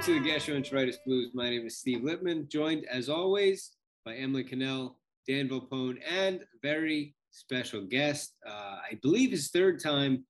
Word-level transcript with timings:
welcome 0.00 0.14
to 0.14 0.22
the 0.22 0.30
Gastroenteritis 0.30 0.96
Blues. 1.04 1.30
My 1.34 1.50
name 1.50 1.66
is 1.66 1.76
Steve 1.76 2.02
Lippman, 2.02 2.48
joined 2.48 2.86
as 2.86 3.10
always 3.10 3.72
by 4.06 4.14
Emily 4.14 4.42
Cannell, 4.42 4.96
Dan 5.28 5.46
Volpone, 5.46 5.98
and 6.10 6.40
very 6.62 7.14
special 7.32 7.82
guest. 7.82 8.32
Uh, 8.46 8.78
I 8.90 8.98
believe 9.02 9.30
his 9.30 9.50
third 9.50 9.78
time 9.78 10.24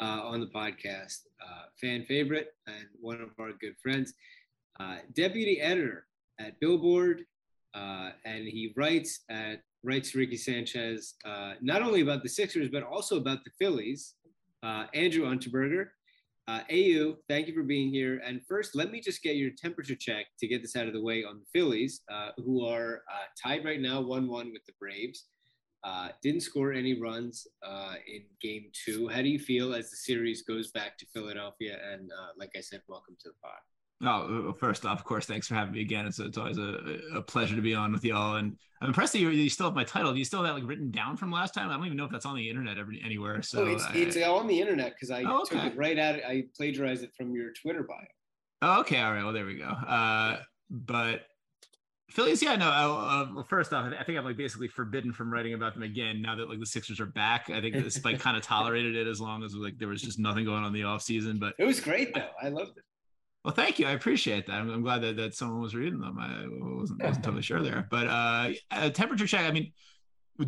uh, 0.00 0.22
on 0.24 0.40
the 0.40 0.48
podcast, 0.48 1.18
uh, 1.40 1.66
fan 1.80 2.04
favorite 2.06 2.48
and 2.66 2.86
one 3.00 3.20
of 3.20 3.28
our 3.38 3.52
good 3.52 3.76
friends, 3.80 4.12
uh, 4.80 4.96
deputy 5.14 5.60
editor 5.60 6.06
at 6.40 6.58
Billboard, 6.58 7.24
uh, 7.74 8.10
and 8.24 8.44
he 8.48 8.72
writes 8.76 9.20
at 9.30 9.62
writes 9.84 10.16
Ricky 10.16 10.36
Sanchez 10.36 11.14
uh, 11.24 11.52
not 11.60 11.80
only 11.80 12.00
about 12.00 12.24
the 12.24 12.28
Sixers 12.28 12.70
but 12.70 12.82
also 12.82 13.18
about 13.18 13.44
the 13.44 13.50
Phillies. 13.56 14.14
Andrew 14.94 15.26
Unterberger, 15.26 15.88
uh, 16.48 16.60
AU, 16.70 17.16
thank 17.28 17.46
you 17.46 17.54
for 17.54 17.62
being 17.62 17.90
here. 17.90 18.20
And 18.24 18.40
first, 18.48 18.74
let 18.74 18.90
me 18.90 19.00
just 19.00 19.22
get 19.22 19.36
your 19.36 19.50
temperature 19.50 19.94
check 19.94 20.26
to 20.40 20.48
get 20.48 20.62
this 20.62 20.74
out 20.74 20.88
of 20.88 20.92
the 20.92 21.00
way 21.00 21.24
on 21.24 21.38
the 21.38 21.46
Phillies, 21.52 22.02
uh, 22.12 22.30
who 22.38 22.66
are 22.66 23.02
uh, 23.12 23.26
tied 23.40 23.64
right 23.64 23.80
now 23.80 24.00
1 24.00 24.28
1 24.28 24.52
with 24.52 24.64
the 24.66 24.72
Braves. 24.80 25.26
Uh, 25.84 26.08
didn't 26.22 26.42
score 26.42 26.72
any 26.72 27.00
runs 27.00 27.46
uh, 27.66 27.94
in 28.06 28.22
game 28.40 28.70
two. 28.72 29.08
How 29.08 29.20
do 29.20 29.28
you 29.28 29.38
feel 29.38 29.74
as 29.74 29.90
the 29.90 29.96
series 29.96 30.42
goes 30.42 30.70
back 30.70 30.96
to 30.98 31.06
Philadelphia? 31.12 31.78
And 31.92 32.10
uh, 32.12 32.28
like 32.38 32.50
I 32.56 32.60
said, 32.60 32.82
welcome 32.88 33.16
to 33.20 33.28
the 33.28 33.34
pod. 33.42 33.58
Oh, 34.04 34.52
first 34.58 34.84
off, 34.84 34.98
of 34.98 35.04
course, 35.04 35.26
thanks 35.26 35.46
for 35.46 35.54
having 35.54 35.74
me 35.74 35.80
again. 35.80 36.06
It's, 36.06 36.18
it's 36.18 36.36
always 36.36 36.58
a, 36.58 36.98
a 37.14 37.22
pleasure 37.22 37.54
to 37.54 37.62
be 37.62 37.74
on 37.74 37.92
with 37.92 38.04
y'all. 38.04 38.36
And 38.36 38.56
I'm 38.80 38.88
impressed 38.88 39.12
that 39.12 39.20
you, 39.20 39.30
you 39.30 39.48
still 39.48 39.66
have 39.66 39.74
my 39.76 39.84
title. 39.84 40.12
Do 40.12 40.18
you 40.18 40.24
still 40.24 40.42
have 40.42 40.48
that 40.54 40.60
like 40.60 40.68
written 40.68 40.90
down 40.90 41.16
from 41.16 41.30
last 41.30 41.54
time? 41.54 41.70
I 41.70 41.74
don't 41.76 41.86
even 41.86 41.96
know 41.96 42.04
if 42.06 42.10
that's 42.10 42.26
on 42.26 42.34
the 42.34 42.48
internet 42.50 42.78
every, 42.78 43.00
anywhere. 43.04 43.42
So 43.42 43.62
oh, 43.64 43.66
it's, 43.68 43.84
I- 43.84 43.94
it's 43.94 44.16
on 44.16 44.48
the 44.48 44.60
internet 44.60 44.94
because 44.94 45.10
I 45.12 45.22
Oh, 45.22 45.44
took 45.44 45.58
okay. 45.58 45.68
it 45.68 45.76
right 45.76 45.98
out. 45.98 46.16
I 46.16 46.44
plagiarized 46.56 47.04
it 47.04 47.12
from 47.16 47.32
your 47.32 47.52
Twitter 47.52 47.84
bio. 47.84 47.98
Oh, 48.62 48.80
okay. 48.80 49.00
All 49.00 49.12
right. 49.12 49.22
Well, 49.22 49.32
there 49.32 49.46
we 49.46 49.54
go. 49.56 49.66
Uh, 49.66 50.38
but 50.70 51.22
Phillies, 52.10 52.42
yeah, 52.42 52.56
no. 52.56 52.68
Uh, 52.70 53.28
well, 53.34 53.44
first 53.44 53.72
off, 53.72 53.92
I 53.98 54.02
think 54.04 54.18
I'm 54.18 54.24
like 54.24 54.36
basically 54.36 54.68
forbidden 54.68 55.12
from 55.12 55.32
writing 55.32 55.54
about 55.54 55.74
them 55.74 55.82
again 55.82 56.20
now 56.20 56.34
that 56.36 56.48
like 56.48 56.58
the 56.60 56.66
Sixers 56.66 57.00
are 57.00 57.06
back. 57.06 57.50
I 57.50 57.60
think 57.60 57.74
this 57.74 58.04
like 58.04 58.18
kind 58.20 58.36
of 58.36 58.42
tolerated 58.42 58.96
it 58.96 59.06
as 59.06 59.20
long 59.20 59.42
as 59.44 59.54
like 59.54 59.78
there 59.78 59.88
was 59.88 60.02
just 60.02 60.18
nothing 60.18 60.44
going 60.44 60.58
on 60.58 60.66
in 60.66 60.72
the 60.72 60.82
off 60.82 61.02
season. 61.02 61.38
But 61.38 61.54
It 61.58 61.64
was 61.64 61.80
great 61.80 62.12
though. 62.14 62.28
I 62.42 62.48
loved 62.48 62.76
it. 62.78 62.84
Well, 63.44 63.54
thank 63.54 63.78
you. 63.78 63.86
I 63.86 63.92
appreciate 63.92 64.46
that. 64.46 64.54
I'm, 64.54 64.70
I'm 64.70 64.82
glad 64.82 65.02
that, 65.02 65.16
that 65.16 65.34
someone 65.34 65.60
was 65.60 65.74
reading 65.74 66.00
them. 66.00 66.16
I 66.18 66.46
wasn't 66.74 67.02
wasn't 67.02 67.24
totally 67.24 67.42
sure 67.42 67.60
there. 67.60 67.86
But 67.90 68.06
uh, 68.06 68.50
a 68.70 68.90
temperature 68.90 69.26
check. 69.26 69.46
I 69.46 69.50
mean, 69.50 69.72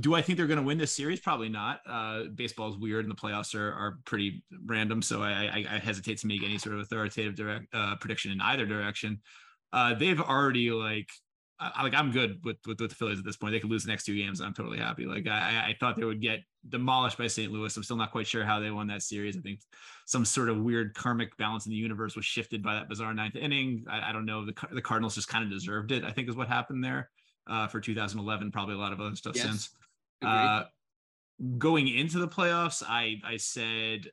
do 0.01 0.15
I 0.15 0.23
think 0.23 0.39
they're 0.39 0.47
going 0.47 0.59
to 0.59 0.65
win 0.65 0.79
this 0.79 0.95
series? 0.95 1.21
Probably 1.21 1.49
not. 1.49 1.81
Uh, 1.89 2.25
baseball 2.35 2.71
is 2.71 2.79
weird, 2.79 3.05
and 3.05 3.11
the 3.11 3.21
playoffs 3.21 3.55
are, 3.55 3.73
are 3.73 3.99
pretty 4.05 4.43
random. 4.67 5.03
So 5.03 5.23
I, 5.23 5.31
I, 5.31 5.65
I 5.75 5.79
hesitate 5.79 6.19
to 6.19 6.27
make 6.27 6.43
any 6.43 6.59
sort 6.59 6.77
of 6.77 6.83
authoritative 6.83 7.35
direct 7.35 7.67
uh, 7.75 7.97
prediction 7.97 8.33
in 8.33 8.41
either 8.41 8.65
direction. 8.65 9.21
Uh, 9.73 9.95
they've 9.95 10.21
already 10.21 10.71
like, 10.71 11.11
I, 11.61 11.83
like 11.85 11.95
I'm 11.95 12.11
good 12.11 12.41
with, 12.45 12.57
with 12.67 12.81
with 12.81 12.91
the 12.91 12.95
Phillies 12.95 13.19
at 13.19 13.25
this 13.25 13.37
point. 13.37 13.53
They 13.53 13.61
could 13.61 13.71
lose 13.71 13.85
the 13.85 13.91
next 13.91 14.05
two 14.05 14.17
games. 14.17 14.41
I'm 14.41 14.55
totally 14.55 14.79
happy. 14.79 15.07
Like 15.07 15.29
I, 15.29 15.69
I 15.69 15.77
thought 15.79 15.97
they 15.97 16.05
would 16.05 16.21
get 16.21 16.41
demolished 16.69 17.17
by 17.17 17.29
St. 17.29 17.53
Louis. 17.53 17.77
I'm 17.77 17.83
still 17.85 17.97
not 17.97 18.11
quite 18.11 18.27
sure 18.27 18.45
how 18.45 18.59
they 18.59 18.71
won 18.71 18.89
that 18.89 19.03
series. 19.03 19.37
I 19.37 19.41
think 19.41 19.61
some 20.07 20.25
sort 20.25 20.49
of 20.49 20.59
weird 20.59 20.95
karmic 20.95 21.37
balance 21.37 21.67
in 21.67 21.71
the 21.71 21.77
universe 21.77 22.17
was 22.17 22.25
shifted 22.25 22.63
by 22.63 22.75
that 22.75 22.89
bizarre 22.89 23.15
ninth 23.15 23.37
inning. 23.37 23.85
I, 23.89 24.11
I 24.11 24.13
don't 24.13 24.27
know. 24.27 24.45
The 24.45 24.55
the 24.73 24.83
Cardinals 24.83 25.15
just 25.15 25.29
kind 25.29 25.45
of 25.45 25.51
deserved 25.51 25.93
it. 25.93 26.05
I 26.05 26.11
think 26.11 26.29
is 26.29 26.35
what 26.37 26.49
happened 26.49 26.83
there 26.83 27.11
uh, 27.49 27.69
for 27.69 27.81
2011. 27.81 28.51
Probably 28.51 28.75
a 28.75 28.79
lot 28.79 28.93
of 28.93 29.01
other 29.01 29.15
stuff 29.17 29.37
Yes. 29.37 29.45
since. 29.45 29.71
Uh, 30.23 30.65
going 31.59 31.89
into 31.89 32.19
the 32.19 32.29
playoffs, 32.29 32.83
I 32.87 33.21
I 33.25 33.37
said 33.37 34.09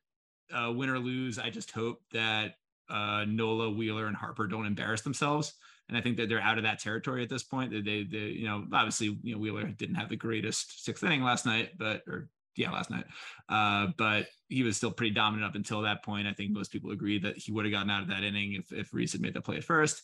uh, 0.53 0.72
win 0.72 0.90
or 0.90 1.00
lose. 1.00 1.40
I 1.40 1.50
just 1.50 1.72
hope 1.72 2.01
that 2.12 2.53
uh, 2.90 3.25
Nola, 3.28 3.69
Wheeler, 3.72 4.07
and 4.07 4.16
Harper 4.16 4.47
don't 4.47 4.66
embarrass 4.66 5.01
themselves. 5.01 5.53
And 5.91 5.97
I 5.97 6.02
think 6.02 6.16
that 6.18 6.29
they're 6.29 6.41
out 6.41 6.57
of 6.57 6.63
that 6.63 6.79
territory 6.79 7.22
at 7.22 7.29
this 7.29 7.44
point. 7.44 7.69
They, 7.69 7.81
they, 7.81 8.03
they 8.03 8.18
you 8.18 8.47
know, 8.47 8.66
obviously, 8.72 9.19
you 9.24 9.35
know, 9.35 9.40
Wheeler 9.40 9.66
didn't 9.66 9.96
have 9.96 10.07
the 10.07 10.16
greatest 10.16 10.85
sixth 10.85 11.03
inning 11.03 11.22
last 11.22 11.46
night, 11.46 11.72
but 11.78 12.02
or 12.07 12.29
yeah, 12.56 12.72
last 12.72 12.90
night. 12.90 13.03
Uh, 13.50 13.88
but 13.97 14.28
he 14.47 14.63
was 14.63 14.78
still 14.78 14.91
pretty 14.91 15.13
dominant 15.13 15.50
up 15.50 15.56
until 15.56 15.81
that 15.81 16.03
point. 16.03 16.28
I 16.28 16.34
think 16.34 16.51
most 16.51 16.72
people 16.72 16.91
agree 16.91 17.19
that 17.19 17.38
he 17.38 17.51
would 17.51 17.66
have 17.66 17.74
gotten 17.74 17.90
out 17.90 18.03
of 18.03 18.07
that 18.07 18.24
inning 18.24 18.53
if 18.53 18.72
if 18.72 18.94
Rhys 18.94 19.12
had 19.12 19.22
made 19.22 19.34
the 19.34 19.41
play 19.41 19.57
at 19.57 19.66
first. 19.66 20.01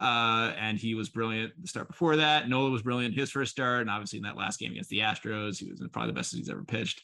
Uh, 0.00 0.52
and 0.58 0.78
he 0.78 0.94
was 0.94 1.08
brilliant 1.08 1.52
the 1.62 1.68
start 1.68 1.88
before 1.88 2.16
that. 2.16 2.48
Nola 2.48 2.70
was 2.70 2.82
brilliant 2.82 3.14
his 3.14 3.30
first 3.30 3.52
start, 3.52 3.82
and 3.82 3.90
obviously 3.90 4.18
in 4.18 4.24
that 4.24 4.36
last 4.36 4.58
game 4.58 4.72
against 4.72 4.90
the 4.90 4.98
Astros, 4.98 5.58
he 5.58 5.70
was 5.70 5.80
probably 5.92 6.10
the 6.10 6.14
best 6.14 6.34
he's 6.34 6.50
ever 6.50 6.64
pitched. 6.64 7.02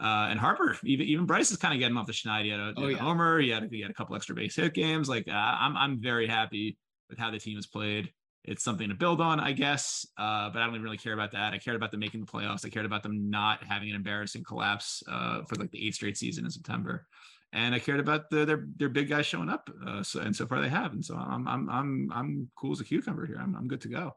Uh, 0.00 0.28
and 0.30 0.38
Harper, 0.40 0.76
even 0.84 1.06
even 1.06 1.26
Bryce 1.26 1.50
is 1.50 1.56
kind 1.58 1.74
of 1.74 1.80
getting 1.80 1.96
off 1.96 2.06
the 2.06 2.12
schneid. 2.12 2.44
He 2.44 2.50
had 2.50 2.60
a, 2.60 2.72
Oh, 2.76 2.86
he 2.86 2.94
had 2.94 3.00
a 3.00 3.04
homer. 3.04 3.40
He 3.40 3.50
had, 3.50 3.68
he 3.70 3.82
had 3.82 3.90
a 3.90 3.94
couple 3.94 4.16
extra 4.16 4.34
base 4.34 4.56
hit 4.56 4.72
games. 4.72 5.08
Like 5.08 5.28
uh, 5.28 5.32
I'm 5.32 5.76
I'm 5.76 6.00
very 6.00 6.26
happy 6.26 6.78
with 7.08 7.18
how 7.18 7.30
the 7.30 7.38
team 7.38 7.56
has 7.56 7.66
played. 7.66 8.12
It's 8.44 8.64
something 8.64 8.88
to 8.88 8.94
build 8.94 9.20
on, 9.20 9.40
I 9.40 9.52
guess. 9.52 10.06
Uh, 10.16 10.48
but 10.50 10.62
I 10.62 10.66
don't 10.66 10.80
really 10.82 10.96
care 10.96 11.12
about 11.12 11.32
that. 11.32 11.52
I 11.52 11.58
cared 11.58 11.76
about 11.76 11.90
them 11.90 12.00
making 12.00 12.20
the 12.20 12.26
playoffs. 12.26 12.64
I 12.64 12.70
cared 12.70 12.86
about 12.86 13.02
them 13.02 13.28
not 13.28 13.62
having 13.64 13.90
an 13.90 13.96
embarrassing 13.96 14.44
collapse 14.44 15.02
uh, 15.08 15.42
for 15.48 15.56
like 15.56 15.70
the 15.70 15.86
eighth 15.86 15.96
straight 15.96 16.16
season 16.16 16.44
in 16.44 16.50
September. 16.50 17.06
And 17.52 17.74
I 17.74 17.78
cared 17.78 18.00
about 18.00 18.30
the, 18.30 18.44
their 18.44 18.66
their 18.76 18.88
big 18.88 19.08
guys 19.08 19.26
showing 19.26 19.48
up. 19.48 19.68
Uh, 19.86 20.02
so 20.02 20.20
and 20.20 20.34
so 20.34 20.46
far 20.46 20.60
they 20.60 20.68
have. 20.68 20.92
And 20.92 21.04
so 21.04 21.16
I'm 21.16 21.48
I'm 21.48 21.68
I'm 21.68 22.10
I'm 22.12 22.50
cool 22.56 22.72
as 22.72 22.80
a 22.80 22.84
cucumber 22.84 23.26
here. 23.26 23.38
I'm 23.40 23.54
I'm 23.54 23.68
good 23.68 23.80
to 23.82 23.88
go. 23.88 24.14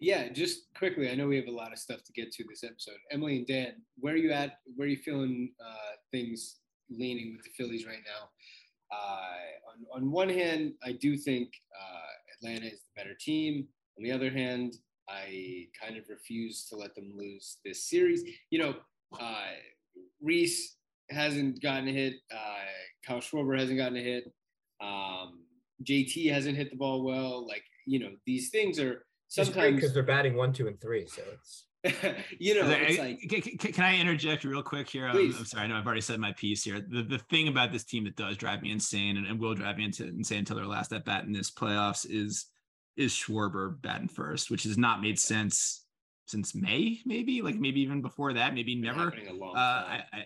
Yeah, 0.00 0.28
just 0.28 0.72
quickly. 0.76 1.10
I 1.10 1.14
know 1.14 1.26
we 1.26 1.36
have 1.36 1.48
a 1.48 1.52
lot 1.52 1.72
of 1.72 1.78
stuff 1.78 2.04
to 2.04 2.12
get 2.12 2.30
to 2.32 2.44
this 2.48 2.62
episode. 2.62 2.98
Emily 3.10 3.38
and 3.38 3.46
Dan, 3.46 3.72
where 3.98 4.14
are 4.14 4.18
you 4.18 4.30
at? 4.30 4.58
Where 4.76 4.86
are 4.86 4.90
you 4.90 4.96
feeling 4.96 5.52
uh, 5.60 5.96
things 6.12 6.60
leaning 6.88 7.34
with 7.34 7.44
the 7.44 7.50
Phillies 7.56 7.84
right 7.84 7.98
now? 8.06 8.28
Uh, 8.92 9.94
on, 9.94 10.02
on 10.02 10.10
one 10.10 10.28
hand, 10.28 10.72
I 10.84 10.92
do 10.92 11.16
think 11.16 11.50
uh, 11.78 12.46
Atlanta 12.46 12.66
is 12.66 12.80
the 12.80 13.02
better 13.02 13.14
team. 13.18 13.66
On 13.98 14.04
the 14.04 14.12
other 14.12 14.30
hand, 14.30 14.76
I 15.08 15.66
kind 15.80 15.96
of 15.96 16.04
refuse 16.08 16.66
to 16.66 16.76
let 16.76 16.94
them 16.94 17.12
lose 17.16 17.58
this 17.64 17.88
series. 17.88 18.22
You 18.50 18.58
know, 18.60 18.74
uh, 19.18 19.46
Rhys 20.22 20.76
hasn't 21.10 21.62
gotten 21.62 21.88
a 21.88 21.92
hit. 21.92 22.14
Uh, 22.32 22.66
Kyle 23.06 23.20
Schwarber 23.20 23.58
hasn't 23.58 23.78
gotten 23.78 23.96
a 23.96 24.02
hit. 24.02 24.24
Um, 24.80 25.44
JT 25.84 26.30
hasn't 26.32 26.56
hit 26.56 26.70
the 26.70 26.76
ball 26.76 27.04
well. 27.04 27.46
Like, 27.46 27.62
you 27.86 27.98
know, 27.98 28.10
these 28.26 28.50
things 28.50 28.78
are 28.78 29.06
sometimes, 29.28 29.76
because 29.76 29.94
they're 29.94 30.02
batting 30.02 30.36
one, 30.36 30.52
two, 30.52 30.66
and 30.66 30.80
three. 30.80 31.06
So 31.06 31.22
it's 31.32 31.64
you 32.38 32.54
know, 32.54 32.62
Can 32.62 32.70
I- 32.70 32.74
it's 32.86 32.98
like, 32.98 33.20
can, 33.58 33.72
can- 33.72 33.84
I 33.84 33.98
interject 33.98 34.44
real 34.44 34.62
quick 34.62 34.88
here? 34.88 35.06
I'm, 35.06 35.16
I'm 35.16 35.44
sorry, 35.44 35.64
I 35.64 35.66
know 35.66 35.76
I've 35.76 35.86
already 35.86 36.00
said 36.00 36.18
my 36.20 36.32
piece 36.32 36.62
here. 36.64 36.80
The 36.80 37.02
the 37.02 37.18
thing 37.18 37.48
about 37.48 37.72
this 37.72 37.84
team 37.84 38.04
that 38.04 38.16
does 38.16 38.36
drive 38.36 38.62
me 38.62 38.70
insane 38.72 39.16
and, 39.16 39.26
and 39.26 39.38
will 39.40 39.54
drive 39.54 39.76
me 39.76 39.84
into, 39.84 40.06
insane 40.06 40.40
until 40.40 40.56
their 40.56 40.66
last 40.66 40.92
at 40.92 41.04
bat 41.04 41.24
in 41.24 41.32
this 41.32 41.50
playoffs 41.50 42.06
is 42.08 42.46
is 42.96 43.12
Schwarber 43.12 43.80
batting 43.80 44.08
first, 44.08 44.50
which 44.50 44.64
has 44.64 44.76
not 44.76 45.00
made 45.00 45.18
sense 45.18 45.84
since 46.26 46.54
May, 46.54 47.00
maybe 47.06 47.42
like 47.42 47.54
maybe 47.56 47.80
even 47.80 48.02
before 48.02 48.32
that, 48.34 48.54
maybe 48.54 48.74
never. 48.74 49.04
happening 49.04 49.28
a 49.28 49.32
long 49.32 49.56
Uh. 49.56 49.60
I, 49.60 50.02
I 50.12 50.24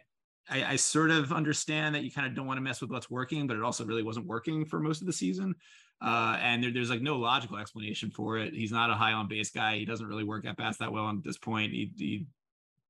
I 0.51 0.65
I 0.72 0.77
sort 0.77 1.11
of 1.11 1.33
understand 1.33 1.95
that 1.95 2.03
you 2.03 2.11
kind 2.11 2.27
of 2.27 2.34
don't 2.34 2.47
want 2.47 2.56
to 2.56 2.62
mess 2.62 2.81
with 2.81 2.91
what's 2.91 3.09
working, 3.09 3.47
but 3.47 3.56
it 3.56 3.62
also 3.62 3.84
really 3.84 4.03
wasn't 4.03 4.27
working 4.27 4.65
for 4.65 4.81
most 4.81 5.01
of 5.01 5.06
the 5.06 5.12
season. 5.12 5.54
Uh, 6.03 6.37
and 6.41 6.65
there, 6.65 6.72
there's 6.72 6.91
like 6.91 7.01
no 7.01 7.16
logical 7.16 7.59
explanation 7.59 8.10
for 8.10 8.39
it. 8.39 8.53
He's 8.53 8.72
not 8.72 8.91
a 8.91 8.95
high 8.95 9.13
on 9.13 9.28
base 9.28 9.51
guy. 9.51 9.77
He 9.77 9.84
doesn't 9.84 10.07
really 10.07 10.25
work 10.25 10.45
at 10.45 10.57
bats 10.57 10.78
that 10.78 10.93
well 10.93 11.09
at 11.09 11.22
this 11.22 11.39
point. 11.39 11.72
He, 11.72 11.93
he 11.97 12.27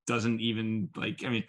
doesn't 0.06 0.40
even 0.40 0.88
like. 0.96 1.22
I 1.24 1.28
mean, 1.28 1.44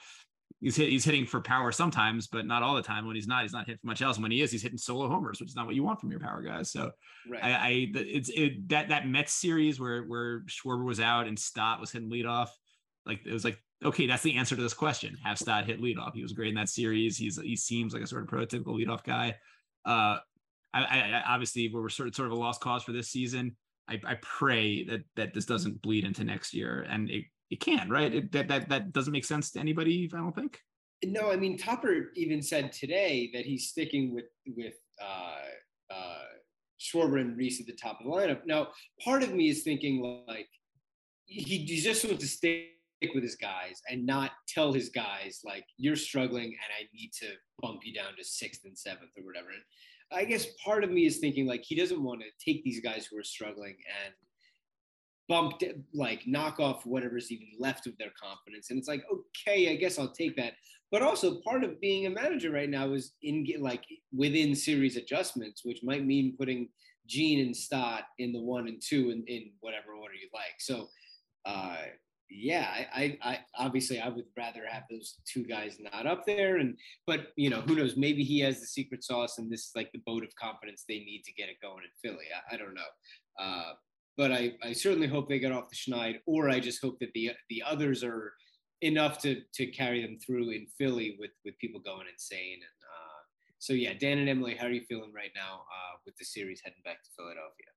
he's 0.60 0.76
hit, 0.76 0.90
he's 0.90 1.06
hitting 1.06 1.26
for 1.26 1.40
power 1.40 1.72
sometimes, 1.72 2.28
but 2.28 2.46
not 2.46 2.64
all 2.64 2.76
the 2.76 2.82
time. 2.82 3.08
When 3.08 3.16
he's 3.16 3.28
not, 3.28 3.44
he's 3.44 3.54
not 3.54 3.66
hitting 3.66 3.80
for 3.80 3.88
much 3.88 4.02
else. 4.02 4.20
When 4.20 4.32
he 4.32 4.42
is, 4.42 4.52
he's 4.52 4.62
hitting 4.62 4.78
solo 4.78 5.08
homers, 5.08 5.40
which 5.40 5.50
is 5.50 5.56
not 5.56 5.66
what 5.66 5.76
you 5.76 5.84
want 5.84 6.02
from 6.02 6.12
your 6.12 6.20
power 6.20 6.42
guys. 6.42 6.70
So 6.70 6.92
right. 7.30 7.44
I, 7.44 7.52
I 7.52 7.92
it's 7.96 8.30
it 8.30 8.68
that 8.70 8.90
that 8.90 9.08
Mets 9.08 9.32
series 9.32 9.80
where 9.80 10.04
where 10.04 10.42
Schwarber 10.42 10.86
was 10.86 11.00
out 11.00 11.28
and 11.28 11.40
Stott 11.40 11.80
was 11.80 11.92
hitting 11.92 12.12
leadoff, 12.12 12.50
like 13.06 13.26
it 13.26 13.32
was 13.32 13.46
like 13.46 13.58
okay, 13.86 14.08
that's 14.08 14.24
the 14.24 14.36
answer 14.36 14.56
to 14.56 14.62
this 14.62 14.74
question. 14.74 15.18
Have 15.24 15.38
Stott 15.38 15.66
hit 15.66 15.82
leadoff? 15.82 16.14
He 16.14 16.24
was 16.24 16.34
great 16.34 16.50
in 16.50 16.56
that 16.56 16.70
series. 16.70 17.18
He's 17.18 17.40
he 17.40 17.56
seems 17.56 17.94
like 17.94 18.04
a 18.04 18.08
sort 18.08 18.24
of 18.24 18.30
prototypical 18.30 18.78
leadoff 18.78 19.04
guy. 19.04 19.36
Uh, 19.86 20.18
I, 20.74 20.82
I, 20.82 21.24
obviously 21.28 21.70
we're 21.74 21.90
sort 21.90 22.10
of 22.10 22.16
sort 22.16 22.28
of 22.28 22.32
a 22.32 22.40
lost 22.40 22.62
cause 22.62 22.84
for 22.84 22.92
this 22.92 23.10
season. 23.10 23.56
I, 23.88 24.00
I 24.06 24.16
pray 24.22 24.84
that 24.86 25.02
that 25.16 25.34
this 25.34 25.46
doesn't 25.46 25.82
bleed 25.82 26.06
into 26.06 26.24
next 26.24 26.54
year, 26.54 26.86
and 26.90 27.10
it 27.10 27.26
it 27.50 27.60
can, 27.60 27.90
right? 27.90 28.14
It, 28.14 28.32
that 28.32 28.48
that 28.48 28.70
that 28.70 28.94
doesn't 28.94 29.14
make 29.14 29.26
sense 29.26 29.52
to 29.52 29.60
anybody. 29.60 30.10
I 30.14 30.18
don't 30.18 30.36
think. 30.36 30.60
No, 31.06 31.32
I 31.32 31.36
mean 31.36 31.58
Topper 31.58 32.12
even 32.16 32.42
said 32.42 32.72
today 32.72 33.30
that 33.34 33.46
he's 33.46 33.70
sticking 33.70 34.14
with 34.14 34.26
with 34.56 34.76
uh, 35.02 35.94
uh, 35.94 36.24
Schwarber 36.80 37.20
and 37.20 37.38
Rhys 37.38 37.60
at 37.60 37.68
the 37.68 37.74
top 37.74 38.00
of 38.00 38.06
the 38.06 38.12
lineup. 38.12 38.46
Now, 38.46 38.70
part 39.04 39.24
of 39.24 39.34
me 39.34 39.50
is 39.50 39.64
thinking 39.64 40.24
like 40.28 40.48
he, 41.26 41.42
he 41.42 41.82
just 41.82 42.06
wants 42.06 42.22
to 42.22 42.28
stay 42.28 42.70
with 43.14 43.24
his 43.24 43.36
guys 43.36 43.82
and 43.90 44.06
not 44.06 44.32
tell 44.48 44.72
his 44.72 44.90
guys 44.90 45.42
like 45.44 45.66
you're 45.78 45.96
struggling 45.98 46.46
and 46.46 46.72
I 46.80 46.88
need 46.94 47.12
to 47.20 47.28
bump 47.62 47.82
you 47.84 47.94
down 47.94 48.16
to 48.18 48.24
sixth 48.24 48.62
and 48.64 48.78
seventh 48.78 49.12
or 49.18 49.26
whatever. 49.26 49.50
And 49.50 49.62
I 50.14 50.26
guess 50.26 50.48
part 50.64 50.84
of 50.84 50.92
me 50.92 51.06
is 51.06 51.18
thinking 51.18 51.48
like 51.48 51.64
he 51.64 51.76
doesn't 51.76 52.04
want 52.04 52.22
to 52.22 52.28
take 52.44 52.64
these 52.64 52.80
guys 52.80 53.06
who 53.06 53.18
are 53.18 53.24
struggling 53.24 53.76
and 54.06 54.14
bump 55.30 55.62
like 55.94 56.24
knock 56.28 56.60
off 56.60 56.86
whatever's 56.86 57.32
even 57.32 57.48
left 57.60 57.88
of 57.88 57.98
their 57.98 58.12
confidence. 58.22 58.70
And 58.70 58.78
it's 58.80 58.88
like, 58.88 59.04
okay, 59.12 59.72
I 59.72 59.76
guess 59.76 59.98
I'll 59.98 60.12
take 60.12 60.36
that. 60.38 60.54
But 60.92 61.02
also 61.02 61.42
part 61.42 61.64
of 61.64 61.82
being 61.82 62.06
a 62.06 62.10
manager 62.10 62.52
right 62.52 62.70
now 62.70 62.92
is 62.94 63.14
in 63.24 63.48
like 63.60 63.84
within 64.16 64.54
series 64.54 64.98
adjustments, 64.98 65.62
which 65.64 65.80
might 65.84 66.06
mean 66.06 66.36
putting 66.38 66.70
Jean 67.08 67.46
and 67.46 67.56
Stott 67.56 68.04
in 68.20 68.32
the 68.32 68.42
one 68.42 68.68
and 68.68 68.82
two 68.82 69.10
in, 69.10 69.24
in 69.28 69.52
whatever 69.62 69.94
order 69.96 70.14
you 70.14 70.30
like. 70.34 70.60
So 70.60 70.88
uh 71.46 71.78
yeah, 72.30 72.68
I, 72.70 73.18
I, 73.24 73.32
I 73.32 73.40
obviously 73.58 74.00
I 74.00 74.10
would 74.10 74.26
rather 74.38 74.64
have 74.70 74.84
those 74.90 75.16
two 75.26 75.44
guys 75.44 75.78
not 75.80 76.08
up 76.08 76.26
there, 76.26 76.58
and 76.58 76.78
but 77.06 77.28
you 77.36 77.50
know 77.50 77.62
who 77.62 77.76
knows? 77.76 77.96
Maybe 77.96 78.24
he 78.24 78.40
has 78.40 78.60
the 78.60 78.66
secret 78.66 79.04
sauce, 79.04 79.38
and 79.38 79.52
this 79.52 79.68
is 79.68 79.72
like 79.76 79.92
the 79.92 80.02
boat 80.06 80.24
of 80.24 80.36
confidence 80.36 80.84
they 80.88 81.00
need 81.00 81.24
to 81.26 81.34
get 81.34 81.50
it 81.50 81.58
going 81.62 81.84
in 81.84 81.90
Philly. 82.02 82.26
I, 82.34 82.56
I 82.56 82.58
don't 82.58 82.74
know, 82.74 82.82
uh, 83.40 83.74
but 84.18 84.32
I, 84.32 84.54
I 84.64 84.74
certainly 84.74 85.08
hope 85.08 85.30
they 85.30 85.40
get 85.40 85.52
off 85.52 85.70
the 85.70 85.76
schneid, 85.76 86.20
or 86.26 86.50
I 86.50 86.60
just 86.60 86.82
hope 86.82 87.00
that 87.00 87.14
the 87.14 87.32
the 87.50 87.64
others 87.66 88.04
are 88.04 88.34
enough 88.82 89.20
to 89.20 89.42
to 89.54 89.68
carry 89.68 90.02
them 90.02 90.18
through 90.20 90.52
in 90.52 90.68
Philly 90.78 91.16
with 91.20 91.32
with 91.46 91.58
people 91.60 91.82
going 91.82 92.08
insane. 92.12 92.56
And 92.56 92.64
uh, 92.64 93.20
so 93.60 93.74
yeah, 93.74 93.94
Dan 93.94 94.18
and 94.18 94.30
Emily, 94.30 94.56
how 94.56 94.68
are 94.68 94.72
you 94.72 94.86
feeling 94.88 95.14
right 95.14 95.32
now 95.36 95.56
uh, 95.56 95.98
with 96.06 96.16
the 96.18 96.26
series 96.26 96.62
heading 96.64 96.82
back 96.84 97.04
to 97.04 97.10
Philadelphia? 97.16 97.68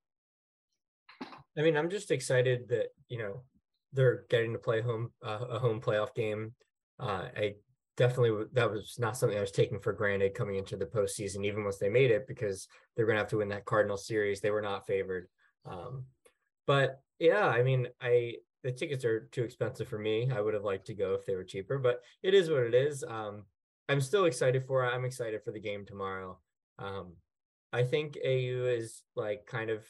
I 1.59 1.63
mean, 1.63 1.77
I'm 1.77 1.91
just 1.91 2.11
excited 2.11 2.69
that 2.69 2.89
you 3.09 3.19
know 3.19 3.43
they're 3.97 4.25
getting 4.31 4.53
to 4.53 4.59
play 4.59 4.81
home 4.81 5.11
uh, 5.25 5.45
a 5.51 5.59
home 5.59 5.81
playoff 5.81 6.15
game. 6.15 6.53
Uh, 7.01 7.29
I 7.37 7.55
definitely 7.97 8.45
that 8.53 8.71
was 8.71 8.97
not 8.99 9.17
something 9.17 9.37
I 9.37 9.41
was 9.41 9.51
taking 9.51 9.81
for 9.81 9.93
granted 9.93 10.35
coming 10.35 10.57
into 10.57 10.77
the 10.77 10.87
postseason, 10.87 11.45
even 11.45 11.65
once 11.65 11.79
they 11.79 11.89
made 11.89 12.11
it, 12.11 12.29
because 12.29 12.69
they're 12.95 13.07
going 13.07 13.17
to 13.17 13.21
have 13.21 13.31
to 13.31 13.39
win 13.39 13.49
that 13.49 13.65
Cardinal 13.65 13.97
series. 13.97 14.41
They 14.41 14.51
were 14.51 14.63
not 14.63 14.87
favored. 14.87 15.29
Um, 15.65 16.05
but 16.67 17.01
yeah, 17.19 17.47
I 17.47 17.63
mean, 17.63 17.89
I 18.01 18.35
the 18.63 18.73
tickets 18.73 19.05
are 19.05 19.29
too 19.33 19.45
expensive 19.45 19.89
for 19.89 19.99
me. 19.99 20.31
I 20.31 20.41
would 20.41 20.55
have 20.55 20.65
liked 20.65 20.87
to 20.87 20.95
go 20.95 21.15
if 21.15 21.25
they 21.25 21.35
were 21.35 21.45
cheaper, 21.45 21.79
but 21.79 22.03
it 22.23 22.35
is 22.35 22.51
what 22.51 22.63
it 22.63 22.75
is. 22.75 23.05
Um, 23.07 23.45
I'm 23.89 24.01
still 24.01 24.25
excited 24.25 24.65
for 24.67 24.85
it. 24.85 24.89
I'm 24.89 25.05
excited 25.05 25.43
for 25.45 25.53
the 25.53 25.61
game 25.61 25.87
tomorrow. 25.87 26.39
Um, 26.79 27.15
I 27.73 27.85
think 27.85 28.19
AU 28.25 28.67
is 28.67 29.03
like 29.15 29.47
kind 29.47 29.71
of 29.71 29.85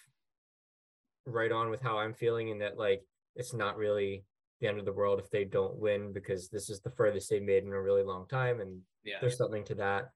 right 1.26 1.50
on 1.50 1.70
with 1.70 1.80
how 1.80 1.98
I'm 1.98 2.14
feeling 2.14 2.48
in 2.48 2.58
that 2.58 2.78
like 2.78 3.02
it's 3.36 3.54
not 3.54 3.76
really 3.76 4.24
the 4.60 4.66
end 4.68 4.78
of 4.78 4.84
the 4.86 4.92
world 4.92 5.18
if 5.20 5.30
they 5.30 5.44
don't 5.44 5.76
win 5.76 6.12
because 6.12 6.48
this 6.48 6.70
is 6.70 6.80
the 6.80 6.90
furthest 6.90 7.28
they've 7.28 7.42
made 7.42 7.62
in 7.64 7.72
a 7.72 7.80
really 7.82 8.02
long 8.02 8.26
time 8.26 8.60
and 8.60 8.80
Yeah. 9.04 9.18
there's 9.20 9.36
something 9.36 9.64
to 9.64 9.74
that. 9.76 10.10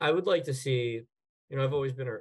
I 0.00 0.10
would 0.10 0.26
like 0.26 0.44
to 0.44 0.54
see, 0.54 1.02
you 1.48 1.56
know, 1.56 1.64
I've 1.64 1.72
always 1.72 1.92
been 1.92 2.08
a 2.08 2.18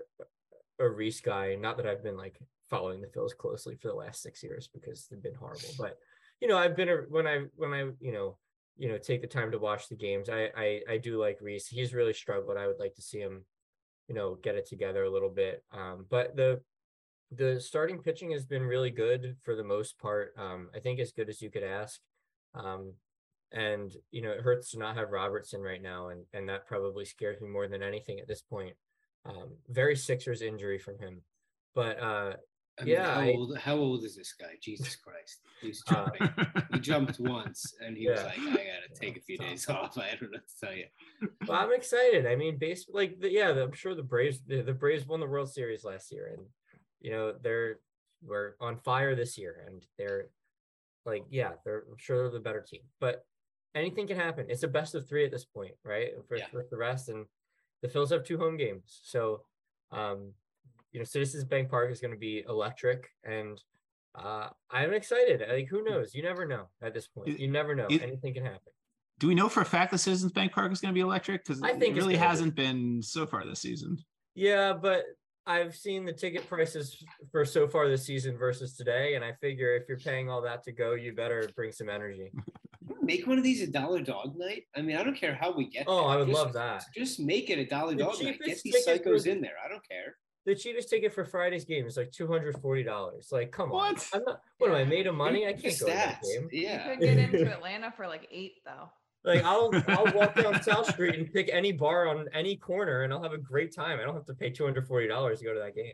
a 0.77 0.89
Rhys 0.89 1.21
guy. 1.21 1.55
Not 1.55 1.77
that 1.77 1.87
I've 1.87 2.03
been 2.03 2.17
like 2.17 2.37
following 2.69 2.99
the 3.01 3.07
Phils 3.07 3.35
closely 3.35 3.75
for 3.75 3.87
the 3.87 3.93
last 3.95 4.21
six 4.21 4.43
years 4.43 4.67
because 4.73 5.07
they've 5.07 5.21
been 5.23 5.33
horrible. 5.35 5.69
But 5.79 5.97
you 6.41 6.47
know, 6.47 6.57
I've 6.57 6.75
been 6.75 6.89
a, 6.89 6.97
when 7.09 7.25
I 7.27 7.45
when 7.55 7.73
I 7.73 7.79
you 7.99 8.11
know 8.11 8.37
you 8.77 8.89
know 8.89 8.97
take 8.97 9.21
the 9.21 9.27
time 9.27 9.51
to 9.51 9.57
watch 9.59 9.87
the 9.87 9.95
games. 9.95 10.29
I 10.29 10.51
I 10.55 10.81
I 10.89 10.97
do 10.97 11.17
like 11.19 11.39
Rhys. 11.41 11.67
He's 11.67 11.93
really 11.93 12.13
struggled. 12.13 12.57
I 12.57 12.67
would 12.67 12.79
like 12.79 12.93
to 12.95 13.01
see 13.01 13.19
him, 13.19 13.45
you 14.07 14.15
know, 14.15 14.35
get 14.35 14.55
it 14.55 14.67
together 14.67 15.03
a 15.03 15.09
little 15.09 15.29
bit. 15.29 15.63
Um, 15.71 16.05
but 16.09 16.35
the 16.35 16.61
the 17.31 17.59
starting 17.59 17.99
pitching 18.01 18.31
has 18.31 18.45
been 18.45 18.63
really 18.63 18.91
good 18.91 19.35
for 19.43 19.55
the 19.55 19.63
most 19.63 19.97
part. 19.99 20.33
Um, 20.37 20.69
I 20.75 20.79
think 20.79 20.99
as 20.99 21.11
good 21.11 21.29
as 21.29 21.41
you 21.41 21.49
could 21.51 21.63
ask. 21.63 21.99
Um, 22.53 22.93
and 23.51 23.91
you 24.11 24.21
know, 24.21 24.31
it 24.31 24.41
hurts 24.41 24.71
to 24.71 24.79
not 24.79 24.95
have 24.97 25.11
Robertson 25.11 25.61
right 25.61 25.81
now, 25.81 26.09
and 26.09 26.25
and 26.33 26.47
that 26.49 26.67
probably 26.67 27.05
scares 27.05 27.39
me 27.41 27.47
more 27.49 27.67
than 27.67 27.83
anything 27.83 28.19
at 28.19 28.27
this 28.27 28.41
point. 28.41 28.73
Um, 29.25 29.49
very 29.69 29.95
Sixers 29.95 30.41
injury 30.41 30.77
from 30.79 30.99
him, 30.99 31.21
but 31.73 31.99
uh, 31.99 32.33
I 32.79 32.83
mean, 32.83 32.93
Yeah, 32.95 33.13
how 33.13 33.21
I- 33.21 33.33
old 33.33 33.57
how 33.57 33.75
old 33.75 34.03
is 34.03 34.15
this 34.15 34.33
guy? 34.33 34.55
Jesus 34.61 34.95
Christ, 34.95 35.41
he's 35.61 35.81
Uh, 35.89 36.09
he 36.73 36.79
jumped 36.79 37.19
once, 37.19 37.73
and 37.81 37.95
he 37.95 38.09
was 38.09 38.23
like, 38.23 38.37
"I 38.39 38.45
gotta 38.45 38.89
take 38.99 39.17
a 39.17 39.21
few 39.21 39.37
days 39.37 39.67
off." 39.69 39.97
I 39.97 40.09
don't 40.19 40.31
know 40.31 40.39
what 40.39 40.47
to 40.47 40.65
tell 40.65 40.75
you. 40.75 40.85
Well, 41.47 41.59
I'm 41.59 41.73
excited. 41.73 42.25
I 42.27 42.35
mean, 42.35 42.57
base 42.57 42.85
like 42.91 43.19
the, 43.19 43.31
yeah, 43.31 43.51
the, 43.53 43.63
I'm 43.63 43.73
sure 43.73 43.95
the 43.95 44.03
Braves 44.03 44.41
the, 44.45 44.61
the 44.61 44.73
Braves 44.73 45.05
won 45.07 45.19
the 45.19 45.27
World 45.27 45.51
Series 45.51 45.83
last 45.83 46.11
year, 46.11 46.31
and 46.35 46.45
you 47.01 47.11
know 47.11 47.33
they're 47.41 47.79
we're 48.23 48.53
on 48.59 48.77
fire 48.77 49.15
this 49.15 49.37
year, 49.37 49.63
and 49.67 49.85
they're 49.97 50.27
like 51.05 51.25
yeah, 51.29 51.51
they're 51.63 51.83
I'm 51.89 51.97
sure 51.97 52.17
they're 52.23 52.31
the 52.31 52.39
better 52.39 52.61
team, 52.61 52.81
but 52.99 53.25
anything 53.75 54.07
can 54.07 54.17
happen. 54.17 54.45
It's 54.49 54.63
a 54.63 54.67
best 54.67 54.95
of 54.95 55.07
three 55.07 55.25
at 55.25 55.31
this 55.31 55.45
point, 55.45 55.73
right? 55.83 56.11
For, 56.27 56.37
Yeah. 56.37 56.47
for 56.51 56.65
the 56.69 56.77
rest, 56.77 57.09
and 57.09 57.25
the 57.81 57.87
Phils 57.87 58.09
have 58.11 58.23
two 58.23 58.37
home 58.37 58.57
games, 58.57 58.99
so 59.03 59.41
um, 59.91 60.33
you 60.91 60.99
know, 60.99 61.03
Citizens 61.03 61.43
Bank 61.43 61.69
Park 61.69 61.91
is 61.91 61.99
going 61.99 62.13
to 62.13 62.17
be 62.19 62.43
electric, 62.47 63.09
and 63.23 63.61
uh, 64.15 64.47
I'm 64.71 64.93
excited. 64.93 65.43
Like, 65.47 65.67
who 65.67 65.83
knows? 65.83 66.15
You 66.15 66.23
never 66.23 66.45
know 66.47 66.69
at 66.81 66.93
this 66.93 67.07
point. 67.07 67.37
You 67.39 67.49
never 67.49 67.75
know. 67.75 67.85
it- 67.89 68.01
Anything 68.01 68.33
can 68.33 68.43
happen. 68.43 68.71
Do 69.19 69.27
we 69.27 69.35
know 69.35 69.47
for 69.47 69.61
a 69.61 69.65
fact 69.65 69.91
that 69.91 69.99
Citizens 69.99 70.31
Bank 70.33 70.51
Park 70.51 70.71
is 70.73 70.81
going 70.81 70.93
to 70.93 70.93
be 70.93 71.01
electric? 71.01 71.45
Because 71.45 71.61
I 71.61 71.71
think 71.73 71.95
it 71.95 71.99
really 71.99 72.13
gonna 72.15 72.25
be. 72.25 72.29
hasn't 72.29 72.55
been 72.55 73.01
so 73.01 73.25
far 73.25 73.45
this 73.45 73.61
season. 73.61 73.97
Yeah, 74.35 74.73
but 74.73 75.03
I've 75.47 75.75
seen 75.75 76.05
the 76.05 76.13
ticket 76.13 76.47
prices 76.47 77.03
for 77.31 77.45
so 77.45 77.67
far 77.67 77.87
this 77.87 78.05
season 78.05 78.37
versus 78.37 78.75
today, 78.75 79.15
and 79.15 79.23
I 79.23 79.33
figure 79.33 79.75
if 79.75 79.83
you're 79.87 79.99
paying 79.99 80.29
all 80.29 80.41
that 80.41 80.63
to 80.63 80.71
go, 80.71 80.93
you 80.93 81.13
better 81.13 81.49
bring 81.55 81.71
some 81.71 81.89
energy. 81.89 82.31
Make 83.01 83.27
one 83.27 83.37
of 83.37 83.43
these 83.43 83.61
a 83.61 83.67
dollar 83.67 84.01
dog 84.01 84.33
night. 84.35 84.63
I 84.75 84.81
mean, 84.81 84.95
I 84.97 85.03
don't 85.03 85.15
care 85.15 85.35
how 85.35 85.51
we 85.55 85.69
get. 85.69 85.85
Oh, 85.87 85.97
there. 86.01 86.05
I 86.07 86.17
would 86.17 86.27
Just- 86.27 86.39
love 86.39 86.53
that. 86.53 86.85
Just 86.95 87.19
make 87.19 87.51
it 87.51 87.59
a 87.59 87.65
dollar 87.65 87.91
The 87.93 87.97
dog 88.03 88.13
night. 88.23 88.39
Get 88.39 88.57
cheapest 88.57 88.63
these 88.63 88.85
ticket 88.85 89.05
psychos 89.05 89.23
for- 89.23 89.29
in 89.29 89.41
there. 89.41 89.53
I 89.63 89.67
don't 89.69 89.87
care. 89.87 90.15
The 90.47 90.55
cheapest 90.55 90.89
ticket 90.89 91.13
for 91.13 91.25
Friday's 91.25 91.65
game 91.65 91.85
is 91.87 91.97
like 91.97 92.11
two 92.11 92.27
hundred 92.27 92.59
forty 92.61 92.83
dollars. 92.83 93.29
Like, 93.31 93.51
come 93.51 93.71
on, 93.71 93.93
What? 93.93 94.09
I'm 94.13 94.23
not. 94.25 94.41
What 94.59 94.69
am 94.71 94.75
I 94.75 94.83
made 94.83 95.05
of 95.07 95.15
money? 95.15 95.45
I 95.45 95.49
Look 95.49 95.57
at 95.57 95.63
the 95.63 95.69
can't 95.69 95.79
go 95.79 95.85
to 95.87 95.91
that 95.93 96.21
game. 96.23 96.49
Yeah. 96.51 96.91
You 96.91 96.97
could 96.97 96.99
get 97.01 97.17
into 97.17 97.51
Atlanta 97.55 97.91
for 97.95 98.07
like 98.07 98.27
eight 98.31 98.53
though. 98.65 98.89
Like, 99.25 99.43
I'll 99.43 99.71
I'll 99.87 100.13
walk 100.13 100.35
down 100.35 100.61
South 100.63 100.87
Street 100.91 101.15
and 101.15 101.31
pick 101.31 101.49
any 101.51 101.71
bar 101.71 102.07
on 102.07 102.27
any 102.33 102.55
corner, 102.55 103.03
and 103.03 103.11
I'll 103.11 103.23
have 103.23 103.33
a 103.33 103.37
great 103.37 103.73
time. 103.75 103.99
I 103.99 104.03
don't 104.03 104.13
have 104.13 104.25
to 104.25 104.33
pay 104.35 104.51
two 104.51 104.63
hundred 104.65 104.87
forty 104.87 105.07
dollars 105.07 105.39
to 105.39 105.45
go 105.45 105.53
to 105.53 105.59
that 105.59 105.75
game. 105.75 105.93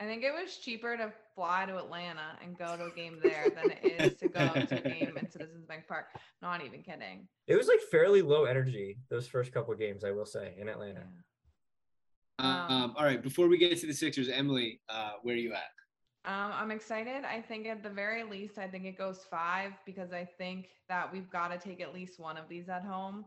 I 0.00 0.04
think 0.04 0.22
it 0.22 0.30
was 0.32 0.56
cheaper 0.58 0.96
to 0.96 1.12
fly 1.34 1.66
to 1.66 1.76
Atlanta 1.76 2.38
and 2.44 2.56
go 2.56 2.76
to 2.76 2.84
a 2.84 2.90
game 2.90 3.18
there 3.20 3.46
than 3.50 3.72
it 3.72 4.00
is 4.00 4.14
to 4.20 4.28
go 4.28 4.46
to 4.48 4.78
a 4.78 4.80
game 4.88 5.16
in 5.16 5.28
Citizens 5.28 5.64
Bank 5.66 5.88
Park. 5.88 6.06
Not 6.40 6.64
even 6.64 6.82
kidding. 6.84 7.26
It 7.48 7.56
was 7.56 7.66
like 7.66 7.80
fairly 7.90 8.22
low 8.22 8.44
energy 8.44 8.98
those 9.10 9.26
first 9.26 9.50
couple 9.50 9.72
of 9.72 9.80
games, 9.80 10.04
I 10.04 10.12
will 10.12 10.24
say, 10.26 10.54
in 10.56 10.66
Yeah. 10.66 10.72
Atlanta. 10.74 11.02
Um, 12.38 12.94
all 12.96 13.04
right. 13.04 13.20
Before 13.20 13.48
we 13.48 13.58
get 13.58 13.76
to 13.80 13.86
the 13.88 13.92
Sixers, 13.92 14.28
Emily, 14.28 14.80
uh, 14.88 15.12
where 15.22 15.34
are 15.34 15.38
you 15.38 15.52
at? 15.52 15.70
Um, 16.24 16.52
I'm 16.52 16.70
excited. 16.70 17.24
I 17.24 17.40
think 17.40 17.66
at 17.66 17.82
the 17.82 17.90
very 17.90 18.22
least, 18.22 18.58
I 18.58 18.68
think 18.68 18.84
it 18.84 18.98
goes 18.98 19.24
five 19.30 19.72
because 19.86 20.12
I 20.12 20.24
think 20.24 20.68
that 20.88 21.10
we've 21.12 21.30
got 21.30 21.48
to 21.48 21.58
take 21.58 21.80
at 21.80 21.94
least 21.94 22.18
one 22.18 22.36
of 22.36 22.48
these 22.48 22.68
at 22.68 22.82
home. 22.84 23.24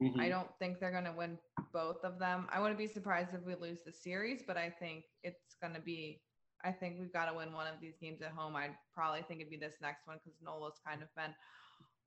I 0.00 0.04
Mhm. 0.04 0.28
don't 0.28 0.58
think 0.58 0.78
they're 0.78 0.90
going 0.92 1.04
to 1.04 1.12
win 1.12 1.38
both 1.72 2.04
of 2.04 2.18
them. 2.18 2.48
I 2.50 2.60
wouldn't 2.60 2.78
be 2.78 2.86
surprised 2.86 3.32
if 3.32 3.42
we 3.42 3.54
lose 3.54 3.82
the 3.82 3.92
series, 3.92 4.42
but 4.42 4.56
I 4.56 4.70
think 4.70 5.06
it's 5.22 5.54
going 5.54 5.72
to 5.74 5.80
be, 5.80 6.22
I 6.62 6.72
think 6.72 6.98
we've 7.00 7.12
got 7.12 7.26
to 7.26 7.34
win 7.34 7.52
one 7.52 7.66
of 7.66 7.80
these 7.80 7.96
games 7.96 8.20
at 8.20 8.32
home. 8.32 8.54
I'd 8.54 8.76
probably 8.92 9.22
think 9.22 9.40
it'd 9.40 9.50
be 9.50 9.56
this 9.56 9.80
next 9.80 10.06
one 10.06 10.18
because 10.22 10.40
Nola's 10.42 10.78
kind 10.84 11.02
of 11.02 11.14
been 11.14 11.34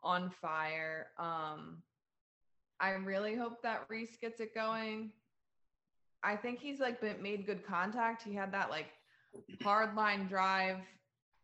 on 0.03 0.29
fire. 0.29 1.13
Um, 1.17 1.83
I 2.79 2.91
really 2.91 3.35
hope 3.35 3.61
that 3.63 3.89
Rhys 3.89 4.17
gets 4.17 4.39
it 4.39 4.53
going. 4.53 5.11
I 6.23 6.35
think 6.35 6.59
he's 6.59 6.79
like 6.79 7.01
been 7.01 7.21
made 7.21 7.45
good 7.45 7.65
contact. 7.65 8.21
He 8.21 8.33
had 8.33 8.51
that 8.51 8.69
like 8.69 8.93
hard 9.63 9.95
line 9.95 10.27
drive 10.27 10.77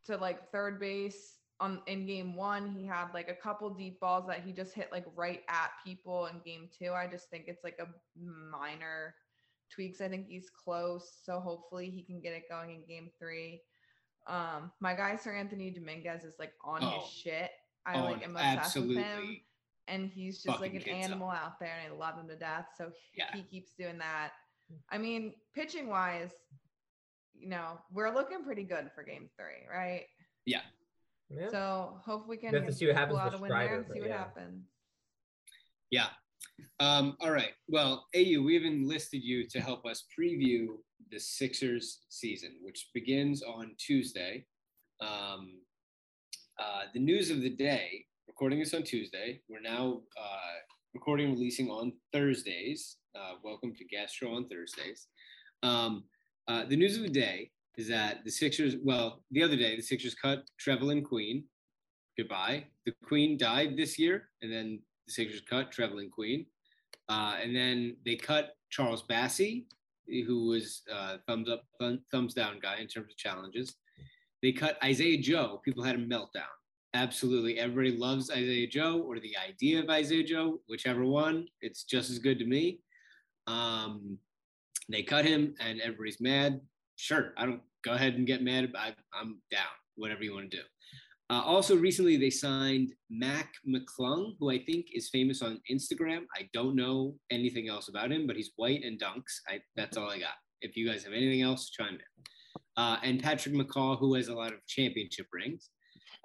to 0.05 0.17
like 0.17 0.51
third 0.51 0.79
base 0.79 1.37
on 1.59 1.81
in 1.87 2.05
game 2.05 2.35
one. 2.35 2.69
He 2.69 2.85
had 2.85 3.07
like 3.13 3.29
a 3.29 3.33
couple 3.35 3.69
deep 3.69 3.99
balls 3.99 4.25
that 4.27 4.41
he 4.45 4.51
just 4.51 4.73
hit 4.73 4.89
like 4.91 5.05
right 5.15 5.41
at 5.49 5.71
people 5.85 6.27
in 6.27 6.39
game 6.45 6.69
two. 6.77 6.91
I 6.91 7.07
just 7.07 7.29
think 7.29 7.45
it's 7.47 7.63
like 7.63 7.79
a 7.79 7.87
minor 8.51 9.15
tweaks. 9.73 10.01
I 10.01 10.07
think 10.09 10.27
he's 10.27 10.49
close. 10.49 11.19
So 11.23 11.39
hopefully 11.39 11.89
he 11.89 12.03
can 12.03 12.19
get 12.21 12.33
it 12.33 12.43
going 12.49 12.71
in 12.71 12.85
game 12.87 13.09
three. 13.19 13.61
Um, 14.27 14.71
my 14.79 14.93
guy 14.93 15.17
Seranthony 15.21 15.73
Dominguez 15.73 16.23
is 16.23 16.35
like 16.39 16.53
on 16.63 16.79
Oh, 16.83 17.01
his 17.01 17.09
shit. 17.11 17.51
I 17.85 17.99
Oh, 17.99 18.03
like 18.05 18.23
am 18.23 18.35
obsessed 18.37 18.77
with 18.77 18.95
him 18.97 19.37
and 19.89 20.07
he's 20.09 20.41
just 20.41 20.61
like 20.61 20.73
an 20.73 20.79
kids 20.79 21.05
up. 21.05 21.11
animal 21.11 21.29
out 21.29 21.59
there 21.59 21.73
and 21.83 21.93
I 21.93 21.95
love 21.97 22.15
him 22.17 22.27
to 22.29 22.35
death. 22.37 22.67
So 22.77 22.91
Yeah. 23.13 23.25
he 23.35 23.43
keeps 23.43 23.73
doing 23.77 23.97
that. 23.97 24.31
I 24.89 24.97
mean, 24.97 25.33
pitching 25.53 25.87
wise, 25.87 26.31
you 27.43 27.49
know, 27.49 27.79
we're 27.91 28.13
looking 28.13 28.43
pretty 28.43 28.63
good 28.63 28.89
for 28.95 29.03
game 29.03 29.29
three, 29.37 29.67
right? 29.69 30.05
Yeah. 30.45 30.61
Yeah. 31.29 31.49
So 31.49 31.99
hope 32.05 32.27
we 32.27 32.37
can 32.37 32.71
see 32.71 32.87
what 32.87 32.95
happens 32.95 33.19
out 33.19 33.31
with 33.31 33.39
a 33.39 33.41
win 33.41 33.49
there 33.51 33.75
and 33.75 33.85
see 33.91 33.99
what 33.99 34.09
yeah. 34.09 34.17
happens. 34.17 34.63
Yeah. 35.91 36.07
Um, 36.79 37.17
all 37.19 37.31
right. 37.31 37.51
Well, 37.67 38.07
AU, 38.15 38.41
we 38.41 38.53
have 38.55 38.63
enlisted 38.63 39.23
you 39.23 39.47
to 39.49 39.59
help 39.59 39.85
us 39.85 40.05
preview 40.17 40.67
the 41.11 41.19
Sixers 41.19 41.99
season, 42.09 42.51
which 42.61 42.89
begins 42.93 43.43
on 43.43 43.75
Tuesday. 43.77 44.45
Um, 45.01 45.59
uh, 46.59 46.83
the 46.93 46.99
news 46.99 47.29
of 47.29 47.41
the 47.41 47.49
day 47.49 48.05
recording 48.27 48.59
this 48.59 48.73
on 48.73 48.83
Tuesday. 48.83 49.41
We're 49.49 49.59
now 49.59 50.01
uh, 50.17 50.59
recording 50.93 51.31
releasing 51.31 51.69
on 51.69 51.93
Thursdays. 52.13 52.97
Uh, 53.15 53.33
welcome 53.43 53.73
to 53.75 53.85
Gastro 53.85 54.35
on 54.35 54.47
Thursdays. 54.47 55.07
Um, 55.61 56.03
uh, 56.47 56.65
the 56.65 56.75
news 56.75 56.97
of 56.97 57.03
the 57.03 57.09
day 57.09 57.51
is 57.77 57.87
that 57.87 58.23
the 58.23 58.31
Sixers, 58.31 58.75
well, 58.83 59.23
the 59.31 59.43
other 59.43 59.55
day, 59.55 59.75
the 59.75 59.81
Sixers 59.81 60.15
cut 60.15 60.43
Trevelin 60.63 61.03
Queen. 61.03 61.45
Goodbye. 62.17 62.65
The 62.85 62.93
Queen 63.03 63.37
died 63.37 63.75
this 63.75 63.97
year, 63.97 64.29
and 64.41 64.51
then 64.51 64.79
the 65.07 65.13
Sixers 65.13 65.41
cut 65.41 65.71
Trevelin 65.71 66.11
Queen. 66.11 66.45
Uh, 67.09 67.35
and 67.41 67.55
then 67.55 67.97
they 68.05 68.15
cut 68.15 68.55
Charles 68.69 69.03
Bassey, 69.03 69.65
who 70.07 70.47
was 70.47 70.83
uh, 70.91 71.17
thumbs 71.27 71.49
up, 71.49 71.63
thumb, 71.79 71.99
thumbs 72.11 72.33
down 72.33 72.59
guy 72.59 72.77
in 72.77 72.87
terms 72.87 73.11
of 73.11 73.17
challenges. 73.17 73.75
They 74.41 74.51
cut 74.51 74.77
Isaiah 74.83 75.21
Joe. 75.21 75.61
People 75.63 75.83
had 75.83 75.95
a 75.95 75.99
meltdown. 75.99 76.51
Absolutely. 76.93 77.57
Everybody 77.57 77.97
loves 77.97 78.29
Isaiah 78.29 78.67
Joe 78.67 79.01
or 79.01 79.19
the 79.19 79.35
idea 79.37 79.81
of 79.81 79.89
Isaiah 79.89 80.23
Joe, 80.23 80.59
whichever 80.67 81.05
one. 81.05 81.47
It's 81.61 81.83
just 81.83 82.11
as 82.11 82.19
good 82.19 82.37
to 82.39 82.45
me. 82.45 82.79
Um, 83.47 84.19
they 84.93 85.03
cut 85.03 85.25
him 85.25 85.55
and 85.59 85.81
everybody's 85.81 86.21
mad. 86.21 86.61
Sure, 86.95 87.33
I 87.37 87.45
don't 87.45 87.61
go 87.83 87.91
ahead 87.91 88.15
and 88.15 88.27
get 88.27 88.43
mad. 88.43 88.71
I, 88.77 88.93
I'm 89.13 89.41
down, 89.51 89.73
whatever 89.95 90.23
you 90.23 90.33
want 90.33 90.51
to 90.51 90.57
do. 90.57 90.63
Uh, 91.29 91.41
also, 91.41 91.75
recently 91.75 92.17
they 92.17 92.29
signed 92.29 92.93
Mac 93.09 93.53
McClung, 93.67 94.35
who 94.39 94.51
I 94.51 94.63
think 94.63 94.87
is 94.93 95.09
famous 95.09 95.41
on 95.41 95.59
Instagram. 95.71 96.25
I 96.37 96.49
don't 96.53 96.75
know 96.75 97.15
anything 97.31 97.69
else 97.69 97.87
about 97.87 98.11
him, 98.11 98.27
but 98.27 98.35
he's 98.35 98.51
white 98.55 98.83
and 98.83 99.01
dunks. 99.01 99.39
I, 99.47 99.61
that's 99.75 99.97
all 99.97 100.09
I 100.09 100.19
got. 100.19 100.35
If 100.61 100.77
you 100.77 100.87
guys 100.87 101.03
have 101.05 101.13
anything 101.13 101.41
else, 101.41 101.69
chime 101.69 101.95
in. 101.95 102.23
Uh, 102.77 102.97
and 103.03 103.21
Patrick 103.21 103.55
McCaw, 103.55 103.97
who 103.97 104.13
has 104.15 104.27
a 104.27 104.33
lot 104.35 104.53
of 104.53 104.65
championship 104.67 105.27
rings, 105.33 105.69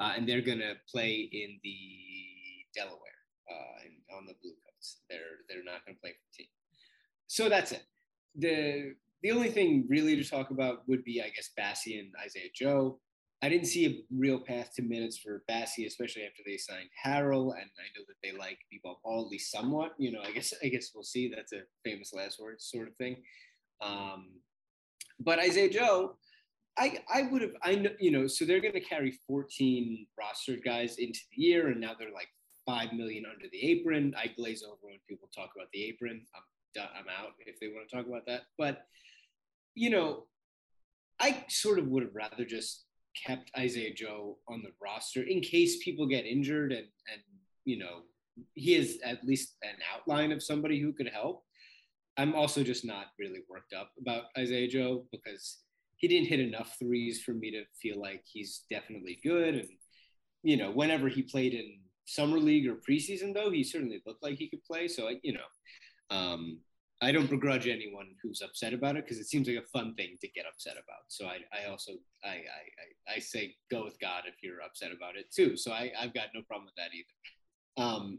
uh, 0.00 0.12
and 0.16 0.28
they're 0.28 0.42
gonna 0.42 0.74
play 0.90 1.28
in 1.32 1.58
the 1.62 1.78
Delaware 2.74 2.98
uh, 3.50 4.16
on 4.16 4.26
the 4.26 4.34
Blue 4.42 4.52
Coats. 4.64 5.00
They're 5.08 5.18
they're 5.48 5.64
not 5.64 5.84
gonna 5.86 5.98
play 6.02 6.10
for 6.10 6.24
the 6.30 6.42
team. 6.42 6.50
So 7.26 7.48
that's 7.48 7.72
it. 7.72 7.82
The 8.36 8.94
the 9.22 9.32
only 9.32 9.50
thing 9.50 9.84
really 9.88 10.16
to 10.16 10.28
talk 10.28 10.50
about 10.50 10.88
would 10.88 11.02
be, 11.04 11.20
I 11.20 11.30
guess, 11.30 11.50
Bassey 11.58 11.98
and 11.98 12.12
Isaiah 12.24 12.50
Joe. 12.54 13.00
I 13.42 13.48
didn't 13.48 13.66
see 13.66 13.86
a 13.86 14.02
real 14.16 14.40
path 14.40 14.74
to 14.74 14.82
minutes 14.82 15.18
for 15.18 15.44
Bassey, 15.48 15.86
especially 15.86 16.22
after 16.24 16.42
they 16.44 16.56
signed 16.56 16.88
Harrell, 17.04 17.52
and 17.52 17.70
I 17.78 17.86
know 17.96 18.04
that 18.08 18.16
they 18.22 18.36
like 18.36 18.58
B-Ball 18.70 19.00
Paul 19.02 19.24
at 19.24 19.28
least 19.28 19.52
somewhat. 19.52 19.94
You 19.98 20.12
know, 20.12 20.20
I 20.24 20.32
guess 20.32 20.52
I 20.62 20.68
guess 20.68 20.90
we'll 20.94 21.04
see. 21.04 21.32
That's 21.34 21.52
a 21.52 21.62
famous 21.84 22.12
last 22.12 22.40
words 22.40 22.64
sort 22.64 22.88
of 22.88 22.96
thing. 22.96 23.16
Um, 23.80 24.30
but 25.20 25.38
Isaiah 25.38 25.70
Joe, 25.70 26.16
I 26.76 26.98
I 27.12 27.22
would 27.22 27.42
have 27.42 27.52
I 27.62 27.76
know 27.76 27.90
you 27.98 28.10
know 28.10 28.26
so 28.26 28.44
they're 28.44 28.60
going 28.60 28.74
to 28.74 28.80
carry 28.80 29.18
14 29.26 30.06
rostered 30.18 30.64
guys 30.64 30.96
into 30.98 31.20
the 31.34 31.42
year, 31.42 31.68
and 31.68 31.80
now 31.80 31.92
they're 31.98 32.12
like 32.12 32.28
five 32.66 32.92
million 32.92 33.24
under 33.24 33.48
the 33.50 33.70
apron. 33.70 34.14
I 34.16 34.28
glaze 34.36 34.62
over 34.62 34.76
when 34.82 34.98
people 35.08 35.28
talk 35.34 35.50
about 35.56 35.68
the 35.72 35.84
apron. 35.84 36.22
I'm 36.34 36.42
I'm 36.76 37.06
out 37.08 37.32
if 37.46 37.58
they 37.60 37.68
want 37.68 37.88
to 37.88 37.96
talk 37.96 38.06
about 38.06 38.26
that. 38.26 38.42
But 38.56 38.86
you 39.74 39.90
know, 39.90 40.24
I 41.20 41.44
sort 41.48 41.78
of 41.78 41.88
would 41.88 42.02
have 42.02 42.14
rather 42.14 42.44
just 42.44 42.84
kept 43.26 43.50
Isaiah 43.56 43.94
Joe 43.94 44.38
on 44.48 44.62
the 44.62 44.72
roster 44.82 45.22
in 45.22 45.40
case 45.40 45.82
people 45.82 46.06
get 46.06 46.26
injured 46.26 46.72
and 46.72 46.86
and 47.12 47.22
you 47.64 47.78
know 47.78 48.02
he 48.54 48.74
is 48.74 48.98
at 49.04 49.24
least 49.24 49.56
an 49.62 49.76
outline 49.94 50.32
of 50.32 50.42
somebody 50.42 50.80
who 50.80 50.92
could 50.92 51.08
help. 51.08 51.44
I'm 52.16 52.34
also 52.34 52.62
just 52.62 52.84
not 52.84 53.06
really 53.18 53.40
worked 53.48 53.72
up 53.72 53.92
about 54.00 54.24
Isaiah 54.36 54.68
Joe 54.68 55.06
because 55.12 55.58
he 55.96 56.08
didn't 56.08 56.28
hit 56.28 56.40
enough 56.40 56.76
threes 56.78 57.22
for 57.22 57.32
me 57.32 57.50
to 57.52 57.64
feel 57.80 58.00
like 58.00 58.22
he's 58.24 58.64
definitely 58.70 59.18
good. 59.22 59.54
And 59.54 59.68
you 60.42 60.56
know, 60.56 60.70
whenever 60.70 61.08
he 61.08 61.22
played 61.22 61.54
in 61.54 61.78
summer 62.06 62.38
league 62.38 62.68
or 62.68 62.76
preseason, 62.76 63.34
though, 63.34 63.50
he 63.50 63.62
certainly 63.62 64.00
looked 64.06 64.22
like 64.22 64.36
he 64.36 64.48
could 64.48 64.64
play. 64.64 64.88
So 64.88 65.10
you 65.22 65.32
know, 65.32 65.48
um, 66.10 66.58
I 67.00 67.12
don't 67.12 67.30
begrudge 67.30 67.68
anyone 67.68 68.08
who's 68.22 68.42
upset 68.42 68.72
about 68.72 68.96
it 68.96 69.04
because 69.04 69.18
it 69.18 69.28
seems 69.28 69.46
like 69.46 69.56
a 69.56 69.78
fun 69.78 69.94
thing 69.94 70.16
to 70.20 70.28
get 70.28 70.46
upset 70.52 70.72
about. 70.72 71.04
So 71.08 71.26
I, 71.26 71.38
I 71.52 71.70
also 71.70 71.92
I, 72.24 72.28
I, 72.28 73.14
I 73.16 73.18
say 73.20 73.54
go 73.70 73.84
with 73.84 74.00
God 74.00 74.24
if 74.26 74.42
you're 74.42 74.62
upset 74.62 74.90
about 74.90 75.16
it 75.16 75.32
too. 75.32 75.56
So 75.56 75.70
I, 75.72 75.92
I've 75.98 76.14
got 76.14 76.26
no 76.34 76.42
problem 76.42 76.66
with 76.66 76.74
that 76.76 76.90
either. 76.94 77.86
Um, 77.88 78.18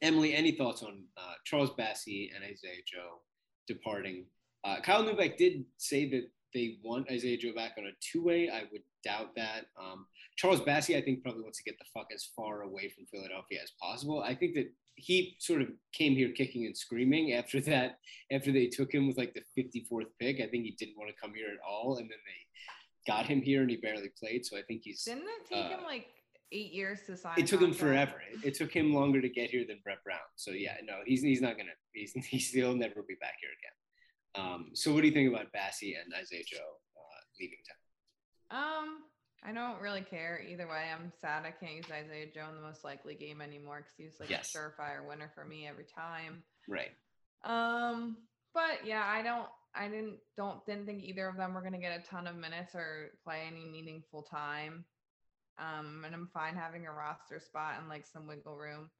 Emily, 0.00 0.34
any 0.34 0.52
thoughts 0.52 0.82
on 0.82 1.04
uh, 1.16 1.34
Charles 1.44 1.70
Bassey 1.70 2.30
and 2.34 2.42
Isaiah 2.42 2.82
Joe 2.86 3.20
departing? 3.68 4.24
Uh, 4.64 4.80
Kyle 4.82 5.04
Neubeck 5.04 5.36
did 5.36 5.64
say 5.76 6.08
that 6.10 6.30
they 6.54 6.78
want 6.82 7.10
Isaiah 7.10 7.36
Joe 7.36 7.52
back 7.54 7.72
on 7.76 7.84
a 7.84 7.90
two-way. 8.00 8.48
I 8.48 8.62
would 8.72 8.82
doubt 9.04 9.34
that. 9.36 9.66
Um, 9.78 10.06
Charles 10.36 10.60
Bassey, 10.60 10.96
I 10.96 11.02
think, 11.02 11.22
probably 11.22 11.42
wants 11.42 11.58
to 11.58 11.64
get 11.64 11.78
the 11.78 11.84
fuck 11.92 12.08
as 12.14 12.28
far 12.34 12.62
away 12.62 12.88
from 12.88 13.06
Philadelphia 13.06 13.60
as 13.62 13.72
possible. 13.80 14.22
I 14.22 14.34
think 14.34 14.54
that 14.54 14.72
he 14.96 15.36
sort 15.38 15.62
of 15.62 15.68
came 15.92 16.14
here 16.14 16.30
kicking 16.30 16.66
and 16.66 16.76
screaming 16.76 17.34
after 17.34 17.60
that. 17.60 17.98
After 18.32 18.50
they 18.50 18.66
took 18.66 18.92
him 18.92 19.06
with 19.06 19.18
like 19.18 19.34
the 19.34 19.62
54th 19.62 20.06
pick, 20.18 20.40
I 20.40 20.46
think 20.46 20.64
he 20.64 20.74
didn't 20.78 20.96
want 20.96 21.10
to 21.10 21.20
come 21.20 21.32
here 21.34 21.48
at 21.48 21.58
all, 21.66 21.98
and 21.98 22.10
then 22.10 22.18
they 22.26 23.12
got 23.12 23.26
him 23.26 23.40
here 23.40 23.62
and 23.62 23.70
he 23.70 23.76
barely 23.76 24.10
played. 24.18 24.44
So 24.44 24.56
I 24.56 24.62
think 24.62 24.82
he's. 24.84 25.04
Didn't 25.04 25.24
it 25.24 25.48
take 25.48 25.64
uh, 25.64 25.68
him 25.68 25.84
like 25.84 26.06
eight 26.50 26.72
years 26.72 27.00
to 27.06 27.16
sign? 27.16 27.34
It 27.38 27.46
took 27.46 27.60
him 27.60 27.72
forever. 27.72 28.22
It, 28.32 28.48
it 28.48 28.54
took 28.54 28.72
him 28.72 28.94
longer 28.94 29.20
to 29.20 29.28
get 29.28 29.50
here 29.50 29.64
than 29.68 29.78
Brett 29.84 30.02
Brown. 30.02 30.18
So 30.36 30.50
yeah, 30.50 30.76
no, 30.84 31.00
he's 31.04 31.22
he's 31.22 31.40
not 31.40 31.56
gonna. 31.56 31.70
He's 31.92 32.12
he's 32.28 32.50
he'll 32.50 32.74
never 32.74 33.02
be 33.06 33.16
back 33.20 33.34
here 33.40 33.50
again. 33.50 34.44
Um, 34.44 34.70
so 34.74 34.92
what 34.92 35.02
do 35.02 35.08
you 35.08 35.14
think 35.14 35.32
about 35.32 35.46
Bassey 35.52 35.94
and 36.02 36.12
Isaiah 36.18 36.44
Joe 36.46 36.56
uh, 36.96 37.20
leaving 37.40 37.58
town? 37.68 38.58
Um, 38.58 38.98
I 39.46 39.52
don't 39.52 39.80
really 39.80 40.00
care 40.02 40.40
either 40.40 40.66
way. 40.66 40.86
I'm 40.92 41.12
sad 41.20 41.44
I 41.46 41.52
can't 41.52 41.76
use 41.76 41.86
Isaiah 41.86 42.26
Joe 42.34 42.48
in 42.48 42.56
the 42.56 42.60
most 42.66 42.82
likely 42.84 43.14
game 43.14 43.40
anymore 43.40 43.78
because 43.78 43.94
he 43.96 44.04
was 44.04 44.18
like 44.18 44.28
Yes. 44.30 44.52
a 44.54 44.58
surefire 44.58 45.06
winner 45.06 45.30
for 45.34 45.44
me 45.44 45.68
every 45.68 45.84
time. 45.84 46.42
Right. 46.68 46.90
Um, 47.44 48.16
but 48.54 48.84
yeah, 48.84 49.04
I 49.06 49.22
don't, 49.22 49.46
I 49.74 49.88
didn't, 49.88 50.18
don't, 50.36 50.64
didn't 50.66 50.86
think 50.86 51.04
either 51.04 51.28
of 51.28 51.36
them 51.36 51.54
were 51.54 51.62
gonna 51.62 51.78
get 51.78 52.00
a 52.00 52.02
ton 52.02 52.26
of 52.26 52.34
minutes 52.34 52.74
or 52.74 53.10
play 53.22 53.42
any 53.46 53.64
meaningful 53.66 54.22
time. 54.22 54.84
Um, 55.58 56.02
and 56.04 56.14
I'm 56.14 56.28
fine 56.34 56.56
having 56.56 56.86
a 56.86 56.92
roster 56.92 57.38
spot 57.40 57.76
and 57.78 57.88
like 57.88 58.06
some 58.06 58.26
wiggle 58.26 58.56
room 58.56 58.90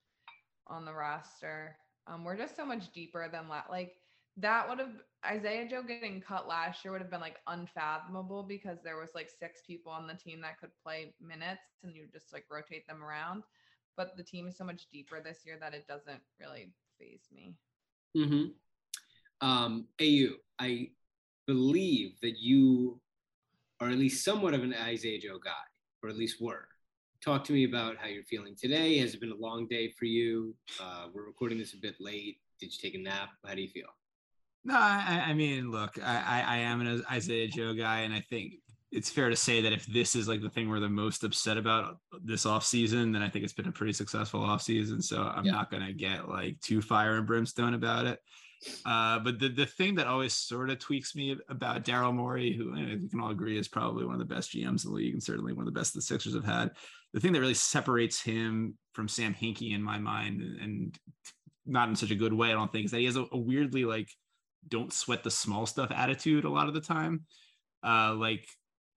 on 0.68 0.84
the 0.84 0.92
roster. 0.94 1.76
Um, 2.06 2.22
we're 2.24 2.36
just 2.36 2.54
so 2.56 2.64
much 2.64 2.92
deeper 2.92 3.28
than 3.30 3.48
la- 3.48 3.62
like 3.70 3.94
that 4.38 4.68
would 4.68 4.78
have 4.78 4.92
Isaiah 5.24 5.66
Joe 5.68 5.82
getting 5.82 6.20
cut 6.20 6.46
last 6.46 6.84
year 6.84 6.92
would 6.92 7.00
have 7.00 7.10
been 7.10 7.20
like 7.20 7.38
unfathomable 7.46 8.42
because 8.42 8.78
there 8.84 8.98
was 8.98 9.10
like 9.14 9.30
six 9.30 9.60
people 9.66 9.90
on 9.90 10.06
the 10.06 10.14
team 10.14 10.40
that 10.42 10.60
could 10.60 10.70
play 10.82 11.14
minutes 11.20 11.62
and 11.82 11.94
you 11.94 12.06
just 12.12 12.32
like 12.32 12.44
rotate 12.50 12.86
them 12.86 13.02
around. 13.02 13.42
But 13.96 14.16
the 14.16 14.22
team 14.22 14.46
is 14.46 14.56
so 14.56 14.64
much 14.64 14.86
deeper 14.92 15.20
this 15.20 15.38
year 15.44 15.56
that 15.60 15.74
it 15.74 15.86
doesn't 15.88 16.20
really 16.38 16.70
faze 16.98 17.28
me. 17.32 17.54
Mm-hmm. 18.16 19.46
Um, 19.46 19.86
AU, 20.00 20.36
I 20.58 20.90
believe 21.46 22.20
that 22.22 22.38
you 22.38 23.00
are 23.80 23.88
at 23.88 23.98
least 23.98 24.24
somewhat 24.24 24.54
of 24.54 24.62
an 24.62 24.74
Isaiah 24.74 25.20
Joe 25.20 25.38
guy, 25.42 25.50
or 26.02 26.08
at 26.08 26.16
least 26.16 26.40
were. 26.40 26.68
Talk 27.22 27.44
to 27.44 27.52
me 27.52 27.64
about 27.64 27.96
how 27.96 28.06
you're 28.06 28.24
feeling 28.24 28.54
today. 28.54 28.98
Has 28.98 29.14
it 29.14 29.20
been 29.20 29.32
a 29.32 29.36
long 29.36 29.66
day 29.66 29.90
for 29.90 30.04
you? 30.04 30.54
Uh, 30.80 31.06
we're 31.12 31.26
recording 31.26 31.58
this 31.58 31.72
a 31.74 31.78
bit 31.78 31.96
late. 32.00 32.38
Did 32.60 32.72
you 32.72 32.78
take 32.80 32.94
a 32.94 33.02
nap? 33.02 33.30
How 33.44 33.54
do 33.54 33.62
you 33.62 33.68
feel? 33.68 33.88
No, 34.66 34.74
I, 34.76 35.26
I 35.28 35.32
mean, 35.34 35.70
look, 35.70 35.96
I, 36.02 36.16
I 36.26 36.54
I 36.54 36.56
am 36.58 36.80
an 36.80 37.02
Isaiah 37.10 37.46
Joe 37.46 37.72
guy, 37.72 38.00
and 38.00 38.12
I 38.12 38.20
think 38.20 38.54
it's 38.90 39.08
fair 39.10 39.30
to 39.30 39.36
say 39.36 39.60
that 39.60 39.72
if 39.72 39.86
this 39.86 40.16
is 40.16 40.26
like 40.26 40.40
the 40.42 40.50
thing 40.50 40.68
we're 40.68 40.80
the 40.80 40.88
most 40.88 41.22
upset 41.22 41.56
about 41.56 41.98
this 42.24 42.44
offseason, 42.44 43.12
then 43.12 43.22
I 43.22 43.28
think 43.28 43.44
it's 43.44 43.52
been 43.52 43.68
a 43.68 43.72
pretty 43.72 43.92
successful 43.92 44.40
offseason. 44.40 45.02
So 45.02 45.22
I'm 45.22 45.44
Yeah. 45.44 45.52
not 45.52 45.70
gonna 45.70 45.92
get 45.92 46.28
like 46.28 46.60
too 46.60 46.82
fire 46.82 47.16
and 47.16 47.26
brimstone 47.26 47.74
about 47.74 48.06
it. 48.06 48.18
Uh, 48.84 49.20
but 49.20 49.38
the, 49.38 49.48
the 49.50 49.66
thing 49.66 49.94
that 49.96 50.08
always 50.08 50.32
sort 50.32 50.70
of 50.70 50.78
tweaks 50.80 51.14
me 51.14 51.36
about 51.48 51.84
Daryl 51.84 52.12
Morey, 52.14 52.56
who 52.56 52.72
I 52.74 52.86
think 52.86 53.02
we 53.02 53.08
can 53.08 53.20
all 53.20 53.30
agree 53.30 53.58
is 53.58 53.68
probably 53.68 54.04
one 54.04 54.14
of 54.14 54.18
the 54.26 54.34
best 54.34 54.50
GMs 54.52 54.84
in 54.84 54.90
the 54.90 54.96
league 54.96 55.12
and 55.12 55.22
certainly 55.22 55.52
one 55.52 55.68
of 55.68 55.72
the 55.72 55.78
best 55.78 55.94
the 55.94 56.02
Sixers 56.02 56.34
have 56.34 56.44
had, 56.44 56.70
the 57.12 57.20
thing 57.20 57.32
that 57.32 57.40
really 57.40 57.54
separates 57.54 58.20
him 58.20 58.76
from 58.94 59.06
Sam 59.08 59.34
Hinkie 59.34 59.74
in 59.74 59.82
my 59.82 59.98
mind, 59.98 60.40
and, 60.40 60.60
and 60.60 60.98
not 61.66 61.88
in 61.88 61.94
such 61.96 62.10
a 62.10 62.16
good 62.16 62.32
way, 62.32 62.48
I 62.48 62.54
don't 62.54 62.72
think, 62.72 62.86
is 62.86 62.90
that 62.92 62.98
he 63.00 63.04
has 63.06 63.16
a, 63.16 63.26
a 63.30 63.38
weirdly 63.38 63.84
like 63.84 64.08
don't 64.68 64.92
sweat 64.92 65.22
the 65.24 65.30
small 65.30 65.66
stuff 65.66 65.90
attitude 65.90 66.44
a 66.44 66.48
lot 66.50 66.68
of 66.68 66.74
the 66.74 66.80
time. 66.80 67.24
Uh, 67.84 68.14
like 68.14 68.46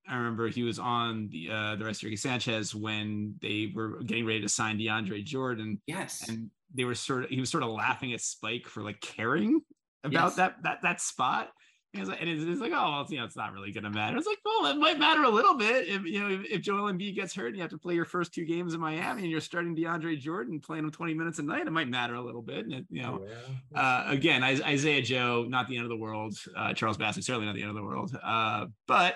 I 0.07 0.15
remember 0.15 0.47
he 0.47 0.63
was 0.63 0.79
on 0.79 1.29
the 1.31 1.49
uh, 1.51 1.75
the 1.75 1.85
rest 1.85 2.01
of 2.01 2.05
Ricky 2.05 2.15
Sanchez 2.17 2.73
when 2.73 3.35
they 3.41 3.71
were 3.75 4.01
getting 4.03 4.25
ready 4.25 4.41
to 4.41 4.49
sign 4.49 4.79
DeAndre 4.79 5.23
Jordan, 5.23 5.81
Yes. 5.88 6.27
and 6.27 6.49
they 6.73 6.83
were 6.85 6.95
sort 6.95 7.25
of 7.25 7.29
he 7.29 7.39
was 7.39 7.49
sort 7.49 7.63
of 7.63 7.69
laughing 7.69 8.13
at 8.13 8.21
Spike 8.21 8.67
for 8.67 8.81
like 8.83 8.99
caring 9.01 9.61
about 10.03 10.27
Yes. 10.29 10.35
that 10.38 10.63
that 10.63 10.81
that 10.83 11.01
spot. 11.01 11.49
And 11.96 12.03
it's 12.03 12.12
and 12.19 12.29
it's, 12.29 12.43
it's 12.43 12.62
like, 12.62 12.72
oh, 12.72 12.91
well, 12.91 13.01
it's, 13.01 13.12
you 13.12 13.17
know, 13.17 13.25
it's 13.25 13.36
not 13.36 13.51
really 13.51 13.72
going 13.72 13.84
to 13.84 13.89
matter. 13.89 14.15
It's 14.15 14.27
like, 14.27 14.38
well, 14.46 14.72
it 14.72 14.77
might 14.77 15.00
matter 15.00 15.24
a 15.24 15.29
little 15.29 15.58
bit 15.58 15.88
if 15.88 16.03
you 16.05 16.19
know 16.19 16.29
if, 16.29 16.46
if 16.46 16.62
Joel 16.62 16.91
Embiid 16.91 17.15
gets 17.15 17.34
hurt 17.34 17.48
and 17.48 17.55
you 17.55 17.62
have 17.63 17.72
to 17.72 17.79
play 17.79 17.96
your 17.96 18.05
first 18.05 18.31
two 18.31 18.46
games 18.46 18.75
in 18.75 18.79
Miami 18.79 19.24
and 19.24 19.31
you're 19.31 19.41
starting 19.41 19.75
DeAndre 19.75 20.19
Jordan 20.19 20.60
playing 20.60 20.84
him 20.84 20.91
20 20.91 21.15
minutes 21.15 21.39
a 21.39 21.43
night, 21.43 21.65
it 21.65 21.72
might 21.72 21.89
matter 21.89 22.13
a 22.13 22.22
little 22.22 22.43
bit. 22.43 22.65
And 22.65 22.74
it, 22.74 22.86
you 22.91 23.01
know, 23.01 23.25
Yeah. 23.74 23.81
uh, 23.81 24.03
again, 24.12 24.43
Is- 24.43 24.62
Isaiah 24.62 25.01
Joe, 25.01 25.46
not 25.50 25.67
the 25.67 25.77
end 25.77 25.86
of 25.86 25.89
the 25.89 25.98
world. 25.98 26.38
Uh, 26.55 26.74
Charles 26.74 26.98
Bassey, 26.98 27.24
certainly 27.24 27.48
not 27.48 27.55
the 27.55 27.62
end 27.62 27.72
of 27.72 27.75
the 27.75 27.84
world. 27.84 28.15
Uh, 28.24 28.67
but 28.88 29.15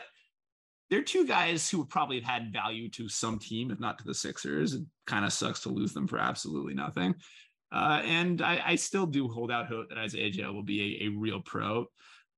they're 0.90 1.04
two 1.04 1.28
guys 1.28 1.70
who 1.70 1.80
would 1.80 1.90
probably 1.90 2.20
have 2.20 2.30
had 2.30 2.54
value 2.54 2.90
to 2.92 3.08
some 3.08 3.38
team, 3.38 3.70
if 3.70 3.80
not 3.80 4.00
to 4.00 4.04
the 4.04 4.16
Sixers. 4.16 4.74
It 4.74 4.84
kind 5.06 5.26
of 5.26 5.34
sucks 5.34 5.62
to 5.62 5.70
lose 5.70 5.94
them 5.94 6.08
for 6.08 6.18
absolutely 6.18 6.74
nothing. 6.74 7.16
Uh, 7.72 8.02
and 8.06 8.42
I, 8.42 8.62
I, 8.64 8.76
still 8.76 9.08
do 9.08 9.28
hold 9.28 9.52
out 9.52 9.66
hope 9.66 9.90
that 9.90 9.98
Isaiah 9.98 10.30
Joe 10.30 10.54
will 10.54 10.64
be 10.64 11.00
a, 11.02 11.06
a 11.06 11.10
real 11.10 11.42
pro. 11.42 11.88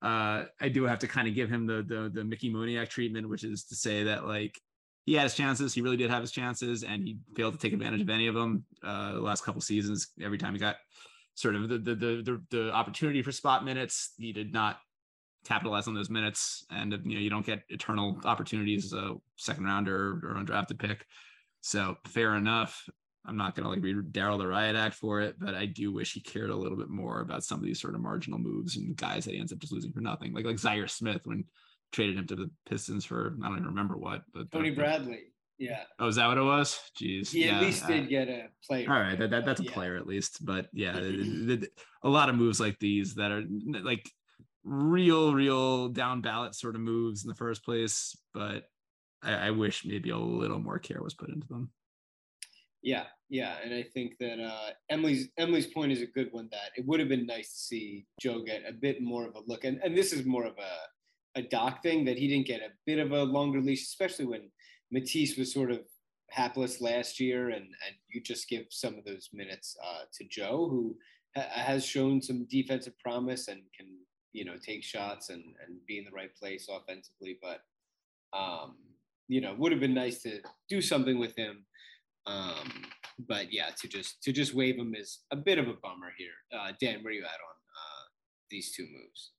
Uh, 0.01 0.45
I 0.59 0.69
do 0.69 0.83
have 0.83 0.99
to 0.99 1.07
kind 1.07 1.27
of 1.27 1.35
give 1.35 1.49
him 1.49 1.65
the, 1.65 1.83
the 1.87 2.11
the 2.13 2.23
Mickey 2.23 2.51
Moniak 2.51 2.89
treatment, 2.89 3.27
which 3.29 3.43
is 3.43 3.63
to 3.65 3.75
say 3.75 4.03
that 4.03 4.27
like 4.27 4.59
he 5.05 5.13
had 5.13 5.23
his 5.23 5.35
chances, 5.35 5.73
he 5.73 5.81
really 5.81 5.97
did 5.97 6.09
have 6.09 6.21
his 6.21 6.31
chances, 6.31 6.83
and 6.83 7.03
he 7.03 7.17
failed 7.35 7.53
to 7.53 7.59
take 7.59 7.73
advantage 7.73 8.01
of 8.01 8.09
any 8.09 8.27
of 8.27 8.35
them. 8.35 8.65
Uh, 8.83 9.13
the 9.13 9.21
last 9.21 9.43
couple 9.43 9.61
seasons, 9.61 10.07
every 10.21 10.37
time 10.37 10.53
he 10.53 10.59
got 10.59 10.77
sort 11.35 11.55
of 11.55 11.69
the 11.69 11.77
the 11.77 11.95
the 11.95 12.21
the, 12.23 12.41
the 12.49 12.71
opportunity 12.71 13.21
for 13.21 13.31
spot 13.31 13.63
minutes, 13.63 14.13
he 14.17 14.33
did 14.33 14.53
not 14.53 14.79
capitalize 15.45 15.87
on 15.87 15.93
those 15.93 16.09
minutes. 16.09 16.65
And 16.71 16.91
you 17.05 17.15
know, 17.15 17.21
you 17.21 17.29
don't 17.29 17.45
get 17.45 17.63
eternal 17.69 18.19
opportunities 18.25 18.85
as 18.85 18.93
a 18.93 19.15
second 19.37 19.65
rounder 19.65 20.19
or 20.23 20.35
undrafted 20.35 20.79
pick. 20.79 21.05
So 21.61 21.97
fair 22.07 22.35
enough. 22.35 22.87
I'm 23.27 23.37
not 23.37 23.55
gonna 23.55 23.69
like 23.69 23.81
read 23.81 23.97
Daryl 24.11 24.37
the 24.37 24.47
riot 24.47 24.75
act 24.75 24.95
for 24.95 25.21
it, 25.21 25.35
but 25.39 25.55
I 25.55 25.65
do 25.65 25.91
wish 25.91 26.13
he 26.13 26.21
cared 26.21 26.49
a 26.49 26.55
little 26.55 26.77
bit 26.77 26.89
more 26.89 27.21
about 27.21 27.43
some 27.43 27.59
of 27.59 27.65
these 27.65 27.81
sort 27.81 27.95
of 27.95 28.01
marginal 28.01 28.39
moves 28.39 28.77
and 28.77 28.95
guys 28.95 29.25
that 29.25 29.33
he 29.33 29.39
ends 29.39 29.51
up 29.51 29.59
just 29.59 29.73
losing 29.73 29.91
for 29.91 30.01
nothing. 30.01 30.33
Like 30.33 30.45
like 30.45 30.57
Zhaire 30.57 30.89
Smith 30.89 31.21
when 31.25 31.45
traded 31.91 32.17
him 32.17 32.27
to 32.27 32.35
the 32.35 32.51
Pistons 32.69 33.05
for 33.05 33.35
I 33.41 33.47
don't 33.47 33.57
even 33.57 33.67
remember 33.67 33.97
what, 33.97 34.23
but 34.33 34.51
Tony 34.51 34.71
Bradley. 34.71 35.31
Yeah. 35.57 35.83
Oh, 35.99 36.07
is 36.07 36.17
that 36.17 36.27
what 36.27 36.37
it 36.37 36.41
was? 36.41 36.79
Jeez. 36.99 37.31
He 37.31 37.45
yeah, 37.45 37.57
at 37.57 37.61
least 37.63 37.87
did 37.87 38.09
get 38.09 38.27
a 38.27 38.49
player. 38.67 38.91
All 38.91 38.99
right, 38.99 39.17
that, 39.17 39.29
that 39.29 39.45
that's 39.45 39.61
a 39.61 39.63
Yeah. 39.63 39.71
player 39.71 39.95
at 39.95 40.05
least, 40.05 40.45
but 40.45 40.67
yeah, 40.73 40.99
a 42.03 42.09
lot 42.09 42.27
of 42.29 42.35
moves 42.35 42.59
like 42.59 42.77
these 42.79 43.15
that 43.15 43.31
are 43.31 43.43
like 43.83 44.11
real, 44.65 45.33
real 45.33 45.89
down 45.89 46.21
ballot 46.21 46.55
sort 46.55 46.75
of 46.75 46.81
moves 46.81 47.23
in 47.23 47.29
the 47.29 47.35
first 47.35 47.63
place. 47.63 48.17
But 48.33 48.69
I, 49.23 49.47
I 49.47 49.51
wish 49.51 49.85
maybe 49.85 50.09
a 50.09 50.17
little 50.17 50.59
more 50.59 50.79
care 50.79 51.01
was 51.01 51.13
put 51.13 51.29
into 51.29 51.47
them. 51.47 51.71
Yeah, 52.85 53.05
yeah, 53.29 53.55
and 53.63 53.73
I 53.73 53.81
think 53.81 54.13
that 54.19 54.39
uh, 54.39 54.69
Emily's 54.91 55.29
Emily's 55.39 55.65
point 55.65 55.91
is 55.91 56.03
a 56.03 56.05
good 56.05 56.29
one. 56.31 56.47
That 56.51 56.69
it 56.77 56.85
would 56.85 56.99
have 56.99 57.09
been 57.09 57.25
nice 57.25 57.51
to 57.51 57.57
see 57.57 58.05
Joe 58.21 58.43
get 58.43 58.61
a 58.69 58.73
bit 58.73 59.01
more 59.01 59.25
of 59.25 59.33
a 59.33 59.41
look, 59.47 59.63
and 59.63 59.79
and 59.83 59.97
this 59.97 60.13
is 60.13 60.23
more 60.23 60.45
of 60.45 60.53
a 60.59 61.39
a 61.39 61.41
Doc 61.41 61.81
thing 61.81 62.05
that 62.05 62.19
he 62.19 62.27
didn't 62.27 62.45
get 62.45 62.61
a 62.61 62.69
bit 62.85 62.99
of 62.99 63.11
a 63.11 63.23
longer 63.23 63.59
leash, 63.59 63.81
especially 63.81 64.25
when 64.25 64.51
Matisse 64.91 65.35
was 65.35 65.51
sort 65.51 65.71
of 65.71 65.79
hapless 66.29 66.79
last 66.79 67.19
year, 67.19 67.49
and 67.49 67.63
and 67.63 67.95
you 68.07 68.21
just 68.21 68.47
give 68.47 68.67
some 68.69 68.99
of 68.99 69.03
those 69.03 69.29
minutes 69.33 69.75
uh, 69.83 70.03
to 70.13 70.25
Joe, 70.29 70.67
who 70.69 70.95
ha- 71.35 71.49
has 71.51 71.83
shown 71.83 72.21
some 72.21 72.45
defensive 72.51 72.93
promise 72.99 73.47
and 73.47 73.61
can 73.75 73.87
you 74.31 74.45
know 74.45 74.57
take 74.63 74.83
shots 74.83 75.31
and 75.31 75.43
and 75.65 75.79
be 75.87 75.97
in 75.97 76.05
the 76.05 76.11
right 76.11 76.35
place 76.35 76.69
offensively, 76.69 77.39
but 77.41 77.61
um, 78.37 78.75
you 79.27 79.41
know 79.41 79.55
would 79.57 79.71
have 79.71 79.81
been 79.81 79.95
nice 79.95 80.21
to 80.21 80.39
do 80.69 80.81
something 80.81 81.17
with 81.17 81.35
him. 81.35 81.65
Um, 82.27 82.85
but 83.27 83.53
yeah, 83.53 83.69
to 83.81 83.87
just 83.87 84.21
to 84.23 84.31
just 84.31 84.53
waive 84.53 84.77
him 84.77 84.93
is 84.95 85.19
a 85.31 85.35
bit 85.35 85.57
of 85.57 85.67
a 85.67 85.73
bummer 85.73 86.11
here. 86.17 86.33
Uh, 86.57 86.71
Dan, 86.79 87.03
where 87.03 87.11
are 87.11 87.15
you 87.15 87.23
at 87.23 87.27
on 87.27 87.29
uh, 87.29 88.05
these 88.49 88.73
two 88.75 88.83
moves? 88.83 89.31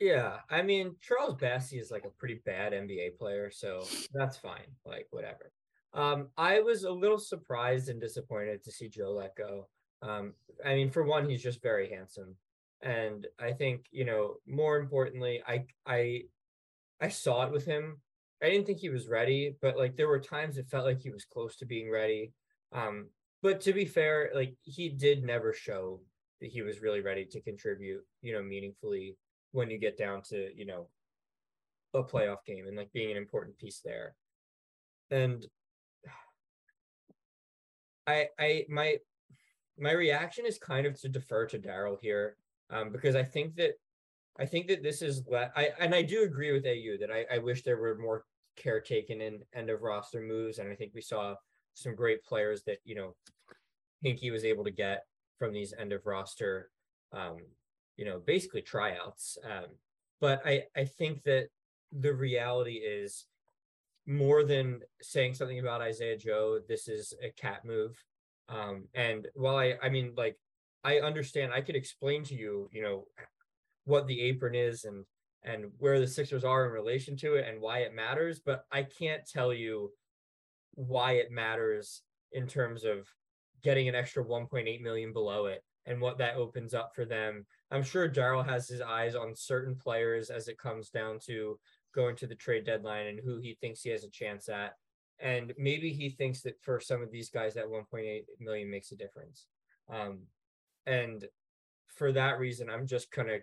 Yeah, 0.00 0.38
I 0.50 0.62
mean 0.62 0.96
Charles 1.00 1.36
Bassey 1.36 1.80
is 1.80 1.90
like 1.90 2.04
a 2.04 2.18
pretty 2.18 2.42
bad 2.44 2.72
NBA 2.72 3.16
player, 3.18 3.50
so 3.50 3.84
that's 4.12 4.36
fine. 4.36 4.66
Like 4.84 5.06
whatever. 5.10 5.52
Um, 5.94 6.28
I 6.36 6.60
was 6.60 6.84
a 6.84 6.90
little 6.90 7.18
surprised 7.18 7.88
and 7.88 8.00
disappointed 8.00 8.64
to 8.64 8.72
see 8.72 8.88
Joe 8.88 9.12
let 9.12 9.36
go. 9.36 9.68
Um, 10.00 10.34
I 10.64 10.74
mean, 10.74 10.90
for 10.90 11.04
one, 11.04 11.28
he's 11.28 11.42
just 11.42 11.62
very 11.62 11.88
handsome, 11.88 12.34
and 12.82 13.26
I 13.38 13.52
think 13.52 13.86
you 13.92 14.04
know 14.04 14.34
more 14.46 14.78
importantly, 14.78 15.42
I 15.46 15.66
I 15.86 16.22
I 17.00 17.08
saw 17.08 17.46
it 17.46 17.52
with 17.52 17.64
him. 17.64 18.01
I 18.42 18.50
didn't 18.50 18.66
think 18.66 18.78
he 18.78 18.88
was 18.88 19.08
ready, 19.08 19.54
but 19.62 19.76
like 19.76 19.96
there 19.96 20.08
were 20.08 20.20
times 20.20 20.58
it 20.58 20.68
felt 20.68 20.84
like 20.84 21.00
he 21.00 21.10
was 21.10 21.24
close 21.24 21.56
to 21.56 21.66
being 21.66 21.90
ready. 21.90 22.32
Um, 22.72 23.08
but 23.42 23.60
to 23.62 23.72
be 23.72 23.84
fair, 23.84 24.30
like 24.34 24.54
he 24.62 24.88
did 24.88 25.24
never 25.24 25.52
show 25.52 26.00
that 26.40 26.50
he 26.50 26.62
was 26.62 26.80
really 26.80 27.00
ready 27.00 27.24
to 27.26 27.40
contribute, 27.40 28.02
you 28.20 28.32
know, 28.32 28.42
meaningfully 28.42 29.16
when 29.52 29.70
you 29.70 29.78
get 29.78 29.96
down 29.96 30.22
to 30.22 30.50
you 30.56 30.66
know 30.66 30.88
a 31.94 32.02
playoff 32.02 32.44
game 32.46 32.66
and 32.66 32.76
like 32.76 32.92
being 32.92 33.10
an 33.10 33.16
important 33.16 33.56
piece 33.58 33.80
there 33.84 34.14
and 35.10 35.46
i 38.06 38.26
i 38.38 38.64
my 38.68 38.96
my 39.78 39.92
reaction 39.92 40.44
is 40.46 40.58
kind 40.58 40.86
of 40.86 40.98
to 40.98 41.08
defer 41.08 41.46
to 41.46 41.58
daryl 41.58 41.98
here 42.00 42.36
um 42.70 42.90
because 42.90 43.14
i 43.14 43.22
think 43.22 43.54
that 43.54 43.72
i 44.40 44.46
think 44.46 44.66
that 44.66 44.82
this 44.82 45.02
is 45.02 45.22
what 45.26 45.52
i 45.54 45.68
and 45.78 45.94
i 45.94 46.02
do 46.02 46.22
agree 46.22 46.50
with 46.50 46.66
au 46.66 46.96
that 46.98 47.10
i 47.10 47.26
i 47.34 47.38
wish 47.38 47.62
there 47.62 47.76
were 47.76 47.98
more 47.98 48.24
care 48.56 48.80
taken 48.80 49.20
in 49.20 49.40
end 49.54 49.70
of 49.70 49.82
roster 49.82 50.20
moves 50.20 50.58
and 50.58 50.70
i 50.70 50.74
think 50.74 50.92
we 50.94 51.00
saw 51.00 51.34
some 51.74 51.94
great 51.94 52.22
players 52.22 52.62
that 52.64 52.78
you 52.84 52.94
know 52.94 53.14
Hinkie 54.04 54.32
was 54.32 54.44
able 54.44 54.64
to 54.64 54.70
get 54.70 55.04
from 55.38 55.52
these 55.52 55.72
end 55.78 55.92
of 55.92 56.04
roster 56.04 56.70
um 57.12 57.38
you 57.96 58.04
know, 58.04 58.20
basically 58.26 58.62
tryouts. 58.62 59.38
Um, 59.44 59.66
but 60.20 60.42
I, 60.44 60.64
I 60.76 60.84
think 60.84 61.22
that 61.24 61.48
the 61.92 62.12
reality 62.12 62.74
is 62.74 63.26
more 64.06 64.44
than 64.44 64.80
saying 65.00 65.34
something 65.34 65.58
about 65.58 65.82
Isaiah 65.82 66.16
Joe, 66.16 66.60
this 66.68 66.88
is 66.88 67.14
a 67.22 67.30
cat 67.30 67.64
move. 67.64 67.96
Um, 68.48 68.88
and 68.94 69.28
while 69.34 69.56
I, 69.56 69.74
I 69.82 69.88
mean, 69.88 70.14
like, 70.16 70.36
I 70.84 70.98
understand, 70.98 71.52
I 71.52 71.60
could 71.60 71.76
explain 71.76 72.24
to 72.24 72.34
you, 72.34 72.68
you 72.72 72.82
know, 72.82 73.04
what 73.84 74.06
the 74.06 74.20
apron 74.22 74.54
is 74.54 74.84
and 74.84 75.04
and 75.44 75.66
where 75.78 75.98
the 75.98 76.06
Sixers 76.06 76.44
are 76.44 76.66
in 76.66 76.72
relation 76.72 77.16
to 77.18 77.34
it 77.34 77.46
and 77.48 77.60
why 77.60 77.78
it 77.78 77.94
matters, 77.94 78.40
but 78.44 78.64
I 78.70 78.84
can't 78.84 79.26
tell 79.26 79.52
you 79.52 79.90
why 80.74 81.12
it 81.12 81.30
matters 81.30 82.02
in 82.32 82.46
terms 82.46 82.84
of 82.84 83.08
getting 83.62 83.88
an 83.88 83.94
extra 83.94 84.24
1.8 84.24 84.80
million 84.80 85.12
below 85.12 85.46
it 85.46 85.64
and 85.86 86.00
what 86.00 86.18
that 86.18 86.36
opens 86.36 86.74
up 86.74 86.92
for 86.94 87.04
them. 87.04 87.44
I'm 87.70 87.82
sure 87.82 88.08
Daryl 88.08 88.46
has 88.46 88.68
his 88.68 88.80
eyes 88.80 89.14
on 89.14 89.34
certain 89.34 89.74
players 89.74 90.30
as 90.30 90.48
it 90.48 90.58
comes 90.58 90.90
down 90.90 91.18
to 91.26 91.58
going 91.94 92.16
to 92.16 92.26
the 92.26 92.34
trade 92.34 92.64
deadline 92.64 93.06
and 93.06 93.20
who 93.22 93.38
he 93.38 93.54
thinks 93.54 93.82
he 93.82 93.90
has 93.90 94.04
a 94.04 94.10
chance 94.10 94.48
at. 94.48 94.76
And 95.18 95.52
maybe 95.58 95.92
he 95.92 96.08
thinks 96.08 96.40
that 96.42 96.60
for 96.62 96.80
some 96.80 97.02
of 97.02 97.10
these 97.10 97.30
guys, 97.30 97.54
that 97.54 97.66
1.8 97.66 98.22
million 98.40 98.70
makes 98.70 98.92
a 98.92 98.96
difference. 98.96 99.46
Um, 99.88 100.20
and 100.86 101.24
for 101.88 102.12
that 102.12 102.38
reason, 102.38 102.70
I'm 102.70 102.86
just 102.86 103.12
gonna 103.12 103.38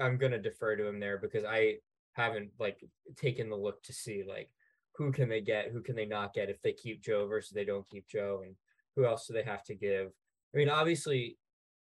I'm 0.00 0.16
gonna 0.16 0.38
defer 0.38 0.76
to 0.76 0.86
him 0.86 1.00
there 1.00 1.18
because 1.18 1.44
I 1.44 1.76
haven't 2.12 2.50
like 2.58 2.84
taken 3.16 3.48
the 3.48 3.56
look 3.56 3.82
to 3.84 3.92
see 3.92 4.24
like 4.28 4.50
who 4.94 5.12
can 5.12 5.28
they 5.28 5.40
get, 5.40 5.70
who 5.70 5.80
can 5.80 5.94
they 5.94 6.06
not 6.06 6.34
get 6.34 6.50
if 6.50 6.60
they 6.62 6.72
keep 6.72 7.02
Joe 7.02 7.26
versus 7.26 7.52
they 7.52 7.64
don't 7.64 7.88
keep 7.88 8.08
Joe, 8.08 8.42
and 8.44 8.56
who 8.96 9.06
else 9.06 9.26
do 9.26 9.32
they 9.32 9.44
have 9.44 9.62
to 9.64 9.74
give. 9.74 10.08
I 10.52 10.58
mean, 10.58 10.68
obviously, 10.68 11.36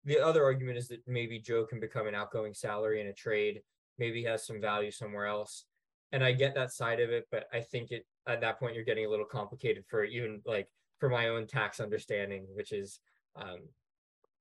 the 0.05 0.19
other 0.19 0.43
argument 0.43 0.77
is 0.77 0.87
that 0.89 1.01
maybe 1.07 1.39
Joe 1.39 1.65
can 1.65 1.79
become 1.79 2.07
an 2.07 2.15
outgoing 2.15 2.53
salary 2.53 3.01
in 3.01 3.07
a 3.07 3.13
trade. 3.13 3.61
Maybe 3.97 4.23
has 4.23 4.45
some 4.45 4.61
value 4.61 4.91
somewhere 4.91 5.25
else. 5.25 5.65
And 6.11 6.23
I 6.23 6.31
get 6.31 6.55
that 6.55 6.71
side 6.71 6.99
of 6.99 7.09
it, 7.09 7.27
but 7.31 7.47
I 7.51 7.61
think 7.61 7.91
it 7.91 8.05
at 8.27 8.41
that 8.41 8.59
point 8.59 8.75
you're 8.75 8.83
getting 8.83 9.05
a 9.05 9.09
little 9.09 9.25
complicated 9.25 9.83
for 9.87 10.03
even 10.03 10.41
like 10.45 10.67
for 10.99 11.09
my 11.09 11.29
own 11.29 11.47
tax 11.47 11.79
understanding, 11.79 12.45
which 12.53 12.71
is 12.71 12.99
um, 13.35 13.59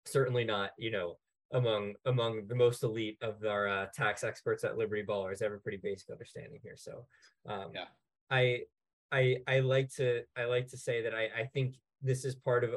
certainly 0.04 0.44
not, 0.44 0.70
you 0.78 0.90
know, 0.90 1.18
among 1.52 1.94
among 2.04 2.46
the 2.46 2.54
most 2.54 2.82
elite 2.82 3.18
of 3.22 3.44
our 3.44 3.68
uh, 3.68 3.86
tax 3.94 4.22
experts 4.24 4.64
at 4.64 4.76
Liberty 4.76 5.02
Ballers. 5.02 5.40
I 5.40 5.46
have 5.46 5.54
a 5.54 5.58
pretty 5.58 5.78
basic 5.78 6.10
understanding 6.10 6.60
here. 6.62 6.76
So 6.76 7.06
um, 7.46 7.70
Yeah. 7.74 7.86
I 8.30 8.62
I 9.10 9.38
I 9.46 9.60
like 9.60 9.90
to 9.94 10.22
I 10.36 10.44
like 10.44 10.68
to 10.68 10.76
say 10.76 11.02
that 11.02 11.14
I 11.14 11.28
I 11.40 11.44
think 11.44 11.76
this 12.02 12.24
is 12.24 12.34
part 12.34 12.64
of 12.64 12.74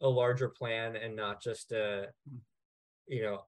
a 0.00 0.08
larger 0.08 0.48
plan 0.48 0.96
and 0.96 1.16
not 1.16 1.42
just 1.42 1.72
a 1.72 2.08
you 3.06 3.22
know 3.22 3.44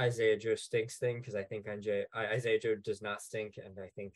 Isaiah 0.00 0.36
Joe 0.36 0.54
stinks 0.54 0.98
thing 0.98 1.18
because 1.20 1.34
I 1.34 1.42
think 1.44 1.68
Isaiah 1.68 2.06
Isaiah 2.14 2.58
Joe 2.58 2.74
does 2.76 3.02
not 3.02 3.22
stink 3.22 3.54
and 3.64 3.78
I 3.78 3.88
think 3.94 4.14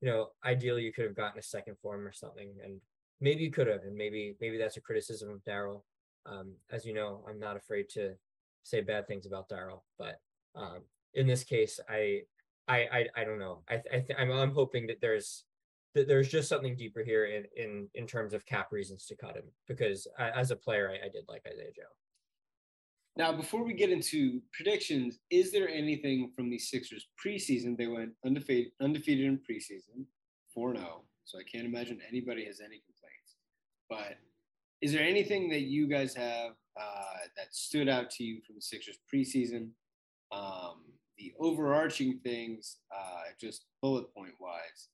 you 0.00 0.08
know 0.08 0.28
ideally 0.44 0.82
you 0.84 0.92
could 0.92 1.04
have 1.04 1.16
gotten 1.16 1.38
a 1.38 1.42
second 1.42 1.76
form 1.82 2.06
or 2.06 2.12
something 2.12 2.54
and 2.64 2.80
maybe 3.20 3.42
you 3.44 3.50
could 3.50 3.66
have 3.66 3.82
and 3.82 3.96
maybe 3.96 4.36
maybe 4.40 4.56
that's 4.56 4.76
a 4.76 4.80
criticism 4.80 5.30
of 5.30 5.44
Daryl 5.44 5.82
um 6.26 6.54
as 6.70 6.86
you 6.86 6.94
know 6.94 7.24
I'm 7.28 7.38
not 7.38 7.56
afraid 7.56 7.88
to 7.90 8.14
say 8.64 8.80
bad 8.80 9.06
things 9.06 9.26
about 9.26 9.48
Daryl 9.48 9.82
but 9.98 10.20
um 10.54 10.80
in 11.14 11.26
this 11.26 11.44
case 11.44 11.78
I 11.88 12.22
I 12.66 12.78
I, 12.92 13.06
I 13.16 13.24
don't 13.24 13.38
know 13.38 13.62
I 13.70 13.74
I 13.92 13.98
th- 14.00 14.18
I'm 14.18 14.32
I'm 14.32 14.52
hoping 14.52 14.86
that 14.88 15.00
there's 15.00 15.44
that 15.94 16.08
there's 16.08 16.28
just 16.28 16.48
something 16.48 16.76
deeper 16.76 17.04
here 17.04 17.26
in 17.26 17.44
in 17.56 17.88
in 17.94 18.06
terms 18.06 18.34
of 18.34 18.44
cap 18.46 18.72
reasons 18.72 19.06
to 19.06 19.16
cut 19.16 19.36
him 19.36 19.44
because 19.68 20.06
I, 20.18 20.30
as 20.30 20.50
a 20.50 20.56
player 20.56 20.90
I, 20.90 21.06
I 21.06 21.08
did 21.08 21.24
like 21.28 21.46
Isaiah 21.46 21.70
Joe. 21.74 21.82
Now, 23.16 23.32
before 23.32 23.62
we 23.62 23.74
get 23.74 23.90
into 23.90 24.40
predictions, 24.52 25.20
is 25.30 25.52
there 25.52 25.68
anything 25.68 26.32
from 26.34 26.50
the 26.50 26.58
Sixers 26.58 27.06
preseason? 27.24 27.76
They 27.76 27.86
went 27.86 28.10
undefeated, 28.26 28.72
undefeated 28.80 29.26
in 29.26 29.38
preseason, 29.38 30.04
4 30.52 30.74
0. 30.74 31.02
So 31.24 31.38
I 31.38 31.42
can't 31.44 31.64
imagine 31.64 32.00
anybody 32.08 32.44
has 32.44 32.60
any 32.60 32.82
complaints. 32.84 33.36
But 33.88 34.18
is 34.80 34.92
there 34.92 35.04
anything 35.04 35.48
that 35.50 35.62
you 35.62 35.86
guys 35.86 36.14
have 36.16 36.52
uh, 36.80 37.26
that 37.36 37.54
stood 37.54 37.88
out 37.88 38.10
to 38.10 38.24
you 38.24 38.40
from 38.46 38.56
the 38.56 38.62
Sixers 38.62 38.98
preseason? 39.12 39.70
Um, 40.32 40.82
the 41.18 41.32
overarching 41.38 42.18
things, 42.24 42.78
uh, 42.94 43.22
just 43.40 43.66
bullet 43.80 44.12
point 44.14 44.34
wise, 44.40 44.88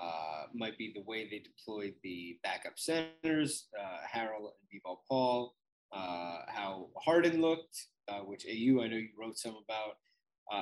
uh, 0.00 0.44
might 0.54 0.76
be 0.76 0.92
the 0.94 1.02
way 1.02 1.28
they 1.28 1.38
deployed 1.38 1.94
the 2.02 2.38
backup 2.42 2.78
centers, 2.78 3.68
uh, 3.78 3.98
Harrell 4.12 4.38
and 4.38 4.68
B-Ball 4.70 5.02
Paul, 5.08 5.54
uh, 5.92 6.38
how 6.48 6.88
Harden 6.96 7.40
looked, 7.40 7.86
which 8.24 8.44
AU 8.46 8.82
I 8.82 8.88
know 8.88 8.96
you 8.96 9.10
wrote 9.18 9.38
some 9.38 9.56
about, 9.64 9.96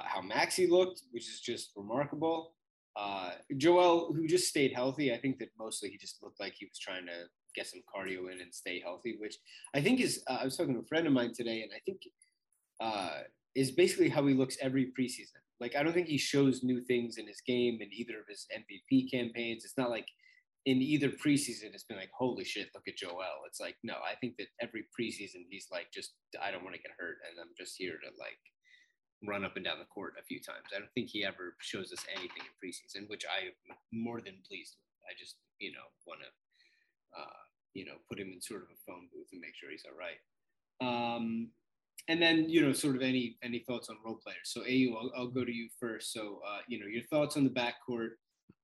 how 0.04 0.20
Maxey 0.20 0.66
looked, 0.66 1.02
which 1.10 1.28
is 1.28 1.40
just 1.40 1.70
remarkable. 1.74 2.54
Joel, 3.56 4.12
who 4.12 4.26
just 4.26 4.48
stayed 4.48 4.72
healthy, 4.72 5.12
I 5.12 5.18
think 5.18 5.38
that 5.38 5.48
mostly 5.58 5.88
he 5.90 5.96
just 5.96 6.22
looked 6.22 6.38
like 6.38 6.54
he 6.54 6.66
was 6.66 6.78
trying 6.78 7.06
to 7.06 7.24
get 7.54 7.66
some 7.66 7.80
cardio 7.94 8.32
in 8.32 8.40
and 8.40 8.52
stay 8.52 8.80
healthy, 8.80 9.16
which 9.18 9.36
I 9.74 9.80
think 9.80 10.00
is. 10.00 10.22
Uh, 10.28 10.38
I 10.40 10.44
was 10.44 10.56
talking 10.56 10.74
to 10.74 10.80
a 10.80 10.86
friend 10.86 11.06
of 11.06 11.12
mine 11.12 11.32
today, 11.34 11.62
and 11.62 11.70
I 11.74 11.80
think 11.84 12.00
uh, 12.80 13.22
is 13.54 13.70
basically 13.70 14.08
how 14.08 14.26
he 14.26 14.34
looks 14.34 14.56
every 14.60 14.92
preseason. 14.98 15.40
Like 15.60 15.76
I 15.76 15.82
don't 15.82 15.92
think 15.92 16.08
he 16.08 16.18
shows 16.18 16.62
new 16.62 16.80
things 16.80 17.18
in 17.18 17.26
his 17.26 17.40
game 17.46 17.78
in 17.80 17.88
either 17.92 18.18
of 18.18 18.26
his 18.28 18.46
MVP 18.54 19.10
campaigns. 19.10 19.64
It's 19.64 19.76
not 19.76 19.90
like 19.90 20.06
in 20.66 20.82
either 20.82 21.08
preseason 21.08 21.72
it's 21.72 21.84
been 21.84 21.96
like 21.96 22.12
holy 22.16 22.44
shit 22.44 22.68
look 22.74 22.88
at 22.88 22.96
Joel. 22.96 23.44
It's 23.46 23.60
like 23.60 23.76
no, 23.82 23.94
I 23.94 24.14
think 24.20 24.36
that 24.38 24.48
every 24.60 24.84
preseason 24.92 25.48
he's 25.48 25.68
like 25.70 25.88
just 25.92 26.12
I 26.42 26.50
don't 26.50 26.64
want 26.64 26.76
to 26.76 26.82
get 26.82 26.96
hurt 26.98 27.16
and 27.28 27.40
I'm 27.40 27.52
just 27.56 27.76
here 27.76 27.96
to 27.96 28.10
like 28.18 28.40
run 29.26 29.44
up 29.44 29.56
and 29.56 29.64
down 29.64 29.78
the 29.78 29.92
court 29.92 30.14
a 30.18 30.24
few 30.24 30.40
times. 30.40 30.72
I 30.74 30.80
don't 30.80 30.92
think 30.92 31.08
he 31.08 31.24
ever 31.24 31.56
shows 31.60 31.92
us 31.92 32.04
anything 32.08 32.44
in 32.44 32.56
preseason, 32.56 33.08
which 33.08 33.24
I'm 33.28 33.52
more 33.92 34.20
than 34.20 34.40
pleased 34.48 34.76
with. 34.80 34.88
I 35.08 35.12
just 35.18 35.36
you 35.58 35.72
know 35.72 35.88
want 36.06 36.20
to 36.20 36.30
uh, 37.16 37.42
you 37.74 37.84
know 37.84 37.94
put 38.08 38.18
him 38.18 38.30
in 38.32 38.40
sort 38.40 38.62
of 38.62 38.68
a 38.68 38.78
phone 38.86 39.08
booth 39.12 39.28
and 39.32 39.40
make 39.40 39.54
sure 39.54 39.70
he's 39.70 39.84
all 39.86 39.98
right. 39.98 40.20
Um, 40.80 41.50
and 42.08 42.20
then 42.20 42.48
you 42.48 42.62
know 42.62 42.72
sort 42.72 42.96
of 42.96 43.02
any 43.02 43.36
any 43.42 43.60
thoughts 43.60 43.88
on 43.88 43.96
role 44.04 44.18
players 44.22 44.44
so 44.44 44.62
au 44.62 44.96
i'll, 44.98 45.12
I'll 45.16 45.28
go 45.28 45.44
to 45.44 45.52
you 45.52 45.68
first 45.78 46.12
so 46.12 46.40
uh, 46.48 46.60
you 46.66 46.80
know 46.80 46.86
your 46.86 47.02
thoughts 47.04 47.36
on 47.36 47.44
the 47.44 47.50
backcourt 47.50 48.12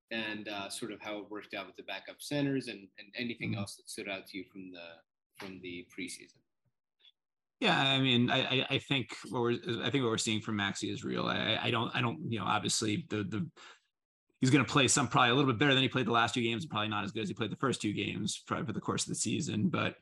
and 0.09 0.47
uh, 0.47 0.69
sort 0.69 0.91
of 0.91 0.99
how 1.01 1.17
it 1.19 1.29
worked 1.29 1.53
out 1.53 1.67
with 1.67 1.75
the 1.75 1.83
backup 1.83 2.15
centers 2.19 2.67
and, 2.67 2.87
and 2.97 3.07
anything 3.15 3.51
mm-hmm. 3.51 3.59
else 3.59 3.75
that 3.75 3.89
stood 3.89 4.09
out 4.09 4.25
to 4.27 4.37
you 4.37 4.45
from 4.51 4.71
the 4.71 5.45
from 5.45 5.59
the 5.61 5.85
preseason 5.95 6.39
yeah, 7.59 7.81
I 7.81 7.99
mean, 7.99 8.29
I 8.29 8.67
I 8.69 8.77
think 8.77 9.09
what 9.29 9.41
we're 9.41 9.53
I 9.83 9.89
think 9.89 10.03
what 10.03 10.11
we're 10.11 10.19
seeing 10.19 10.41
from 10.41 10.57
Maxey 10.57 10.91
is 10.91 11.03
real. 11.03 11.25
I 11.25 11.57
I 11.59 11.71
don't 11.71 11.89
I 11.95 12.01
don't 12.01 12.19
you 12.29 12.37
know 12.37 12.45
obviously 12.45 13.07
the 13.09 13.23
the 13.23 13.49
he's 14.41 14.49
going 14.49 14.63
to 14.63 14.71
play 14.71 14.87
some 14.87 15.07
probably 15.07 15.31
a 15.31 15.35
little 15.35 15.51
bit 15.51 15.59
better 15.59 15.73
than 15.73 15.83
he 15.83 15.89
played 15.89 16.07
the 16.07 16.11
last 16.11 16.33
two 16.33 16.41
games, 16.41 16.63
and 16.63 16.69
probably 16.69 16.89
not 16.89 17.03
as 17.03 17.11
good 17.11 17.23
as 17.23 17.29
he 17.29 17.33
played 17.33 17.51
the 17.51 17.57
first 17.57 17.81
two 17.81 17.93
games 17.93 18.43
probably 18.47 18.65
for 18.65 18.73
the 18.73 18.81
course 18.81 19.03
of 19.03 19.09
the 19.09 19.15
season. 19.15 19.69
But 19.69 19.95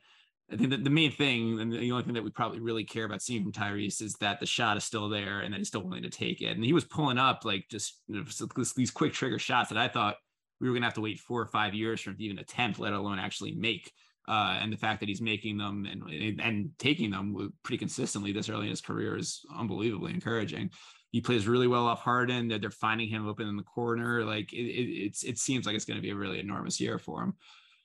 I 0.50 0.56
think 0.56 0.70
that 0.70 0.84
the 0.84 0.90
main 0.90 1.10
thing 1.10 1.58
and 1.60 1.72
the 1.72 1.90
only 1.90 2.04
thing 2.04 2.14
that 2.14 2.22
we 2.22 2.30
probably 2.30 2.60
really 2.60 2.84
care 2.84 3.04
about 3.04 3.22
seeing 3.22 3.42
from 3.42 3.52
Tyrese 3.52 4.00
is 4.00 4.14
that 4.20 4.38
the 4.38 4.46
shot 4.46 4.76
is 4.76 4.84
still 4.84 5.08
there 5.08 5.40
and 5.40 5.52
that 5.52 5.58
he's 5.58 5.68
still 5.68 5.82
willing 5.82 6.04
to 6.04 6.10
take 6.10 6.40
it. 6.40 6.56
And 6.56 6.64
he 6.64 6.72
was 6.72 6.84
pulling 6.84 7.18
up 7.18 7.44
like 7.44 7.66
just 7.68 8.00
you 8.06 8.16
know, 8.16 8.64
these 8.76 8.90
quick 8.90 9.12
trigger 9.12 9.40
shots 9.40 9.70
that 9.70 9.78
I 9.78 9.88
thought 9.88 10.16
we 10.60 10.68
were 10.68 10.74
going 10.74 10.82
to 10.82 10.86
have 10.86 10.94
to 10.94 11.00
wait 11.00 11.18
four 11.18 11.40
or 11.40 11.46
five 11.46 11.74
years 11.74 12.00
for 12.00 12.10
him 12.10 12.16
to 12.16 12.22
even 12.22 12.38
attempt, 12.38 12.78
let 12.78 12.92
alone 12.92 13.18
actually 13.18 13.54
make. 13.54 13.92
Uh, 14.28 14.58
and 14.60 14.72
the 14.72 14.76
fact 14.76 15.00
that 15.00 15.08
he's 15.08 15.20
making 15.20 15.56
them 15.56 15.86
and 15.86 16.40
and 16.40 16.70
taking 16.78 17.10
them 17.10 17.52
pretty 17.62 17.78
consistently 17.78 18.32
this 18.32 18.48
early 18.48 18.64
in 18.64 18.70
his 18.70 18.80
career 18.80 19.16
is 19.16 19.42
unbelievably 19.56 20.12
encouraging. 20.12 20.70
He 21.16 21.22
plays 21.22 21.48
really 21.48 21.66
well 21.66 21.86
off 21.86 22.02
Harden. 22.02 22.46
They're, 22.46 22.58
they're 22.58 22.70
finding 22.70 23.08
him 23.08 23.26
open 23.26 23.48
in 23.48 23.56
the 23.56 23.62
corner. 23.62 24.22
Like 24.22 24.52
it, 24.52 24.66
it, 24.66 25.06
it's 25.06 25.22
it 25.22 25.38
seems 25.38 25.64
like 25.64 25.74
it's 25.74 25.86
going 25.86 25.96
to 25.96 26.02
be 26.02 26.10
a 26.10 26.14
really 26.14 26.38
enormous 26.38 26.78
year 26.78 26.98
for 26.98 27.22
him. 27.22 27.32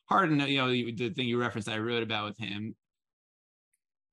Harden, 0.09 0.41
you 0.41 0.57
know, 0.57 0.67
the 0.69 1.11
thing 1.11 1.29
you 1.29 1.39
referenced 1.39 1.69
I 1.69 1.77
wrote 1.77 2.03
about 2.03 2.25
with 2.25 2.37
him, 2.37 2.75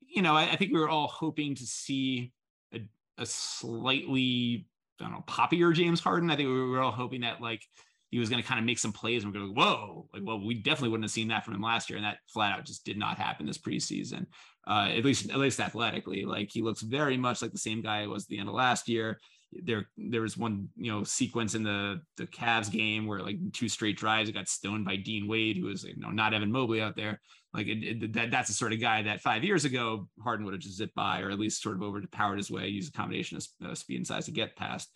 you 0.06 0.22
know, 0.22 0.36
I, 0.36 0.52
I 0.52 0.54
think 0.54 0.72
we 0.72 0.78
were 0.78 0.88
all 0.88 1.08
hoping 1.08 1.56
to 1.56 1.66
see 1.66 2.30
a, 2.72 2.78
a, 3.18 3.26
slightly, 3.26 4.68
I 5.00 5.02
don't 5.02 5.12
know, 5.12 5.24
poppier 5.26 5.74
James 5.74 5.98
Harden. 5.98 6.30
I 6.30 6.36
think 6.36 6.46
we 6.46 6.68
were 6.68 6.80
all 6.80 6.92
hoping 6.92 7.22
that 7.22 7.40
like 7.40 7.64
he 8.10 8.20
was 8.20 8.30
going 8.30 8.40
to 8.40 8.48
kind 8.48 8.60
of 8.60 8.66
make 8.66 8.78
some 8.78 8.92
plays 8.92 9.24
and 9.24 9.34
we're 9.34 9.40
going, 9.40 9.52
whoa, 9.52 10.08
like, 10.14 10.22
well, 10.24 10.46
we 10.46 10.54
definitely 10.54 10.90
wouldn't 10.90 11.06
have 11.06 11.10
seen 11.10 11.26
that 11.26 11.44
from 11.44 11.54
him 11.54 11.62
last 11.62 11.90
year. 11.90 11.96
And 11.96 12.06
that 12.06 12.18
flat 12.32 12.56
out 12.56 12.66
just 12.66 12.84
did 12.84 12.98
not 12.98 13.18
happen 13.18 13.46
this 13.46 13.58
preseason. 13.58 14.26
Uh, 14.68 14.90
at 14.94 15.04
least, 15.04 15.30
at 15.30 15.38
least 15.38 15.60
athletically, 15.60 16.26
like 16.26 16.50
he 16.50 16.60
looks 16.60 16.82
very 16.82 17.16
much 17.16 17.40
like 17.40 17.52
the 17.52 17.58
same 17.58 17.80
guy 17.80 18.06
was 18.06 18.26
the 18.26 18.38
end 18.38 18.50
of 18.50 18.54
last 18.54 18.86
year. 18.86 19.18
There 19.50 19.88
there 19.96 20.20
was 20.20 20.36
one 20.36 20.68
you 20.76 20.92
know 20.92 21.04
sequence 21.04 21.54
in 21.54 21.62
the 21.62 22.02
the 22.18 22.26
Cavs 22.26 22.70
game 22.70 23.06
where 23.06 23.20
like 23.20 23.38
two 23.54 23.70
straight 23.70 23.96
drives 23.96 24.30
got 24.30 24.46
stoned 24.46 24.84
by 24.84 24.96
Dean 24.96 25.26
Wade 25.26 25.56
who 25.56 25.68
was 25.68 25.84
you 25.84 25.96
know 25.96 26.10
not 26.10 26.34
Evan 26.34 26.52
Mobley 26.52 26.82
out 26.82 26.96
there. 26.96 27.18
Like 27.54 27.66
it, 27.66 27.82
it, 27.82 28.12
that 28.12 28.30
that's 28.30 28.48
the 28.48 28.54
sort 28.54 28.74
of 28.74 28.80
guy 28.80 29.00
that 29.00 29.22
five 29.22 29.42
years 29.42 29.64
ago 29.64 30.06
Harden 30.22 30.44
would 30.44 30.52
have 30.52 30.60
just 30.60 30.76
zipped 30.76 30.94
by 30.94 31.22
or 31.22 31.30
at 31.30 31.38
least 31.38 31.62
sort 31.62 31.76
of 31.76 31.82
overpowered 31.82 32.36
his 32.36 32.50
way 32.50 32.68
use 32.68 32.88
a 32.88 32.92
combination 32.92 33.38
of 33.38 33.46
uh, 33.70 33.74
speed 33.74 33.96
and 33.96 34.06
size 34.06 34.26
to 34.26 34.32
get 34.32 34.54
past. 34.54 34.90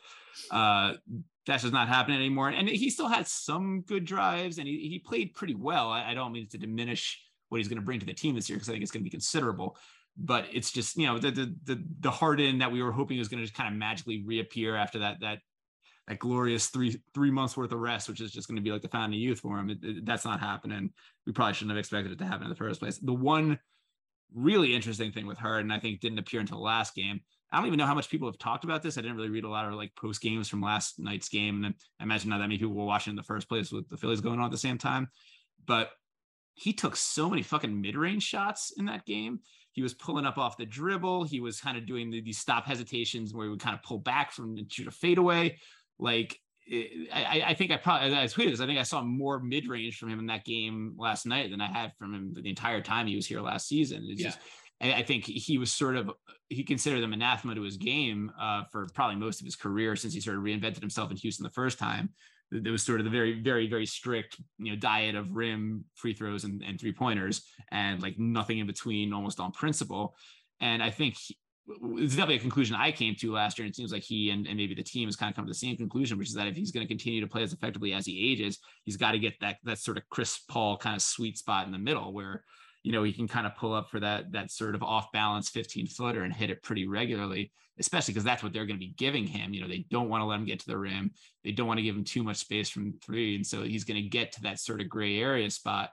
Uh 0.51 0.95
that's 1.47 1.63
just 1.63 1.73
not 1.73 1.89
happening 1.89 2.19
anymore. 2.19 2.51
And 2.51 2.69
he 2.69 2.91
still 2.91 3.09
had 3.09 3.27
some 3.27 3.83
good 3.87 4.05
drives 4.05 4.59
and 4.59 4.69
he, 4.69 4.89
he 4.91 4.99
played 4.99 5.35
pretty 5.35 5.55
well. 5.55 5.89
I, 5.89 6.11
I 6.11 6.15
don't 6.15 6.33
mean 6.33 6.47
to 6.51 6.59
diminish 6.59 7.21
what 7.53 7.59
he's 7.59 7.69
going 7.69 7.77
to 7.77 7.85
bring 7.85 8.01
to 8.01 8.07
the 8.07 8.15
team 8.15 8.35
this 8.35 8.49
year 8.49 8.57
because 8.57 8.69
I 8.69 8.73
think 8.73 8.83
it's 8.83 8.91
going 8.91 9.03
to 9.03 9.05
be 9.05 9.11
considerable 9.11 9.77
but 10.17 10.47
it's 10.53 10.71
just 10.71 10.97
you 10.97 11.07
know 11.07 11.19
the 11.19 11.31
the 11.31 11.55
the, 11.65 11.85
the 12.01 12.11
Harden 12.11 12.59
that 12.59 12.73
we 12.73 12.83
were 12.83 12.93
hoping 12.93 13.19
was 13.19 13.29
going 13.29 13.41
to 13.41 13.47
just 13.47 13.57
kind 13.57 13.73
of 13.73 13.79
magically 13.79 14.23
reappear 14.25 14.77
after 14.77 14.99
that 15.01 15.21
that 15.21 15.39
that 16.09 16.19
glorious 16.19 16.67
three 16.67 17.01
three 17.15 17.31
months 17.31 17.57
worth 17.57 17.73
of 17.73 17.79
rest, 17.79 18.09
which 18.09 18.21
is 18.21 18.33
just 18.33 18.49
going 18.49 18.57
to 18.57 18.63
be 18.63 18.71
like 18.71 18.83
the 18.83 18.89
fountain 18.89 19.15
of 19.15 19.21
youth 19.21 19.41
for 19.41 19.59
him. 19.59 19.71
It, 19.71 19.79
it, 19.83 20.07
that's 20.07 20.25
not 20.25 20.41
happening. 20.41 20.91
We 21.27 21.33
probably 21.33 21.55
shouldn't 21.55 21.71
have 21.71 21.79
expected 21.79 22.13
it 22.13 22.19
to 22.19 22.27
happen 22.27 22.45
in 22.45 22.51
the 22.51 22.57
first 22.57 22.81
place. 22.81 22.99
The 22.99 23.13
one 23.13 23.59
really 24.35 24.75
interesting 24.75 25.13
thing 25.13 25.27
with 25.27 25.39
Harden, 25.39 25.71
I 25.71 25.79
think, 25.79 26.01
didn't 26.01 26.19
appear 26.19 26.41
until 26.41 26.59
the 26.59 26.65
last 26.65 26.95
game. 26.95 27.21
I 27.51 27.59
don't 27.59 27.67
even 27.67 27.79
know 27.79 27.87
how 27.87 27.95
much 27.95 28.09
people 28.09 28.29
have 28.29 28.39
talked 28.39 28.65
about 28.65 28.83
this. 28.83 28.97
I 28.97 29.03
didn't 29.03 29.19
really 29.19 29.29
read 29.29 29.45
a 29.45 29.49
lot 29.49 29.67
of 29.67 29.75
like 29.75 29.95
post 29.95 30.23
games 30.23 30.49
from 30.49 30.63
last 30.63 30.99
night's 30.99 31.29
game, 31.29 31.65
and 31.65 31.75
I 32.01 32.05
imagine 32.05 32.31
not 32.31 32.39
that 32.39 32.45
many 32.45 32.59
people 32.59 32.75
were 32.75 32.85
watching 32.85 33.13
in 33.13 33.17
the 33.17 33.23
first 33.23 33.49
place 33.49 33.71
with 33.71 33.89
the 33.89 33.97
Phillies 33.97 34.21
going 34.21 34.39
on 34.39 34.47
at 34.47 34.51
the 34.51 34.59
same 34.59 34.79
time. 34.79 35.09
But 35.67 35.91
he 36.55 36.73
took 36.73 36.97
so 36.97 37.31
many 37.31 37.43
fucking 37.43 37.81
mid 37.81 37.97
range 37.97 38.23
shots 38.23 38.73
in 38.77 38.87
that 38.87 39.05
game 39.07 39.41
he 39.73 39.83
was 39.83 39.95
pulling 39.95 40.27
up 40.27 40.39
off 40.39 40.57
the 40.57 40.67
dribble. 40.67 41.25
He 41.25 41.41
was 41.41 41.61
kind 41.61 41.77
of 41.77 41.87
doing 41.87 42.11
the, 42.11 42.21
these 42.21 42.39
stop 42.39 42.67
hesitations 42.67 43.35
where 43.35 43.47
he 43.47 43.51
would 43.51 43.61
kind 43.61 43.75
of 43.75 43.83
pull 43.83 43.99
back 43.99 44.31
from 44.31 44.55
the 44.55 44.65
shoot 44.69 44.87
a 44.87 44.91
fadeaway. 44.91 45.59
Like 45.99 46.39
it, 46.67 47.09
I, 47.13 47.43
I, 47.49 47.55
think 47.55 47.71
I 47.71 47.79
probably 47.79 48.15
I 48.17 48.25
tweeted 48.25 48.51
this. 48.51 48.61
I 48.61 48.67
think 48.67 48.79
I 48.79 48.85
saw 48.85 49.03
more 49.03 49.41
mid 49.41 49.67
range 49.67 49.99
from 49.99 50.11
him 50.11 50.19
in 50.19 50.27
that 50.27 50.45
game 50.45 50.95
last 50.99 51.27
night 51.27 51.51
than 51.51 51.63
I 51.63 51.69
had 51.69 51.93
from 51.99 52.15
him 52.15 52.35
the 52.35 52.49
entire 52.49 52.83
time 52.83 53.07
he 53.07 53.17
was 53.17 53.27
here 53.27 53.41
last 53.41 53.67
season. 53.67 54.07
It's 54.09 54.21
yeah. 54.21 54.29
just 54.29 54.39
I 54.81 55.03
think 55.03 55.25
he 55.25 55.59
was 55.59 55.73
sort 55.73 55.97
of 55.97 56.11
he 56.49 56.65
considered 56.65 57.03
them 57.03 57.13
anathema 57.13 57.55
to 57.55 57.63
his 57.63 57.77
game 57.77 58.33
uh, 58.39 58.65
for 58.73 58.89
probably 58.95 59.17
most 59.17 59.41
of 59.41 59.45
his 59.45 59.55
career 59.55 59.95
since 59.95 60.13
he 60.13 60.21
sort 60.21 60.37
of 60.37 60.43
reinvented 60.43 60.81
himself 60.81 61.11
in 61.13 61.17
Houston 61.17 61.45
the 61.45 61.51
first 61.51 61.79
time 61.79 62.11
there 62.61 62.73
was 62.73 62.83
sort 62.83 63.01
of 63.01 63.05
the 63.05 63.11
very 63.11 63.41
very 63.41 63.67
very 63.67 63.87
strict 63.87 64.37
you 64.59 64.71
know 64.71 64.77
diet 64.77 65.15
of 65.15 65.35
rim 65.35 65.85
free 65.95 66.13
throws 66.13 66.45
and, 66.45 66.63
and 66.63 66.79
three 66.79 66.93
pointers 66.93 67.43
and 67.71 68.03
like 68.03 68.19
nothing 68.19 68.59
in 68.59 68.67
between 68.67 69.13
almost 69.13 69.41
on 69.41 69.51
principle 69.53 70.15
and 70.61 70.83
i 70.83 70.91
think 70.91 71.17
he, 71.17 71.37
it's 71.97 72.15
definitely 72.15 72.37
a 72.37 72.41
conclusion 72.41 72.75
I 72.75 72.91
came 72.91 73.15
to 73.17 73.33
last 73.33 73.59
year. 73.59 73.65
And 73.65 73.73
it 73.73 73.77
seems 73.77 73.93
like 73.93 74.03
he 74.03 74.31
and, 74.31 74.47
and 74.47 74.57
maybe 74.57 74.75
the 74.75 74.83
team 74.83 75.07
has 75.07 75.17
kind 75.17 75.31
of 75.31 75.37
come 75.37 75.45
to 75.45 75.51
the 75.51 75.55
same 75.55 75.77
conclusion, 75.77 76.19
which 76.19 76.29
is 76.29 76.35
that 76.35 76.49
if 76.49 76.57
he's 76.57 76.73
going 76.73 76.85
to 76.85 76.89
continue 76.89 77.21
to 77.21 77.27
play 77.27 77.43
as 77.43 77.53
effectively 77.53 77.93
as 77.93 78.05
he 78.05 78.33
ages, 78.33 78.59
he's 78.85 78.97
got 78.97 79.13
to 79.13 79.19
get 79.19 79.35
that 79.41 79.59
that 79.65 79.79
sort 79.79 79.97
of 79.97 80.03
Chris 80.11 80.39
Paul 80.49 80.77
kind 80.77 80.97
of 80.97 81.03
sweet 81.03 81.39
spot 81.39 81.67
in 81.67 81.73
the 81.73 81.79
middle 81.79 82.13
where 82.13 82.43
you 82.83 82.93
know, 82.93 83.03
he 83.03 83.13
can 83.13 83.29
kind 83.29 83.47
of 83.47 83.57
pull 83.57 83.73
up 83.73 83.91
for 83.91 84.01
that 84.01 84.33
that 84.33 84.51
sort 84.51 84.75
of 84.75 84.83
off 84.83 85.13
balance 85.13 85.49
15 85.49 85.87
footer 85.87 86.23
and 86.23 86.33
hit 86.33 86.51
it 86.51 86.63
pretty 86.63 86.87
regularly, 86.87 87.53
especially 87.79 88.13
because 88.13 88.25
that's 88.25 88.43
what 88.43 88.53
they're 88.53 88.67
going 88.67 88.79
to 88.79 88.87
be 88.87 88.95
giving 88.97 89.27
him. 89.27 89.55
You 89.55 89.63
know, 89.63 89.69
they 89.69 89.87
don't 89.91 90.09
want 90.09 90.23
to 90.23 90.27
let 90.27 90.39
him 90.39 90.47
get 90.47 90.61
to 90.61 90.67
the 90.67 90.79
rim. 90.79 91.13
They 91.45 91.53
don't 91.53 91.69
want 91.69 91.79
to 91.79 91.85
give 91.85 91.95
him 91.95 92.05
too 92.05 92.23
much 92.23 92.39
space 92.39 92.69
from 92.69 92.95
three. 93.05 93.37
And 93.37 93.47
so 93.47 93.63
he's 93.63 93.85
going 93.85 94.03
to 94.03 94.09
get 94.09 94.33
to 94.33 94.43
that 94.43 94.59
sort 94.59 94.81
of 94.81 94.89
gray 94.89 95.19
area 95.19 95.49
spot 95.51 95.91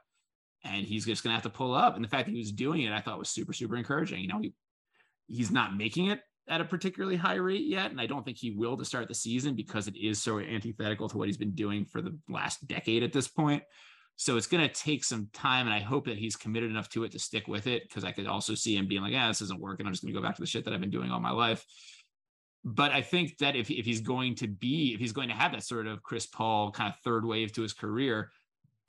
and 0.64 0.86
he's 0.86 1.06
just 1.06 1.24
going 1.24 1.32
to 1.32 1.36
have 1.36 1.52
to 1.52 1.58
pull 1.58 1.74
up. 1.74 1.96
And 1.96 2.04
the 2.04 2.10
fact 2.10 2.26
that 2.26 2.34
he 2.34 2.40
was 2.40 2.52
doing 2.52 2.82
it, 2.82 2.92
I 2.92 3.02
thought 3.02 3.20
was 3.20 3.30
super, 3.30 3.54
super 3.54 3.78
encouraging. 3.78 4.22
You 4.22 4.28
know, 4.28 4.40
he, 4.40 4.54
he's 5.28 5.52
not 5.52 5.78
making 5.78 6.08
it 6.08 6.20
at 6.50 6.62
a 6.62 6.66
particularly 6.66 7.16
high 7.16 7.36
rate 7.36 7.66
yet. 7.66 7.92
And 7.92 8.02
I 8.02 8.08
don't 8.08 8.26
think 8.26 8.38
he 8.38 8.52
will 8.52 8.76
to 8.78 8.84
start 8.84 9.08
the 9.08 9.14
season 9.14 9.56
because 9.56 9.88
it 9.88 9.96
is 9.96 10.22
so 10.22 10.40
antithetical 10.40 11.08
to 11.10 11.18
what 11.18 11.28
he's 11.28 11.38
been 11.38 11.56
doing 11.56 11.86
for 11.86 12.02
the 12.02 12.18
last 12.28 12.68
decade 12.68 13.04
at 13.04 13.14
this 13.14 13.28
point. 13.28 13.64
So 14.20 14.36
it's 14.36 14.48
going 14.48 14.68
to 14.68 14.74
take 14.74 15.06
some 15.06 15.30
time, 15.32 15.66
and 15.66 15.74
I 15.74 15.80
hope 15.80 16.06
that 16.08 16.18
he's 16.18 16.36
committed 16.36 16.70
enough 16.70 16.90
to 16.90 17.06
it 17.06 17.12
to 17.14 17.20
stick 17.20 17.48
with 17.48 17.68
it 17.68 17.84
because 17.88 18.04
I 18.04 18.12
could 18.12 18.28
also 18.28 18.54
see 18.54 18.76
him 18.76 18.86
being 18.86 19.02
like, 19.02 19.14
"Yeah, 19.14 19.30
this 19.30 19.42
isn't 19.44 19.62
working. 19.62 19.86
I'm 19.86 19.94
just 19.94 20.04
going 20.04 20.14
to 20.14 20.20
go 20.20 20.28
back 20.28 20.36
to 20.36 20.42
the 20.42 20.46
shit 20.46 20.66
that 20.66 20.74
I've 20.74 20.82
been 20.82 20.90
doing 20.90 21.10
all 21.10 21.22
my 21.22 21.32
life." 21.32 21.66
But 22.66 22.92
I 22.92 23.02
think 23.02 23.38
that 23.38 23.56
if 23.56 23.72
if 23.72 23.86
he's 23.86 24.02
going 24.02 24.36
to 24.36 24.48
be, 24.50 24.94
if 24.94 25.00
he's 25.00 25.14
going 25.14 25.30
to 25.30 25.36
have 25.36 25.54
that 25.54 25.64
sort 25.64 25.88
of 25.88 26.04
Chris 26.04 26.26
Paul 26.26 26.70
kind 26.70 26.90
of 26.90 27.00
third 27.00 27.24
wave 27.24 27.54
to 27.54 27.62
his 27.62 27.72
career, 27.72 28.30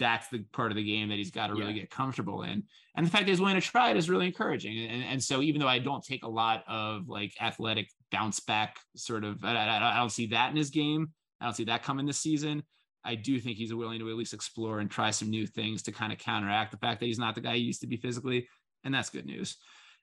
that's 0.00 0.26
the 0.30 0.40
part 0.50 0.72
of 0.72 0.76
the 0.76 0.82
game 0.82 1.08
that 1.10 1.18
he's 1.18 1.30
got 1.30 1.46
to 1.46 1.54
really 1.54 1.74
yeah. 1.74 1.82
get 1.82 1.90
comfortable 1.90 2.42
in. 2.42 2.64
And 2.96 3.06
the 3.06 3.10
fact 3.10 3.26
that 3.26 3.30
he's 3.30 3.40
willing 3.40 3.54
to 3.54 3.60
try 3.60 3.92
it 3.92 3.96
is 3.96 4.10
really 4.10 4.26
encouraging. 4.26 4.84
And, 4.84 5.04
and 5.04 5.22
so 5.22 5.42
even 5.42 5.60
though 5.60 5.68
I 5.68 5.78
don't 5.78 6.02
take 6.02 6.24
a 6.24 6.28
lot 6.28 6.64
of 6.66 7.08
like 7.08 7.34
athletic 7.40 7.88
bounce 8.10 8.40
back 8.40 8.80
sort 8.96 9.22
of, 9.22 9.44
I, 9.44 9.54
I, 9.54 9.94
I 9.94 9.96
don't 9.98 10.10
see 10.10 10.26
that 10.26 10.50
in 10.50 10.56
his 10.56 10.70
game. 10.70 11.12
I 11.40 11.44
don't 11.44 11.54
see 11.54 11.64
that 11.64 11.84
coming 11.84 12.04
this 12.04 12.18
season. 12.18 12.64
I 13.04 13.14
do 13.14 13.38
think 13.40 13.56
he's 13.56 13.74
willing 13.74 13.98
to 14.00 14.10
at 14.10 14.16
least 14.16 14.34
explore 14.34 14.80
and 14.80 14.90
try 14.90 15.10
some 15.10 15.30
new 15.30 15.46
things 15.46 15.82
to 15.84 15.92
kind 15.92 16.12
of 16.12 16.18
counteract 16.18 16.70
the 16.70 16.76
fact 16.76 17.00
that 17.00 17.06
he's 17.06 17.18
not 17.18 17.34
the 17.34 17.40
guy 17.40 17.56
he 17.56 17.62
used 17.62 17.80
to 17.80 17.86
be 17.86 17.96
physically. 17.96 18.48
And 18.84 18.94
that's 18.94 19.10
good 19.10 19.26
news. 19.26 19.56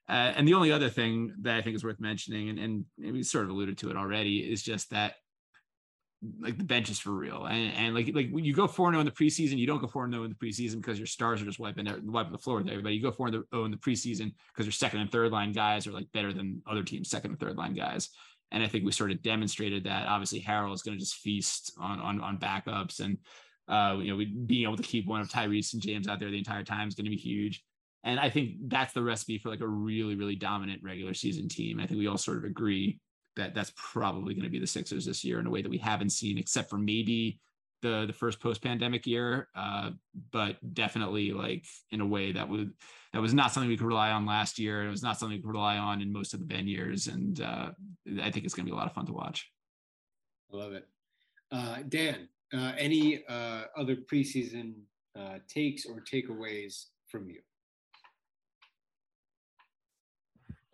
Uh, 0.08 0.32
and 0.36 0.48
the 0.48 0.54
only 0.54 0.72
other 0.72 0.88
thing 0.88 1.34
that 1.42 1.56
I 1.56 1.62
think 1.62 1.76
is 1.76 1.84
worth 1.84 2.00
mentioning, 2.00 2.48
and, 2.48 2.58
and 2.58 2.84
we 3.12 3.22
sort 3.22 3.44
of 3.44 3.50
alluded 3.50 3.78
to 3.78 3.90
it 3.90 3.96
already, 3.96 4.38
is 4.38 4.62
just 4.62 4.90
that 4.90 5.14
like 6.40 6.58
the 6.58 6.64
bench 6.64 6.90
is 6.90 6.98
for 6.98 7.12
real. 7.12 7.44
And, 7.44 7.72
and 7.74 7.94
like 7.94 8.10
like 8.14 8.30
when 8.30 8.44
you 8.44 8.52
go 8.52 8.66
4 8.66 8.90
0 8.90 9.00
in 9.00 9.06
the 9.06 9.12
preseason, 9.12 9.58
you 9.58 9.66
don't 9.66 9.80
go 9.80 9.86
4 9.86 10.10
0 10.10 10.24
in 10.24 10.30
the 10.30 10.46
preseason 10.46 10.76
because 10.76 10.98
your 10.98 11.06
stars 11.06 11.40
are 11.40 11.44
just 11.44 11.58
wiping 11.60 11.86
wiping 12.04 12.32
the 12.32 12.38
floor 12.38 12.58
with 12.58 12.68
everybody. 12.68 12.96
You 12.96 13.02
go 13.02 13.12
4 13.12 13.30
0 13.30 13.44
in 13.52 13.70
the 13.70 13.76
preseason 13.76 14.32
because 14.52 14.66
your 14.66 14.72
second 14.72 15.00
and 15.00 15.12
third 15.12 15.30
line 15.30 15.52
guys 15.52 15.86
are 15.86 15.92
like 15.92 16.10
better 16.12 16.32
than 16.32 16.62
other 16.66 16.82
teams' 16.82 17.10
second 17.10 17.32
and 17.32 17.40
third 17.40 17.56
line 17.56 17.74
guys. 17.74 18.08
And 18.50 18.62
I 18.62 18.68
think 18.68 18.84
we 18.84 18.92
sort 18.92 19.10
of 19.10 19.22
demonstrated 19.22 19.84
that. 19.84 20.06
Obviously, 20.06 20.40
Harrell 20.40 20.74
is 20.74 20.82
going 20.82 20.96
to 20.96 21.00
just 21.00 21.16
feast 21.16 21.72
on 21.78 22.00
on 22.00 22.20
on 22.20 22.38
backups, 22.38 23.00
and 23.00 23.18
uh, 23.68 23.98
you 24.00 24.10
know, 24.10 24.16
we, 24.16 24.24
being 24.24 24.64
able 24.64 24.76
to 24.76 24.82
keep 24.82 25.06
one 25.06 25.20
of 25.20 25.28
Tyrese 25.28 25.74
and 25.74 25.82
James 25.82 26.08
out 26.08 26.18
there 26.18 26.30
the 26.30 26.38
entire 26.38 26.64
time 26.64 26.88
is 26.88 26.94
going 26.94 27.04
to 27.04 27.10
be 27.10 27.16
huge. 27.16 27.62
And 28.04 28.18
I 28.18 28.30
think 28.30 28.52
that's 28.68 28.94
the 28.94 29.02
recipe 29.02 29.38
for 29.38 29.50
like 29.50 29.60
a 29.60 29.68
really, 29.68 30.14
really 30.14 30.36
dominant 30.36 30.82
regular 30.82 31.14
season 31.14 31.48
team. 31.48 31.78
I 31.78 31.86
think 31.86 31.98
we 31.98 32.06
all 32.06 32.16
sort 32.16 32.38
of 32.38 32.44
agree 32.44 33.00
that 33.36 33.54
that's 33.54 33.72
probably 33.76 34.34
going 34.34 34.44
to 34.44 34.50
be 34.50 34.58
the 34.58 34.66
Sixers 34.66 35.04
this 35.04 35.24
year 35.24 35.40
in 35.40 35.46
a 35.46 35.50
way 35.50 35.62
that 35.62 35.70
we 35.70 35.78
haven't 35.78 36.10
seen, 36.10 36.38
except 36.38 36.70
for 36.70 36.78
maybe 36.78 37.40
the 37.82 38.06
the 38.06 38.12
first 38.12 38.40
post 38.40 38.62
pandemic 38.62 39.06
year, 39.06 39.48
uh, 39.54 39.90
but 40.30 40.56
definitely 40.74 41.32
like 41.32 41.64
in 41.90 42.00
a 42.00 42.06
way 42.06 42.32
that 42.32 42.48
would 42.48 42.72
that 43.12 43.22
was 43.22 43.34
not 43.34 43.52
something 43.52 43.68
we 43.68 43.76
could 43.76 43.86
rely 43.86 44.10
on 44.10 44.26
last 44.26 44.58
year. 44.58 44.86
It 44.86 44.90
was 44.90 45.02
not 45.02 45.18
something 45.18 45.36
we 45.36 45.42
could 45.42 45.50
rely 45.50 45.78
on 45.78 46.02
in 46.02 46.12
most 46.12 46.34
of 46.34 46.40
the 46.40 46.46
Ben 46.46 46.66
years, 46.66 47.06
and 47.06 47.40
uh, 47.40 47.70
I 48.22 48.30
think 48.30 48.44
it's 48.44 48.54
going 48.54 48.66
to 48.66 48.70
be 48.70 48.74
a 48.74 48.78
lot 48.78 48.86
of 48.86 48.92
fun 48.92 49.06
to 49.06 49.12
watch. 49.12 49.50
I 50.52 50.56
love 50.56 50.72
it, 50.72 50.86
uh, 51.52 51.78
Dan. 51.88 52.28
Uh, 52.52 52.72
any 52.78 53.24
uh, 53.28 53.64
other 53.76 53.94
preseason 53.94 54.74
uh, 55.18 55.38
takes 55.48 55.84
or 55.84 56.02
takeaways 56.02 56.86
from 57.06 57.28
you? 57.28 57.40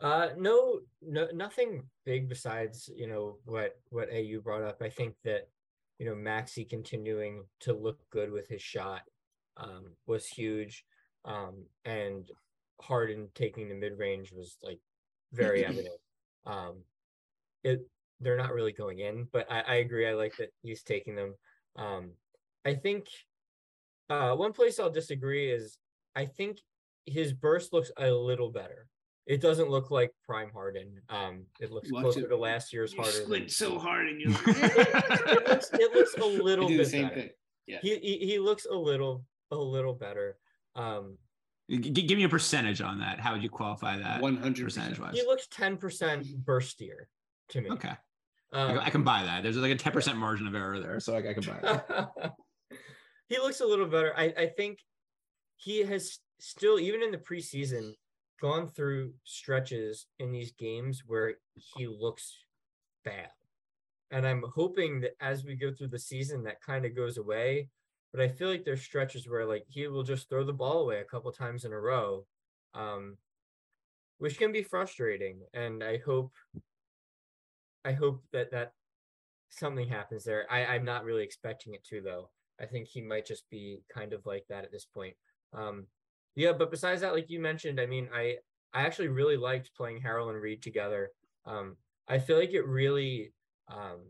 Uh, 0.01 0.29
no, 0.37 0.81
no, 1.01 1.29
nothing 1.33 1.83
big 2.05 2.29
besides 2.29 2.90
you 2.95 3.07
know 3.07 3.38
what 3.45 3.79
what 3.90 4.09
AU 4.12 4.40
brought 4.43 4.62
up. 4.62 4.83
I 4.83 4.88
think 4.88 5.14
that 5.25 5.49
you 5.98 6.07
know 6.07 6.14
Maxey 6.14 6.64
continuing 6.64 7.44
to 7.61 7.72
look 7.72 7.98
good 8.11 8.30
with 8.30 8.48
his 8.48 8.62
shot 8.62 9.02
um, 9.57 9.92
was 10.07 10.26
huge, 10.26 10.85
um, 11.24 11.64
and 11.85 12.30
Harden 12.80 13.28
taking 13.35 13.68
the 13.68 13.74
mid 13.74 13.98
range 13.98 14.33
was 14.33 14.57
like 14.62 14.80
very 15.33 15.64
evident. 15.66 15.98
Um, 16.46 16.83
it 17.62 17.87
they're 18.20 18.37
not 18.37 18.54
really 18.54 18.72
going 18.72 19.00
in, 19.00 19.28
but 19.33 19.50
I, 19.50 19.61
I 19.61 19.74
agree. 19.76 20.09
I 20.09 20.14
like 20.14 20.37
that 20.38 20.52
he's 20.62 20.83
taking 20.83 21.14
them. 21.14 21.35
Um, 21.76 22.11
I 22.64 22.74
think 22.74 23.07
uh, 24.09 24.35
one 24.35 24.52
place 24.52 24.78
I'll 24.78 24.90
disagree 24.90 25.50
is 25.50 25.78
I 26.14 26.26
think 26.26 26.59
his 27.07 27.33
burst 27.33 27.72
looks 27.72 27.90
a 27.98 28.11
little 28.11 28.50
better. 28.50 28.87
It 29.26 29.40
doesn't 29.40 29.70
look 29.70 29.90
like 29.90 30.10
prime 30.26 30.50
Harden. 30.52 31.00
Um, 31.08 31.46
it 31.60 31.70
looks 31.72 31.90
Watch 31.90 32.02
closer 32.02 32.20
it. 32.20 32.28
to 32.28 32.37
last 32.37 32.72
year's 32.72 32.92
You 32.92 33.00
Harden. 33.02 33.22
squint 33.22 33.50
so 33.50 33.78
hard 33.78 34.06
and 34.08 34.20
you 34.20 34.26
it, 34.46 35.48
looks, 35.48 35.70
it 35.72 35.94
looks 35.94 36.14
a 36.16 36.24
little 36.26 36.68
bit 36.68 36.76
the 36.78 36.84
same 36.84 37.08
better. 37.08 37.20
thing. 37.22 37.30
Yeah. 37.66 37.78
He, 37.80 37.96
he 37.98 38.18
he 38.26 38.38
looks 38.38 38.66
a 38.66 38.74
little 38.74 39.24
a 39.50 39.56
little 39.56 39.94
better. 39.94 40.37
Um, 40.76 41.16
G- 41.70 41.78
give 41.78 42.18
me 42.18 42.24
a 42.24 42.28
percentage 42.28 42.82
on 42.82 42.98
that. 42.98 43.18
How 43.18 43.32
would 43.32 43.42
you 43.42 43.48
qualify 43.48 43.96
that? 43.98 44.20
One 44.20 44.37
hundred 44.37 44.64
percentage 44.64 44.96
percent. 44.98 45.06
wise. 45.14 45.18
he 45.18 45.26
looks 45.26 45.46
ten 45.50 45.78
percent 45.78 46.26
burstier 46.44 47.06
to 47.48 47.62
me. 47.62 47.70
Okay, 47.70 47.92
I 48.52 48.60
Um, 48.60 48.68
can- 48.76 48.78
I 48.80 48.90
can 48.90 49.02
buy 49.04 49.22
that. 49.22 49.42
There's 49.42 49.56
like 49.56 49.72
a 49.72 49.76
ten 49.76 49.92
percent 49.94 50.18
margin 50.18 50.46
of 50.46 50.54
error 50.54 50.78
there, 50.80 51.00
so 51.00 51.14
like 51.14 51.26
I 51.26 51.32
can 51.32 51.42
buy 51.44 51.58
that. 51.62 52.32
he 53.30 53.38
looks 53.38 53.60
a 53.60 53.66
little 53.66 53.87
better. 53.87 54.12
I, 54.14 54.24
I 54.37 54.46
think 54.48 54.80
he 55.56 55.78
has 55.84 56.18
still, 56.40 56.78
even 56.78 57.02
in 57.02 57.10
the 57.10 57.16
preseason, 57.16 57.94
gone 58.40 58.68
through 58.68 59.12
stretches 59.25 60.07
in 60.18 60.33
these 60.33 60.53
games 60.53 61.03
where 61.07 61.35
he 61.55 61.87
looks 61.87 62.44
bad. 63.05 63.31
And 64.11 64.27
I'm 64.27 64.44
hoping 64.55 65.01
that 65.01 65.16
as 65.20 65.44
we 65.44 65.57
go 65.57 65.73
through 65.73 65.88
the 65.88 65.99
season, 65.99 66.44
that 66.44 66.61
kind 66.61 66.85
of 66.85 66.97
goes 66.97 67.18
away. 67.18 67.68
But 68.12 68.23
I 68.23 68.29
feel 68.29 68.49
like 68.49 68.64
there's 68.64 68.83
stretches 68.83 69.29
where 69.29 69.44
like 69.44 69.64
he 69.68 69.88
will 69.88 70.05
just 70.05 70.29
throw 70.29 70.44
the 70.44 70.53
ball 70.53 70.83
away 70.83 71.01
a 71.01 71.05
couple 71.05 71.33
times 71.33 71.64
in 71.64 71.73
a 71.73 71.81
row, 71.81 72.25
um, 72.75 73.16
which 74.18 74.38
can 74.38 74.53
be 74.53 74.62
frustrating. 74.62 75.40
And 75.53 75.83
I 75.83 75.99
hope, 75.99 76.33
I 77.85 77.92
hope 77.92 78.23
that 78.33 78.53
that 78.53 78.73
something 79.51 79.88
happens 79.88 80.25
there. 80.25 80.47
I, 80.51 80.64
I'm 80.66 80.85
not 80.85 81.05
really 81.05 81.25
expecting 81.25 81.75
it 81.75 81.85
to 81.87 82.01
though. 82.01 82.31
I 82.61 82.66
think 82.66 82.87
he 82.87 83.01
might 83.01 83.27
just 83.27 83.51
be 83.51 83.83
kind 83.92 84.12
of 84.12 84.25
like 84.27 84.44
that 84.49 84.64
at 84.64 84.70
this 84.70 84.87
point. 84.87 85.16
Um, 85.53 85.87
yeah, 86.35 86.53
but 86.53 86.70
besides 86.70 87.01
that, 87.03 87.14
like 87.14 87.31
you 87.31 87.40
mentioned, 87.40 87.81
I 87.81 87.87
mean, 87.87 88.09
I 88.12 88.37
I 88.73 88.83
actually 88.83 89.09
really 89.09 89.37
liked 89.37 89.75
playing 89.77 90.01
Harrell 90.01 90.31
and 90.31 90.40
Reed 90.40 90.62
together. 90.62 91.11
Um, 91.47 91.77
I 92.09 92.18
feel 92.18 92.38
like 92.38 92.53
it 92.53 92.66
really 92.66 93.33
um, 93.68 94.01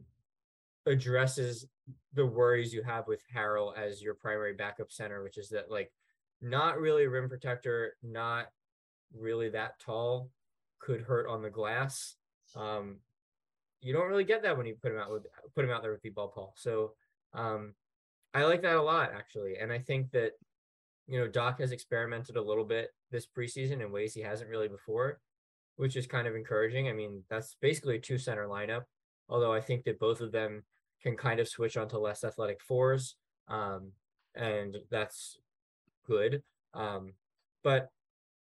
addresses 0.86 1.66
the 2.14 2.24
worries 2.24 2.72
you 2.72 2.82
have 2.82 3.06
with 3.06 3.20
Harrell 3.34 3.76
as 3.76 4.00
your 4.00 4.14
primary 4.14 4.54
backup 4.54 4.90
center, 4.90 5.22
which 5.22 5.36
is 5.36 5.50
that 5.50 5.70
like 5.70 5.92
not 6.40 6.78
really 6.78 7.04
a 7.04 7.10
rim 7.10 7.28
protector, 7.28 7.96
not 8.02 8.46
really 9.14 9.50
that 9.50 9.78
tall, 9.78 10.30
could 10.78 11.02
hurt 11.02 11.28
on 11.28 11.42
the 11.42 11.50
glass. 11.50 12.16
Um, 12.56 12.98
you 13.80 13.92
don't 13.92 14.08
really 14.08 14.24
get 14.24 14.42
that 14.42 14.56
when 14.56 14.66
you 14.66 14.76
put 14.80 14.92
him 14.92 14.98
out 14.98 15.10
with 15.10 15.26
put 15.54 15.64
him 15.64 15.70
out 15.70 15.82
there 15.82 15.92
with 15.92 16.02
the 16.02 16.10
ball 16.10 16.28
Paul. 16.28 16.54
So 16.56 16.92
um, 17.34 17.74
I 18.32 18.44
like 18.44 18.62
that 18.62 18.76
a 18.76 18.82
lot 18.82 19.12
actually, 19.14 19.56
and 19.60 19.70
I 19.70 19.78
think 19.78 20.10
that 20.12 20.32
you 21.06 21.18
know 21.18 21.28
Doc 21.28 21.60
has 21.60 21.72
experimented 21.72 22.36
a 22.36 22.42
little 22.42 22.64
bit 22.64 22.90
this 23.10 23.26
preseason 23.26 23.82
in 23.82 23.92
ways 23.92 24.14
he 24.14 24.20
hasn't 24.20 24.50
really 24.50 24.68
before, 24.68 25.20
which 25.76 25.96
is 25.96 26.06
kind 26.06 26.26
of 26.26 26.34
encouraging. 26.34 26.88
I 26.88 26.92
mean, 26.92 27.22
that's 27.28 27.56
basically 27.60 27.96
a 27.96 28.00
two 28.00 28.18
center 28.18 28.46
lineup, 28.46 28.82
although 29.28 29.52
I 29.52 29.60
think 29.60 29.84
that 29.84 29.98
both 29.98 30.20
of 30.20 30.32
them 30.32 30.62
can 31.02 31.16
kind 31.16 31.40
of 31.40 31.48
switch 31.48 31.76
onto 31.76 31.98
less 31.98 32.24
athletic 32.24 32.62
fours, 32.62 33.16
um, 33.48 33.92
and 34.34 34.78
that's 34.90 35.38
good. 36.06 36.42
Um, 36.72 37.12
but 37.62 37.90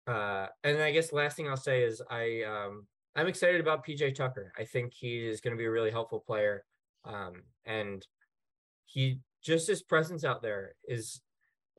uh, 0.07 0.47
and 0.63 0.81
I 0.81 0.91
guess 0.91 1.11
last 1.11 1.35
thing 1.35 1.49
I'll 1.49 1.57
say 1.57 1.83
is 1.83 2.01
I 2.09 2.43
um, 2.43 2.85
I'm 3.15 3.27
excited 3.27 3.59
about 3.59 3.85
PJ 3.85 4.15
Tucker. 4.15 4.51
I 4.57 4.65
think 4.65 4.93
he 4.93 5.27
is 5.27 5.41
going 5.41 5.55
to 5.55 5.57
be 5.57 5.65
a 5.65 5.71
really 5.71 5.91
helpful 5.91 6.19
player, 6.19 6.63
um, 7.05 7.43
and 7.65 8.05
he 8.85 9.19
just 9.41 9.67
his 9.67 9.81
presence 9.81 10.23
out 10.23 10.41
there 10.41 10.75
is 10.87 11.21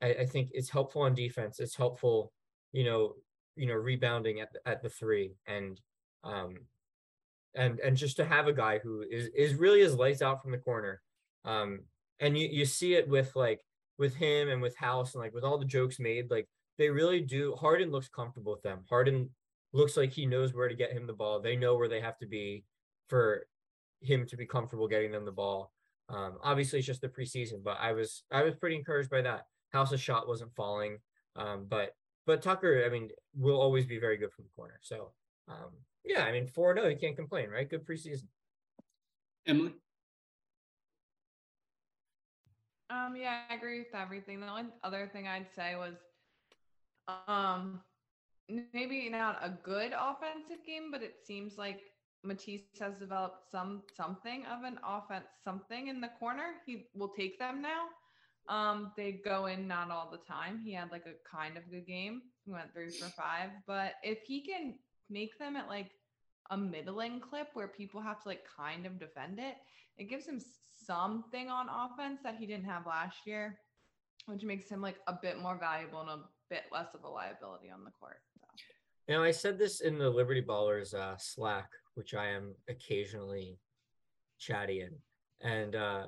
I, 0.02 0.08
I 0.08 0.26
think 0.26 0.50
it's 0.52 0.70
helpful 0.70 1.02
on 1.02 1.14
defense. 1.14 1.60
It's 1.60 1.76
helpful, 1.76 2.32
you 2.72 2.84
know, 2.84 3.14
you 3.56 3.66
know, 3.66 3.74
rebounding 3.74 4.40
at 4.40 4.52
the, 4.52 4.60
at 4.68 4.82
the 4.82 4.90
three 4.90 5.34
and 5.46 5.80
um 6.24 6.56
and 7.54 7.78
and 7.80 7.96
just 7.96 8.16
to 8.16 8.24
have 8.24 8.48
a 8.48 8.52
guy 8.52 8.78
who 8.78 9.04
is 9.10 9.28
is 9.34 9.54
really 9.54 9.80
as 9.82 9.94
lights 9.94 10.22
out 10.22 10.42
from 10.42 10.52
the 10.52 10.58
corner. 10.58 11.00
Um 11.44 11.80
and 12.20 12.36
you 12.38 12.48
you 12.48 12.64
see 12.64 12.94
it 12.94 13.08
with 13.08 13.34
like 13.34 13.60
with 13.98 14.14
him 14.14 14.48
and 14.48 14.60
with 14.60 14.76
House 14.76 15.14
and 15.14 15.22
like 15.22 15.34
with 15.34 15.44
all 15.44 15.58
the 15.58 15.64
jokes 15.64 15.98
made, 15.98 16.30
like 16.30 16.46
they 16.78 16.90
really 16.90 17.20
do 17.20 17.54
Harden 17.54 17.90
looks 17.90 18.08
comfortable 18.08 18.52
with 18.52 18.62
them. 18.62 18.80
Harden 18.88 19.30
looks 19.72 19.96
like 19.96 20.12
he 20.12 20.26
knows 20.26 20.54
where 20.54 20.68
to 20.68 20.74
get 20.74 20.92
him 20.92 21.06
the 21.06 21.12
ball. 21.12 21.40
They 21.40 21.56
know 21.56 21.76
where 21.76 21.88
they 21.88 22.00
have 22.00 22.18
to 22.18 22.26
be 22.26 22.64
for 23.08 23.46
him 24.00 24.26
to 24.26 24.36
be 24.36 24.46
comfortable 24.46 24.88
getting 24.88 25.12
them 25.12 25.24
the 25.24 25.32
ball. 25.32 25.72
Um, 26.08 26.38
obviously 26.42 26.78
it's 26.78 26.86
just 26.86 27.00
the 27.00 27.08
preseason, 27.08 27.64
but 27.64 27.78
I 27.80 27.92
was 27.92 28.22
I 28.30 28.42
was 28.42 28.54
pretty 28.54 28.76
encouraged 28.76 29.10
by 29.10 29.22
that. 29.22 29.46
House's 29.76 30.00
shot 30.00 30.26
wasn't 30.26 30.54
falling, 30.54 30.98
um, 31.36 31.66
but 31.68 31.94
but 32.26 32.42
Tucker, 32.42 32.82
I 32.84 32.88
mean, 32.88 33.10
will 33.36 33.60
always 33.60 33.86
be 33.86 33.98
very 33.98 34.16
good 34.16 34.32
from 34.32 34.44
the 34.44 34.50
corner. 34.56 34.78
So 34.82 35.12
um, 35.48 35.70
yeah, 36.04 36.24
I 36.24 36.32
mean, 36.32 36.46
four 36.46 36.74
zero, 36.74 36.88
you 36.88 36.96
can't 36.96 37.16
complain, 37.16 37.50
right? 37.50 37.68
Good 37.68 37.86
preseason. 37.86 38.28
Emily. 39.46 39.74
Um, 42.88 43.14
yeah, 43.16 43.40
I 43.50 43.54
agree 43.54 43.78
with 43.78 43.94
everything. 43.94 44.40
The 44.40 44.48
only 44.48 44.64
other 44.84 45.10
thing 45.12 45.26
I'd 45.26 45.48
say 45.54 45.74
was, 45.74 45.94
um, 47.26 47.80
maybe 48.72 49.08
not 49.10 49.38
a 49.42 49.50
good 49.62 49.92
offensive 49.92 50.64
game, 50.64 50.90
but 50.92 51.02
it 51.02 51.16
seems 51.24 51.58
like 51.58 51.80
Matisse 52.22 52.62
has 52.80 52.94
developed 52.98 53.50
some 53.50 53.82
something 53.96 54.44
of 54.46 54.64
an 54.64 54.78
offense, 54.86 55.26
something 55.44 55.88
in 55.88 56.00
the 56.00 56.10
corner. 56.18 56.54
He 56.64 56.86
will 56.94 57.08
take 57.08 57.38
them 57.38 57.60
now. 57.60 57.86
Um, 58.48 58.92
they 58.96 59.12
go 59.12 59.46
in 59.46 59.66
not 59.66 59.90
all 59.90 60.08
the 60.10 60.18
time. 60.18 60.60
He 60.64 60.72
had 60.72 60.90
like 60.92 61.06
a 61.06 61.28
kind 61.28 61.56
of 61.56 61.70
good 61.70 61.86
game. 61.86 62.22
He 62.44 62.52
went 62.52 62.72
three 62.72 62.90
for 62.90 63.10
five, 63.10 63.50
but 63.66 63.94
if 64.02 64.18
he 64.22 64.40
can 64.40 64.74
make 65.10 65.38
them 65.38 65.56
at 65.56 65.68
like 65.68 65.90
a 66.50 66.56
middling 66.56 67.20
clip 67.20 67.48
where 67.54 67.68
people 67.68 68.00
have 68.00 68.22
to 68.22 68.28
like 68.28 68.44
kind 68.56 68.86
of 68.86 69.00
defend 69.00 69.38
it, 69.38 69.56
it 69.98 70.08
gives 70.08 70.26
him 70.26 70.40
something 70.86 71.48
on 71.48 71.66
offense 71.68 72.20
that 72.22 72.36
he 72.36 72.46
didn't 72.46 72.66
have 72.66 72.86
last 72.86 73.18
year, 73.26 73.58
which 74.26 74.44
makes 74.44 74.68
him 74.68 74.80
like 74.80 74.96
a 75.08 75.18
bit 75.20 75.40
more 75.40 75.58
valuable 75.58 76.00
and 76.00 76.10
a 76.10 76.20
bit 76.48 76.64
less 76.72 76.94
of 76.94 77.02
a 77.02 77.08
liability 77.08 77.70
on 77.70 77.84
the 77.84 77.90
court. 77.98 78.20
So. 78.38 78.46
You 79.08 79.14
know, 79.14 79.22
I 79.22 79.30
said 79.30 79.58
this 79.58 79.80
in 79.80 79.98
the 79.98 80.10
Liberty 80.10 80.42
Ballers 80.42 80.94
uh, 80.94 81.16
Slack, 81.16 81.68
which 81.94 82.14
I 82.14 82.28
am 82.28 82.54
occasionally 82.68 83.58
chatty 84.38 84.82
in, 84.82 84.90
and 85.40 85.74
uh, 85.74 86.06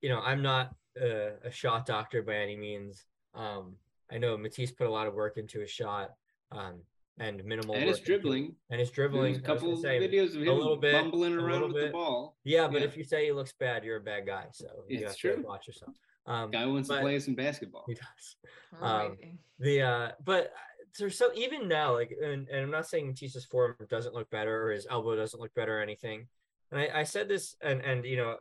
you 0.00 0.08
know, 0.08 0.20
I'm 0.20 0.42
not 0.42 0.74
a, 1.00 1.32
a 1.44 1.50
shot 1.50 1.86
doctor 1.86 2.22
by 2.22 2.36
any 2.36 2.56
means. 2.56 3.04
Um, 3.34 3.76
I 4.10 4.18
know 4.18 4.36
Matisse 4.36 4.72
put 4.72 4.86
a 4.86 4.90
lot 4.90 5.06
of 5.06 5.14
work 5.14 5.36
into 5.36 5.60
his 5.60 5.70
shot. 5.70 6.10
Um, 6.52 6.80
and 7.18 7.44
minimal. 7.44 7.76
And 7.76 7.84
his 7.84 7.98
work 7.98 8.06
dribbling. 8.06 8.56
And 8.70 8.80
his 8.80 8.90
dribbling. 8.90 9.24
a 9.24 9.28
I 9.28 9.32
was 9.38 9.42
couple 9.42 9.70
gonna 9.70 9.82
say, 9.82 10.00
videos 10.00 10.30
of 10.34 10.42
a 10.42 10.44
him 10.44 10.58
little 10.58 10.76
bit, 10.76 10.92
bumbling 10.92 11.34
a 11.34 11.42
around 11.42 11.60
little 11.60 11.72
with 11.72 11.84
the 11.84 11.90
ball. 11.90 12.36
Yeah, 12.42 12.66
but 12.66 12.80
Yeah. 12.80 12.88
if 12.88 12.96
you 12.96 13.04
say 13.04 13.26
he 13.26 13.32
looks 13.32 13.52
bad, 13.52 13.84
you're 13.84 13.98
a 13.98 14.00
bad 14.00 14.26
guy. 14.26 14.46
So 14.52 14.66
you 14.88 14.98
It's 14.98 15.04
have 15.04 15.16
true. 15.16 15.36
to 15.36 15.42
watch 15.42 15.68
yourself. 15.68 15.94
Um, 16.26 16.50
Guy 16.50 16.66
wants 16.66 16.88
to 16.88 16.98
play 17.00 17.20
some 17.20 17.34
basketball. 17.34 17.84
He 17.86 17.94
does. 17.94 18.36
Um, 18.80 19.18
the 19.60 19.82
uh 19.82 20.08
but 20.24 20.52
there's 20.98 21.16
so 21.16 21.30
even 21.34 21.68
now 21.68 21.92
like 21.92 22.12
and, 22.22 22.48
and 22.48 22.60
i'm 22.62 22.70
not 22.70 22.88
saying 22.88 23.06
matisse's 23.06 23.44
form 23.44 23.76
doesn't 23.88 24.14
look 24.14 24.28
better 24.30 24.64
or 24.66 24.72
his 24.72 24.86
elbow 24.90 25.14
doesn't 25.14 25.40
look 25.40 25.54
better 25.54 25.78
or 25.78 25.82
anything 25.82 26.26
and 26.72 26.80
i, 26.80 27.00
I 27.00 27.02
said 27.04 27.28
this 27.28 27.56
and 27.62 27.80
and 27.82 28.04
you 28.04 28.16
know 28.16 28.36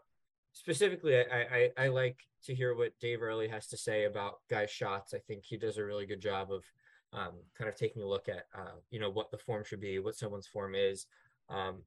specifically 0.53 1.17
I, 1.19 1.69
I 1.77 1.85
i 1.85 1.87
like 1.87 2.17
to 2.43 2.53
hear 2.55 2.75
what 2.75 2.99
dave 2.99 3.21
early 3.21 3.47
has 3.47 3.67
to 3.67 3.77
say 3.77 4.05
about 4.05 4.35
guys 4.49 4.69
shots 4.69 5.13
i 5.13 5.17
think 5.27 5.43
he 5.43 5.57
does 5.57 5.77
a 5.77 5.85
really 5.85 6.05
good 6.05 6.21
job 6.21 6.51
of 6.51 6.63
um, 7.13 7.33
kind 7.57 7.69
of 7.69 7.75
taking 7.75 8.01
a 8.01 8.07
look 8.07 8.27
at 8.27 8.45
uh, 8.57 8.75
you 8.89 8.99
know 8.99 9.09
what 9.09 9.31
the 9.31 9.37
form 9.37 9.63
should 9.63 9.81
be 9.81 9.99
what 9.99 10.15
someone's 10.15 10.47
form 10.47 10.75
is. 10.75 11.05
Um, 11.49 11.83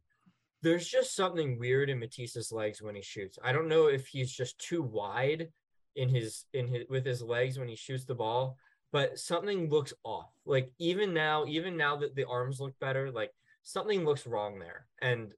there's 0.62 0.88
just 0.88 1.14
something 1.14 1.58
weird 1.58 1.90
in 1.90 1.98
matisse's 1.98 2.50
legs 2.50 2.80
when 2.80 2.94
he 2.94 3.02
shoots. 3.02 3.38
I 3.42 3.52
don't 3.52 3.68
know 3.68 3.86
if 3.86 4.06
he's 4.06 4.32
just 4.32 4.58
too 4.58 4.82
wide 4.82 5.48
in 5.96 6.08
his 6.08 6.44
in 6.52 6.68
his 6.68 6.84
with 6.88 7.04
his 7.04 7.22
legs 7.22 7.58
when 7.58 7.68
he 7.68 7.76
shoots 7.76 8.04
the 8.04 8.14
ball 8.14 8.56
but 8.92 9.18
something 9.18 9.68
looks 9.68 9.92
off. 10.04 10.30
Like 10.46 10.70
even 10.78 11.12
now 11.12 11.44
even 11.46 11.76
now 11.76 11.96
that 11.96 12.14
the 12.14 12.24
arms 12.24 12.60
look 12.60 12.78
better 12.78 13.10
like 13.10 13.32
something 13.62 14.04
looks 14.04 14.26
wrong 14.26 14.58
there. 14.58 14.86
And 15.02 15.32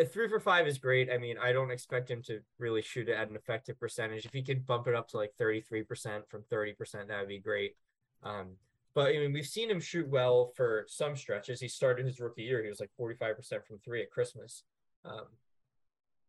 a 0.00 0.04
three 0.04 0.28
for 0.28 0.38
five 0.38 0.66
is 0.66 0.78
great 0.78 1.10
i 1.10 1.18
mean 1.18 1.36
i 1.38 1.52
don't 1.52 1.70
expect 1.70 2.10
him 2.10 2.22
to 2.22 2.40
really 2.58 2.82
shoot 2.82 3.08
it 3.08 3.16
at 3.16 3.28
an 3.28 3.36
effective 3.36 3.78
percentage 3.80 4.24
if 4.24 4.32
he 4.32 4.42
could 4.42 4.66
bump 4.66 4.86
it 4.86 4.94
up 4.94 5.08
to 5.08 5.16
like 5.16 5.32
33% 5.40 5.86
from 6.28 6.42
30% 6.52 7.08
that 7.08 7.18
would 7.18 7.28
be 7.28 7.38
great 7.38 7.76
um 8.22 8.52
but 8.94 9.08
I 9.08 9.18
mean, 9.18 9.32
we've 9.32 9.46
seen 9.46 9.70
him 9.70 9.80
shoot 9.80 10.08
well 10.08 10.52
for 10.54 10.84
some 10.86 11.16
stretches. 11.16 11.60
He 11.60 11.68
started 11.68 12.04
his 12.04 12.20
rookie 12.20 12.42
year; 12.42 12.62
he 12.62 12.68
was 12.68 12.80
like 12.80 12.90
forty-five 12.96 13.36
percent 13.36 13.66
from 13.66 13.78
three 13.78 14.02
at 14.02 14.10
Christmas. 14.10 14.64
Um, 15.04 15.26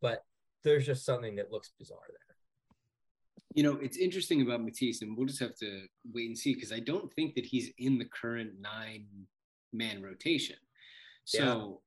but 0.01 0.23
there's 0.63 0.85
just 0.85 1.05
something 1.05 1.35
that 1.35 1.51
looks 1.51 1.71
bizarre 1.77 1.99
there. 2.07 2.35
You 3.53 3.63
know, 3.63 3.77
it's 3.81 3.97
interesting 3.97 4.41
about 4.41 4.63
Matisse, 4.63 5.01
and 5.01 5.17
we'll 5.17 5.27
just 5.27 5.41
have 5.41 5.55
to 5.57 5.85
wait 6.13 6.27
and 6.27 6.37
see 6.37 6.53
because 6.55 6.71
I 6.71 6.79
don't 6.79 7.13
think 7.13 7.35
that 7.35 7.45
he's 7.45 7.71
in 7.77 7.97
the 7.97 8.05
current 8.05 8.51
nine 8.59 9.07
man 9.73 10.01
rotation. 10.01 10.55
So, 11.25 11.81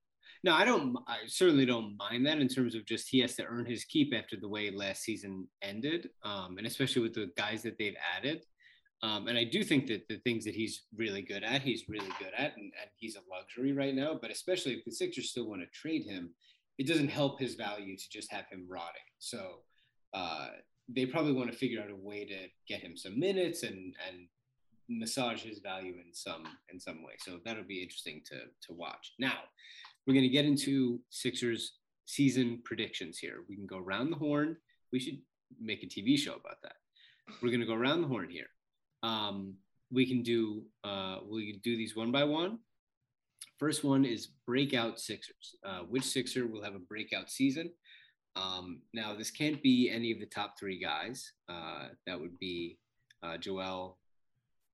no, 0.45 0.55
I 0.55 0.65
don't, 0.65 0.97
I 1.07 1.19
certainly 1.27 1.67
don't 1.67 1.97
mind 1.97 2.27
that 2.27 2.39
in 2.39 2.49
terms 2.49 2.75
of 2.75 2.85
just 2.85 3.09
he 3.09 3.21
has 3.21 3.35
to 3.37 3.45
earn 3.45 3.67
his 3.67 3.85
keep 3.85 4.15
after 4.15 4.37
the 4.37 4.49
way 4.49 4.71
last 4.71 5.03
season 5.03 5.49
ended, 5.63 6.11
um, 6.25 6.59
and 6.59 6.67
especially 6.67 7.03
with 7.03 7.15
the 7.15 7.31
guys 7.37 7.63
that 7.63 7.79
they've 7.79 7.97
added. 8.17 8.45
Um, 9.03 9.29
and 9.29 9.37
I 9.37 9.45
do 9.45 9.63
think 9.63 9.87
that 9.89 10.09
the 10.09 10.19
things 10.19 10.45
that 10.45 10.55
he's 10.55 10.85
really 10.97 11.23
good 11.23 11.45
at, 11.45 11.63
he's 11.63 11.89
really 11.89 12.11
good 12.19 12.33
at, 12.37 12.57
and, 12.57 12.73
and 12.81 12.91
he's 12.97 13.17
a 13.17 13.31
luxury 13.31 13.73
right 13.73 13.95
now. 13.95 14.19
But 14.21 14.31
especially 14.31 14.73
if 14.73 14.85
the 14.85 14.93
Sixers 14.93 15.31
still 15.31 15.49
want 15.49 15.61
to 15.61 15.67
trade 15.69 16.05
him, 16.05 16.31
it 16.79 16.87
doesn't 16.87 17.09
help 17.09 17.39
his 17.39 17.55
value 17.55 17.97
to 17.97 18.11
just 18.11 18.33
have 18.33 18.47
him 18.49 18.67
rotting. 18.69 19.01
So 19.19 19.61
uh, 20.15 20.49
they 20.89 21.07
probably 21.07 21.33
want 21.33 21.51
to 21.51 21.57
figure 21.57 21.83
out 21.83 21.91
a 21.91 21.97
way 21.97 22.25
to 22.25 22.47
get 22.69 22.81
him 22.81 22.97
some 22.97 23.19
minutes 23.19 23.63
and 23.63 23.95
and 24.09 24.29
massage 24.89 25.43
his 25.43 25.59
value 25.59 25.95
in 25.95 26.13
some 26.13 26.45
in 26.73 26.79
some 26.79 27.03
way. 27.03 27.15
So 27.19 27.39
that'll 27.45 27.65
be 27.65 27.83
interesting 27.83 28.23
to 28.27 28.37
to 28.67 28.73
watch. 28.73 29.15
Now 29.19 29.39
we're 30.07 30.15
going 30.15 30.23
to 30.23 30.29
get 30.29 30.45
into 30.45 31.01
Sixers 31.11 31.73
season 32.07 32.61
predictions 32.65 33.19
here. 33.19 33.39
We 33.49 33.57
can 33.57 33.67
go 33.67 33.79
around 33.79 34.11
the 34.11 34.17
horn. 34.17 34.57
We 34.93 35.01
should 35.01 35.19
make 35.61 35.83
a 35.83 35.87
TV 35.87 36.17
show 36.17 36.35
about 36.35 36.63
that. 36.63 36.77
We're 37.43 37.51
going 37.51 37.61
to 37.61 37.67
go 37.67 37.75
around 37.75 38.03
the 38.03 38.09
horn 38.09 38.31
here. 38.31 38.47
Um, 39.03 39.55
we 39.91 40.07
can 40.07 40.23
do 40.23 40.63
uh, 40.85 41.19
we 41.31 41.53
can 41.53 41.61
do 41.61 41.77
these 41.77 41.97
one 41.97 42.13
by 42.13 42.25
one. 42.25 42.59
First 43.59 43.85
one 43.85 44.05
is 44.05 44.29
breakout 44.47 44.99
Sixers. 45.01 45.57
Uh, 45.65 45.81
which 45.89 46.05
Sixer 46.05 46.47
will 46.47 46.63
have 46.63 46.75
a 46.75 46.81
breakout 46.81 47.31
season? 47.31 47.71
Um, 48.37 48.83
now 48.93 49.15
this 49.15 49.31
can't 49.31 49.63
be 49.63 49.91
any 49.91 50.13
of 50.13 50.21
the 50.21 50.27
top 50.27 50.59
three 50.59 50.79
guys. 50.79 51.33
Uh, 51.49 51.89
that 52.07 52.21
would 52.21 52.39
be 52.39 52.79
uh, 53.23 53.39
Joel, 53.39 53.99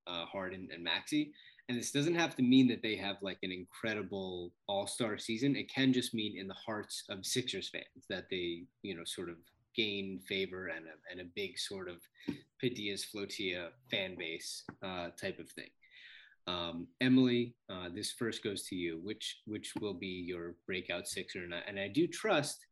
uh, 0.06 0.26
Harden, 0.26 0.68
and 0.72 0.82
Maxey. 0.82 1.32
And 1.68 1.78
this 1.78 1.92
doesn't 1.92 2.16
have 2.16 2.34
to 2.36 2.42
mean 2.42 2.68
that 2.68 2.82
they 2.82 2.96
have 2.96 3.16
like 3.22 3.38
an 3.42 3.52
incredible 3.52 4.52
all-star 4.66 5.16
season. 5.16 5.56
It 5.56 5.72
can 5.72 5.92
just 5.92 6.12
mean 6.12 6.36
in 6.36 6.48
the 6.48 6.54
hearts 6.54 7.04
of 7.08 7.24
Sixers 7.24 7.68
fans 7.68 8.06
that 8.10 8.28
they, 8.30 8.64
you 8.82 8.94
know, 8.94 9.04
sort 9.04 9.30
of 9.30 9.36
gain 9.74 10.20
favor 10.28 10.66
and 10.66 10.86
a, 10.86 11.10
and 11.10 11.20
a 11.20 11.30
big 11.34 11.58
sort 11.58 11.88
of 11.88 11.96
Padilla's 12.60 13.04
Flotilla 13.04 13.68
fan 13.90 14.16
base 14.18 14.64
uh, 14.82 15.08
type 15.20 15.38
of 15.38 15.48
thing. 15.50 15.70
Um, 16.46 16.88
Emily, 17.00 17.54
uh, 17.70 17.88
this 17.94 18.12
first 18.12 18.42
goes 18.42 18.64
to 18.64 18.74
you. 18.74 19.00
Which 19.02 19.38
which 19.46 19.72
will 19.80 19.94
be 19.94 20.24
your 20.26 20.56
breakout 20.66 21.06
Sixer? 21.06 21.44
And 21.44 21.54
I, 21.54 21.60
and 21.68 21.78
I 21.78 21.88
do 21.88 22.06
trust 22.06 22.66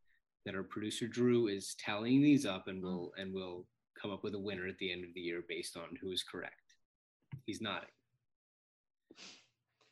that 0.45 0.55
our 0.55 0.63
producer 0.63 1.07
Drew 1.07 1.47
is 1.47 1.75
tallying 1.83 2.21
these 2.21 2.45
up 2.45 2.67
and 2.67 2.83
will 2.83 3.13
and 3.17 3.33
will 3.33 3.65
come 3.99 4.11
up 4.11 4.23
with 4.23 4.35
a 4.35 4.39
winner 4.39 4.67
at 4.67 4.77
the 4.79 4.91
end 4.91 5.05
of 5.05 5.13
the 5.13 5.21
year 5.21 5.43
based 5.47 5.77
on 5.77 5.95
who 6.01 6.11
is 6.11 6.23
correct. 6.23 6.75
He's 7.45 7.61
nodding. 7.61 7.89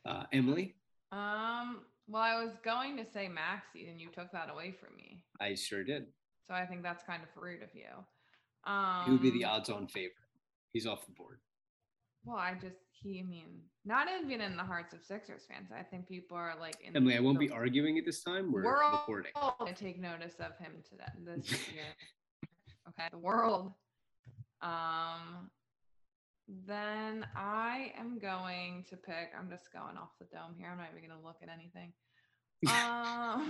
Uh, 0.06 0.24
Emily, 0.32 0.76
Um, 1.12 1.82
well, 2.08 2.24
I 2.24 2.44
was 2.44 2.54
going 2.64 2.98
to 2.98 3.06
say 3.06 3.28
Maxey, 3.28 3.90
and 3.90 4.00
you 4.00 4.10
took 4.12 4.32
that 4.32 4.50
away 4.50 4.72
from 4.72 4.96
me. 4.96 5.24
I 5.40 5.56
sure 5.56 5.84
did. 5.84 6.06
So 6.48 6.54
I 6.54 6.66
think 6.66 6.82
that's 6.82 7.04
kind 7.04 7.22
of 7.22 7.30
rude 7.42 7.62
of 7.62 7.70
you. 7.74 8.72
Um, 8.72 9.06
He 9.06 9.12
would 9.12 9.22
be 9.22 9.32
the 9.32 9.46
odds-on 9.46 9.88
favorite. 9.88 10.16
He's 10.72 10.88
off 10.88 11.06
the 11.06 11.12
board. 11.12 11.40
Well, 12.24 12.38
I 12.38 12.56
just 12.62 12.78
he, 12.92 13.20
I 13.20 13.24
mean, 13.24 13.62
not 13.86 14.08
even 14.22 14.42
in 14.42 14.58
the 14.58 14.64
hearts 14.64 14.94
of 14.94 15.04
Sixers 15.04 15.44
fans. 15.48 15.70
I 15.76 15.84
think 15.84 16.08
people 16.08 16.36
are 16.38 16.54
like 16.60 16.76
in 16.84 16.96
Emily, 16.96 17.16
I 17.16 17.22
won't 17.22 17.40
be 17.40 17.50
arguing 17.50 17.98
at 17.98 18.06
this 18.06 18.24
time. 18.24 18.52
We're 18.52 18.64
world 18.66 19.00
recording. 19.08 19.32
to 19.66 19.74
take 19.74 20.00
notice 20.00 20.34
of 20.40 20.58
him 20.58 20.74
today 20.90 21.06
this 21.24 21.50
year. 21.74 21.84
okay, 22.90 23.08
the 23.12 23.18
world. 23.18 23.72
Um, 24.62 25.50
then 26.66 27.26
I 27.36 27.94
am 27.98 28.18
going 28.20 28.86
to 28.90 28.96
pick. 28.98 29.32
I'm 29.38 29.50
just 29.50 29.72
going 29.72 29.98
off 29.98 30.10
the 30.20 30.26
dome 30.26 30.56
here. 30.58 30.70
I'm 30.72 30.78
not 30.78 30.88
even 30.96 31.08
going 31.08 31.20
to 31.20 31.26
look 31.26 31.38
at 31.44 31.50
anything. 31.50 31.94
Um, 32.68 33.50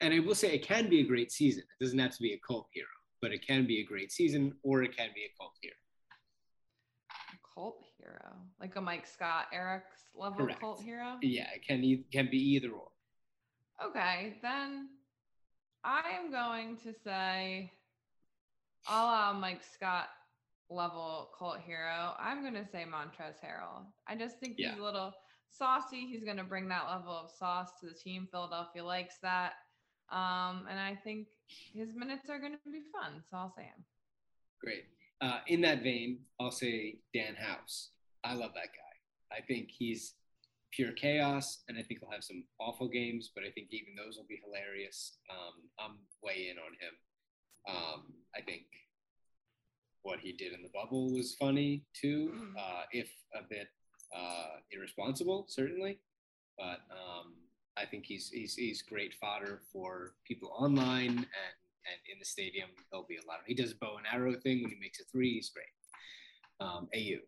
And 0.00 0.12
I 0.12 0.18
will 0.20 0.34
say 0.34 0.52
it 0.54 0.66
can 0.66 0.88
be 0.88 1.00
a 1.00 1.04
great 1.04 1.30
season. 1.30 1.62
It 1.78 1.84
doesn't 1.84 1.98
have 1.98 2.10
to 2.12 2.22
be 2.22 2.32
a 2.32 2.38
cult 2.38 2.66
hero, 2.72 2.88
but 3.20 3.30
it 3.32 3.46
can 3.46 3.66
be 3.66 3.80
a 3.80 3.84
great 3.84 4.10
season 4.10 4.54
or 4.64 4.82
it 4.82 4.96
can 4.96 5.10
be 5.14 5.22
a 5.22 5.30
cult 5.38 5.52
hero. 5.60 5.74
cult 7.54 7.84
hero, 7.98 8.32
like 8.60 8.74
a 8.76 8.80
Mike 8.80 9.06
Scott, 9.06 9.46
Eric's 9.52 10.02
level 10.14 10.38
Correct. 10.46 10.60
cult 10.60 10.80
hero. 10.82 11.18
Yeah, 11.22 11.46
it 11.54 11.64
can 11.66 11.84
e- 11.84 12.04
can 12.12 12.28
be 12.30 12.38
either 12.38 12.70
or. 12.70 12.88
Okay, 13.84 14.36
then 14.42 14.88
I 15.84 16.02
am 16.18 16.30
going 16.32 16.76
to 16.78 16.92
say, 17.04 17.70
a 18.88 18.92
la 18.96 19.32
Mike 19.34 19.62
Scott 19.74 20.08
level 20.72 21.30
cult 21.38 21.58
hero, 21.60 22.14
I'm 22.18 22.40
going 22.42 22.54
to 22.54 22.66
say 22.70 22.84
Montrezl 22.84 23.34
Harrell. 23.44 23.84
I 24.06 24.16
just 24.16 24.38
think 24.40 24.56
Yeah. 24.58 24.70
he's 24.70 24.80
a 24.80 24.82
little 24.82 25.12
saucy. 25.50 26.06
He's 26.06 26.24
going 26.24 26.36
to 26.38 26.44
bring 26.44 26.68
that 26.68 26.86
level 26.88 27.12
of 27.12 27.30
sauce 27.30 27.70
to 27.80 27.86
the 27.86 27.94
team. 27.94 28.28
Philadelphia 28.30 28.84
likes 28.84 29.16
that. 29.22 29.52
Um, 30.10 30.66
and 30.70 30.78
I 30.78 30.98
think 31.04 31.28
his 31.46 31.94
minutes 31.94 32.28
are 32.28 32.38
going 32.38 32.52
to 32.52 32.70
be 32.70 32.82
fun. 32.92 33.22
So 33.30 33.36
I'll 33.36 33.54
say 33.56 33.64
him. 33.64 33.84
Great. 34.60 34.84
Uh, 35.20 35.38
in 35.46 35.60
that 35.62 35.82
vein, 35.82 36.18
I'll 36.40 36.50
say 36.50 36.98
Dan 37.14 37.34
House. 37.34 37.90
I 38.24 38.34
love 38.34 38.52
that 38.54 38.68
guy. 38.72 39.36
I 39.36 39.40
think 39.40 39.70
he's 39.70 40.14
pure 40.72 40.92
chaos, 40.92 41.62
and 41.68 41.78
I 41.78 41.82
think 41.82 42.00
he'll 42.00 42.10
have 42.10 42.24
some 42.24 42.44
awful 42.58 42.88
games, 42.88 43.30
but 43.34 43.44
I 43.44 43.50
think 43.50 43.68
even 43.70 43.94
those 43.94 44.16
will 44.16 44.26
be 44.28 44.40
hilarious. 44.44 45.18
Um, 45.30 45.68
I'm 45.78 45.98
way 46.22 46.48
in 46.50 46.58
on 46.58 46.72
him. 46.80 46.94
Um, 47.68 48.02
I 48.34 48.40
think 48.40 48.62
what 50.02 50.18
he 50.20 50.32
did 50.32 50.52
in 50.52 50.62
the 50.62 50.68
bubble 50.74 51.12
was 51.12 51.34
funny 51.34 51.84
too, 51.94 52.32
uh, 52.58 52.82
if 52.92 53.10
a 53.34 53.42
bit 53.48 53.68
uh, 54.16 54.58
irresponsible, 54.72 55.46
certainly. 55.48 55.98
But 56.58 56.80
um, 56.90 57.34
I 57.76 57.86
think 57.86 58.04
he's, 58.06 58.28
he's 58.28 58.54
he's 58.54 58.82
great 58.82 59.14
fodder 59.14 59.62
for 59.72 60.14
people 60.26 60.50
online 60.58 61.08
and 61.10 61.26
and 61.90 61.98
in 62.12 62.18
the 62.18 62.24
stadium. 62.24 62.68
He'll 62.90 63.06
be 63.08 63.16
a 63.16 63.26
lot 63.26 63.40
of. 63.40 63.46
He 63.46 63.54
does 63.54 63.72
a 63.72 63.76
bow 63.76 63.96
and 63.96 64.06
arrow 64.12 64.34
thing 64.34 64.62
when 64.62 64.70
he 64.70 64.78
makes 64.80 65.00
a 65.00 65.04
three. 65.10 65.34
He's 65.34 65.50
great. 65.50 65.66
Um, 66.60 66.88
AU. 66.94 67.18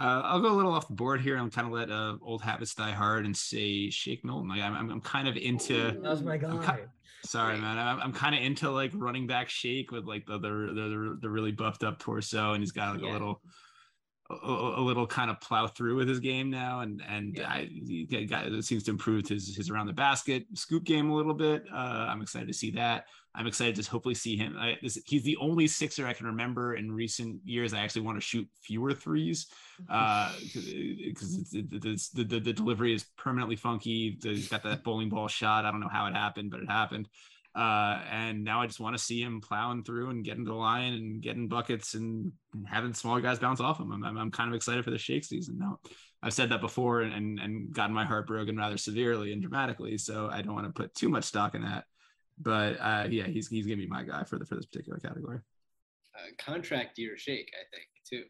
Uh, 0.00 0.22
I'll 0.24 0.40
go 0.40 0.50
a 0.52 0.56
little 0.56 0.72
off 0.72 0.88
the 0.88 0.94
board 0.94 1.20
here. 1.20 1.36
I'm 1.36 1.50
kind 1.50 1.66
of 1.66 1.72
let 1.72 1.90
uh, 1.90 2.16
old 2.22 2.42
habits 2.42 2.74
die 2.74 2.90
hard 2.90 3.26
and 3.26 3.36
say 3.36 3.90
Shake 3.90 4.24
Milton. 4.24 4.48
Like, 4.48 4.60
I'm, 4.60 4.74
I'm, 4.74 4.90
I'm 4.90 5.00
kind 5.00 5.28
of 5.28 5.36
into. 5.36 5.92
That 5.92 6.02
was 6.02 6.22
my 6.22 6.34
I'm 6.34 6.60
guy. 6.60 6.76
ki- 6.76 6.82
Sorry, 7.24 7.58
man. 7.58 7.78
I'm, 7.78 8.00
I'm 8.00 8.12
kind 8.12 8.34
of 8.34 8.42
into 8.42 8.70
like 8.70 8.92
running 8.94 9.26
back 9.26 9.48
Shake 9.48 9.90
with 9.90 10.04
like 10.04 10.26
the 10.26 10.38
the, 10.38 10.48
the 10.48 11.18
the 11.22 11.30
really 11.30 11.52
buffed 11.52 11.82
up 11.82 11.98
torso, 11.98 12.52
and 12.52 12.62
he's 12.62 12.72
got 12.72 12.94
like 12.94 13.02
Yeah. 13.02 13.10
a 13.10 13.12
little 13.12 13.42
a, 14.30 14.34
a 14.76 14.82
little 14.82 15.06
kind 15.06 15.30
of 15.30 15.40
plow 15.40 15.66
through 15.66 15.96
with 15.96 16.08
his 16.08 16.20
game 16.20 16.50
now, 16.50 16.80
and 16.80 17.02
and 17.06 17.36
Yeah. 17.36 17.48
I 17.48 17.68
he 17.70 18.26
got, 18.26 18.46
it 18.46 18.64
seems 18.64 18.82
to 18.84 18.90
improve 18.90 19.28
his 19.28 19.54
his 19.56 19.70
around 19.70 19.86
the 19.86 19.92
basket 19.92 20.46
scoop 20.54 20.84
game 20.84 21.10
a 21.10 21.14
little 21.14 21.34
bit. 21.34 21.64
Uh, 21.72 22.06
I'm 22.08 22.22
excited 22.22 22.48
to 22.48 22.54
see 22.54 22.70
that. 22.72 23.06
I'm 23.36 23.46
excited 23.48 23.74
to 23.82 23.90
hopefully 23.90 24.14
see 24.14 24.36
him. 24.36 24.56
I, 24.56 24.76
this, 24.80 24.96
he's 25.06 25.24
the 25.24 25.36
only 25.38 25.66
Sixer 25.66 26.06
I 26.06 26.12
can 26.12 26.26
remember 26.26 26.74
in 26.76 26.90
recent 26.92 27.40
years. 27.44 27.74
I 27.74 27.80
actually 27.80 28.02
want 28.02 28.16
to 28.16 28.20
shoot 28.20 28.48
fewer 28.62 28.94
threes 28.94 29.48
because 29.78 31.36
it's, 31.36 31.52
it's, 31.52 32.08
the, 32.10 32.24
the 32.24 32.40
the 32.40 32.52
delivery 32.52 32.94
is 32.94 33.04
permanently 33.18 33.56
funky. 33.56 34.16
He's 34.22 34.48
got 34.48 34.62
that 34.62 34.84
bowling 34.84 35.08
ball 35.08 35.28
shot. 35.28 35.64
I 35.64 35.70
don't 35.70 35.80
know 35.80 35.88
how 35.88 36.06
it 36.06 36.14
happened, 36.14 36.50
but 36.50 36.60
it 36.60 36.70
happened. 36.70 37.08
Uh, 37.54 38.00
and 38.10 38.42
now 38.42 38.60
I 38.60 38.66
just 38.66 38.80
want 38.80 38.96
to 38.96 39.02
see 39.02 39.22
him 39.22 39.40
plowing 39.40 39.84
through 39.84 40.10
and 40.10 40.24
getting 40.24 40.44
to 40.44 40.50
the 40.50 40.56
line 40.56 40.94
and 40.94 41.22
getting 41.22 41.46
buckets 41.46 41.94
and 41.94 42.32
having 42.66 42.92
smaller 42.94 43.20
guys 43.20 43.38
bounce 43.38 43.60
off 43.60 43.78
him. 43.78 43.92
I'm, 43.92 44.02
I'm, 44.02 44.18
I'm 44.18 44.30
kind 44.32 44.48
of 44.48 44.56
excited 44.56 44.84
for 44.84 44.90
the 44.90 44.98
shake 44.98 45.24
season 45.24 45.58
now. 45.58 45.78
I've 46.20 46.32
said 46.32 46.48
that 46.48 46.60
before 46.60 47.02
and, 47.02 47.12
and, 47.12 47.38
and 47.38 47.72
gotten 47.72 47.94
my 47.94 48.04
heart 48.04 48.26
broken 48.26 48.56
rather 48.56 48.76
severely 48.76 49.32
and 49.32 49.40
dramatically. 49.40 49.98
So 49.98 50.28
I 50.32 50.42
don't 50.42 50.54
want 50.54 50.66
to 50.66 50.72
put 50.72 50.94
too 50.94 51.08
much 51.08 51.24
stock 51.24 51.54
in 51.54 51.62
that. 51.62 51.84
But 52.40 52.76
uh, 52.80 53.06
yeah, 53.08 53.26
he's, 53.26 53.46
he's 53.46 53.66
going 53.66 53.78
to 53.78 53.84
be 53.84 53.90
my 53.90 54.02
guy 54.02 54.24
for 54.24 54.38
the, 54.38 54.46
for 54.46 54.56
this 54.56 54.66
particular 54.66 54.98
category. 54.98 55.38
Uh, 56.16 56.30
contract 56.44 56.98
year 56.98 57.16
shake, 57.16 57.52
I 57.54 57.76
think, 57.76 57.86
too. 58.08 58.24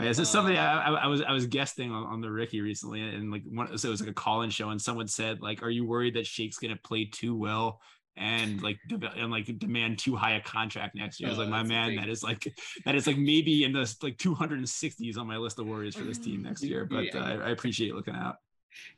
Oh, 0.00 0.04
Yeah, 0.04 0.12
so 0.12 0.24
somebody 0.24 0.56
I, 0.56 0.88
I 0.88 1.04
I 1.04 1.06
was 1.08 1.22
I 1.22 1.32
was 1.32 1.46
guesting 1.46 1.90
on, 1.90 2.04
on 2.04 2.20
the 2.20 2.30
Ricky 2.30 2.60
recently, 2.60 3.02
and 3.02 3.32
like 3.32 3.42
one 3.50 3.76
so 3.76 3.88
it 3.88 3.90
was 3.90 4.00
like 4.00 4.10
a 4.10 4.14
call-in 4.14 4.50
show, 4.50 4.70
and 4.70 4.80
someone 4.80 5.08
said 5.08 5.40
like, 5.40 5.60
"Are 5.64 5.70
you 5.70 5.84
worried 5.84 6.14
that 6.14 6.24
Shake's 6.24 6.58
gonna 6.58 6.78
play 6.84 7.04
too 7.04 7.36
well 7.36 7.80
and 8.18 8.62
like 8.62 8.78
de- 8.88 9.12
and 9.16 9.30
like 9.30 9.58
demand 9.58 9.98
too 9.98 10.16
high 10.16 10.32
a 10.36 10.40
contract 10.42 10.94
next 10.94 11.20
year?" 11.20 11.28
I 11.28 11.32
was 11.32 11.38
Oh, 11.38 11.42
like, 11.42 11.50
"My 11.50 11.62
man, 11.62 11.90
big- 11.90 11.98
that 12.00 12.08
is 12.08 12.22
like 12.22 12.52
that 12.84 12.94
is 12.94 13.06
like 13.06 13.16
maybe 13.18 13.64
in 13.64 13.72
the 13.72 13.92
like 14.02 14.16
260s 14.18 15.16
on 15.16 15.26
my 15.26 15.36
list 15.36 15.58
of 15.58 15.66
worries 15.66 15.94
for 15.96 16.04
this 16.04 16.18
team 16.18 16.42
next 16.42 16.62
year." 16.62 16.84
But 16.84 17.06
Yeah. 17.06 17.18
uh, 17.18 17.24
I, 17.24 17.32
I 17.46 17.50
appreciate 17.50 17.94
looking 17.94 18.14
out. 18.14 18.36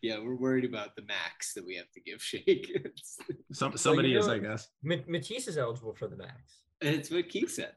Yeah, 0.03 0.19
we're 0.19 0.35
worried 0.35 0.65
about 0.65 0.97
the 0.97 1.03
max 1.03 1.55
that 1.55 1.65
we 1.65 1.77
have 1.77 1.91
to 1.93 2.01
give 2.01 2.21
Shake. 2.23 2.71
it's, 2.75 3.19
Some 3.53 3.77
somebody 3.77 4.15
is, 4.15 4.27
know- 4.27 4.35
I 4.35 4.39
guess. 4.39 4.69
Ma- 4.83 4.97
Matisse 5.07 5.49
is 5.49 5.59
eligible 5.59 5.95
for 5.95 6.09
the 6.09 6.17
max. 6.17 6.61
it's 6.81 7.11
what 7.11 7.29
Keith 7.29 7.51
said. 7.51 7.73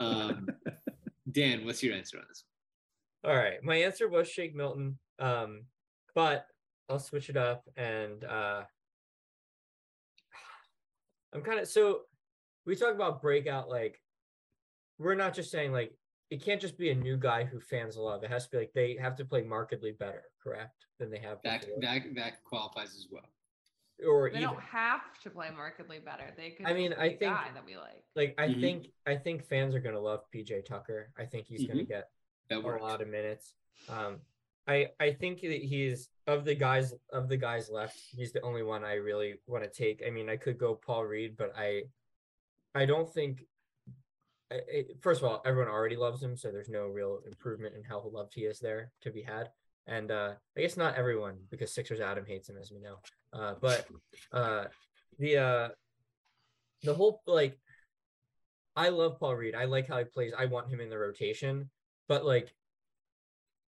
Um, 0.00 0.48
Dan, 1.30 1.64
what's 1.64 1.82
your 1.82 1.94
answer 1.94 2.18
on 2.18 2.24
this? 2.28 2.44
All 3.24 3.36
right, 3.36 3.62
my 3.62 3.76
answer 3.76 4.08
was 4.08 4.28
Shake 4.28 4.54
Milton, 4.54 4.98
um, 5.18 5.64
but 6.14 6.46
I'll 6.88 6.98
switch 6.98 7.28
it 7.28 7.36
up 7.36 7.68
and 7.76 8.24
uh, 8.24 8.62
I'm 11.32 11.42
kind 11.42 11.58
of 11.60 11.68
so 11.68 12.02
we 12.64 12.74
talk 12.76 12.94
about 12.94 13.20
breakout 13.22 13.68
like 13.68 14.00
we're 14.98 15.14
not 15.14 15.34
just 15.34 15.50
saying 15.50 15.72
like 15.72 15.92
it 16.30 16.44
can't 16.44 16.60
just 16.60 16.76
be 16.76 16.90
a 16.90 16.94
new 16.94 17.16
guy 17.16 17.44
who 17.44 17.58
fans 17.58 17.96
love. 17.96 18.22
It 18.22 18.30
has 18.30 18.44
to 18.44 18.50
be 18.50 18.56
like 18.58 18.72
they 18.74 18.96
have 19.00 19.16
to 19.16 19.24
play 19.24 19.42
markedly 19.42 19.92
better, 19.92 20.24
correct, 20.42 20.84
than 20.98 21.10
they 21.10 21.18
have 21.20 21.38
That 21.42 21.62
before. 21.62 21.76
that 21.80 22.02
that 22.16 22.44
qualifies 22.44 22.94
as 22.94 23.06
well. 23.10 23.24
or 24.06 24.28
They 24.30 24.36
even 24.38 24.50
don't 24.50 24.60
have 24.62 25.00
to 25.22 25.30
play 25.30 25.48
markedly 25.50 26.00
better. 26.00 26.32
They 26.36 26.50
could. 26.50 26.66
I 26.66 26.72
mean, 26.74 26.92
I 26.92 27.08
think- 27.08 27.20
guy 27.20 27.48
that 27.54 27.64
we 27.64 27.76
like. 27.76 28.04
like 28.14 28.34
I 28.38 28.48
Mhm. 28.48 28.60
think 28.60 28.86
I 29.06 29.16
think 29.16 29.44
fans 29.44 29.74
are 29.74 29.80
gonna 29.80 30.00
love 30.00 30.30
PJ 30.30 30.62
Tucker. 30.66 31.12
I 31.16 31.24
think 31.24 31.46
he's 31.46 31.66
gonna 31.66 31.84
get 31.84 32.10
That 32.50 32.58
a 32.58 32.60
lot 32.76 33.00
of 33.00 33.08
minutes. 33.08 33.54
Um, 33.88 34.20
I 34.68 34.88
I 35.00 35.12
think 35.12 35.40
that 35.40 35.62
he's 35.62 36.10
of 36.26 36.44
the 36.44 36.54
guys 36.54 36.94
of 37.12 37.28
the 37.28 37.36
guys 37.38 37.70
left, 37.70 37.98
he's 38.10 38.32
the 38.32 38.42
only 38.42 38.62
one 38.62 38.84
I 38.84 38.94
really 38.94 39.34
want 39.46 39.64
to 39.64 39.70
take. 39.70 40.02
I 40.06 40.10
mean, 40.10 40.28
I 40.28 40.36
could 40.36 40.58
go 40.58 40.74
Paul 40.74 41.06
Reed, 41.06 41.36
but 41.36 41.52
I 41.56 41.84
I 42.74 42.84
don't 42.84 43.12
think. 43.12 43.44
First 45.02 45.20
of 45.20 45.28
all, 45.28 45.42
everyone 45.44 45.70
already 45.70 45.96
loves 45.96 46.22
him, 46.22 46.34
so 46.34 46.50
there's 46.50 46.70
no 46.70 46.86
real 46.86 47.20
improvement 47.26 47.74
in 47.74 47.82
how 47.82 48.02
loved 48.10 48.32
he 48.34 48.42
is 48.42 48.58
there 48.60 48.90
to 49.02 49.10
be 49.10 49.20
had. 49.20 49.50
And 49.86 50.10
uh, 50.10 50.32
I 50.56 50.60
guess 50.62 50.76
not 50.76 50.96
everyone, 50.96 51.36
because 51.50 51.74
Sixers 51.74 52.00
Adam 52.00 52.24
hates 52.26 52.48
him, 52.48 52.56
as 52.56 52.72
we 52.72 52.80
know. 52.80 52.96
Uh, 53.32 53.54
but 53.60 53.86
uh, 54.32 54.64
the 55.18 55.36
uh, 55.36 55.68
the 56.82 56.94
whole 56.94 57.20
like, 57.26 57.58
I 58.74 58.88
love 58.88 59.18
Paul 59.20 59.36
Reed. 59.36 59.54
I 59.54 59.66
like 59.66 59.86
how 59.86 59.98
he 59.98 60.04
plays. 60.04 60.32
I 60.38 60.46
want 60.46 60.70
him 60.70 60.80
in 60.80 60.88
the 60.88 60.98
rotation, 60.98 61.68
but 62.08 62.24
like, 62.24 62.54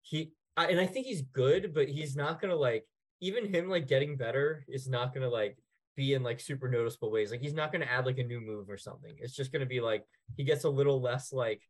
he 0.01 0.33
I, 0.57 0.67
and 0.67 0.79
I 0.79 0.85
think 0.85 1.05
he's 1.05 1.21
good, 1.21 1.73
but 1.73 1.87
he's 1.87 2.15
not 2.15 2.41
gonna 2.41 2.55
like 2.55 2.85
even 3.21 3.53
him 3.53 3.69
like 3.69 3.87
getting 3.87 4.17
better 4.17 4.65
is 4.67 4.87
not 4.87 5.13
gonna 5.13 5.29
like 5.29 5.57
be 5.95 6.13
in 6.13 6.23
like 6.23 6.39
super 6.39 6.69
noticeable 6.69 7.11
ways. 7.11 7.31
Like 7.31 7.41
he's 7.41 7.53
not 7.53 7.71
gonna 7.71 7.85
add 7.85 8.05
like 8.05 8.17
a 8.17 8.23
new 8.23 8.41
move 8.41 8.69
or 8.69 8.77
something. 8.77 9.15
It's 9.19 9.35
just 9.35 9.51
gonna 9.51 9.65
be 9.65 9.81
like 9.81 10.03
he 10.35 10.43
gets 10.43 10.63
a 10.63 10.69
little 10.69 11.01
less 11.01 11.31
like 11.31 11.61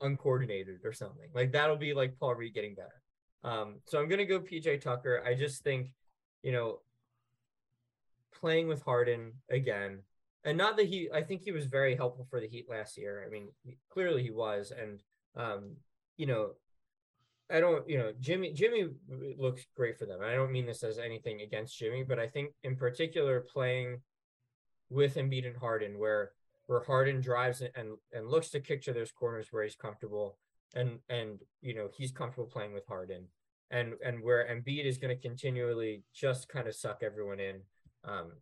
uncoordinated 0.00 0.80
or 0.84 0.92
something. 0.92 1.28
Like 1.34 1.52
that'll 1.52 1.76
be 1.76 1.94
like 1.94 2.18
Paul 2.18 2.34
Reed 2.34 2.54
getting 2.54 2.74
better. 2.74 3.02
Um, 3.42 3.76
so 3.86 4.00
I'm 4.00 4.08
gonna 4.08 4.24
go 4.24 4.40
PJ 4.40 4.80
Tucker. 4.80 5.22
I 5.24 5.34
just 5.34 5.62
think, 5.62 5.92
you 6.42 6.52
know, 6.52 6.80
playing 8.32 8.68
with 8.68 8.82
Harden 8.82 9.32
again, 9.50 10.00
and 10.44 10.58
not 10.58 10.76
that 10.76 10.86
he, 10.86 11.10
I 11.12 11.22
think 11.22 11.42
he 11.42 11.52
was 11.52 11.66
very 11.66 11.94
helpful 11.94 12.26
for 12.28 12.40
the 12.40 12.48
Heat 12.48 12.68
last 12.68 12.96
year. 12.96 13.24
I 13.26 13.30
mean, 13.30 13.48
clearly 13.90 14.22
he 14.22 14.30
was, 14.30 14.72
and 14.76 15.02
um, 15.36 15.76
you 16.16 16.26
know, 16.26 16.52
I 17.50 17.60
don't, 17.60 17.88
you 17.88 17.98
know, 17.98 18.12
Jimmy, 18.20 18.52
Jimmy 18.52 18.88
looks 19.38 19.66
great 19.76 19.98
for 19.98 20.06
them. 20.06 20.20
I 20.22 20.34
don't 20.34 20.52
mean 20.52 20.66
this 20.66 20.82
as 20.82 20.98
anything 20.98 21.42
against 21.42 21.78
Jimmy, 21.78 22.02
but 22.02 22.18
I 22.18 22.26
think 22.26 22.52
in 22.62 22.74
particular 22.74 23.40
playing 23.40 24.00
with 24.90 25.16
Embiid 25.16 25.46
and 25.46 25.56
Harden, 25.56 25.98
where 25.98 26.32
where 26.66 26.80
Harden 26.80 27.20
drives 27.20 27.60
and 27.60 27.70
and, 27.74 27.98
and 28.12 28.28
looks 28.28 28.50
to 28.50 28.60
kick 28.60 28.82
to 28.82 28.92
those 28.92 29.12
corners 29.12 29.48
where 29.50 29.62
he's 29.62 29.76
comfortable, 29.76 30.38
and 30.74 30.98
and 31.08 31.40
you 31.60 31.74
know 31.74 31.88
he's 31.96 32.12
comfortable 32.12 32.48
playing 32.48 32.72
with 32.72 32.86
Harden, 32.86 33.26
and 33.70 33.94
and 34.04 34.22
where 34.22 34.46
Embiid 34.46 34.86
is 34.86 34.98
going 34.98 35.14
to 35.14 35.20
continually 35.20 36.02
just 36.14 36.48
kind 36.48 36.66
of 36.66 36.74
suck 36.74 37.02
everyone 37.02 37.40
in. 37.40 37.60
Um, 38.04 38.32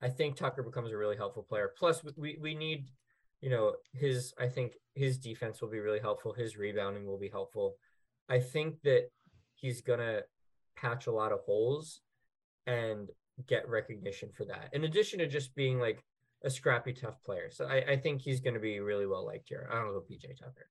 I 0.00 0.08
think 0.08 0.36
Tucker 0.36 0.62
becomes 0.62 0.90
a 0.90 0.96
really 0.96 1.16
helpful 1.16 1.44
player. 1.44 1.70
Plus, 1.78 2.02
we 2.16 2.38
we 2.40 2.54
need, 2.54 2.90
you 3.42 3.50
know, 3.50 3.74
his. 3.92 4.32
I 4.38 4.46
think 4.46 4.72
his 4.94 5.18
defense 5.18 5.60
will 5.60 5.68
be 5.68 5.80
really 5.80 5.98
helpful. 6.00 6.32
His 6.32 6.56
rebounding 6.56 7.04
will 7.04 7.18
be 7.18 7.28
helpful. 7.28 7.76
I 8.28 8.38
think 8.38 8.80
that 8.82 9.10
he's 9.56 9.82
gonna 9.82 10.20
patch 10.76 11.06
a 11.06 11.12
lot 11.12 11.32
of 11.32 11.40
holes 11.40 12.00
and 12.66 13.10
get 13.46 13.68
recognition 13.68 14.30
for 14.32 14.44
that. 14.46 14.70
In 14.72 14.84
addition 14.84 15.18
to 15.18 15.26
just 15.26 15.54
being 15.54 15.78
like 15.78 16.02
a 16.44 16.50
scrappy, 16.50 16.92
tough 16.92 17.22
player. 17.24 17.50
So 17.50 17.66
I, 17.66 17.92
I 17.92 17.96
think 17.96 18.22
he's 18.22 18.40
gonna 18.40 18.60
be 18.60 18.80
really 18.80 19.06
well 19.06 19.26
liked 19.26 19.48
here. 19.48 19.68
I 19.70 19.74
don't 19.76 19.88
know 19.92 20.02
PJ 20.08 20.38
Tucker. 20.38 20.68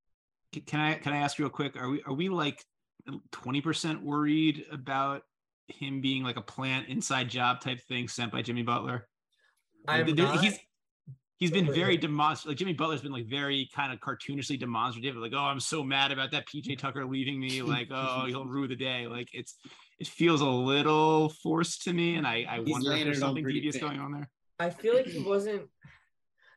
Can 0.66 0.80
I 0.80 0.96
can 0.96 1.14
I 1.14 1.18
ask 1.18 1.38
real 1.40 1.50
quick? 1.50 1.76
Are 1.76 1.90
we 1.90 2.02
are 2.04 2.14
we 2.14 2.30
like 2.30 2.64
twenty 3.32 3.62
percent 3.62 4.02
worried 4.02 4.66
about 4.72 5.24
him 5.68 6.02
being 6.02 6.24
like 6.24 6.38
a 6.38 6.42
plant 6.42 6.88
inside 6.88 7.30
job 7.30 7.62
type 7.62 7.82
thing 7.82 8.08
sent 8.08 8.32
by 8.32 8.42
Jimmy 8.42 8.64
Butler? 8.64 9.08
I'm 9.88 10.14
not- 10.16 10.42
he's 10.42 10.58
he's 11.42 11.52
been 11.52 11.70
very 11.74 11.98
demonstrative. 11.98 12.50
Like 12.52 12.58
Jimmy 12.58 12.74
Butler's 12.74 13.02
been 13.02 13.12
like 13.12 13.26
very 13.26 13.68
kind 13.76 13.92
of 13.92 14.00
cartoonishly 14.00 14.58
demonstrative. 14.60 15.18
Like, 15.18 15.34
oh, 15.36 15.40
I'm 15.40 15.60
so 15.60 15.84
mad 15.84 16.12
about 16.14 16.32
that 16.32 16.48
PJ 16.48 16.78
Tucker 16.78 17.06
leaving 17.06 17.40
me. 17.42 17.62
Like, 17.72 17.90
oh, 17.92 18.26
he'll 18.28 18.46
rue 18.46 18.68
the 18.68 18.76
day. 18.76 19.08
Like, 19.08 19.28
it's 19.34 19.58
it 20.00 20.08
feels 20.08 20.42
a 20.42 20.46
little 20.46 21.30
forced 21.30 21.82
to 21.84 21.94
me, 21.94 22.16
and 22.16 22.26
I 22.26 22.46
I 22.48 22.60
He's 22.64 22.72
wonder 22.72 22.94
if 22.94 23.04
there's 23.04 23.20
something 23.20 23.44
pretty 23.44 23.60
devious 23.60 23.76
thick. 23.76 23.82
going 23.82 24.00
on 24.00 24.12
there. 24.14 24.30
I 24.60 24.70
feel 24.70 24.96
like 24.96 25.08
he 25.08 25.20
wasn't, 25.20 25.64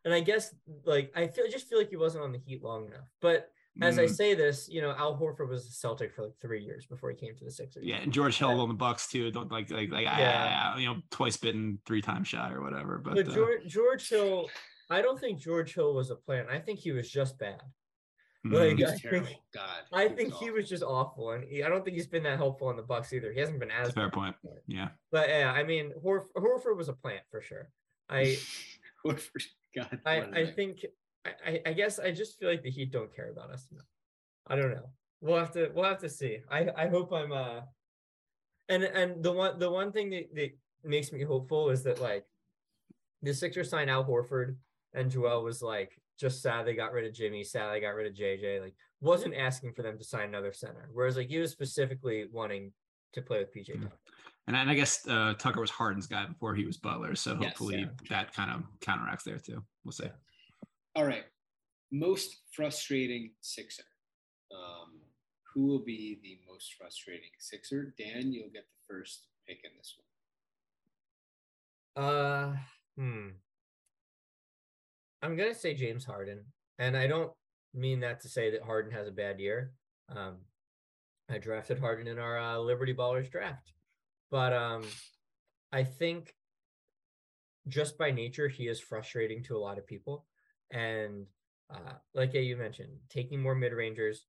and 0.05 0.13
I 0.13 0.21
guess 0.21 0.55
like 0.85 1.11
I 1.17 1.27
feel 1.29 1.49
just 1.51 1.69
feel 1.69 1.79
like 1.79 1.89
he 1.89 1.97
wasn't 1.97 2.25
on 2.25 2.33
the 2.33 2.39
Heat 2.39 2.63
long 2.63 2.87
enough. 2.87 3.09
But 3.21 3.51
as 3.81 3.99
I 3.99 4.05
Mm, 4.05 4.17
say 4.17 4.35
this, 4.35 4.69
you 4.69 4.83
know, 4.83 4.95
Al 4.97 5.19
Horford 5.19 5.49
was 5.49 5.67
a 5.67 5.73
Celtic 5.73 6.15
for 6.15 6.23
like 6.23 6.35
three 6.41 6.63
years 6.63 6.87
before 6.87 7.11
he 7.11 7.17
came 7.17 7.35
to 7.37 7.45
the 7.45 7.51
Sixers. 7.51 7.85
yeah, 7.85 7.97
and 7.97 8.13
George 8.13 8.39
Hill 8.39 8.61
on 8.61 8.69
the 8.69 8.75
Bucks 8.75 9.09
too. 9.09 9.31
Don't 9.31 9.51
like 9.51 9.71
like 9.71 9.91
like 9.91 10.07
Yeah. 10.07 10.75
ah, 10.75 10.77
you 10.77 10.87
know 10.87 11.01
twice 11.11 11.37
bitten, 11.37 11.81
three 11.87 12.03
times 12.03 12.29
shot 12.29 12.53
or 12.53 12.61
whatever. 12.63 12.99
But, 12.99 13.15
But 13.15 13.29
uh, 13.29 13.35
George 13.35 13.67
George 13.67 14.09
Hill, 14.09 14.51
I 14.91 15.03
don't 15.03 15.19
think 15.19 15.39
George 15.41 15.75
Hill 15.75 15.95
was 15.95 16.11
a 16.11 16.17
plan. 16.17 16.47
I 16.51 16.59
think 16.59 16.79
he 16.79 16.93
was 16.93 17.11
just 17.11 17.39
bad. 17.39 17.61
mm, 18.47 18.53
like, 18.53 18.89
I 18.89 18.97
think- 18.99 19.29
God. 19.53 19.83
I 19.93 20.09
think 20.09 20.35
he 20.35 20.51
was 20.51 20.69
just 20.69 20.83
awful, 20.83 21.31
and 21.33 21.45
he, 21.45 21.63
I 21.63 21.69
don't 21.69 21.85
think 21.85 21.97
he's 21.97 22.07
been 22.07 22.23
that 22.25 22.37
helpful 22.39 22.69
on 22.69 22.77
the 22.77 22.83
Bucks 22.83 23.13
either. 23.13 23.33
He 23.33 23.41
hasn't 23.41 23.59
been 23.61 23.71
as. 23.71 23.93
fair 23.93 24.11
point. 24.11 24.37
Yeah. 24.67 24.89
But 25.11 25.29
yeah, 25.31 25.51
I 25.53 25.63
mean, 25.65 25.93
Horf- 26.05 26.29
Horford 26.37 26.77
was 26.77 26.89
a 26.89 26.93
plant 26.93 27.23
for 27.31 27.41
sure. 27.41 27.71
I 28.09 28.37
Horford. 29.07 29.45
God. 29.75 30.01
I 30.07 30.17
I 30.41 30.47
think 30.47 30.85
I, 31.25 31.61
I 31.67 31.73
guess 31.73 31.99
I 31.99 32.11
just 32.13 32.39
feel 32.39 32.49
like 32.51 32.63
the 32.63 32.71
Heat 32.71 32.93
don't 32.93 33.15
care 33.15 33.31
about 33.31 33.51
us. 33.51 33.67
enough. 33.73 33.87
I 34.47 34.57
don't 34.57 34.71
know. 34.71 34.91
We'll 35.23 35.39
have 35.39 35.53
to 35.53 35.71
we'll 35.75 35.85
have 35.89 36.01
to 36.01 36.09
see. 36.11 36.39
I 36.51 36.69
I 36.77 36.89
hope 36.89 37.13
I'm 37.13 37.33
uh 37.33 37.63
and 38.69 38.85
and 38.85 39.23
the 39.25 39.33
one 39.33 39.59
the 39.59 39.71
one 39.71 39.91
thing 39.91 40.11
that, 40.11 40.35
that 40.35 40.51
makes 40.85 41.11
me 41.13 41.23
hopeful 41.23 41.71
is 41.71 41.83
that 41.85 41.99
like 42.01 42.27
the 43.23 43.33
Sixers 43.33 43.71
signed 43.71 43.89
Al 43.91 44.05
Horford 44.05 44.57
and 44.95 45.11
Joel 45.11 45.43
was 45.43 45.63
like 45.63 46.01
just 46.19 46.43
sad 46.43 46.67
they 46.67 46.75
got 46.75 46.93
rid 46.93 47.07
of 47.07 47.13
Jimmy, 47.13 47.45
sad 47.45 47.73
they 47.73 47.81
got 47.81 47.95
rid 47.95 48.07
of 48.07 48.15
JJ, 48.15 48.61
like 48.61 48.75
wasn't 49.01 49.35
asking 49.35 49.73
for 49.75 49.83
them 49.83 49.99
to 49.99 50.05
sign 50.05 50.29
another 50.29 50.53
center. 50.53 50.89
Whereas 50.93 51.17
like 51.17 51.29
he 51.29 51.39
was 51.39 51.51
specifically 51.51 52.27
wanting 52.33 52.73
to 53.13 53.23
play 53.23 53.39
with 53.39 53.55
PJ. 53.55 53.75
Tucker. 53.75 53.93
And, 54.47 54.57
and 54.57 54.71
I 54.71 54.75
guess 54.75 55.07
uh, 55.09 55.35
Tucker 55.39 55.61
was 55.61 55.71
Harden's 55.71 56.07
guy 56.07 56.27
before 56.27 56.55
he 56.55 56.65
was 56.65 56.77
Butler, 56.77 57.15
so 57.15 57.37
Yes, 57.41 57.51
hopefully 57.51 57.81
yeah. 57.81 57.87
that 58.11 58.35
kind 58.35 58.51
of 58.51 58.63
counteracts 58.81 59.25
there 59.25 59.39
too. 59.39 59.63
We'll 59.85 59.93
see. 59.93 60.11
All 60.95 61.05
right. 61.05 61.25
Most 61.91 62.43
frustrating 62.53 63.31
Sixer. 63.41 63.85
Um, 64.53 65.01
who 65.55 65.67
will 65.67 65.85
be 65.85 66.19
the 66.23 66.39
most 66.51 66.75
frustrating 66.75 67.31
Sixer? 67.39 67.95
Dan, 67.99 68.33
you'll 68.33 68.51
get 68.51 68.65
the 68.65 68.95
first 68.95 69.27
pick 69.47 69.59
in 69.65 69.71
this 69.77 69.97
one. 71.97 72.05
Uh, 72.05 72.57
hmm. 72.97 73.29
I'm 75.25 75.37
gonna 75.37 75.55
say 75.55 75.73
James 75.73 76.05
Harden, 76.05 76.41
and 76.79 76.95
I 76.95 77.07
don't 77.07 77.33
mean 77.73 78.01
that 78.01 78.21
to 78.21 78.29
say 78.29 78.51
that 78.51 78.63
Harden 78.63 78.93
has 78.93 79.09
a 79.09 79.11
bad 79.11 79.41
year. 79.41 79.73
Um, 80.15 80.37
I 81.31 81.39
drafted 81.39 81.79
Harden 81.79 82.07
in 82.07 82.19
our 82.19 82.39
uh, 82.39 82.59
Liberty 82.59 82.93
Ballers 82.93 83.31
draft, 83.31 83.73
but 84.31 84.53
um, 84.53 84.83
I 85.73 85.83
think 85.83 86.35
just 87.69 87.97
by 87.97 88.11
nature 88.11 88.49
he 88.49 88.69
is 88.69 88.81
frustrating 88.81 89.43
to 89.45 89.57
a 89.57 89.59
lot 89.59 89.79
of 89.79 89.87
people, 89.87 90.27
and 90.71 91.25
uh, 91.73 91.95
like 92.13 92.35
you 92.35 92.59
mentioned, 92.59 92.93
taking 93.09 93.41
more 93.41 93.55
mid 93.55 93.73
rangers. 93.73 94.27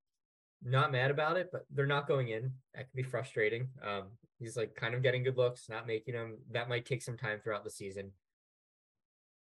Not 0.64 0.94
mad 0.94 1.12
about 1.12 1.36
it, 1.36 1.50
but 1.52 1.66
they're 1.70 1.86
not 1.86 2.08
going 2.08 2.30
in. 2.30 2.54
That 2.74 2.90
can 2.90 2.96
be 2.96 3.04
frustrating. 3.04 3.68
Um, 3.86 4.04
he's 4.40 4.56
like 4.56 4.74
kind 4.76 4.96
of 4.96 5.04
getting 5.04 5.24
good 5.24 5.38
looks, 5.38 5.68
not 5.68 5.86
making 5.86 6.14
them. 6.14 6.38
That 6.52 6.70
might 6.70 6.86
take 6.86 7.02
some 7.02 7.18
time 7.18 7.42
throughout 7.44 7.66
the 7.66 7.70
season 7.70 8.12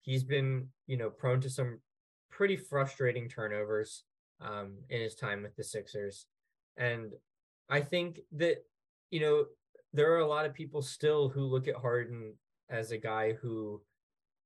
he's 0.09 0.25
been, 0.25 0.67
you 0.87 0.97
know, 0.97 1.11
prone 1.11 1.39
to 1.39 1.51
some 1.51 1.81
pretty 2.31 2.57
frustrating 2.57 3.29
turnovers 3.29 4.05
um, 4.41 4.79
in 4.89 5.03
his 5.03 5.15
time 5.15 5.43
with 5.43 5.55
the 5.55 5.63
Sixers. 5.63 6.25
And 6.79 7.13
I 7.69 7.81
think 7.81 8.21
that, 8.33 8.65
you 9.11 9.21
know, 9.21 9.45
there 9.93 10.13
are 10.15 10.21
a 10.21 10.27
lot 10.27 10.47
of 10.47 10.55
people 10.55 10.81
still 10.81 11.29
who 11.29 11.43
look 11.43 11.69
at 11.69 11.77
Harden 11.77 12.33
as 12.71 12.91
a 12.91 12.97
guy 12.97 13.35
who 13.35 13.83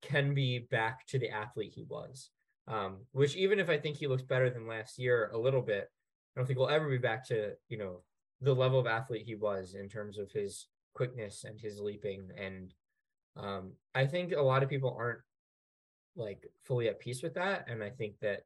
can 0.03 0.35
be 0.35 0.67
back 0.71 1.07
to 1.07 1.19
the 1.19 1.31
athlete 1.31 1.73
he 1.77 1.85
was. 1.89 2.31
Um, 2.67 2.99
which 3.13 3.37
even 3.37 3.61
if 3.61 3.69
I 3.69 3.79
think 3.79 3.97
he 3.97 4.09
looks 4.09 4.23
better 4.23 4.51
than 4.51 4.67
last 4.67 4.99
year 4.99 5.31
a 5.33 5.39
little 5.39 5.63
bit, 5.63 5.89
I 6.35 6.41
don't 6.41 6.47
think 6.47 6.59
we'll 6.59 6.71
ever 6.71 6.89
be 6.89 6.99
back 6.99 7.27
to, 7.29 7.53
you 7.69 7.79
know, 7.79 8.03
the 8.41 8.55
level 8.55 8.81
of 8.81 8.87
athlete 8.89 9.27
he 9.27 9.37
was 9.37 9.75
in 9.75 9.89
terms 9.89 10.19
of 10.19 10.33
his 10.33 10.67
quickness 10.95 11.45
and 11.45 11.61
his 11.61 11.79
leaping. 11.79 12.31
And 12.37 12.75
um, 13.37 13.73
I 13.95 14.07
think 14.07 14.33
a 14.33 14.43
lot 14.43 14.65
of 14.65 14.69
people 14.69 14.97
aren't 14.99 15.21
like 16.17 16.47
fully 16.65 16.89
at 16.89 17.01
peace 17.01 17.23
with 17.23 17.35
that. 17.35 17.67
And 17.69 17.83
I 17.83 17.91
think 17.91 18.15
that 18.21 18.45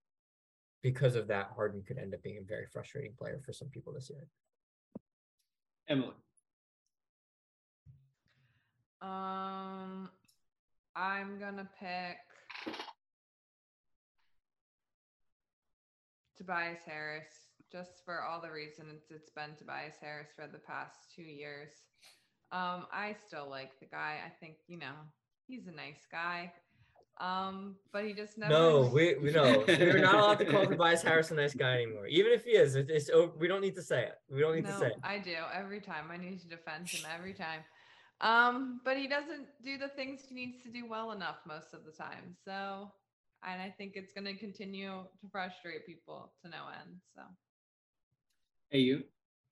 because 0.83 1.17
of 1.17 1.29
that, 1.29 1.51
Harden 1.55 1.83
could 1.87 1.99
end 1.99 2.14
up 2.14 2.23
being 2.23 2.39
a 2.39 2.47
very 2.47 2.67
frustrating 2.73 3.12
player 3.19 3.41
for 3.45 3.53
some 3.53 3.69
people 3.69 3.93
this 3.93 4.11
year. 4.11 4.27
Emily. 5.89 6.14
Um, 9.03 10.11
I'm 10.97 11.39
gonna 11.39 11.69
pick 11.79 12.17
Tobias 16.37 16.81
Harris 16.85 17.27
just 17.71 18.05
for 18.05 18.23
all 18.23 18.41
the 18.41 18.51
reasons 18.51 19.03
it's 19.11 19.31
been 19.31 19.55
Tobias 19.59 19.97
Harris 20.01 20.29
for 20.35 20.47
the 20.47 20.59
past 20.59 21.12
two 21.14 21.23
years. 21.23 21.71
Um, 22.53 22.87
I 22.93 23.17
still 23.27 23.49
like 23.51 23.79
the 23.81 23.87
guy. 23.87 24.19
I 24.25 24.31
think 24.41 24.57
you 24.67 24.79
know 24.79 24.95
he's 25.47 25.67
a 25.67 25.73
nice 25.73 26.07
guy. 26.11 26.53
Um, 27.19 27.77
but 27.93 28.05
he 28.05 28.12
just 28.12 28.37
never. 28.37 28.53
No, 28.53 28.91
we, 28.93 29.14
we 29.23 29.31
no, 29.31 29.64
we're 29.67 30.01
not 30.01 30.14
allowed 30.14 30.39
to 30.41 30.45
call 30.45 30.67
Tobias 30.67 31.03
Harris 31.03 31.31
a 31.31 31.35
nice 31.35 31.55
guy 31.55 31.83
anymore. 31.83 32.07
Even 32.07 32.33
if 32.33 32.45
he 32.45 32.51
is, 32.51 32.75
it, 32.75 32.91
it's 32.91 33.11
oh, 33.12 33.33
we 33.39 33.49
don't 33.49 33.62
need 33.62 33.75
to 33.77 33.83
say 33.83 34.03
it. 34.03 34.14
We 34.31 34.41
don't 34.41 34.55
need 34.55 34.64
no, 34.64 34.73
to 34.73 34.79
say 34.79 34.87
it. 34.89 34.97
I 35.03 35.19
do 35.19 35.35
every 35.55 35.81
time. 35.81 36.11
I 36.11 36.17
need 36.17 36.41
to 36.41 36.49
defend 36.49 36.89
him 36.89 37.07
every 37.14 37.33
time. 37.33 37.61
Um, 38.21 38.81
but 38.85 38.97
he 38.97 39.09
doesn't 39.09 39.47
do 39.64 39.79
the 39.79 39.89
things 39.89 40.23
he 40.29 40.35
needs 40.35 40.62
to 40.62 40.71
do 40.71 40.89
well 40.89 41.12
enough 41.12 41.37
most 41.47 41.75
of 41.75 41.85
the 41.85 41.93
time. 41.93 42.37
So, 42.45 42.91
and 43.47 43.61
I 43.61 43.75
think 43.77 43.93
it's 43.95 44.12
going 44.12 44.25
to 44.25 44.35
continue 44.35 44.89
to 45.21 45.29
frustrate 45.31 45.87
people 45.87 46.33
to 46.43 46.51
no 46.51 46.64
end. 46.69 46.97
So. 47.14 47.23
Hey, 48.71 48.81
you. 48.81 49.05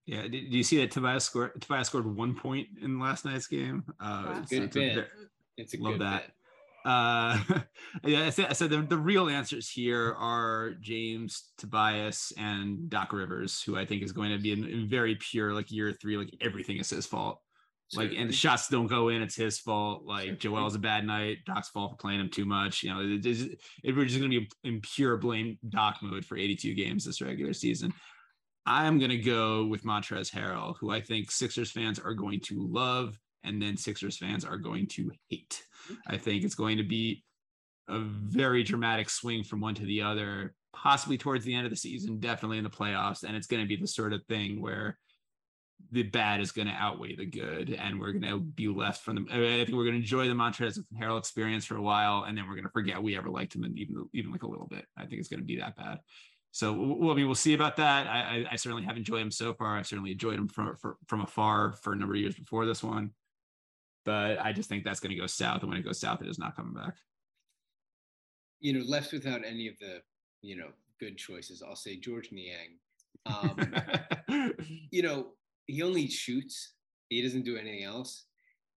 Yeah, 0.06 0.22
did, 0.22 0.32
did 0.32 0.52
you 0.52 0.62
see 0.62 0.78
that 0.78 0.90
Tobias 0.90 1.24
scored? 1.24 1.60
Tobias 1.62 1.86
scored 1.86 2.06
one 2.06 2.34
point 2.34 2.68
in 2.82 2.98
last 2.98 3.24
night's 3.24 3.46
game. 3.46 3.84
Uh, 3.98 4.40
it's, 4.42 4.50
good 4.50 4.70
bit. 4.70 5.08
It's 5.56 5.74
a 5.74 5.78
love 5.78 5.94
good 5.94 6.02
that. 6.02 6.22
bit. 6.26 6.34
Uh, 6.84 7.38
yeah, 8.04 8.26
I 8.26 8.30
said, 8.30 8.46
I 8.50 8.52
said 8.52 8.70
the, 8.70 8.82
the 8.82 8.98
real 8.98 9.28
answers 9.28 9.70
here 9.70 10.14
are 10.18 10.74
James, 10.80 11.52
Tobias, 11.58 12.32
and 12.36 12.90
Doc 12.90 13.12
Rivers, 13.12 13.62
who 13.62 13.76
I 13.76 13.86
think 13.86 14.02
is 14.02 14.12
going 14.12 14.32
to 14.32 14.38
be 14.38 14.52
in, 14.52 14.64
in 14.64 14.88
very 14.88 15.16
pure 15.16 15.54
like 15.54 15.70
year 15.70 15.92
three, 15.92 16.16
like 16.16 16.34
everything 16.40 16.78
is 16.78 16.90
his 16.90 17.06
fault. 17.06 17.40
Like, 17.96 18.12
and 18.16 18.28
the 18.28 18.34
shots 18.34 18.68
don't 18.68 18.86
go 18.86 19.08
in, 19.08 19.22
it's 19.22 19.36
his 19.36 19.58
fault. 19.58 20.04
Like, 20.04 20.40
Joel's 20.40 20.74
a 20.74 20.80
bad 20.80 21.06
night, 21.06 21.38
Doc's 21.46 21.68
fault 21.68 21.92
for 21.92 21.96
playing 21.96 22.20
him 22.20 22.30
too 22.30 22.44
much. 22.44 22.82
You 22.82 22.92
know, 22.92 23.00
it, 23.00 23.24
it, 23.24 23.58
it, 23.84 23.96
we're 23.96 24.04
just 24.04 24.18
going 24.18 24.30
to 24.30 24.40
be 24.40 24.48
in 24.64 24.80
pure 24.80 25.16
blame 25.16 25.58
Doc 25.68 25.98
mode 26.02 26.24
for 26.24 26.36
82 26.36 26.74
games 26.74 27.04
this 27.04 27.20
regular 27.20 27.52
season. 27.52 27.92
I'm 28.66 28.98
going 28.98 29.10
to 29.10 29.18
go 29.18 29.66
with 29.66 29.84
Montrezl 29.84 30.32
Harrell, 30.32 30.74
who 30.80 30.90
I 30.90 31.00
think 31.00 31.30
Sixers 31.30 31.70
fans 31.70 31.98
are 31.98 32.14
going 32.14 32.40
to 32.46 32.66
love, 32.66 33.18
and 33.44 33.60
then 33.60 33.76
Sixers 33.76 34.16
fans 34.16 34.44
are 34.44 34.56
going 34.56 34.86
to 34.88 35.12
hate. 35.28 35.62
I 36.06 36.16
think 36.16 36.44
it's 36.44 36.54
going 36.54 36.78
to 36.78 36.84
be 36.84 37.24
a 37.88 37.98
very 38.00 38.62
dramatic 38.62 39.10
swing 39.10 39.44
from 39.44 39.60
one 39.60 39.74
to 39.74 39.84
the 39.84 40.02
other, 40.02 40.54
possibly 40.72 41.18
towards 41.18 41.44
the 41.44 41.54
end 41.54 41.66
of 41.66 41.70
the 41.70 41.76
season, 41.76 42.18
definitely 42.18 42.58
in 42.58 42.64
the 42.64 42.70
playoffs. 42.70 43.24
And 43.24 43.36
it's 43.36 43.46
going 43.46 43.62
to 43.62 43.68
be 43.68 43.76
the 43.76 43.86
sort 43.86 44.12
of 44.12 44.24
thing 44.24 44.60
where 44.60 44.98
the 45.90 46.02
bad 46.02 46.40
is 46.40 46.52
going 46.52 46.68
to 46.68 46.74
outweigh 46.74 47.14
the 47.14 47.26
good, 47.26 47.70
and 47.70 48.00
we're 48.00 48.12
going 48.12 48.22
to 48.22 48.40
be 48.40 48.68
left 48.68 49.04
from 49.04 49.16
the. 49.16 49.22
I 49.30 49.64
think 49.64 49.76
we're 49.76 49.84
going 49.84 49.94
to 49.94 50.00
enjoy 50.00 50.28
the 50.28 50.34
Montrezl 50.34 50.84
Harrell 50.98 51.18
experience 51.18 51.64
for 51.64 51.76
a 51.76 51.82
while, 51.82 52.24
and 52.24 52.36
then 52.36 52.46
we're 52.46 52.54
going 52.54 52.64
to 52.64 52.70
forget 52.70 53.02
we 53.02 53.16
ever 53.16 53.28
liked 53.28 53.54
him, 53.54 53.64
and 53.64 53.78
even 53.78 54.08
even 54.12 54.32
like 54.32 54.42
a 54.42 54.48
little 54.48 54.66
bit. 54.66 54.86
I 54.96 55.04
think 55.06 55.20
it's 55.20 55.28
going 55.28 55.40
to 55.40 55.46
be 55.46 55.58
that 55.58 55.76
bad. 55.76 55.98
So, 56.52 56.72
well, 56.72 57.10
I 57.10 57.14
mean, 57.14 57.26
we'll 57.26 57.34
see 57.34 57.54
about 57.54 57.76
that. 57.76 58.06
I, 58.06 58.20
I, 58.20 58.46
I 58.52 58.56
certainly 58.56 58.84
have 58.84 58.96
enjoyed 58.96 59.22
him 59.22 59.30
so 59.30 59.54
far. 59.54 59.76
I've 59.76 59.86
certainly 59.86 60.12
enjoyed 60.12 60.38
him 60.38 60.48
from 60.48 60.76
for, 60.76 60.96
from 61.06 61.20
afar 61.20 61.72
for 61.72 61.92
a 61.92 61.96
number 61.96 62.14
of 62.14 62.20
years 62.20 62.36
before 62.36 62.64
this 62.64 62.82
one 62.82 63.10
but 64.04 64.38
I 64.40 64.52
just 64.52 64.68
think 64.68 64.84
that's 64.84 65.00
going 65.00 65.14
to 65.14 65.20
go 65.20 65.26
south. 65.26 65.62
And 65.62 65.70
when 65.70 65.78
it 65.78 65.84
goes 65.84 66.00
south, 66.00 66.22
it 66.22 66.28
is 66.28 66.38
not 66.38 66.56
coming 66.56 66.74
back. 66.74 66.94
You 68.60 68.74
know, 68.74 68.84
left 68.84 69.12
without 69.12 69.42
any 69.44 69.68
of 69.68 69.78
the, 69.78 70.00
you 70.42 70.56
know, 70.56 70.68
good 71.00 71.16
choices, 71.16 71.62
I'll 71.62 71.76
say 71.76 71.96
Georges 71.96 72.32
Niang. 72.32 72.78
Um, 73.26 74.52
you 74.90 75.02
know, 75.02 75.28
he 75.66 75.82
only 75.82 76.08
shoots, 76.08 76.74
he 77.08 77.22
doesn't 77.22 77.44
do 77.44 77.56
anything 77.56 77.84
else. 77.84 78.24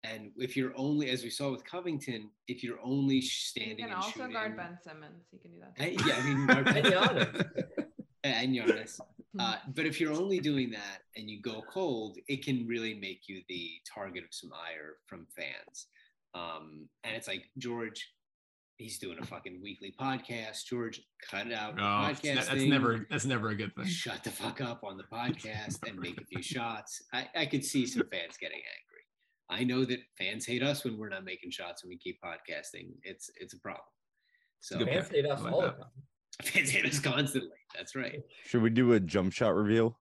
And 0.04 0.32
if 0.38 0.56
you're 0.56 0.74
only, 0.76 1.10
as 1.10 1.24
we 1.24 1.32
saw 1.32 1.52
with 1.52 1.66
Covington, 1.66 2.30
if 2.48 2.64
you're 2.64 2.80
only 2.84 3.22
standing, 3.22 3.78
He 3.78 3.84
can 3.84 3.86
and 3.86 3.96
also 3.96 4.12
shooting, 4.12 4.34
guard 4.34 4.56
Ben 4.56 4.78
Simmons. 4.84 5.26
He 5.32 5.40
can 5.40 5.52
do 5.52 5.58
that. 5.60 5.74
And- 5.78 6.06
yeah, 6.06 6.16
I 6.18 6.24
mean, 6.24 6.46
guard 6.48 6.66
Ben 6.66 7.86
And 8.26 8.54
Giannis. 8.54 8.64
and 8.64 8.70
Giannis. 8.78 9.00
Hmm. 9.34 9.40
Uh, 9.42 9.56
but 9.76 9.86
if 9.86 10.00
you're 10.00 10.14
only 10.14 10.40
doing 10.40 10.72
that 10.72 11.00
and 11.16 11.30
you 11.30 11.42
go 11.42 11.62
cold, 11.72 12.18
it 12.28 12.44
can 12.44 12.66
really 12.68 12.94
make 12.94 13.24
you 13.28 13.42
the 13.50 13.70
target 13.94 14.24
of 14.24 14.30
some 14.34 14.52
ire 14.54 14.96
from 15.06 15.28
fans. 15.36 15.88
Um, 16.34 16.88
and 17.04 17.16
it's 17.16 17.28
like 17.28 17.44
George, 17.58 18.12
he's 18.78 19.00
doing 19.00 19.18
a 19.22 19.26
fucking 19.26 19.62
weekly 19.64 19.94
podcast. 20.00 20.66
George, 20.66 21.02
cut 21.30 21.48
it 21.48 21.54
out. 21.54 21.76
the 21.78 21.82
Oh, 21.84 22.08
that's, 22.08 22.50
thing. 22.50 22.70
never 22.70 23.06
that's 23.10 23.26
never 23.26 23.50
a 23.50 23.56
good 23.56 23.74
thing. 23.76 23.86
shut 23.86 24.24
the 24.24 24.32
fuck 24.32 24.60
up 24.62 24.84
on 24.84 24.98
the 24.98 25.04
podcast 25.14 25.88
and 25.88 25.98
make 26.00 26.20
a 26.20 26.26
few 26.26 26.42
shots. 26.42 27.02
I, 27.14 27.28
I 27.36 27.46
could 27.46 27.64
see 27.64 27.86
some 27.86 28.04
fans 28.12 28.38
getting 28.40 28.58
angry. 28.58 28.82
I 29.50 29.64
know 29.64 29.86
that 29.86 30.00
fans 30.18 30.46
hate 30.46 30.64
us 30.64 30.84
when 30.84 30.98
we're 30.98 31.10
not 31.10 31.24
making 31.24 31.52
shots 31.52 31.84
and 31.84 31.90
we 31.90 31.98
keep 31.98 32.20
podcasting. 32.22 32.90
It's 33.04 33.30
it's 33.40 33.54
a 33.54 33.60
problem. 33.60 33.84
So 34.60 34.84
Fans 34.84 35.10
hate 35.10 35.26
us 35.28 35.40
I 35.40 35.44
like 35.44 35.54
all 35.54 35.62
the 35.62 35.68
time. 35.70 35.84
Fans 36.44 36.70
hate 36.70 36.86
us 36.86 37.00
constantly. 37.00 37.58
That's 37.76 37.96
right. 37.96 38.22
Should 38.46 38.62
we 38.62 38.70
do 38.70 38.94
a 38.94 39.00
jump 39.00 39.34
shot 39.34 39.56
reveal? 39.56 39.98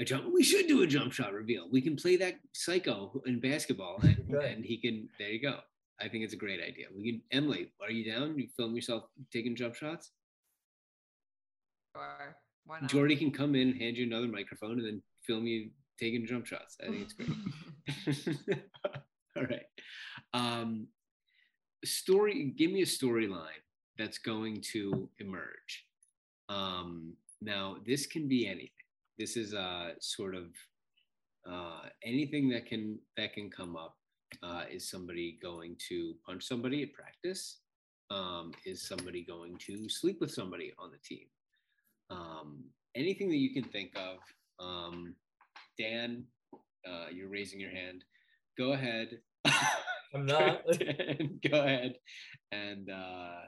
A 0.00 0.04
jump. 0.04 0.32
We 0.32 0.42
should 0.42 0.66
do 0.66 0.82
a 0.82 0.86
jump 0.86 1.12
shot 1.12 1.32
reveal. 1.32 1.68
We 1.70 1.80
can 1.80 1.96
play 1.96 2.16
that 2.16 2.34
psycho 2.52 3.22
in 3.26 3.40
basketball, 3.40 3.98
and, 4.02 4.34
and 4.34 4.64
he 4.64 4.78
can. 4.78 5.08
There 5.18 5.28
you 5.28 5.40
go. 5.40 5.58
I 6.00 6.08
think 6.08 6.24
it's 6.24 6.34
a 6.34 6.38
great 6.38 6.60
idea. 6.60 6.86
We 6.94 7.12
can. 7.12 7.22
Emily, 7.32 7.72
are 7.80 7.90
you 7.90 8.10
down? 8.10 8.38
You 8.38 8.48
film 8.56 8.74
yourself 8.74 9.04
taking 9.32 9.56
jump 9.56 9.74
shots. 9.74 10.12
Sure. 11.94 12.36
Why 12.66 12.80
not? 12.80 12.90
Jordy 12.90 13.16
can 13.16 13.30
come 13.30 13.54
in, 13.54 13.70
and 13.70 13.80
hand 13.80 13.96
you 13.96 14.06
another 14.06 14.28
microphone, 14.28 14.72
and 14.72 14.86
then 14.86 15.02
film 15.26 15.46
you 15.46 15.70
taking 15.98 16.26
jump 16.26 16.46
shots. 16.46 16.76
I 16.82 16.90
think 16.90 17.02
it's 17.02 17.14
great. 17.14 18.58
All 19.36 19.44
right. 19.44 19.64
Um, 20.34 20.88
story. 21.84 22.52
Give 22.56 22.70
me 22.70 22.82
a 22.82 22.86
storyline 22.86 23.62
that's 23.98 24.18
going 24.18 24.60
to 24.72 25.08
emerge. 25.18 25.86
Um, 26.48 27.14
now, 27.40 27.76
this 27.86 28.06
can 28.06 28.28
be 28.28 28.46
anything. 28.46 28.70
This 29.18 29.36
is 29.36 29.52
a 29.52 29.92
sort 30.00 30.34
of 30.34 30.46
uh, 31.48 31.88
anything 32.04 32.48
that 32.50 32.66
can 32.66 32.98
that 33.16 33.32
can 33.32 33.50
come 33.50 33.76
up. 33.76 33.96
Uh, 34.42 34.64
is 34.70 34.88
somebody 34.88 35.38
going 35.42 35.76
to 35.88 36.14
punch 36.26 36.44
somebody 36.44 36.82
at 36.82 36.92
practice? 36.92 37.58
Um, 38.10 38.52
is 38.64 38.86
somebody 38.86 39.24
going 39.24 39.56
to 39.66 39.88
sleep 39.88 40.20
with 40.20 40.30
somebody 40.30 40.72
on 40.78 40.90
the 40.90 40.98
team? 40.98 41.26
Um, 42.10 42.64
anything 42.94 43.28
that 43.30 43.36
you 43.36 43.52
can 43.52 43.64
think 43.64 43.92
of. 43.96 44.18
Um, 44.58 45.14
Dan, 45.78 46.24
uh, 46.86 47.06
you're 47.12 47.28
raising 47.28 47.60
your 47.60 47.70
hand. 47.70 48.04
Go 48.58 48.72
ahead. 48.72 49.18
I'm 50.14 50.26
not. 50.26 50.62
Dan, 50.78 51.40
go 51.48 51.60
ahead 51.60 51.94
and 52.52 52.90
uh, 52.90 53.40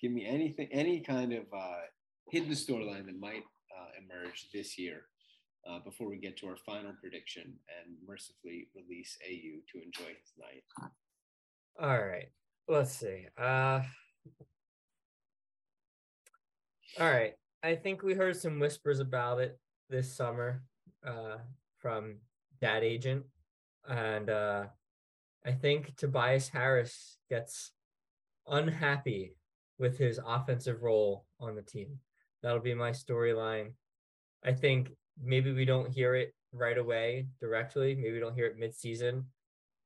give 0.00 0.12
me 0.12 0.26
anything, 0.26 0.68
any 0.72 1.00
kind 1.00 1.32
of 1.32 1.44
uh, 1.56 1.80
hidden 2.30 2.50
storyline 2.50 3.06
that 3.06 3.18
might 3.18 3.44
uh, 3.76 3.88
emerge 4.02 4.48
this 4.52 4.78
year 4.78 5.02
uh, 5.68 5.78
before 5.80 6.08
we 6.08 6.18
get 6.18 6.36
to 6.38 6.46
our 6.46 6.56
final 6.64 6.92
prediction 7.00 7.42
and 7.44 7.96
mercifully 8.06 8.68
release 8.74 9.16
AU 9.28 9.60
to 9.72 9.84
enjoy 9.84 10.08
his 10.08 10.32
night. 10.38 10.90
All 11.80 11.98
right. 11.98 12.28
Let's 12.68 12.92
see. 12.92 13.26
Uh 13.38 13.82
All 16.98 17.10
right. 17.10 17.34
I 17.62 17.74
think 17.74 18.02
we 18.02 18.14
heard 18.14 18.36
some 18.36 18.58
whispers 18.58 19.00
about 19.00 19.40
it 19.40 19.58
this 19.90 20.16
summer 20.16 20.62
uh 21.06 21.36
from 21.78 22.16
that 22.60 22.82
Agent 22.82 23.24
and 23.88 24.30
uh 24.30 24.64
I 25.44 25.52
think 25.52 25.94
Tobias 25.96 26.48
Harris 26.48 27.18
gets 27.28 27.72
unhappy 28.48 29.34
with 29.78 29.98
his 29.98 30.20
offensive 30.24 30.82
role 30.82 31.24
on 31.40 31.54
the 31.54 31.62
team. 31.62 31.98
That'll 32.42 32.60
be 32.60 32.74
my 32.74 32.90
storyline. 32.90 33.72
I 34.44 34.52
think 34.52 34.92
maybe 35.22 35.52
we 35.52 35.64
don't 35.64 35.90
hear 35.90 36.14
it 36.14 36.34
right 36.52 36.78
away 36.78 37.26
directly. 37.40 37.94
Maybe 37.94 38.12
we 38.12 38.20
don't 38.20 38.34
hear 38.34 38.46
it 38.46 38.58
mid-season, 38.58 39.26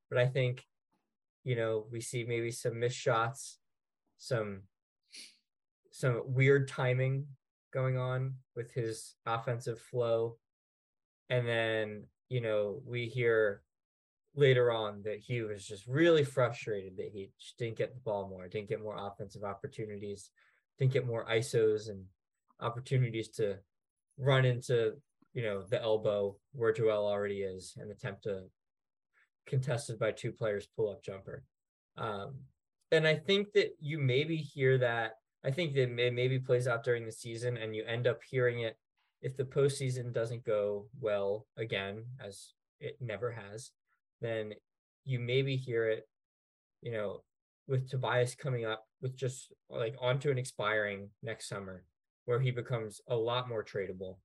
but 0.09 0.19
I 0.19 0.27
think 0.27 0.65
you 1.45 1.57
know 1.57 1.87
we 1.91 2.01
see 2.01 2.25
maybe 2.25 2.51
some 2.51 2.79
missed 2.79 2.99
shots, 2.99 3.59
some 4.19 4.63
some 5.91 6.23
weird 6.27 6.69
timing 6.69 7.27
going 7.73 7.97
on 7.97 8.35
with 8.57 8.73
his 8.73 9.15
offensive 9.27 9.81
flow, 9.81 10.37
and 11.29 11.47
then 11.47 12.05
you 12.29 12.41
know 12.41 12.83
we 12.85 13.07
hear 13.07 13.63
later 14.35 14.71
on 14.71 15.03
that 15.05 15.19
he 15.19 15.43
was 15.43 15.67
just 15.67 15.87
really 15.87 16.25
frustrated 16.25 16.97
that 16.97 17.11
he 17.13 17.31
didn't 17.59 17.77
get 17.77 17.95
the 17.95 18.01
ball 18.01 18.29
more, 18.29 18.47
didn't 18.49 18.69
get 18.69 18.83
more 18.83 18.97
offensive 18.99 19.43
opportunities, 19.45 20.31
didn't 20.79 20.93
get 20.93 21.07
more 21.07 21.27
ISOs 21.27 21.89
and 21.89 22.05
opportunities 22.61 23.29
to 23.29 23.57
run 24.19 24.45
into 24.45 24.93
you 25.33 25.43
know 25.43 25.63
the 25.63 25.81
elbow 25.81 26.37
where 26.53 26.73
Joel 26.73 27.07
already 27.07 27.43
is 27.43 27.75
and 27.79 27.91
attempt 27.91 28.25
to 28.25 28.43
contested 29.47 29.99
by 29.99 30.13
two 30.13 30.33
players 30.33 30.69
pull 30.77 30.91
up 30.91 31.03
jumper. 31.03 31.45
Um, 31.97 32.35
and 32.93 33.07
I 33.07 33.17
think 33.17 33.53
that 33.53 33.71
you 33.81 33.99
maybe 33.99 34.37
hear 34.37 34.79
that. 34.79 35.13
I 35.45 35.51
think 35.51 35.75
that 35.75 35.91
may, 35.91 36.11
maybe 36.11 36.39
plays 36.39 36.69
out 36.69 36.85
during 36.85 37.07
the 37.07 37.13
season, 37.13 37.57
and 37.57 37.75
you 37.75 37.85
end 37.85 38.07
up 38.07 38.21
hearing 38.29 38.61
it 38.61 38.77
if 39.23 39.37
the 39.37 39.45
postseason 39.45 40.13
doesn't 40.13 40.45
go 40.45 40.87
well 41.01 41.47
again, 41.57 42.05
as 42.25 42.53
it 42.81 42.97
never 43.01 43.31
has. 43.31 43.71
Then 44.21 44.55
you 45.05 45.19
maybe 45.19 45.57
hear 45.57 45.89
it, 45.89 46.09
you 46.83 46.93
know, 46.93 47.23
with 47.69 47.89
Tobias 47.89 48.35
coming 48.35 48.65
up 48.65 48.85
with 49.01 49.17
just 49.17 49.53
like 49.69 49.95
onto 50.01 50.31
an 50.31 50.39
expiring 50.39 51.09
next 51.23 51.49
summer, 51.49 51.85
where 52.25 52.41
he 52.41 52.51
becomes 52.51 53.01
a 53.09 53.17
lot 53.17 53.49
more 53.49 53.65
tradable. 53.65 54.17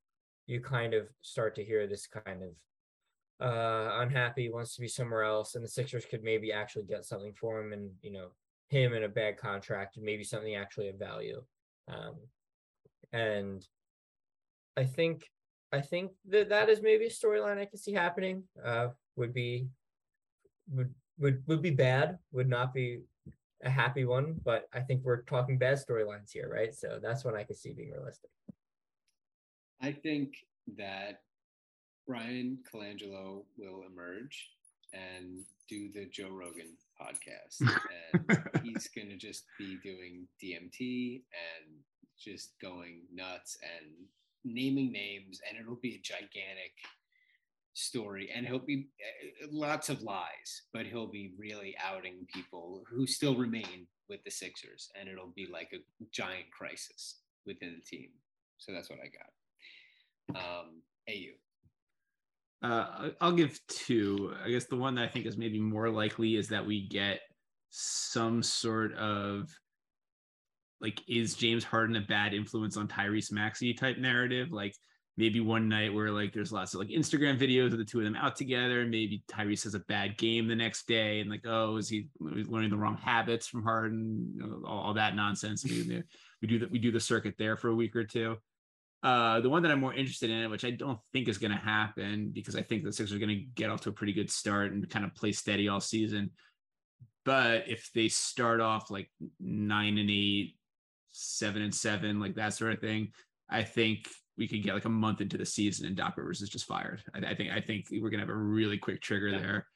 You 0.48 0.62
kind 0.62 0.94
of 0.94 1.08
start 1.22 1.56
to 1.56 1.64
hear 1.64 1.88
this 1.88 2.08
kind 2.08 2.44
of 2.44 2.50
uh 3.42 3.98
unhappy 4.00 4.50
wants 4.50 4.76
to 4.76 4.82
be 4.82 4.88
somewhere 4.88 5.24
else 5.24 5.56
and 5.56 5.64
the 5.64 5.68
sixers 5.68 6.06
could 6.06 6.24
maybe 6.24 6.54
actually 6.54 6.86
get 6.86 7.04
something 7.04 7.34
for 7.34 7.60
him 7.60 7.74
and 7.74 7.92
you 8.02 8.10
know 8.10 8.28
him 8.70 8.94
in 8.94 9.04
a 9.04 9.10
bad 9.10 9.38
contract 9.38 9.98
and 9.98 10.06
maybe 10.06 10.24
something 10.24 10.56
actually 10.56 10.88
of 10.88 10.98
value 10.98 11.42
um 11.90 12.16
and 13.12 13.68
i 14.78 14.86
think 14.86 15.30
i 15.74 15.82
think 15.82 16.12
that 16.30 16.48
that 16.48 16.70
is 16.70 16.82
maybe 16.82 17.08
a 17.08 17.10
storyline 17.10 17.58
i 17.58 17.66
can 17.66 17.78
see 17.78 17.92
happening 17.92 18.42
uh 18.64 18.88
would 19.18 19.34
be 19.34 19.68
would 20.72 20.94
would 21.20 21.44
would 21.48 21.62
be 21.62 21.72
bad 21.72 22.18
would 22.32 22.50
not 22.50 22.74
be 22.74 23.02
a 23.64 23.70
happy 23.70 24.06
one 24.06 24.36
but 24.44 24.68
i 24.74 24.80
think 24.80 25.02
we're 25.04 25.22
talking 25.24 25.58
bad 25.58 25.78
storylines 25.78 26.32
here 26.32 26.50
right 26.52 26.76
so 26.76 27.00
that's 27.02 27.24
one 27.24 27.36
i 27.36 27.44
could 27.44 27.58
see 27.58 27.74
being 27.74 27.92
realistic 27.92 28.30
I 29.82 29.92
think 29.92 30.38
that 30.78 31.22
Bryan 32.08 32.60
Colangelo 32.72 33.44
will 33.58 33.84
emerge 33.92 34.50
and 34.94 35.44
do 35.70 35.92
the 35.92 36.06
Joe 36.06 36.30
Rogan 36.30 36.78
podcast. 37.00 37.62
and 37.62 38.44
he's 38.64 38.88
going 38.88 39.10
to 39.10 39.18
just 39.18 39.44
be 39.58 39.78
doing 39.84 40.28
DMT 40.42 41.24
and 41.24 41.76
just 42.18 42.54
going 42.62 43.02
nuts 43.14 43.58
and 43.78 43.92
naming 44.44 44.92
names. 44.92 45.40
And 45.48 45.60
it'll 45.60 45.80
be 45.82 45.96
a 45.96 46.02
gigantic 46.02 46.74
story. 47.76 48.30
And 48.34 48.48
he'll 48.48 48.60
be 48.60 48.88
uh, 49.44 49.48
lots 49.52 49.90
of 49.90 50.02
lies, 50.02 50.64
but 50.74 50.86
he'll 50.86 51.12
be 51.12 51.34
really 51.38 51.76
outing 51.84 52.26
people 52.34 52.84
who 52.90 53.06
still 53.06 53.36
remain 53.36 53.88
with 54.10 54.24
the 54.24 54.32
Sixers. 54.32 54.90
And 55.00 55.08
it'll 55.08 55.34
be 55.36 55.48
like 55.52 55.70
a 55.74 55.78
giant 56.12 56.52
crisis 56.58 57.20
within 57.46 57.76
the 57.76 57.98
team. 57.98 58.10
So 58.58 58.72
that's 58.72 58.90
what 58.90 59.00
I 59.00 59.10
got. 59.10 60.42
Um, 60.42 60.82
AU. 61.08 62.68
Uh, 62.68 63.10
I'll 63.22 63.34
give 63.34 63.60
two. 63.68 64.34
I 64.44 64.50
guess 64.50 64.66
the 64.66 64.78
one 64.78 64.96
that 64.96 65.04
I 65.04 65.08
think 65.08 65.26
is 65.26 65.38
maybe 65.38 65.60
more 65.60 65.90
likely 65.90 66.36
is 66.36 66.48
that 66.48 66.66
we 66.66 66.88
get 66.88 67.20
some 67.70 68.42
sort 68.42 68.96
of 68.96 69.50
like, 70.82 71.02
is 71.08 71.36
James 71.36 71.64
Harden 71.64 71.96
a 71.96 72.02
bad 72.02 72.34
influence 72.34 72.78
on 72.78 72.88
Tyrese 72.88 73.32
Maxey 73.32 73.74
type 73.74 73.98
narrative? 73.98 74.52
Like 74.52 74.74
maybe 75.18 75.40
one 75.40 75.70
night 75.70 75.94
where 75.94 76.12
like 76.12 76.34
there's 76.34 76.52
lots 76.52 76.74
of 76.74 76.80
like 76.80 76.90
Instagram 76.90 77.40
videos 77.40 77.72
of 77.72 77.78
the 77.78 77.86
two 77.86 78.00
of 78.00 78.06
them 78.06 78.16
out 78.16 78.36
together, 78.36 78.86
maybe 78.86 79.24
Tyrese 79.32 79.64
has 79.64 79.74
a 79.74 79.80
bad 79.80 80.18
game 80.18 80.48
the 80.48 80.56
next 80.56 80.88
day, 80.88 81.22
and 81.22 81.30
like, 81.30 81.46
oh, 81.46 81.78
is 81.78 81.88
he 81.88 82.08
learning 82.20 82.70
the 82.70 82.78
wrong 82.78 82.98
habits 82.98 83.48
from 83.48 83.64
Harden? 83.64 84.34
You 84.36 84.42
know, 84.42 84.62
all, 84.68 84.80
all, 84.80 84.94
that 84.96 85.16
nonsense. 85.16 85.64
We, 85.64 86.04
we 86.42 86.48
do 86.48 86.60
that. 86.60 86.72
We 86.72 86.80
do 86.80 86.92
the 86.92 87.00
circuit 87.00 87.36
there 87.38 87.56
for 87.56 87.70
a 87.70 87.76
week 87.76 87.96
or 87.96 88.04
two. 88.04 88.38
Uh, 89.04 89.40
the 89.40 89.50
one 89.50 89.62
that 89.62 89.72
I'm 89.72 89.80
more 89.80 89.94
interested 89.94 90.32
in, 90.32 90.50
which 90.50 90.66
I 90.66 90.72
don't 90.72 91.00
think 91.14 91.28
is 91.28 91.38
going 91.38 91.52
to 91.52 91.58
happen 91.58 92.32
because 92.34 92.56
I 92.56 92.64
think 92.64 92.84
the 92.84 92.92
Sixers 92.92 93.16
are 93.16 93.20
going 93.20 93.38
to 93.38 93.46
get 93.54 93.70
off 93.70 93.82
to 93.82 93.90
a 93.90 93.94
pretty 93.94 94.14
good 94.14 94.32
start 94.32 94.72
and 94.72 94.90
kind 94.90 95.06
of 95.06 95.14
play 95.14 95.32
steady 95.32 95.68
all 95.68 95.80
season. 95.80 96.32
But 97.24 97.68
if 97.68 97.92
they 97.94 98.08
start 98.08 98.62
off 98.62 98.90
like 98.90 99.10
nine 99.40 99.98
and 99.98 100.10
eight, 100.10 100.56
seven 101.12 101.62
and 101.62 101.74
seven, 101.74 102.20
like 102.20 102.36
that 102.36 102.56
sort 102.56 102.74
of 102.74 102.80
thing, 102.80 103.12
I 103.50 103.64
think 103.64 104.08
we 104.38 104.48
could 104.48 104.64
get 104.64 104.74
like 104.74 104.86
a 104.86 104.90
month 104.90 105.22
into 105.22 105.38
the 105.38 105.46
season 105.46 105.86
and 105.86 105.96
Doc 105.96 106.18
Rivers 106.18 106.42
is 106.42 106.50
just 106.50 106.66
fired. 106.66 107.04
I, 107.14 107.20
I 107.32 107.36
think 107.36 107.52
I 107.52 107.62
think 107.62 107.88
we're 107.92 108.10
gonna 108.10 108.24
have 108.24 108.30
a 108.30 108.36
really 108.36 108.78
quick 108.78 109.02
trigger 109.02 109.30
yeah. 109.30 109.38
there. 109.40 109.68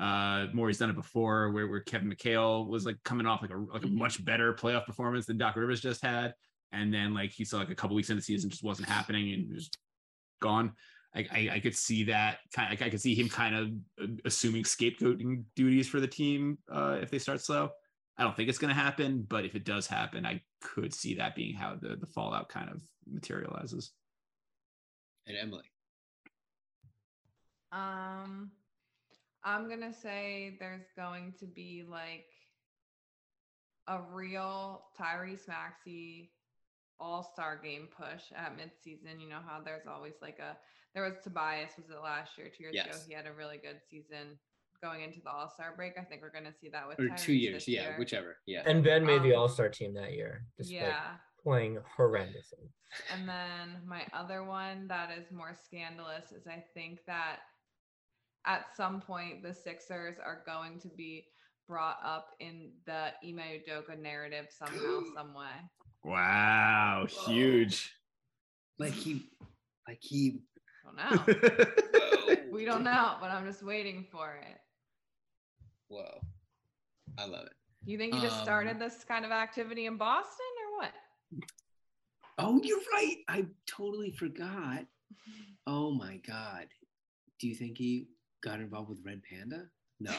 Uh, 0.00 0.46
Morey's 0.52 0.78
done 0.78 0.90
it 0.90 0.96
before, 0.96 1.50
where, 1.50 1.66
where 1.66 1.80
Kevin 1.80 2.08
McHale 2.08 2.68
was 2.68 2.86
like 2.86 2.96
coming 3.04 3.26
off 3.26 3.42
like 3.42 3.50
a 3.50 3.56
like 3.56 3.84
a 3.84 3.86
mm-hmm. 3.86 3.98
much 3.98 4.24
better 4.24 4.54
playoff 4.54 4.86
performance 4.86 5.26
than 5.26 5.38
Doc 5.38 5.56
Rivers 5.56 5.80
just 5.80 6.02
had 6.02 6.34
and 6.72 6.92
then 6.92 7.14
like 7.14 7.32
he 7.32 7.44
saw 7.44 7.58
like 7.58 7.70
a 7.70 7.74
couple 7.74 7.96
weeks 7.96 8.10
into 8.10 8.20
the 8.20 8.24
season 8.24 8.50
just 8.50 8.62
wasn't 8.62 8.88
happening 8.88 9.32
and 9.32 9.54
just 9.54 9.76
gone. 10.40 10.72
I, 11.14 11.26
I, 11.32 11.50
I 11.54 11.60
could 11.60 11.74
see 11.74 12.04
that 12.04 12.38
kind 12.54 12.72
of, 12.72 12.82
I 12.82 12.90
could 12.90 13.00
see 13.00 13.14
him 13.14 13.28
kind 13.28 13.54
of 13.54 13.68
uh, 14.02 14.12
assuming 14.24 14.64
scapegoating 14.64 15.44
duties 15.56 15.88
for 15.88 16.00
the 16.00 16.06
team 16.06 16.58
uh, 16.70 16.98
if 17.00 17.10
they 17.10 17.18
start 17.18 17.40
slow. 17.40 17.70
I 18.18 18.24
don't 18.24 18.36
think 18.36 18.48
it's 18.48 18.58
going 18.58 18.74
to 18.74 18.80
happen, 18.80 19.24
but 19.26 19.44
if 19.44 19.54
it 19.54 19.64
does 19.64 19.86
happen, 19.86 20.26
I 20.26 20.42
could 20.60 20.92
see 20.92 21.14
that 21.14 21.34
being 21.34 21.54
how 21.54 21.76
the, 21.80 21.96
the 21.96 22.06
fallout 22.06 22.48
kind 22.48 22.68
of 22.68 22.82
materializes. 23.10 23.92
And 25.28 25.36
Emily. 25.36 25.70
Um, 27.70 28.50
I'm 29.44 29.68
gonna 29.68 29.92
say 29.92 30.56
there's 30.58 30.86
going 30.96 31.34
to 31.38 31.46
be 31.46 31.84
like 31.88 32.26
a 33.86 34.00
real 34.12 34.84
Tyrese 34.98 35.46
Maxey 35.46 36.32
all-star 37.00 37.60
game 37.62 37.88
push 37.96 38.22
at 38.34 38.56
midseason. 38.56 39.20
You 39.20 39.28
know 39.28 39.40
how 39.46 39.60
there's 39.64 39.86
always 39.86 40.14
like 40.20 40.38
a 40.38 40.56
there 40.94 41.04
was 41.04 41.14
Tobias 41.22 41.72
was 41.76 41.90
it 41.90 42.02
last 42.02 42.36
year, 42.38 42.48
two 42.48 42.64
years 42.64 42.74
yes. 42.74 42.86
ago. 42.86 42.96
He 43.06 43.14
had 43.14 43.26
a 43.26 43.32
really 43.32 43.58
good 43.58 43.80
season 43.88 44.38
going 44.82 45.02
into 45.02 45.20
the 45.22 45.30
all-star 45.30 45.74
break. 45.76 45.94
I 45.98 46.02
think 46.04 46.22
we're 46.22 46.32
gonna 46.32 46.54
see 46.58 46.70
that 46.70 46.88
with 46.88 46.98
or 46.98 47.14
two 47.16 47.34
years, 47.34 47.68
yeah, 47.68 47.82
year. 47.82 47.96
whichever. 47.98 48.38
Yeah. 48.46 48.62
And 48.64 48.82
Ben 48.82 49.04
made 49.04 49.18
um, 49.18 49.28
the 49.28 49.34
all-star 49.34 49.68
team 49.68 49.92
that 49.94 50.14
year. 50.14 50.46
Yeah. 50.58 51.16
Playing 51.48 51.78
horrendously. 51.98 52.68
And 53.10 53.26
then 53.26 53.80
my 53.86 54.02
other 54.12 54.44
one 54.44 54.86
that 54.88 55.08
is 55.16 55.32
more 55.32 55.54
scandalous 55.64 56.30
is 56.30 56.46
I 56.46 56.62
think 56.74 57.00
that 57.06 57.36
at 58.46 58.66
some 58.76 59.00
point 59.00 59.42
the 59.42 59.54
Sixers 59.54 60.16
are 60.22 60.42
going 60.44 60.78
to 60.80 60.88
be 60.88 61.24
brought 61.66 61.98
up 62.04 62.34
in 62.38 62.72
the 62.84 63.12
Ime 63.24 63.60
Udoka 63.66 63.98
narrative 63.98 64.48
somehow, 64.50 65.00
some 65.16 65.32
way. 65.32 65.46
Wow, 66.04 67.06
huge. 67.26 67.94
Like 68.78 68.92
he, 68.92 69.30
like 69.86 70.00
he. 70.02 70.42
Don't 70.84 70.96
know. 70.96 72.36
we 72.52 72.66
don't 72.66 72.84
know, 72.84 73.16
but 73.22 73.30
I'm 73.30 73.46
just 73.46 73.62
waiting 73.62 74.06
for 74.12 74.34
it. 74.36 74.58
Whoa, 75.88 76.20
I 77.18 77.24
love 77.24 77.46
it. 77.46 77.52
You 77.84 77.96
think 77.96 78.14
you 78.14 78.20
just 78.20 78.36
um, 78.36 78.44
started 78.44 78.78
this 78.78 79.04
kind 79.04 79.24
of 79.24 79.30
activity 79.30 79.86
in 79.86 79.96
Boston, 79.96 80.46
or 80.57 80.57
what? 80.57 80.57
Oh, 82.38 82.60
you're 82.62 82.78
right. 82.92 83.16
I 83.28 83.46
totally 83.66 84.12
forgot. 84.12 84.86
Oh 85.66 85.90
my 85.90 86.20
god. 86.26 86.66
Do 87.40 87.48
you 87.48 87.54
think 87.54 87.78
he 87.78 88.08
got 88.42 88.60
involved 88.60 88.88
with 88.88 89.00
Red 89.04 89.22
Panda? 89.28 89.64
No. 90.00 90.14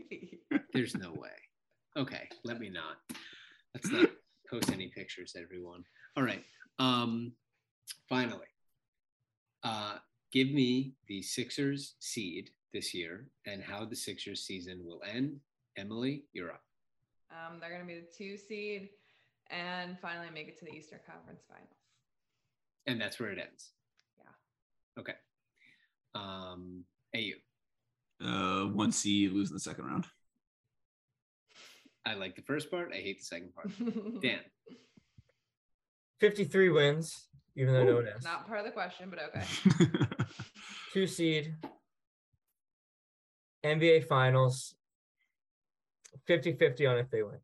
There's 0.72 0.96
no 0.96 1.12
way. 1.12 1.30
Okay, 1.96 2.28
let 2.44 2.58
me 2.58 2.68
not. 2.68 2.96
Let's 3.74 3.90
not 3.90 4.10
post 4.50 4.72
any 4.72 4.88
pictures, 4.88 5.36
everyone. 5.40 5.84
All 6.16 6.22
right. 6.24 6.42
Um, 6.78 7.32
finally, 8.08 8.46
uh, 9.62 9.96
give 10.32 10.50
me 10.50 10.94
the 11.06 11.22
Sixers 11.22 11.94
seed 12.00 12.50
this 12.72 12.94
year 12.94 13.26
and 13.46 13.62
how 13.62 13.84
the 13.84 13.96
Sixers 13.96 14.44
season 14.44 14.84
will 14.84 15.00
end. 15.08 15.38
Emily, 15.76 16.24
you're 16.32 16.50
up. 16.50 16.62
Um, 17.30 17.58
they're 17.60 17.70
going 17.70 17.82
to 17.82 17.86
be 17.86 18.00
the 18.00 18.06
two 18.16 18.36
seed 18.36 18.90
and 19.52 19.98
finally 20.00 20.28
make 20.32 20.48
it 20.48 20.58
to 20.58 20.64
the 20.64 20.72
Eastern 20.72 21.00
Conference 21.06 21.42
Finals. 21.46 21.68
And 22.86 23.00
that's 23.00 23.20
where 23.20 23.30
it 23.30 23.38
ends. 23.38 23.70
Yeah. 24.18 25.00
Okay. 25.00 25.14
Um, 26.14 26.84
AU. 27.14 28.24
Uh, 28.24 28.66
one 28.68 28.92
seed, 28.92 29.32
losing 29.32 29.54
the 29.54 29.60
second 29.60 29.84
round. 29.84 30.06
I 32.04 32.14
like 32.14 32.34
the 32.34 32.42
first 32.42 32.70
part. 32.70 32.90
I 32.92 32.96
hate 32.96 33.20
the 33.20 33.24
second 33.24 33.54
part. 33.54 33.70
Dan. 34.22 34.40
53 36.20 36.68
wins, 36.70 37.26
even 37.56 37.74
though 37.74 37.84
no 37.84 37.94
one 37.96 38.08
asked. 38.08 38.24
Not 38.24 38.46
part 38.46 38.60
of 38.60 38.64
the 38.64 38.72
question, 38.72 39.10
but 39.10 39.18
okay. 39.28 40.06
Two 40.92 41.06
seed. 41.06 41.54
NBA 43.64 44.06
Finals. 44.06 44.74
50 46.26 46.52
50 46.52 46.86
on 46.86 46.98
if 46.98 47.10
they 47.10 47.22
win. 47.22 47.38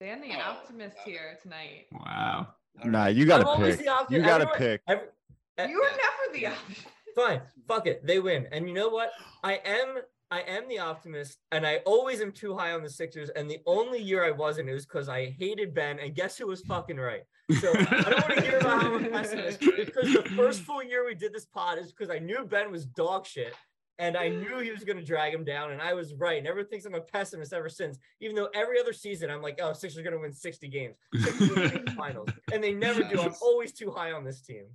Dan 0.00 0.20
the 0.20 0.28
Oh, 0.36 0.40
optimist 0.52 0.96
okay. 1.02 1.10
here 1.10 1.38
tonight. 1.42 1.86
wow. 1.92 2.48
Nah, 2.84 3.06
you 3.06 3.26
gotta 3.26 3.48
I'm 3.48 3.60
pick. 3.60 3.78
the 3.80 3.88
opposite. 3.88 4.12
You 4.16 4.22
gotta 4.22 4.44
Everyone- 4.44 4.58
pick. 4.58 4.80
Every, 4.86 5.06
You 5.06 5.64
eh, 5.64 5.66
were 5.74 5.86
eh. 5.86 5.96
never 5.96 6.32
the 6.38 6.46
optimist. 6.46 6.86
fine. 7.16 7.42
Fuck 7.66 7.86
it. 7.88 8.06
They 8.06 8.20
win. 8.20 8.46
And 8.52 8.68
you 8.68 8.74
know 8.74 8.88
what? 8.88 9.10
I 9.42 9.54
am 9.64 9.96
I 10.30 10.40
am 10.42 10.68
the 10.68 10.78
optimist, 10.78 11.38
and 11.52 11.66
I 11.66 11.76
always 11.86 12.20
am 12.20 12.32
too 12.32 12.54
high 12.56 12.72
on 12.72 12.82
the 12.82 12.90
Sixers. 12.90 13.30
And 13.30 13.50
the 13.50 13.60
only 13.66 13.98
year 13.98 14.24
I 14.24 14.30
wasn't, 14.30 14.68
it 14.68 14.74
was 14.74 14.84
because 14.84 15.08
I 15.08 15.34
hated 15.38 15.72
Ben. 15.74 15.98
And 15.98 16.14
guess 16.14 16.36
who 16.36 16.46
was 16.46 16.60
fucking 16.60 16.98
right? 16.98 17.22
So 17.60 17.70
I 17.72 17.82
don't 17.82 18.28
want 18.28 18.34
to 18.34 18.40
hear 18.42 18.58
about 18.58 18.82
how 18.82 18.94
I'm 18.94 19.04
a 19.06 19.08
pessimist. 19.08 19.60
Because 19.60 20.12
the 20.12 20.22
first 20.36 20.60
full 20.60 20.82
year 20.82 21.06
we 21.06 21.14
did 21.14 21.32
this 21.32 21.46
pod 21.46 21.78
is 21.78 21.92
because 21.92 22.10
I 22.14 22.18
knew 22.18 22.44
Ben 22.44 22.70
was 22.70 22.84
dog 22.84 23.24
shit. 23.26 23.54
And 23.98 24.16
I 24.16 24.28
knew 24.28 24.58
he 24.58 24.70
was 24.70 24.84
going 24.84 24.96
to 24.96 25.04
drag 25.04 25.34
him 25.34 25.44
down, 25.44 25.72
and 25.72 25.82
I 25.82 25.92
was 25.92 26.14
right. 26.14 26.38
And 26.38 26.46
everyone 26.46 26.68
thinks 26.68 26.84
I'm 26.86 26.94
a 26.94 27.00
pessimist 27.00 27.52
ever 27.52 27.68
since. 27.68 27.98
Even 28.20 28.36
though 28.36 28.48
every 28.54 28.78
other 28.78 28.92
season 28.92 29.30
I'm 29.30 29.42
like, 29.42 29.58
oh, 29.62 29.72
Sixers 29.72 29.98
are 29.98 30.02
going 30.02 30.14
to 30.14 30.20
win 30.20 30.32
60 30.32 30.68
games, 30.68 30.96
Sixers 31.14 31.50
are 31.50 31.54
gonna 31.54 31.68
make 31.74 31.84
the 31.84 31.90
finals, 31.92 32.28
and 32.52 32.62
they 32.62 32.72
never 32.72 33.02
do. 33.02 33.20
I'm 33.20 33.34
always 33.42 33.72
too 33.72 33.90
high 33.90 34.12
on 34.12 34.24
this 34.24 34.40
team. 34.40 34.66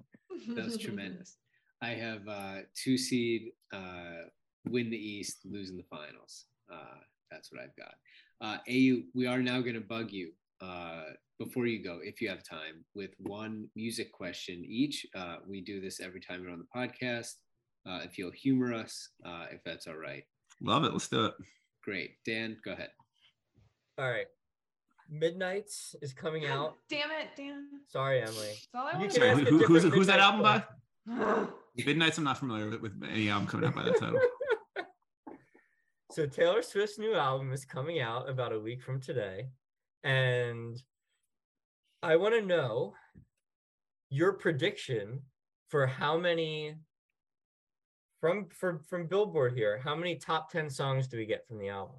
That's 0.49 0.78
tremendous. 0.78 1.38
I 1.82 1.89
have 1.89 2.28
uh, 2.28 2.55
two 2.76 2.97
seed, 2.97 3.51
uh, 3.74 4.28
win 4.65 4.89
the 4.89 4.97
East, 4.97 5.39
losing 5.45 5.78
the 5.78 5.84
finals. 5.84 6.45
Uh, 6.71 6.99
that's 7.30 7.51
what 7.51 7.61
I've 7.61 7.76
got. 7.76 7.95
Uh, 8.41 8.57
AU, 8.69 9.03
we 9.13 9.28
are 9.28 9.41
now 9.41 9.59
going 9.61 9.76
to 9.76 9.82
bug 9.82 10.11
you 10.11 10.32
uh, 10.61 11.03
before 11.39 11.65
you 11.65 11.84
go, 11.84 11.99
if 12.01 12.21
you 12.21 12.30
have 12.30 12.43
time, 12.43 12.86
with 12.95 13.11
one 13.19 13.67
music 13.76 14.11
question 14.11 14.63
each. 14.65 15.05
Uh, 15.15 15.38
we 15.47 15.61
do 15.61 15.82
this 15.82 15.99
every 15.99 16.21
time 16.21 16.41
you're 16.41 16.51
on 16.51 16.59
the 16.59 16.80
podcast. 16.80 17.36
Uh, 17.88 17.99
if 18.03 18.17
you'll 18.17 18.31
humor 18.31 18.73
us, 18.73 19.09
uh, 19.25 19.45
if 19.51 19.61
that's 19.63 19.88
all 19.88 19.97
right. 19.97 20.23
Love 20.61 20.84
it. 20.86 20.93
Let's 20.93 21.07
do 21.09 21.25
it. 21.25 21.34
Great. 21.84 22.11
Dan, 22.25 22.57
go 22.63 22.71
ahead. 22.71 22.89
All 23.97 24.09
right. 24.09 24.27
Midnights 25.09 25.95
is 26.01 26.13
coming 26.13 26.45
out. 26.45 26.75
Damn 26.89 27.11
it, 27.11 27.27
Dan. 27.36 27.65
Sorry, 27.89 28.21
Emily. 28.21 28.47
That's 28.47 28.67
all 28.75 28.88
I 28.88 28.91
You 28.93 28.99
want 28.99 29.11
can 29.11 29.19
Sorry, 29.21 29.29
who- 29.43 29.57
who- 29.57 29.65
who's- 29.65 29.84
who's 29.93 30.07
that 30.07 30.19
album 30.19 30.41
by? 30.41 30.63
Midnights. 31.75 32.17
I'm 32.17 32.23
not 32.23 32.38
familiar 32.38 32.69
with, 32.69 32.81
with 32.81 33.03
any 33.09 33.29
album 33.29 33.47
coming 33.47 33.67
out 33.67 33.75
by 33.75 33.84
that 33.84 33.99
title. 33.99 34.19
So 36.11 36.27
Taylor 36.27 36.61
Swift's 36.61 36.99
new 36.99 37.15
album 37.15 37.51
is 37.53 37.65
coming 37.65 37.99
out 37.99 38.29
about 38.29 38.53
a 38.53 38.59
week 38.59 38.84
from 38.84 39.01
today. 39.01 39.47
And 40.03 40.79
I 42.03 42.17
want 42.17 42.36
to 42.36 42.45
know 42.45 42.93
your 44.11 44.34
prediction 44.34 45.21
for 45.69 45.88
how 45.88 46.19
many 46.19 46.75
from 48.24 48.47
from 48.47 48.80
from 48.80 49.05
Billboard 49.05 49.53
here, 49.53 49.82
how 49.84 49.97
many 49.97 50.15
top 50.15 50.49
10 50.49 50.69
songs 50.69 51.07
do 51.07 51.17
we 51.17 51.26
get 51.26 51.45
from 51.45 51.59
the 51.59 51.67
album? 51.67 51.97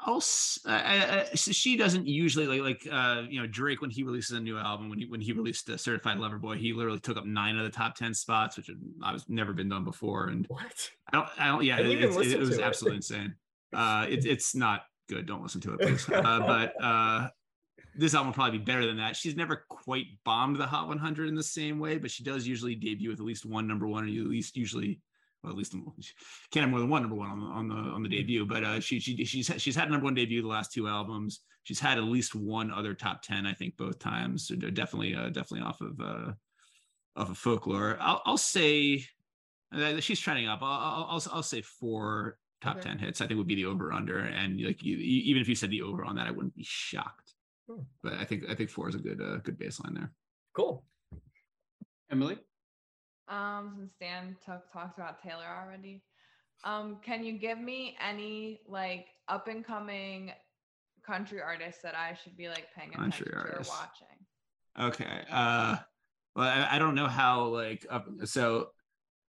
I'll, 0.00 0.22
I- 0.66 1.20
I- 1.20 1.34
so 1.34 1.52
she 1.52 1.76
doesn't 1.76 2.06
usually 2.06 2.46
like 2.46 2.62
like 2.82 2.88
uh 2.90 3.24
you 3.28 3.38
know 3.42 3.46
Drake 3.46 3.82
when 3.82 3.90
he 3.90 4.04
releases 4.04 4.38
a 4.38 4.40
new 4.40 4.56
album 4.56 4.88
when 4.88 4.98
he 4.98 5.04
when 5.04 5.20
he 5.20 5.32
released 5.32 5.68
uh, 5.68 5.76
Certified 5.76 6.16
Lover 6.16 6.38
Boy 6.38 6.56
he 6.56 6.72
literally 6.72 6.98
took 6.98 7.18
up 7.18 7.26
nine 7.26 7.58
of 7.58 7.64
the 7.64 7.70
top 7.70 7.94
ten 7.94 8.14
spots 8.14 8.56
which 8.56 8.70
I 9.02 9.12
was 9.12 9.28
never 9.28 9.52
been 9.52 9.68
done 9.68 9.84
before 9.84 10.28
and 10.28 10.46
What? 10.48 10.90
I 11.12 11.16
don't 11.16 11.28
I 11.38 11.46
don't 11.48 11.62
yeah 11.64 11.76
I 11.76 11.82
didn't 11.82 11.98
it, 11.98 12.32
it, 12.32 12.38
was 12.38 12.58
it. 12.58 12.62
absolutely 12.62 12.96
insane 12.96 13.34
uh 13.74 14.06
it's 14.08 14.24
it's 14.24 14.54
not 14.54 14.84
good 15.10 15.26
don't 15.26 15.42
listen 15.42 15.60
to 15.62 15.74
it 15.74 15.80
please 15.82 16.08
uh, 16.08 16.40
but 16.40 16.82
uh 16.82 17.28
this 17.96 18.14
album 18.14 18.28
will 18.28 18.34
probably 18.34 18.58
be 18.58 18.64
better 18.64 18.86
than 18.86 18.96
that 18.96 19.16
she's 19.16 19.36
never 19.36 19.64
quite 19.68 20.06
bombed 20.24 20.56
the 20.56 20.66
Hot 20.66 20.88
100 20.88 21.28
in 21.28 21.34
the 21.34 21.42
same 21.42 21.78
way 21.78 21.98
but 21.98 22.10
she 22.10 22.24
does 22.24 22.46
usually 22.46 22.74
debut 22.74 23.10
with 23.10 23.20
at 23.20 23.26
least 23.26 23.46
one 23.46 23.66
number 23.66 23.86
one 23.86 24.04
or 24.04 24.06
at 24.06 24.28
least 24.28 24.56
usually 24.56 25.00
well, 25.44 25.52
at 25.52 25.58
least 25.58 25.72
can't 26.50 26.62
have 26.64 26.70
more 26.70 26.80
than 26.80 26.88
one 26.88 27.02
number 27.02 27.16
one 27.16 27.30
on 27.30 27.38
the 27.38 27.46
on 27.46 27.68
the 27.68 27.74
on 27.74 28.02
the 28.02 28.08
debut. 28.08 28.46
But 28.46 28.64
uh, 28.64 28.80
she 28.80 28.98
she 28.98 29.24
she's 29.24 29.50
she's 29.58 29.76
had 29.76 29.88
a 29.88 29.90
number 29.90 30.04
one 30.04 30.14
debut 30.14 30.42
the 30.42 30.48
last 30.48 30.72
two 30.72 30.88
albums. 30.88 31.40
She's 31.64 31.80
had 31.80 31.98
at 31.98 32.04
least 32.04 32.34
one 32.34 32.70
other 32.70 32.94
top 32.94 33.22
ten, 33.22 33.46
I 33.46 33.52
think, 33.52 33.76
both 33.76 33.98
times. 33.98 34.48
So 34.48 34.56
definitely 34.56 35.14
uh, 35.14 35.28
definitely 35.28 35.60
off 35.60 35.80
of 35.80 36.00
uh, 36.00 36.32
off 37.16 37.30
of 37.30 37.38
folklore. 37.38 37.98
I'll 38.00 38.22
I'll 38.24 38.38
say 38.38 39.04
uh, 39.74 40.00
she's 40.00 40.20
trending 40.20 40.48
up. 40.48 40.60
I'll 40.62 41.06
I'll 41.10 41.22
I'll, 41.32 41.42
say 41.42 41.62
four 41.62 42.38
top 42.60 42.78
Okay. 42.78 42.88
ten 42.88 42.98
hits. 42.98 43.20
I 43.20 43.26
think 43.26 43.38
would 43.38 43.46
be 43.46 43.54
the 43.54 43.66
over 43.66 43.92
under. 43.92 44.18
And 44.18 44.60
like 44.60 44.82
you, 44.82 44.96
even 44.96 45.42
if 45.42 45.48
you 45.48 45.54
said 45.54 45.70
the 45.70 45.82
over 45.82 46.04
on 46.04 46.16
that, 46.16 46.26
I 46.26 46.30
wouldn't 46.30 46.56
be 46.56 46.64
shocked. 46.66 47.23
But 48.02 48.14
I 48.14 48.24
think 48.24 48.44
I 48.48 48.54
think 48.54 48.70
four 48.70 48.88
is 48.88 48.94
a 48.94 48.98
good 48.98 49.20
uh, 49.20 49.38
good 49.38 49.58
baseline 49.58 49.94
there. 49.94 50.12
Cool. 50.54 50.84
Emily? 52.10 52.38
Um, 53.28 53.74
since 53.76 53.92
Dan 54.00 54.36
talk, 54.44 54.70
talked 54.72 54.98
about 54.98 55.22
Taylor 55.22 55.46
already, 55.46 56.02
um, 56.64 56.98
can 57.02 57.24
you 57.24 57.38
give 57.38 57.58
me 57.58 57.96
any 58.06 58.60
like 58.68 59.06
up 59.28 59.48
and 59.48 59.64
coming 59.64 60.32
country 61.06 61.40
artists 61.40 61.82
that 61.82 61.94
I 61.94 62.16
should 62.22 62.36
be 62.36 62.48
like 62.48 62.66
paying 62.76 62.92
Country 62.92 63.26
attention 63.26 63.52
to 63.52 63.58
or 63.58 63.64
watching? 63.68 64.16
Okay. 64.80 65.22
Uh 65.30 65.76
well 66.36 66.48
I, 66.48 66.76
I 66.76 66.78
don't 66.78 66.94
know 66.94 67.06
how 67.06 67.46
like 67.46 67.86
up 67.90 68.06
so 68.24 68.70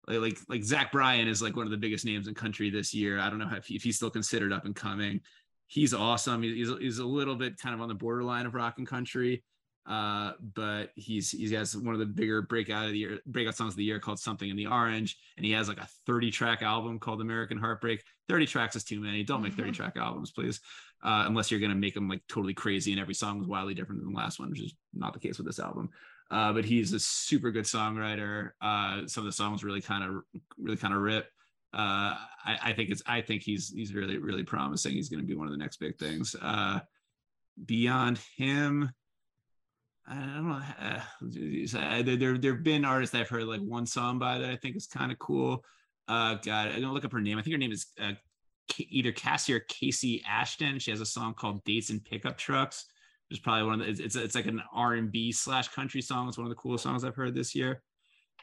like, 0.07 0.19
like 0.19 0.37
like 0.49 0.63
Zach 0.63 0.91
Bryan 0.91 1.27
is 1.27 1.41
like 1.41 1.55
one 1.55 1.65
of 1.65 1.71
the 1.71 1.77
biggest 1.77 2.05
names 2.05 2.27
in 2.27 2.33
country 2.33 2.69
this 2.69 2.93
year. 2.93 3.19
I 3.19 3.29
don't 3.29 3.39
know 3.39 3.47
how, 3.47 3.57
if, 3.57 3.65
he, 3.65 3.75
if 3.75 3.83
he's 3.83 3.95
still 3.95 4.09
considered 4.09 4.51
up 4.51 4.65
and 4.65 4.75
coming. 4.75 5.21
He's 5.69 5.93
awesome. 5.93 6.43
He's 6.43 6.69
he's 6.79 6.99
a 6.99 7.05
little 7.05 7.35
bit 7.35 7.57
kind 7.57 7.73
of 7.73 7.81
on 7.81 7.87
the 7.87 7.95
borderline 7.95 8.45
of 8.45 8.53
rock 8.53 8.75
and 8.77 8.87
country. 8.87 9.43
Uh, 9.87 10.33
but 10.53 10.91
he's 10.95 11.31
he 11.31 11.51
has 11.53 11.75
one 11.75 11.95
of 11.95 11.99
the 11.99 12.05
bigger 12.05 12.41
breakout 12.41 12.85
of 12.85 12.91
the 12.91 12.99
year 12.99 13.19
breakout 13.25 13.55
songs 13.55 13.73
of 13.73 13.77
the 13.77 13.83
year 13.83 13.99
called 13.99 14.19
Something 14.19 14.49
in 14.49 14.57
the 14.57 14.67
Orange, 14.67 15.17
and 15.37 15.45
he 15.45 15.53
has 15.53 15.67
like 15.67 15.79
a 15.79 15.87
30 16.05 16.29
track 16.29 16.61
album 16.61 16.99
called 16.99 17.21
American 17.21 17.57
Heartbreak. 17.57 18.03
30 18.27 18.45
tracks 18.45 18.75
is 18.75 18.83
too 18.83 18.99
many. 18.99 19.23
Don't 19.23 19.41
make 19.41 19.53
30 19.53 19.71
track 19.71 19.93
albums, 19.95 20.31
please 20.31 20.59
uh, 21.03 21.23
unless 21.27 21.49
you're 21.49 21.59
going 21.59 21.71
to 21.71 21.77
make 21.77 21.93
them 21.93 22.09
like 22.09 22.21
totally 22.27 22.53
crazy 22.53 22.91
and 22.91 22.99
every 22.99 23.13
song 23.13 23.41
is 23.41 23.47
wildly 23.47 23.73
different 23.73 24.01
than 24.01 24.11
the 24.11 24.17
last 24.17 24.39
one, 24.39 24.49
which 24.49 24.61
is 24.61 24.75
not 24.93 25.13
the 25.13 25.19
case 25.19 25.37
with 25.37 25.47
this 25.47 25.59
album. 25.59 25.89
Uh, 26.31 26.53
but 26.53 26.65
he's 26.65 26.93
a 26.93 26.99
super 26.99 27.51
good 27.51 27.65
songwriter. 27.65 28.51
Uh, 28.61 29.07
some 29.07 29.21
of 29.21 29.25
the 29.25 29.31
songs 29.31 29.63
really 29.63 29.81
kind 29.81 30.03
of 30.03 30.23
really 30.59 30.77
kind 30.77 30.93
of 30.93 31.01
rip. 31.01 31.27
Uh, 31.73 32.17
I, 32.45 32.57
I 32.63 32.73
think 32.73 32.89
it's 32.89 33.03
I 33.05 33.21
think 33.21 33.43
he's 33.43 33.69
he's 33.69 33.93
really 33.93 34.17
really 34.17 34.43
promising. 34.43 34.93
He's 34.93 35.09
going 35.09 35.21
to 35.21 35.27
be 35.27 35.35
one 35.35 35.47
of 35.47 35.51
the 35.51 35.57
next 35.57 35.77
big 35.77 35.97
things. 35.97 36.35
Uh, 36.41 36.79
beyond 37.65 38.19
him, 38.37 38.91
I 40.07 40.15
don't 40.15 40.47
know. 40.47 40.61
Uh, 41.79 42.01
there 42.01 42.15
there 42.15 42.37
there've 42.37 42.63
been 42.63 42.85
artists 42.85 43.13
I've 43.13 43.29
heard 43.29 43.43
like 43.43 43.61
one 43.61 43.85
song 43.85 44.17
by 44.17 44.39
that 44.39 44.49
I 44.49 44.55
think 44.55 44.75
is 44.75 44.87
kind 44.87 45.11
of 45.11 45.19
cool. 45.19 45.63
Uh, 46.07 46.35
God, 46.35 46.69
I'm 46.69 46.81
gonna 46.81 46.93
look 46.93 47.05
up 47.05 47.11
her 47.11 47.21
name. 47.21 47.37
I 47.37 47.43
think 47.43 47.53
her 47.53 47.59
name 47.59 47.71
is 47.71 47.85
uh, 48.01 48.13
either 48.79 49.11
Cassie 49.11 49.53
or 49.53 49.59
Casey 49.59 50.23
Ashton. 50.27 50.79
She 50.79 50.89
has 50.89 51.01
a 51.01 51.05
song 51.05 51.35
called 51.35 51.63
"Dates 51.65 51.91
and 51.91 52.03
Pickup 52.03 52.37
Trucks," 52.37 52.85
which 53.29 53.37
is 53.37 53.43
probably 53.43 53.63
one 53.63 53.79
of 53.79 53.85
the. 53.85 53.91
It's 53.91 53.99
it's, 53.99 54.15
it's 54.15 54.35
like 54.35 54.47
an 54.47 54.63
R 54.73 54.95
and 54.95 55.11
B 55.11 55.31
slash 55.31 55.67
country 55.67 56.01
song. 56.01 56.27
It's 56.27 56.37
one 56.37 56.47
of 56.47 56.51
the 56.51 56.55
coolest 56.55 56.83
songs 56.83 57.03
I've 57.03 57.15
heard 57.15 57.35
this 57.35 57.53
year. 57.53 57.83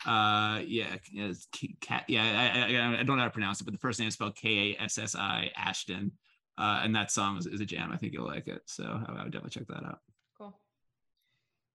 Uh, 0.04 0.60
yeah, 0.66 0.96
it's 1.12 1.46
K- 1.52 1.76
yeah. 2.08 2.52
I, 2.54 2.74
I, 2.74 3.00
I 3.00 3.02
don't 3.02 3.16
know 3.16 3.22
how 3.22 3.28
to 3.28 3.30
pronounce 3.30 3.60
it, 3.60 3.64
but 3.64 3.72
the 3.72 3.78
first 3.78 3.98
name 3.98 4.08
is 4.08 4.14
spelled 4.14 4.36
K 4.36 4.74
A 4.78 4.82
S 4.82 4.98
S 4.98 5.14
I 5.16 5.50
Ashton. 5.56 6.12
Uh, 6.58 6.80
and 6.82 6.94
that 6.94 7.10
song 7.10 7.36
is, 7.36 7.46
is 7.46 7.60
a 7.60 7.66
jam. 7.66 7.90
I 7.92 7.96
think 7.96 8.12
you'll 8.12 8.26
like 8.26 8.48
it. 8.48 8.62
So 8.66 8.84
I, 8.84 9.12
I 9.12 9.22
would 9.24 9.32
definitely 9.32 9.50
check 9.50 9.68
that 9.68 9.84
out. 9.84 10.00
Cool. 10.36 10.58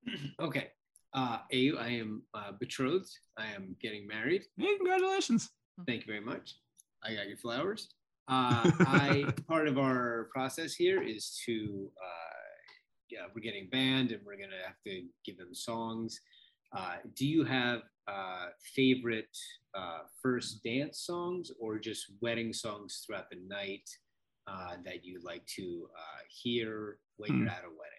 Okay. 0.39 0.69
Uh, 1.13 1.39
AU, 1.53 1.77
I 1.77 1.89
am 1.89 2.23
uh, 2.33 2.53
betrothed. 2.57 3.11
I 3.37 3.47
am 3.47 3.75
getting 3.81 4.07
married. 4.07 4.43
Hey, 4.57 4.77
congratulations. 4.77 5.49
Thank 5.85 6.01
you 6.01 6.13
very 6.13 6.23
much. 6.23 6.55
I 7.03 7.13
got 7.15 7.27
your 7.27 7.37
flowers. 7.37 7.89
Uh, 8.27 8.71
I 8.79 9.25
part 9.47 9.67
of 9.67 9.77
our 9.77 10.29
process 10.31 10.73
here 10.73 11.03
is 11.03 11.37
to 11.45 11.91
uh, 12.01 12.31
yeah, 13.09 13.25
we're 13.35 13.41
getting 13.41 13.67
banned 13.69 14.11
and 14.11 14.21
we're 14.25 14.37
gonna 14.37 14.63
have 14.65 14.81
to 14.87 15.03
give 15.25 15.37
them 15.37 15.53
songs. 15.53 16.19
Uh, 16.73 16.95
do 17.15 17.27
you 17.27 17.43
have 17.43 17.81
uh, 18.07 18.47
favorite 18.75 19.35
uh, 19.75 19.99
first 20.21 20.63
dance 20.63 20.99
songs 20.99 21.51
or 21.59 21.77
just 21.77 22.05
wedding 22.21 22.53
songs 22.53 23.03
throughout 23.05 23.29
the 23.29 23.37
night 23.47 23.89
uh, 24.47 24.75
that 24.85 25.03
you 25.05 25.19
like 25.23 25.45
to 25.45 25.87
uh, 25.97 26.19
hear 26.29 26.97
when 27.17 27.31
Hmm. 27.31 27.39
you're 27.39 27.49
at 27.49 27.63
a 27.63 27.67
wedding? 27.69 27.97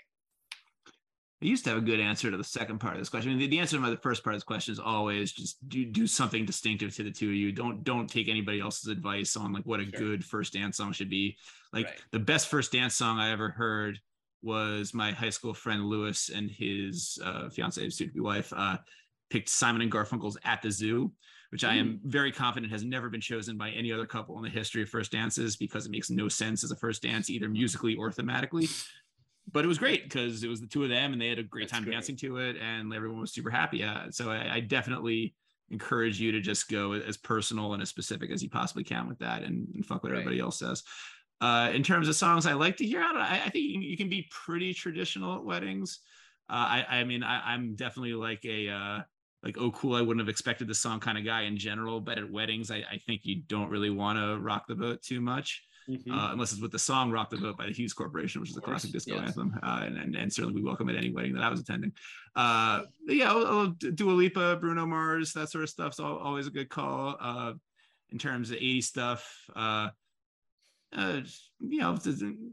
I 1.43 1.45
used 1.47 1.65
to 1.65 1.71
have 1.71 1.79
a 1.81 1.85
good 1.85 1.99
answer 1.99 2.31
to 2.31 2.37
the 2.37 2.45
second 2.45 2.79
part 2.79 2.95
of 2.95 3.01
this 3.01 3.09
question. 3.09 3.31
I 3.33 3.35
mean, 3.35 3.41
the, 3.41 3.57
the 3.57 3.59
answer 3.59 3.77
to 3.77 3.83
my, 3.83 3.91
the 3.91 3.97
first 3.97 4.23
part 4.23 4.35
of 4.35 4.37
this 4.37 4.45
question 4.45 4.71
is 4.73 4.79
always 4.79 5.33
just 5.33 5.69
do 5.69 5.85
do 5.85 6.07
something 6.07 6.47
distinctive 6.47 6.95
to 6.95 7.03
the 7.03 7.11
two 7.11 7.31
of 7.31 7.35
you. 7.35 7.51
Don't 7.51 7.83
don't 7.83 8.09
take 8.09 8.29
anybody 8.29 8.61
else's 8.61 8.87
advice 8.89 9.37
on 9.37 9.53
like 9.53 9.65
what 9.65 9.81
a 9.81 9.85
Sure. 9.85 9.99
good 9.99 10.25
first 10.25 10.53
dance 10.53 10.77
song 10.77 10.93
should 10.93 11.11
be. 11.11 11.37
Like 11.73 11.87
Right. 11.87 12.01
the 12.13 12.21
best 12.21 12.47
first 12.47 12.71
dance 12.71 12.95
song 12.95 13.19
I 13.19 13.33
ever 13.33 13.49
heard 13.51 13.99
was 14.43 14.93
my 14.95 15.13
high 15.13 15.31
school 15.31 15.55
friend 15.55 15.85
Lewis 15.87 16.31
and 16.35 16.51
his 16.51 17.19
uh, 17.25 17.49
fiance, 17.49 17.89
soon 17.91 18.09
to 18.09 18.15
be 18.15 18.21
wife, 18.21 18.53
uh, 18.57 18.77
picked 19.31 19.49
Simon 19.49 19.83
and 19.83 19.91
Garfunkel's 19.93 20.37
"At 20.45 20.63
the 20.63 20.71
Zoo," 20.71 21.13
which 21.51 21.65
I 21.65 21.75
am 21.75 22.01
very 22.05 22.33
confident 22.33 22.73
has 22.73 22.83
never 22.85 23.09
been 23.09 23.21
chosen 23.21 23.57
by 23.57 23.71
any 23.71 23.93
other 23.93 24.07
couple 24.07 24.37
in 24.39 24.43
the 24.45 24.51
history 24.51 24.83
of 24.83 24.89
first 24.89 25.13
dances 25.13 25.57
because 25.57 25.87
it 25.87 25.93
makes 25.93 26.11
no 26.11 26.29
sense 26.29 26.65
as 26.65 26.71
a 26.71 26.77
first 26.77 27.03
dance 27.03 27.31
either 27.31 27.49
musically 27.49 27.95
or 27.97 28.11
thematically 28.11 28.69
but 29.51 29.65
it 29.65 29.69
was 29.69 29.77
great 29.77 30.05
because 30.05 30.45
it 30.45 30.49
was 30.49 30.61
the 30.61 30.69
two 30.69 30.85
of 30.85 30.89
them 30.89 31.13
and 31.13 31.21
they 31.21 31.29
had 31.29 31.39
a 31.41 31.43
great 31.43 31.63
That's 31.65 31.73
time 31.73 31.83
great. 31.83 31.95
dancing 31.95 32.17
to 32.19 32.37
it 32.37 32.57
and 32.59 32.95
everyone 32.95 33.21
was 33.21 33.33
super 33.33 33.51
happy. 33.51 33.83
Uh, 33.83 34.09
so 34.11 34.31
I, 34.31 34.55
I 34.55 34.61
definitely 34.61 35.35
encourage 35.69 36.21
you 36.21 36.31
to 36.31 36.41
just 36.41 36.69
go 36.71 36.93
as 36.93 37.17
personal 37.17 37.73
and 37.75 37.83
as 37.83 37.89
specific 37.89 38.31
as 38.31 38.41
you 38.41 38.49
possibly 38.49 38.85
can 38.85 39.09
with 39.09 39.19
that 39.19 39.43
and, 39.43 39.67
and 39.75 39.85
fuck 39.85 40.05
what 40.05 40.13
Right. 40.13 40.19
everybody 40.21 40.39
else 40.39 40.61
says. 40.61 40.85
Uh, 41.43 41.71
in 41.73 41.83
terms 41.83 42.07
of 42.09 42.15
songs 42.15 42.47
I 42.47 42.53
like 42.53 42.77
to 42.77 42.87
hear, 42.87 43.03
I, 43.03 43.11
I, 43.13 43.43
I 43.47 43.49
think 43.51 43.65
you, 43.85 43.97
can- 43.97 44.09
be 44.09 44.29
pretty 44.31 44.73
traditional 44.73 45.35
at 45.37 45.45
weddings. 45.45 45.99
Uh, 46.49 46.53
I, 46.55 46.87
I 47.01 47.05
mean, 47.05 47.23
I, 47.23 47.53
I'm 47.53 47.75
definitely 47.75 48.15
like 48.15 48.45
a 48.45 48.69
uh, 48.69 49.01
like 49.43 49.57
oh 49.59 49.71
cool, 49.73 49.97
I 49.97 50.03
wouldn't 50.03 50.21
have 50.21 50.29
expected 50.29 50.69
the 50.69 50.75
song 50.75 51.01
kind 51.01 51.19
of 51.19 51.25
guy 51.25 51.43
in 51.43 51.57
general, 51.57 52.01
but 52.01 52.19
at 52.19 52.31
weddings, 52.31 52.71
I, 52.71 52.85
I 52.91 52.99
think 53.07 53.23
you 53.25 53.43
don't 53.49 53.71
really 53.71 53.91
want 53.91 54.19
to 54.19 54.39
rock 54.39 54.67
the 54.69 54.75
boat 54.77 55.03
too 55.03 55.21
much 55.21 55.63
Mhm. 55.91 56.13
uh, 56.13 56.31
unless 56.33 56.53
it's 56.53 56.61
with 56.61 56.71
the 56.71 56.79
song 56.79 57.11
"Rock 57.11 57.29
the 57.31 57.39
Boat" 57.39 57.57
by 57.59 57.67
the 57.67 57.73
Hughes 57.73 57.93
Corporation, 57.93 58.41
which 58.41 58.51
is 58.51 58.57
a 58.57 58.61
classic 58.61 58.93
disco 58.93 59.17
yes. 59.17 59.27
anthem, 59.27 59.59
uh, 59.65 59.81
and, 59.83 59.99
and 59.99 60.15
and 60.15 60.33
certainly 60.33 60.55
we 60.55 60.63
welcome 60.65 60.89
at 60.89 60.95
any 60.95 61.11
wedding 61.11 61.35
that 61.35 61.43
I 61.43 61.49
was 61.49 61.59
attending. 61.59 61.93
Uh, 62.37 62.83
yeah, 63.09 63.31
I'll, 63.33 63.47
I'll 63.47 63.67
do 63.67 63.91
Dua 63.91 64.13
Lipa, 64.13 64.59
Bruno 64.61 64.87
Mars, 64.87 65.33
that 65.33 65.51
sort 65.51 65.65
of 65.65 65.71
stuff's 65.71 65.99
al- 65.99 66.19
always 66.19 66.47
a 66.47 66.51
good 66.51 66.69
call. 66.69 67.17
Uh, 67.19 67.55
in 68.11 68.19
terms 68.19 68.51
of 68.53 68.59
80s 68.59 68.85
stuff, 68.85 69.35
uh, 70.97 71.21
you 71.61 71.81
know, 71.81 71.97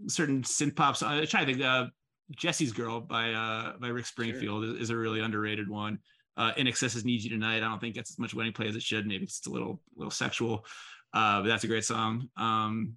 certain 0.07 0.43
synth 0.43 0.75
pops. 0.75 1.03
I 1.03 1.25
try 1.25 1.45
to 1.45 1.45
think. 1.45 1.63
Uh, 1.63 1.87
Jessie's 2.35 2.71
Girl 2.71 3.01
by 3.01 3.31
uh, 3.31 3.73
by 3.79 3.87
Rick 3.87 4.05
Springfield 4.05 4.63
is, 4.63 4.81
is 4.81 4.89
a 4.89 4.97
really 4.97 5.19
underrated 5.19 5.69
one. 5.69 5.99
Uh, 6.37 6.53
INXS 6.53 7.03
Need 7.03 7.23
You 7.23 7.29
Tonight. 7.29 7.57
I 7.57 7.59
don't 7.61 7.79
think 7.79 7.95
gets 7.95 8.11
as 8.11 8.19
much 8.19 8.33
wedding 8.33 8.53
play 8.53 8.67
as 8.67 8.75
it 8.75 8.83
should. 8.83 9.07
Maybe 9.07 9.23
it's 9.23 9.45
a 9.47 9.49
little 9.49 9.81
little 9.95 10.11
sexual, 10.11 10.65
uh, 11.13 11.41
but 11.41 11.47
that's 11.47 11.63
a 11.63 11.67
great 11.67 11.85
song. 11.85 12.29
Um, 12.37 12.93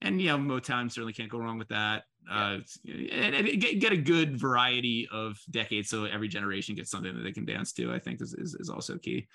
and 0.00 0.20
you 0.20 0.28
know 0.28 0.38
Motown 0.38 0.90
certainly 0.90 1.12
can't 1.12 1.30
go 1.30 1.38
wrong 1.38 1.58
with 1.58 1.68
that. 1.68 2.04
Uh, 2.30 2.58
and, 2.86 3.34
and 3.34 3.60
get, 3.60 3.80
get 3.80 3.92
a 3.92 3.96
good 3.96 4.40
variety 4.40 5.08
of 5.10 5.36
decades, 5.50 5.88
so 5.88 6.04
every 6.04 6.28
generation 6.28 6.76
gets 6.76 6.90
something 6.90 7.14
that 7.16 7.22
they 7.22 7.32
can 7.32 7.44
dance 7.44 7.72
to. 7.74 7.92
I 7.92 7.98
think 7.98 8.22
is 8.22 8.34
is, 8.34 8.54
is 8.54 8.70
also 8.70 8.96
key. 8.96 9.26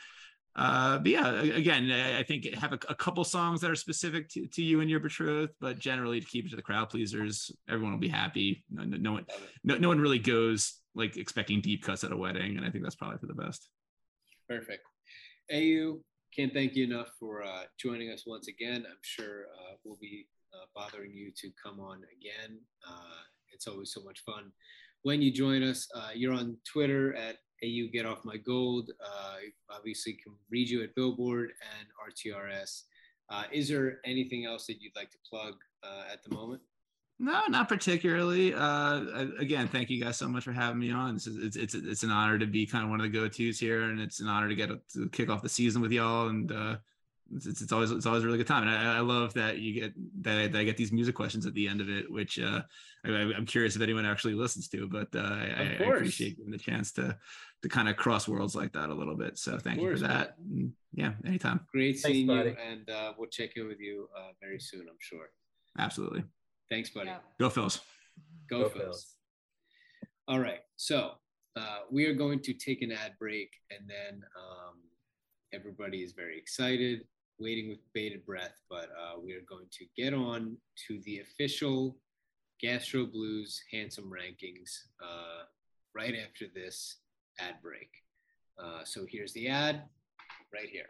Uh, 0.57 0.97
but 0.97 1.11
yeah, 1.11 1.41
again, 1.41 1.91
I 1.91 2.23
think 2.23 2.51
have 2.55 2.73
a, 2.73 2.79
a 2.89 2.95
couple 2.95 3.23
songs 3.23 3.61
that 3.61 3.69
are 3.69 3.75
specific 3.75 4.27
to, 4.29 4.47
to 4.47 4.63
you 4.63 4.81
and 4.81 4.89
your 4.89 4.99
betrothed, 4.99 5.53
but 5.61 5.77
generally 5.77 6.19
to 6.19 6.25
keep 6.25 6.45
it 6.45 6.49
to 6.49 6.55
the 6.55 6.63
crowd 6.63 6.89
pleasers, 6.89 7.51
everyone 7.69 7.93
will 7.93 7.99
be 7.99 8.07
happy. 8.07 8.63
No, 8.71 8.83
no, 8.83 8.97
no 8.97 9.11
one, 9.13 9.25
no, 9.63 9.77
no 9.77 9.87
one 9.87 9.99
really 9.99 10.17
goes 10.17 10.81
like 10.95 11.15
expecting 11.15 11.61
deep 11.61 11.83
cuts 11.83 12.03
at 12.03 12.11
a 12.11 12.17
wedding, 12.17 12.57
and 12.57 12.65
I 12.65 12.71
think 12.71 12.83
that's 12.83 12.95
probably 12.95 13.19
for 13.19 13.27
the 13.27 13.35
best. 13.35 13.69
Perfect. 14.49 14.81
AU, 15.53 15.99
can't 16.35 16.53
thank 16.53 16.75
you 16.75 16.85
enough 16.85 17.09
for 17.19 17.43
uh, 17.43 17.63
joining 17.79 18.09
us 18.09 18.23
once 18.25 18.47
again. 18.47 18.83
I'm 18.89 18.97
sure 19.03 19.45
uh, 19.59 19.75
we'll 19.83 19.99
be 20.01 20.25
uh, 20.53 20.65
bothering 20.73 21.11
you 21.13 21.31
to 21.37 21.49
come 21.63 21.79
on 21.79 21.97
again. 21.97 22.57
Uh, 22.87 23.21
it's 23.53 23.67
always 23.67 23.93
so 23.93 24.01
much 24.01 24.23
fun 24.25 24.51
when 25.03 25.21
you 25.21 25.31
join 25.31 25.61
us. 25.61 25.87
Uh, 25.95 26.09
you're 26.15 26.33
on 26.33 26.57
Twitter 26.65 27.15
at 27.15 27.37
AU 27.63 27.87
Get 27.91 28.05
Off 28.05 28.23
My 28.23 28.37
Gold. 28.37 28.91
Uh, 29.03 29.35
obviously, 29.69 30.13
can 30.13 30.33
read 30.49 30.69
you 30.69 30.83
at 30.83 30.95
Billboard 30.95 31.51
and 31.79 31.87
RTRS. 32.13 32.83
Uh, 33.29 33.43
is 33.51 33.67
there 33.67 33.99
anything 34.05 34.45
else 34.45 34.67
that 34.67 34.81
you'd 34.81 34.95
like 34.95 35.11
to 35.11 35.17
plug 35.29 35.55
uh, 35.83 36.03
at 36.11 36.23
the 36.23 36.33
moment? 36.33 36.61
No, 37.19 37.43
not 37.49 37.67
particularly. 37.67 38.53
Uh, 38.53 39.27
again, 39.39 39.67
thank 39.67 39.89
you 39.89 40.01
guys 40.01 40.17
so 40.17 40.27
much 40.27 40.43
for 40.43 40.51
having 40.51 40.79
me 40.79 40.91
on. 40.91 41.15
Is, 41.15 41.27
it's, 41.27 41.55
it's 41.55 41.73
it's 41.73 42.03
an 42.03 42.11
honor 42.11 42.37
to 42.37 42.45
be 42.45 42.65
kind 42.67 42.83
of 42.83 42.91
one 42.91 43.01
of 43.01 43.11
the 43.11 43.17
go-tos 43.17 43.59
here, 43.59 43.83
and 43.83 43.99
it's 43.99 44.19
an 44.19 44.27
honor 44.27 44.47
to 44.47 44.55
get 44.55 44.69
to 44.93 45.09
kick 45.09 45.29
off 45.29 45.41
the 45.41 45.49
season 45.49 45.81
with 45.81 45.91
y'all. 45.91 46.27
And 46.27 46.51
uh, 46.51 46.77
it's, 47.35 47.45
it's, 47.45 47.61
it's 47.61 47.71
always 47.71 47.91
it's 47.91 48.05
always 48.05 48.23
a 48.23 48.25
really 48.25 48.37
good 48.37 48.47
time. 48.47 48.63
And 48.63 48.71
I, 48.71 48.97
I 48.97 48.99
love 48.99 49.33
that 49.35 49.59
you 49.59 49.73
get 49.73 49.93
that 50.23 50.37
I, 50.37 50.47
that 50.47 50.59
I 50.59 50.63
get 50.63 50.77
these 50.77 50.91
music 50.91 51.15
questions 51.15 51.45
at 51.45 51.53
the 51.53 51.67
end 51.67 51.81
of 51.81 51.89
it, 51.89 52.11
which 52.11 52.39
uh, 52.39 52.61
I, 53.05 53.09
I'm 53.09 53.45
curious 53.45 53.75
if 53.75 53.81
anyone 53.81 54.05
actually 54.05 54.33
listens 54.33 54.67
to. 54.69 54.87
But 54.87 55.09
uh, 55.15 55.19
I, 55.19 55.53
I, 55.57 55.77
I 55.79 55.95
appreciate 55.95 56.37
giving 56.37 56.51
the 56.51 56.57
chance 56.57 56.91
to 56.93 57.17
to 57.63 57.69
kind 57.69 57.89
of 57.89 57.95
cross 57.95 58.27
worlds 58.27 58.55
like 58.55 58.73
that 58.73 58.89
a 58.89 58.93
little 58.93 59.15
bit. 59.15 59.37
So 59.37 59.57
thank 59.57 59.81
you 59.81 59.91
for 59.91 60.07
that. 60.07 60.35
And 60.39 60.73
yeah, 60.93 61.13
anytime. 61.25 61.61
Great 61.71 61.99
Thanks, 61.99 62.03
seeing 62.03 62.27
buddy. 62.27 62.49
you, 62.49 62.55
and 62.65 62.89
uh, 62.89 63.13
we'll 63.17 63.29
check 63.29 63.51
in 63.55 63.67
with 63.67 63.79
you 63.79 64.07
uh, 64.17 64.31
very 64.41 64.59
soon, 64.59 64.81
I'm 64.81 64.97
sure. 64.99 65.29
Absolutely. 65.79 66.23
Thanks, 66.69 66.89
buddy. 66.89 67.09
Yep. 67.09 67.23
Go 67.39 67.49
Phils. 67.49 67.79
Go, 68.49 68.63
Go 68.63 68.69
Phils. 68.69 68.79
Phils. 68.79 69.05
All 70.27 70.39
right. 70.39 70.59
So 70.75 71.11
uh, 71.55 71.79
we 71.91 72.05
are 72.05 72.13
going 72.13 72.41
to 72.41 72.53
take 72.53 72.81
an 72.81 72.91
ad 72.91 73.13
break, 73.19 73.51
and 73.71 73.89
then 73.89 74.21
um, 74.37 74.75
everybody 75.53 75.99
is 75.99 76.13
very 76.13 76.37
excited, 76.37 77.05
waiting 77.39 77.69
with 77.69 77.79
bated 77.93 78.25
breath. 78.25 78.59
But 78.69 78.89
uh, 78.89 79.19
we 79.23 79.33
are 79.33 79.45
going 79.47 79.67
to 79.71 79.85
get 79.95 80.13
on 80.13 80.57
to 80.87 80.99
the 81.05 81.19
official 81.19 81.97
Gastro 82.59 83.05
Blues 83.05 83.61
Handsome 83.71 84.11
Rankings 84.11 84.71
uh, 85.01 85.43
right 85.93 86.15
after 86.15 86.45
this 86.53 86.97
ad 87.39 87.55
break. 87.61 87.89
Uh, 88.61 88.83
so 88.83 89.05
here's 89.07 89.33
the 89.33 89.47
ad 89.47 89.83
right 90.53 90.69
here. 90.69 90.89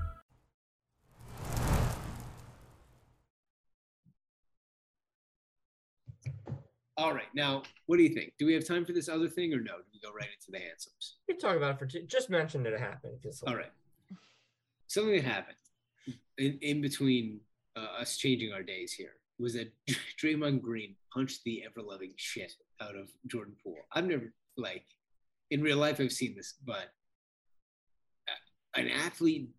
All 7.01 7.13
right. 7.13 7.33
Now, 7.33 7.63
what 7.87 7.97
do 7.97 8.03
you 8.03 8.13
think? 8.13 8.33
Do 8.37 8.45
we 8.45 8.53
have 8.53 8.67
time 8.67 8.85
for 8.85 8.93
this 8.93 9.09
other 9.09 9.27
thing, 9.27 9.55
or 9.55 9.59
no? 9.59 9.77
Do 9.77 9.83
we 9.91 9.99
go 9.99 10.13
right 10.13 10.29
into 10.31 10.51
the 10.51 10.59
handsomes? 10.59 11.15
We 11.27 11.35
talk 11.35 11.57
about 11.57 11.71
it 11.71 11.79
for 11.79 11.87
two, 11.87 12.03
just 12.03 12.29
mention 12.29 12.61
that 12.61 12.73
it 12.73 12.79
happened. 12.79 13.17
Just 13.23 13.43
All 13.47 13.55
right. 13.55 13.71
Something 14.85 15.15
that 15.15 15.23
happened 15.23 15.57
in, 16.37 16.59
in 16.61 16.79
between 16.79 17.39
uh, 17.75 18.01
us 18.01 18.17
changing 18.17 18.53
our 18.53 18.61
days 18.61 18.93
here 18.93 19.13
was 19.39 19.55
that 19.55 19.73
Draymond 20.21 20.61
Green 20.61 20.95
punched 21.11 21.43
the 21.43 21.63
ever 21.65 21.81
loving 21.83 22.13
shit 22.17 22.53
out 22.79 22.95
of 22.95 23.09
Jordan 23.25 23.55
Poole. 23.63 23.77
I've 23.93 24.05
never, 24.05 24.31
like, 24.55 24.85
in 25.49 25.63
real 25.63 25.77
life, 25.77 25.99
I've 25.99 26.11
seen 26.11 26.35
this, 26.35 26.53
but 26.63 26.91
uh, 28.29 28.79
an 28.79 28.89
athlete 28.89 29.49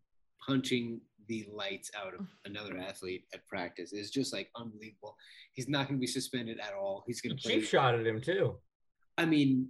punching 0.47 1.01
the 1.33 1.49
lights 1.51 1.91
out 1.99 2.15
of 2.15 2.27
another 2.45 2.77
athlete 2.79 3.25
at 3.33 3.47
practice 3.47 3.93
is 3.93 4.11
just 4.11 4.33
like 4.33 4.51
unbelievable. 4.57 5.17
He's 5.55 5.69
not 5.69 5.89
going 5.89 5.99
to 5.99 6.01
be 6.01 6.07
suspended 6.07 6.59
at 6.61 6.75
all. 6.75 7.05
He's 7.07 7.21
going 7.21 7.37
to 7.37 7.43
play. 7.43 7.55
Chief 7.55 7.69
shot 7.69 7.95
at 7.95 8.07
him 8.07 8.21
too. 8.21 8.57
I 9.17 9.25
mean, 9.25 9.69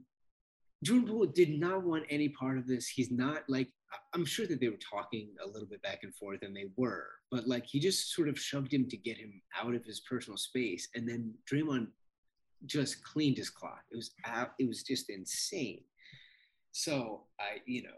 Jordan 0.84 1.06
Poole 1.06 1.26
did 1.26 1.60
not 1.60 1.84
want 1.84 2.04
any 2.10 2.28
part 2.28 2.58
of 2.58 2.66
this. 2.66 2.88
He's 2.88 3.10
not 3.10 3.42
like 3.48 3.68
I'm 4.14 4.24
sure 4.24 4.46
that 4.46 4.60
they 4.60 4.68
were 4.68 4.78
talking 4.90 5.28
a 5.44 5.46
little 5.46 5.68
bit 5.68 5.82
back 5.82 6.00
and 6.02 6.14
forth, 6.14 6.40
and 6.42 6.56
they 6.56 6.70
were, 6.76 7.06
but 7.30 7.46
like 7.46 7.66
he 7.66 7.78
just 7.78 8.14
sort 8.14 8.28
of 8.28 8.38
shoved 8.38 8.72
him 8.72 8.88
to 8.88 8.96
get 8.96 9.18
him 9.18 9.40
out 9.60 9.74
of 9.74 9.84
his 9.84 10.00
personal 10.00 10.36
space, 10.36 10.88
and 10.94 11.08
then 11.08 11.34
Draymond 11.50 11.88
just 12.66 13.04
cleaned 13.04 13.36
his 13.36 13.50
clock. 13.50 13.82
It 13.90 13.96
was 13.96 14.10
it 14.58 14.68
was 14.68 14.82
just 14.82 15.10
insane. 15.10 15.82
So 16.72 17.24
I, 17.38 17.58
you 17.66 17.82
know, 17.82 17.90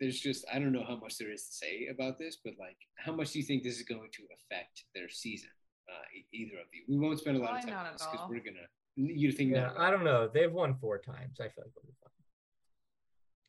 there's 0.00 0.20
just 0.20 0.44
I 0.52 0.58
don't 0.58 0.72
know 0.72 0.84
how 0.86 0.96
much 0.96 1.18
there 1.18 1.32
is 1.32 1.44
to 1.46 1.52
say 1.52 1.88
about 1.90 2.18
this, 2.18 2.38
but 2.44 2.54
like, 2.58 2.76
how 2.96 3.12
much 3.12 3.32
do 3.32 3.38
you 3.38 3.44
think 3.44 3.62
this 3.62 3.76
is 3.76 3.82
going 3.82 4.10
to 4.12 4.22
affect 4.36 4.84
their 4.94 5.08
season? 5.08 5.50
Uh, 5.90 6.02
either 6.32 6.58
of 6.58 6.66
you. 6.72 6.82
We 6.88 6.98
won't 6.98 7.18
spend 7.18 7.36
a 7.38 7.40
lot 7.40 7.58
of 7.58 7.64
time 7.64 7.86
on 7.86 7.92
this 7.92 8.06
because 8.10 8.28
we're 8.28 8.40
gonna. 8.44 8.66
You 8.96 9.32
think 9.32 9.52
Yeah. 9.52 9.72
I 9.78 9.90
don't 9.90 10.04
know. 10.04 10.28
They've 10.32 10.52
won 10.52 10.74
four 10.80 10.98
times. 10.98 11.38
I 11.40 11.44
feel 11.48 11.64
like 11.64 11.72
they'll 11.74 11.84
be 11.86 11.94
fine. 12.02 12.12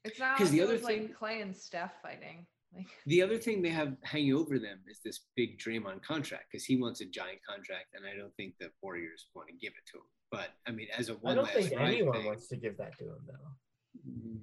It's 0.06 0.20
not 0.20 0.38
'Cause 0.38 0.48
like 0.48 0.52
the 0.58 0.62
other 0.64 0.78
thing- 0.78 1.08
like 1.08 1.18
Klay 1.18 1.42
and 1.42 1.56
Steph 1.56 2.02
fighting. 2.02 2.48
Like 2.74 2.88
The 3.08 3.22
other 3.24 3.38
thing 3.38 3.62
they 3.64 3.70
have 3.70 3.98
hanging 4.04 4.34
over 4.36 4.60
them 4.60 4.80
is 4.88 5.00
this 5.04 5.26
big 5.36 5.58
Draymond 5.60 6.04
contract 6.04 6.46
because 6.52 6.64
he 6.66 6.78
wants 6.78 7.02
a 7.02 7.06
giant 7.06 7.40
contract, 7.44 7.88
and 7.96 8.06
I 8.06 8.16
don't 8.16 8.34
think 8.36 8.54
the 8.60 8.72
Warriors 8.84 9.28
want 9.34 9.48
to 9.50 9.56
give 9.56 9.74
it 9.74 9.86
to 9.92 9.98
him. 9.98 10.04
But 10.32 10.50
I 10.68 10.72
mean, 10.72 10.88
as 10.96 11.10
a 11.10 11.16
one 11.16 11.32
I 11.34 11.36
don't 11.36 11.50
think 11.50 11.72
anyone 11.74 12.14
thing, 12.14 12.26
wants 12.28 12.48
to 12.50 12.56
give 12.58 12.78
that 12.78 12.96
to 13.00 13.06
him 13.06 13.26
though. 13.28 14.40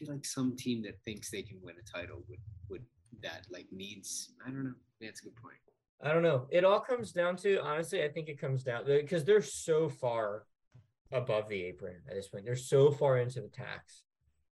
Mm, 0.00 0.06
feel 0.06 0.14
like 0.14 0.24
some 0.24 0.56
team 0.56 0.82
that 0.82 0.98
thinks 1.04 1.30
they 1.30 1.42
can 1.42 1.58
win 1.62 1.76
a 1.78 1.98
title 1.98 2.22
would 2.28 2.40
would 2.68 2.84
that 3.22 3.46
like 3.50 3.66
needs. 3.72 4.32
I 4.46 4.50
don't 4.50 4.64
know. 4.64 4.74
That's 5.00 5.20
a 5.20 5.24
good 5.24 5.36
point. 5.36 5.56
I 6.02 6.12
don't 6.12 6.22
know. 6.22 6.46
It 6.50 6.64
all 6.64 6.80
comes 6.80 7.12
down 7.12 7.36
to 7.38 7.62
honestly, 7.62 8.02
I 8.02 8.08
think 8.08 8.28
it 8.28 8.40
comes 8.40 8.62
down 8.62 8.84
because 8.86 9.24
they're 9.24 9.42
so 9.42 9.88
far 9.88 10.44
above 11.12 11.48
the 11.48 11.62
apron 11.62 11.96
at 12.08 12.14
this 12.14 12.28
point. 12.28 12.44
They're 12.44 12.56
so 12.56 12.90
far 12.90 13.18
into 13.18 13.40
the 13.40 13.48
tax. 13.48 14.04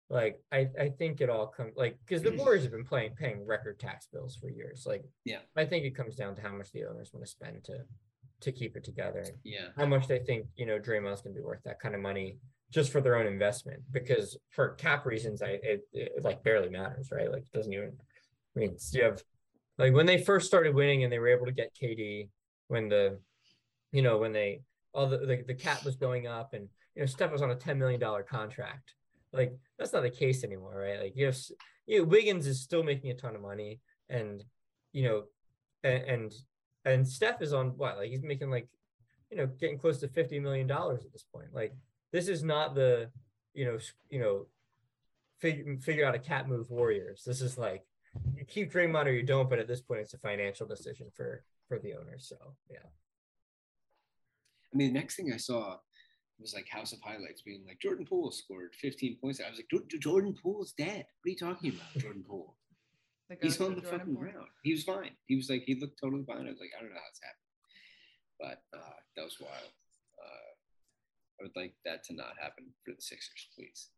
Like 0.08 0.40
I, 0.52 0.68
I 0.80 0.88
think 0.90 1.20
it 1.20 1.28
all 1.28 1.48
comes 1.48 1.72
like 1.76 1.98
because 2.06 2.22
the 2.22 2.36
Warriors 2.36 2.62
have 2.62 2.72
been 2.72 2.84
playing 2.84 3.14
paying 3.16 3.44
record 3.44 3.78
tax 3.78 4.06
bills 4.12 4.36
for 4.36 4.48
years. 4.48 4.84
Like 4.86 5.04
Yeah. 5.24 5.40
I 5.56 5.64
think 5.64 5.84
it 5.84 5.96
comes 5.96 6.16
down 6.16 6.36
to 6.36 6.42
how 6.42 6.52
much 6.52 6.70
the 6.72 6.84
owners 6.84 7.10
want 7.12 7.24
to 7.24 7.30
spend 7.30 7.64
to 7.64 7.78
to 8.40 8.52
keep 8.52 8.76
it 8.76 8.84
together. 8.84 9.24
Yeah. 9.42 9.68
How 9.76 9.86
much 9.86 10.06
they 10.06 10.20
think 10.20 10.46
you 10.56 10.66
know 10.66 10.78
Draymond's 10.78 11.22
gonna 11.22 11.34
be 11.34 11.40
worth 11.40 11.62
that 11.64 11.80
kind 11.80 11.94
of 11.94 12.00
money 12.00 12.38
just 12.70 12.90
for 12.92 13.00
their 13.00 13.16
own 13.16 13.26
investment. 13.26 13.82
Because 13.90 14.36
for 14.50 14.70
cap 14.70 15.06
reasons, 15.06 15.42
I 15.42 15.58
it, 15.62 15.82
it 15.92 16.24
like 16.24 16.42
barely 16.42 16.68
matters, 16.68 17.10
right? 17.10 17.30
Like 17.30 17.42
it 17.42 17.52
doesn't 17.52 17.72
even. 17.72 17.92
I 18.56 18.58
mean, 18.58 18.76
you 18.92 19.04
have 19.04 19.22
like 19.78 19.92
when 19.92 20.06
they 20.06 20.22
first 20.22 20.46
started 20.46 20.74
winning 20.74 21.04
and 21.04 21.12
they 21.12 21.18
were 21.18 21.28
able 21.28 21.46
to 21.46 21.52
get 21.52 21.74
KD 21.80 22.28
when 22.68 22.88
the, 22.88 23.18
you 23.92 24.02
know, 24.02 24.18
when 24.18 24.32
they 24.32 24.62
all 24.92 25.06
the 25.06 25.18
the, 25.18 25.44
the 25.46 25.54
cap 25.54 25.84
was 25.84 25.96
going 25.96 26.26
up 26.26 26.54
and 26.54 26.68
you 26.94 27.02
know 27.02 27.06
Steph 27.06 27.32
was 27.32 27.42
on 27.42 27.50
a 27.50 27.56
ten 27.56 27.78
million 27.78 28.00
dollar 28.00 28.22
contract. 28.22 28.94
Like 29.32 29.56
that's 29.78 29.92
not 29.92 30.02
the 30.02 30.10
case 30.10 30.42
anymore, 30.44 30.78
right? 30.78 31.00
Like 31.00 31.12
you 31.16 31.26
have 31.26 31.36
you 31.86 31.98
know, 31.98 32.04
Wiggins 32.04 32.46
is 32.46 32.62
still 32.62 32.82
making 32.82 33.10
a 33.10 33.14
ton 33.14 33.34
of 33.34 33.40
money, 33.40 33.80
and 34.08 34.42
you 34.92 35.04
know, 35.04 35.24
and 35.84 36.02
and, 36.02 36.32
and 36.84 37.08
Steph 37.08 37.42
is 37.42 37.52
on 37.52 37.76
what 37.76 37.96
like 37.96 38.10
he's 38.10 38.22
making 38.22 38.50
like, 38.50 38.68
you 39.30 39.36
know, 39.36 39.46
getting 39.46 39.78
close 39.78 39.98
to 39.98 40.08
fifty 40.08 40.40
million 40.40 40.66
dollars 40.66 41.04
at 41.04 41.12
this 41.12 41.24
point. 41.32 41.48
Like 41.54 41.74
this 42.16 42.28
is 42.28 42.42
not 42.42 42.74
the, 42.74 43.10
you 43.52 43.66
know, 43.66 43.78
you 44.08 44.18
know, 44.18 44.46
figure 45.38 45.76
figure 45.82 46.06
out 46.06 46.14
a 46.14 46.18
cap 46.18 46.48
move 46.48 46.70
Warriors. 46.70 47.22
This 47.26 47.42
is 47.42 47.58
like 47.58 47.82
you 48.34 48.46
keep 48.46 48.72
Draymond 48.72 49.04
or 49.04 49.10
you 49.10 49.22
don't, 49.22 49.50
but 49.50 49.58
at 49.58 49.68
this 49.68 49.82
point 49.82 50.00
it's 50.00 50.14
a 50.14 50.18
financial 50.18 50.66
decision 50.66 51.08
for 51.14 51.44
for 51.68 51.78
the 51.78 51.92
owner. 51.92 52.16
So 52.18 52.36
yeah. 52.70 52.88
I 54.72 54.76
mean, 54.78 54.94
the 54.94 54.98
next 54.98 55.16
thing 55.16 55.30
I 55.30 55.36
saw 55.36 55.76
was 56.40 56.54
like 56.54 56.66
House 56.68 56.94
of 56.94 57.02
Highlights 57.02 57.42
being 57.42 57.64
like 57.66 57.80
Jordan 57.80 58.06
Poole 58.06 58.30
scored 58.30 58.74
15 58.80 59.18
points. 59.20 59.42
I 59.46 59.50
was 59.50 59.58
like, 59.58 60.00
Jordan 60.00 60.34
Poole's 60.42 60.72
dead. 60.72 61.04
What 61.20 61.26
are 61.26 61.30
you 61.30 61.36
talking 61.36 61.70
about, 61.74 62.02
Jordan 62.02 62.24
Poole? 62.28 62.56
He's 63.42 63.60
on 63.60 63.74
the 63.74 63.82
Jordan 63.82 63.98
fucking 63.98 64.14
Poole. 64.14 64.22
ground. 64.22 64.48
He 64.62 64.72
was 64.72 64.84
fine. 64.84 65.10
He 65.26 65.36
was 65.36 65.50
like, 65.50 65.64
he 65.66 65.78
looked 65.78 66.00
totally 66.00 66.24
fine. 66.24 66.46
I 66.46 66.50
was 66.50 66.60
like, 66.60 66.70
I 66.76 66.80
don't 66.80 66.90
know 66.90 66.96
how 66.96 67.10
it's 67.10 67.20
happened, 67.22 68.62
but 68.72 68.78
uh, 68.78 68.96
that 69.16 69.24
was 69.24 69.36
wild. 69.38 69.72
Would 71.46 71.54
like 71.54 71.74
that 71.84 72.02
to 72.04 72.12
not 72.12 72.34
happen 72.42 72.64
for 72.84 72.90
the 72.90 73.00
Sixers, 73.00 73.46
please. 73.54 73.90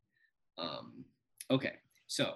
Um, 0.58 1.06
okay, 1.50 1.76
so 2.06 2.34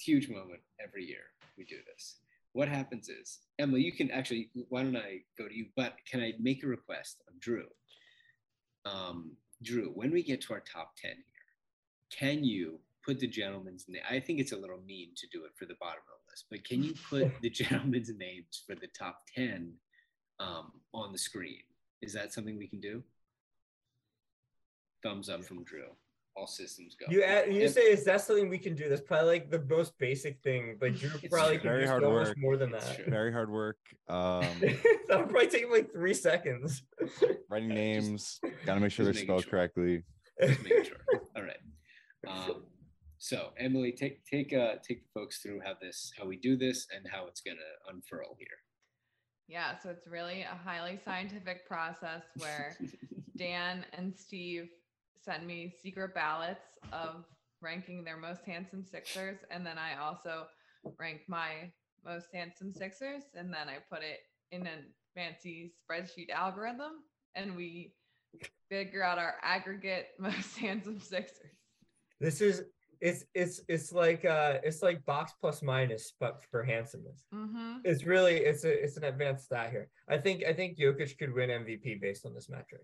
huge 0.00 0.30
moment 0.30 0.60
every 0.82 1.04
year 1.04 1.24
we 1.58 1.64
do 1.64 1.76
this. 1.86 2.16
What 2.54 2.68
happens 2.68 3.10
is, 3.10 3.40
Emily, 3.58 3.82
you 3.82 3.92
can 3.92 4.10
actually, 4.10 4.48
why 4.70 4.82
don't 4.82 4.96
I 4.96 5.18
go 5.36 5.46
to 5.46 5.54
you? 5.54 5.66
But 5.76 5.96
can 6.10 6.20
I 6.20 6.32
make 6.40 6.64
a 6.64 6.68
request 6.68 7.22
of 7.28 7.38
Drew? 7.38 7.66
Um, 8.86 9.32
Drew, 9.62 9.90
when 9.94 10.10
we 10.10 10.22
get 10.22 10.40
to 10.42 10.54
our 10.54 10.60
top 10.60 10.92
10 10.96 11.10
here, 11.10 12.18
can 12.18 12.44
you 12.44 12.80
put 13.04 13.20
the 13.20 13.26
gentleman's 13.26 13.84
name? 13.88 14.04
I 14.08 14.20
think 14.20 14.40
it's 14.40 14.52
a 14.52 14.56
little 14.56 14.80
mean 14.86 15.10
to 15.16 15.26
do 15.30 15.44
it 15.44 15.50
for 15.54 15.66
the 15.66 15.76
bottom 15.78 16.00
of 16.08 16.18
the 16.24 16.32
list, 16.32 16.46
but 16.50 16.64
can 16.64 16.82
you 16.82 16.94
put 17.10 17.30
the 17.42 17.50
gentleman's 17.62 18.10
names 18.16 18.62
for 18.66 18.74
the 18.74 18.88
top 18.98 19.20
10 19.36 19.70
um, 20.40 20.72
on 20.94 21.12
the 21.12 21.18
screen? 21.18 21.60
Is 22.00 22.14
that 22.14 22.32
something 22.32 22.56
we 22.56 22.68
can 22.68 22.80
do? 22.80 23.02
Thumbs 25.04 25.28
up 25.28 25.44
from 25.44 25.62
Drew. 25.64 25.84
All 26.36 26.48
systems 26.48 26.96
go. 26.96 27.06
You 27.12 27.22
add, 27.22 27.54
you 27.54 27.62
And- 27.62 27.70
say 27.70 27.82
is 27.82 28.04
that 28.06 28.20
something 28.22 28.48
we 28.48 28.58
can 28.58 28.74
do? 28.74 28.88
That's 28.88 29.00
probably 29.02 29.28
like 29.28 29.50
the 29.50 29.62
most 29.68 29.96
basic 29.98 30.40
thing. 30.42 30.76
Like 30.80 30.96
Drew 30.98 31.10
probably 31.30 31.58
can 31.58 31.68
Very 31.68 31.82
do 31.82 31.88
hard 31.88 32.02
so 32.02 32.10
much 32.10 32.26
work. 32.28 32.38
more 32.38 32.56
than 32.56 32.72
that. 32.72 33.06
Very 33.06 33.32
hard 33.32 33.50
work. 33.50 33.76
Um, 34.08 34.44
That'll 35.08 35.26
probably 35.26 35.46
take 35.46 35.70
like 35.70 35.92
three 35.92 36.14
seconds. 36.14 36.82
writing 37.50 37.70
Yeah, 37.70 37.94
just- 38.00 38.08
names. 38.08 38.40
Got 38.66 38.74
to 38.74 38.80
make 38.80 38.90
sure 38.90 39.04
they're 39.04 39.14
spelled 39.14 39.42
sure. 39.44 39.50
correctly. 39.50 40.02
Just 40.42 40.60
sure. 40.88 40.96
All 41.36 41.42
right. 41.44 41.56
Um, 42.26 42.64
so 43.18 43.50
Emily, 43.56 43.92
take 43.92 44.24
take 44.24 44.52
uh 44.52 44.74
take 44.86 45.04
the 45.04 45.10
folks 45.14 45.38
through 45.38 45.60
how 45.64 45.74
this 45.80 46.10
how 46.18 46.26
we 46.26 46.36
do 46.36 46.56
this 46.56 46.86
and 46.94 47.06
how 47.10 47.26
it's 47.26 47.40
gonna 47.42 47.58
unfurl 47.88 48.34
here. 48.38 48.48
Yeah, 49.46 49.78
so 49.78 49.90
it's 49.90 50.08
really 50.08 50.40
a 50.42 50.58
highly 50.64 50.98
scientific 51.04 51.66
process 51.68 52.22
where 52.38 52.76
Dan 53.36 53.84
and 53.92 54.12
Steve 54.18 54.68
send 55.24 55.46
me 55.46 55.72
secret 55.82 56.14
ballots 56.14 56.78
of 56.92 57.24
ranking 57.60 58.04
their 58.04 58.16
most 58.16 58.44
handsome 58.44 58.84
Sixers. 58.84 59.38
And 59.50 59.64
then 59.64 59.78
I 59.78 60.02
also 60.02 60.46
rank 60.98 61.22
my 61.28 61.72
most 62.04 62.26
handsome 62.32 62.72
Sixers. 62.72 63.22
And 63.34 63.52
then 63.52 63.68
I 63.68 63.78
put 63.90 64.02
it 64.02 64.20
in 64.52 64.66
a 64.66 64.84
fancy 65.14 65.72
spreadsheet 65.82 66.30
algorithm 66.30 66.92
and 67.34 67.56
we 67.56 67.94
figure 68.68 69.02
out 69.02 69.18
our 69.18 69.34
aggregate 69.42 70.08
most 70.18 70.56
handsome 70.58 71.00
Sixers. 71.00 71.56
This 72.20 72.40
is 72.40 72.62
it's 73.00 73.24
it's 73.34 73.60
it's 73.68 73.92
like 73.92 74.24
uh 74.24 74.58
it's 74.62 74.82
like 74.82 75.04
box 75.04 75.32
plus 75.40 75.62
minus, 75.62 76.14
but 76.20 76.42
for 76.50 76.62
handsomeness. 76.62 77.24
Mm-hmm. 77.34 77.78
It's 77.84 78.04
really 78.04 78.36
it's 78.36 78.64
a 78.64 78.84
it's 78.84 78.96
an 78.96 79.04
advanced 79.04 79.46
stat 79.46 79.70
here. 79.70 79.90
I 80.08 80.18
think 80.18 80.44
I 80.44 80.52
think 80.52 80.78
Jokic 80.78 81.18
could 81.18 81.34
win 81.34 81.50
MVP 81.50 82.00
based 82.00 82.24
on 82.24 82.34
this 82.34 82.48
metric. 82.48 82.82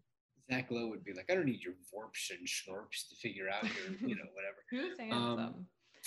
Zach 0.51 0.71
Lowe 0.71 0.89
would 0.89 1.05
be 1.05 1.13
like, 1.13 1.27
I 1.31 1.35
don't 1.35 1.47
need 1.47 1.61
your 1.63 1.75
vorps 1.95 2.31
and 2.31 2.47
schnorps 2.47 3.09
to 3.11 3.17
figure 3.17 3.49
out 3.49 3.63
your, 3.65 3.97
you 4.09 4.17
know, 4.17 4.25
whatever. 4.35 4.65
Who's 4.71 4.99
handsome? 4.99 5.39
Um, 5.39 5.67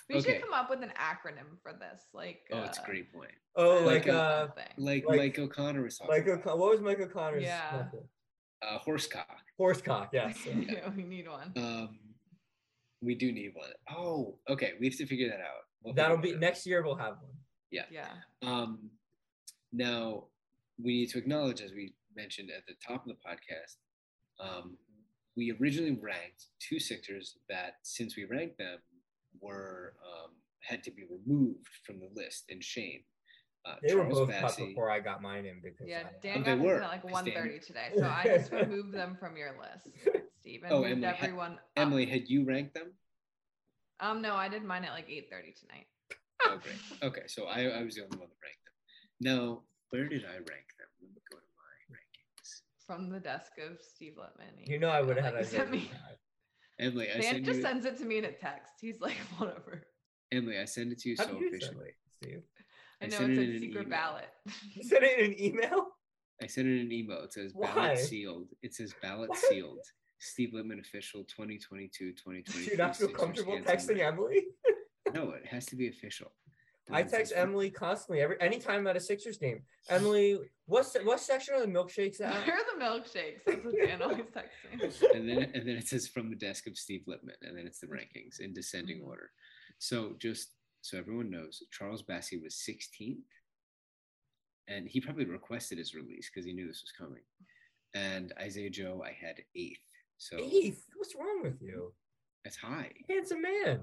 we 0.09 0.15
okay. 0.17 0.33
should 0.33 0.41
come 0.41 0.53
up 0.53 0.69
with 0.69 0.81
an 0.83 0.91
acronym 0.99 1.57
for 1.61 1.71
this. 1.73 2.03
Like, 2.13 2.41
Oh, 2.51 2.63
it's 2.63 2.77
a 2.77 2.81
uh, 2.81 2.85
great 2.85 3.13
point. 3.13 3.31
Oh, 3.55 3.83
Like 3.85 4.05
like 4.05 4.07
a- 4.07 4.13
uh. 4.19 4.47
Like, 4.77 5.05
like- 5.07 5.17
Mike 5.17 5.39
O'Connor 5.39 5.81
was 5.83 5.97
talking 5.97 6.15
Michael 6.15 6.33
about. 6.35 6.57
What 6.59 6.71
was 6.71 6.81
Michael 6.81 7.07
Connor's 7.07 7.43
Yeah. 7.43 7.83
method? 7.85 8.07
uh, 8.61 8.79
horsecock. 8.79 9.25
Horsecock, 9.59 10.09
yes. 10.13 10.37
yeah, 10.45 10.89
we 10.95 11.03
need 11.03 11.27
one. 11.27 11.51
Um, 11.57 11.99
we 13.01 13.13
do 13.15 13.31
need 13.31 13.51
one. 13.53 13.69
Oh, 13.89 14.37
okay. 14.49 14.71
We 14.79 14.87
have 14.87 14.97
to 14.97 15.05
figure 15.05 15.27
that 15.29 15.41
out. 15.41 15.63
We'll 15.83 15.93
That'll 15.93 16.17
be 16.17 16.35
next 16.35 16.65
year 16.65 16.81
we'll 16.81 16.95
have 16.95 17.15
one. 17.21 17.33
Yeah. 17.71 17.83
Yeah. 17.91 18.07
Um, 18.41 18.89
now, 19.73 20.25
we 20.81 20.93
need 20.93 21.09
to 21.09 21.17
acknowledge, 21.17 21.61
as 21.61 21.71
we 21.73 21.93
mentioned 22.15 22.49
at 22.55 22.65
the 22.67 22.73
top 22.85 23.05
of 23.05 23.09
the 23.09 23.15
podcast, 23.15 23.75
um, 24.39 24.77
we 25.35 25.55
originally 25.59 25.97
ranked 26.01 26.45
two 26.59 26.79
Sixers 26.79 27.37
that, 27.49 27.75
since 27.83 28.15
we 28.15 28.25
ranked 28.25 28.57
them, 28.57 28.79
were 29.41 29.93
um, 30.05 30.31
had 30.61 30.83
to 30.83 30.91
be 30.91 31.03
removed 31.09 31.67
from 31.85 31.99
the 31.99 32.09
list. 32.15 32.45
And 32.49 32.63
Shane, 32.63 33.03
uh, 33.65 33.75
They 33.81 33.95
were 33.95 34.01
Charles 34.03 34.19
both 34.19 34.31
cut 34.39 34.57
before 34.57 34.91
I 34.91 34.99
got 34.99 35.21
mine 35.21 35.45
in 35.45 35.59
because 35.63 35.87
Yeah, 35.87 36.03
I- 36.05 36.11
Dan 36.21 36.37
Oh, 36.37 36.43
got 36.43 36.45
they 36.45 36.55
were, 36.55 36.81
at 36.81 36.89
like 36.89 37.01
'cause 37.01 37.23
Dan- 37.23 37.33
1.30 37.33 37.65
today. 37.65 37.91
So 37.97 38.05
I 38.07 38.23
just 38.25 38.51
removed 38.51 38.93
them 38.93 39.17
from 39.19 39.35
your 39.37 39.57
list, 39.59 39.89
Steve, 40.41 40.63
and 40.63 40.71
Oh, 40.73 40.83
Emily, 40.83 41.05
everyone 41.07 41.53
up. 41.53 41.59
Emily, 41.75 42.05
had 42.05 42.27
you 42.29 42.45
ranked 42.45 42.73
them? 42.75 42.91
Um, 43.99 44.21
no, 44.21 44.35
I 44.35 44.49
did 44.49 44.63
mine 44.63 44.83
at 44.85 44.91
like 44.91 45.07
8.30 45.07 45.59
tonight. 45.59 45.87
Oh, 46.45 46.59
great. 46.61 46.75
Okay, 47.01 47.23
so 47.27 47.45
I, 47.45 47.61
I 47.79 47.83
was 47.83 47.95
the 47.95 48.03
only 48.03 48.17
one 48.17 48.27
that 48.27 48.37
ranked 48.43 48.65
them. 48.65 48.73
Now, 49.21 49.61
where 49.91 50.09
did 50.09 50.25
I 50.25 50.33
rank 50.35 50.67
them? 50.77 50.89
Let 51.01 51.09
me 51.13 51.21
go 51.31 51.37
to 51.37 51.43
my 51.57 51.95
rankings. 51.95 52.61
From 52.95 53.09
the 53.09 53.19
desk 53.19 53.53
of 53.59 53.79
Steve 53.81 54.13
Littman. 54.19 54.67
you 54.67 54.79
know 54.79 54.89
I 54.89 55.01
would 55.01 55.17
have 55.17 55.33
like, 55.33 55.43
had 55.45 55.51
sent 55.51 55.71
me. 55.71 55.89
Emily, 56.79 57.07
I 57.09 57.13
Dan 57.19 57.23
send 57.23 57.45
just 57.45 57.57
you. 57.57 57.63
sends 57.63 57.85
it 57.85 57.97
to 57.99 58.05
me 58.05 58.17
in 58.19 58.25
a 58.25 58.31
text. 58.31 58.73
He's 58.81 58.99
like, 59.01 59.15
whatever. 59.37 59.83
Emily, 60.31 60.57
I 60.59 60.65
send 60.65 60.91
it 60.91 60.99
to 60.99 61.09
you 61.09 61.15
How 61.17 61.25
so 61.25 61.39
you 61.39 61.47
officially. 61.47 61.91
Steve? 62.09 62.43
I 63.01 63.05
I 63.05 63.07
know 63.09 63.17
sent 63.17 63.31
it's 63.33 63.39
it 63.39 63.55
a 63.55 63.59
secret 63.59 63.89
ballot. 63.89 64.29
You 64.73 64.83
sent 64.83 65.03
it 65.03 65.19
in 65.19 65.25
an 65.31 65.41
email? 65.41 65.87
I 66.41 66.47
sent 66.47 66.67
it 66.67 66.73
in 66.73 66.79
an 66.87 66.91
email. 66.91 67.19
It 67.23 67.33
says 67.33 67.51
Why? 67.53 67.73
ballot 67.73 67.99
sealed. 67.99 68.47
It 68.61 68.73
says 68.73 68.93
ballot 69.01 69.29
What? 69.29 69.39
sealed. 69.39 69.79
Steve 70.19 70.51
Littman 70.53 70.79
official 70.79 71.23
2022 71.25 71.89
Do 72.05 72.11
2023. 72.13 72.71
you 72.71 72.77
not 72.77 72.95
feel 72.95 73.09
comfortable 73.09 73.57
texting. 73.59 73.99
Emily? 73.99 74.45
No, 75.13 75.29
it 75.31 75.45
has 75.45 75.65
to 75.67 75.75
be 75.75 75.89
official. 75.89 76.31
And 76.87 76.95
I 76.97 77.03
text 77.03 77.31
says- 77.31 77.33
Emily 77.33 77.69
constantly 77.69 78.21
every 78.21 78.39
anytime 78.41 78.85
at 78.87 78.97
a 78.97 78.99
Sixers 78.99 79.37
game. 79.37 79.63
Emily, 79.89 80.39
what 80.65 80.85
what 81.03 81.19
section 81.19 81.55
are 81.55 81.61
the 81.61 81.67
milkshakes 81.71 82.19
at? 82.21 82.33
Where 82.45 82.57
are 82.57 82.77
the 82.77 82.83
milkshakes? 82.83 83.39
That's 83.45 83.63
what 83.63 83.75
Dan 83.75 84.01
always 84.01 84.25
texts 84.33 85.01
me. 85.01 85.09
And 85.19 85.29
then 85.29 85.51
and 85.53 85.67
then 85.67 85.75
it 85.77 85.87
says 85.87 86.07
from 86.07 86.29
the 86.29 86.35
desk 86.35 86.67
of 86.67 86.77
Steve 86.77 87.03
Lipman, 87.07 87.35
and 87.41 87.57
then 87.57 87.65
it's 87.65 87.79
the 87.79 87.87
rankings 87.87 88.39
in 88.41 88.53
descending 88.53 88.99
Mhm. 89.01 89.07
order. 89.07 89.31
So 89.79 90.15
just 90.19 90.51
so 90.81 90.97
everyone 90.97 91.29
knows, 91.29 91.63
Charles 91.71 92.03
Bassey 92.03 92.41
was 92.43 92.55
16th, 92.55 93.23
and 94.67 94.87
he 94.87 94.99
probably 94.99 95.23
requested 95.25 95.77
his 95.77 95.95
release 95.95 96.29
because 96.29 96.45
he 96.45 96.51
knew 96.53 96.67
this 96.67 96.81
was 96.83 96.91
coming. 96.91 97.23
And 97.93 98.33
Isaiah 98.39 98.69
Joe, 98.69 99.01
I 99.05 99.11
had 99.13 99.37
eighth. 99.55 99.79
So 100.17 100.37
Eighth. 100.39 100.83
What's 100.95 101.15
wrong 101.15 101.41
with 101.43 101.61
you? 101.61 101.93
that's 102.43 102.57
high. 102.57 102.91
Handsome 103.09 103.41
man. 103.41 103.79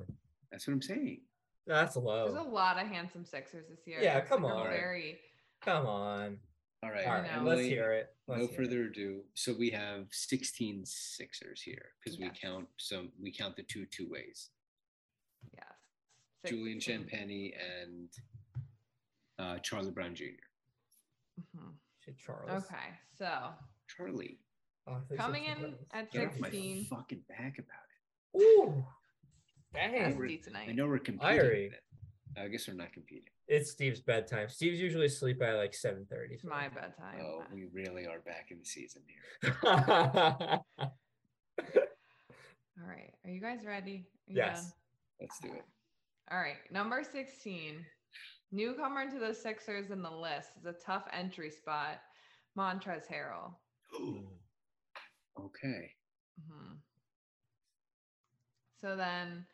That's 0.52 0.66
what 0.66 0.74
I'm 0.74 0.82
saying. 0.82 1.22
That's 1.70 1.94
low. 1.96 2.24
There's 2.32 2.44
a 2.46 2.48
lot 2.50 2.80
of 2.80 2.88
handsome 2.88 3.24
Sixers 3.24 3.66
this 3.70 3.86
year. 3.86 3.98
Yeah, 4.02 4.20
come 4.20 4.42
like 4.42 4.54
on. 4.54 4.66
Very 4.66 5.18
Come 5.62 5.86
on. 5.86 6.38
All 6.82 6.90
right. 6.90 7.06
All 7.06 7.12
right, 7.20 7.36
know. 7.36 7.42
let's 7.44 7.60
hear 7.60 7.92
it. 7.92 8.08
Let's 8.26 8.40
no 8.40 8.46
hear 8.48 8.54
it. 8.60 8.64
further 8.64 8.82
ado. 8.84 9.20
So 9.34 9.54
we 9.56 9.70
have 9.70 10.06
16 10.10 10.82
Sixers 10.84 11.62
here 11.62 11.90
because 12.02 12.18
we 12.18 12.28
count 12.30 12.66
some 12.78 13.10
we 13.22 13.30
count 13.32 13.54
the 13.56 13.62
two 13.62 13.86
two 13.86 14.08
ways. 14.10 14.48
yes. 15.54 15.64
Julian 16.46 16.80
16. 16.80 17.06
Champagnie 17.06 17.52
and 17.82 18.08
uh, 19.38 19.58
Charlie 19.58 19.90
Brown 19.92 20.14
Jr. 20.14 20.24
Mhm. 21.56 21.74
Charles. 22.18 22.64
Okay, 22.64 22.76
so 23.16 23.50
Charlie, 23.86 24.40
Oh, 24.88 24.92
I 24.92 24.94
thought 24.94 25.02
you 25.10 25.16
said 25.16 25.18
coming 25.18 25.44
in 25.44 25.58
Charles. 25.58 25.74
at 25.92 26.10
get 26.10 26.26
off 26.28 26.38
my 26.40 26.48
16. 26.50 26.84
fucking 26.86 27.24
back 27.28 27.58
about 27.58 27.84
it. 28.34 28.42
Ooh. 28.42 28.84
That's 29.72 29.92
Dang. 29.92 30.16
we're- 30.18 30.36
tonight. 30.38 30.68
I 30.68 30.72
know 30.72 30.86
we're 30.86 30.98
competing. 30.98 31.38
Irie. 31.38 31.70
I 32.36 32.48
guess 32.48 32.68
we're 32.68 32.74
not 32.74 32.92
competing. 32.92 33.28
It's 33.48 33.72
Steve's 33.72 34.00
bedtime. 34.00 34.48
Steve's 34.48 34.80
usually 34.80 35.06
asleep 35.06 35.38
by 35.40 35.52
like 35.52 35.72
7:30. 35.72 36.32
It's 36.34 36.44
my 36.44 36.68
bedtime. 36.68 37.20
Oh, 37.20 37.42
we 37.52 37.64
really 37.72 38.06
are 38.06 38.20
back 38.20 38.50
in 38.50 38.58
the 38.60 38.64
season 38.64 39.02
here. 39.06 39.56
All 40.78 42.86
right. 42.86 43.12
Are 43.24 43.30
you 43.30 43.40
guys 43.40 43.64
ready? 43.64 44.06
Are 44.28 44.32
Yes. 44.32 44.62
done? 44.62 44.72
Let's 45.20 45.38
do 45.40 45.52
it. 45.52 45.64
All 46.30 46.38
right. 46.38 46.56
Number 46.70 47.02
16. 47.02 47.84
Newcomer 48.52 49.10
to 49.10 49.18
the 49.18 49.34
Sixers 49.34 49.90
in 49.90 50.02
the 50.02 50.10
list 50.10 50.50
is 50.58 50.66
a 50.66 50.72
tough 50.84 51.04
entry 51.12 51.50
spot. 51.50 52.00
Montrezl 52.56 53.06
Harrell. 53.08 53.54
okay. 55.38 55.94
Mhm. 56.40 56.78
So 58.80 58.96
then 58.96 59.46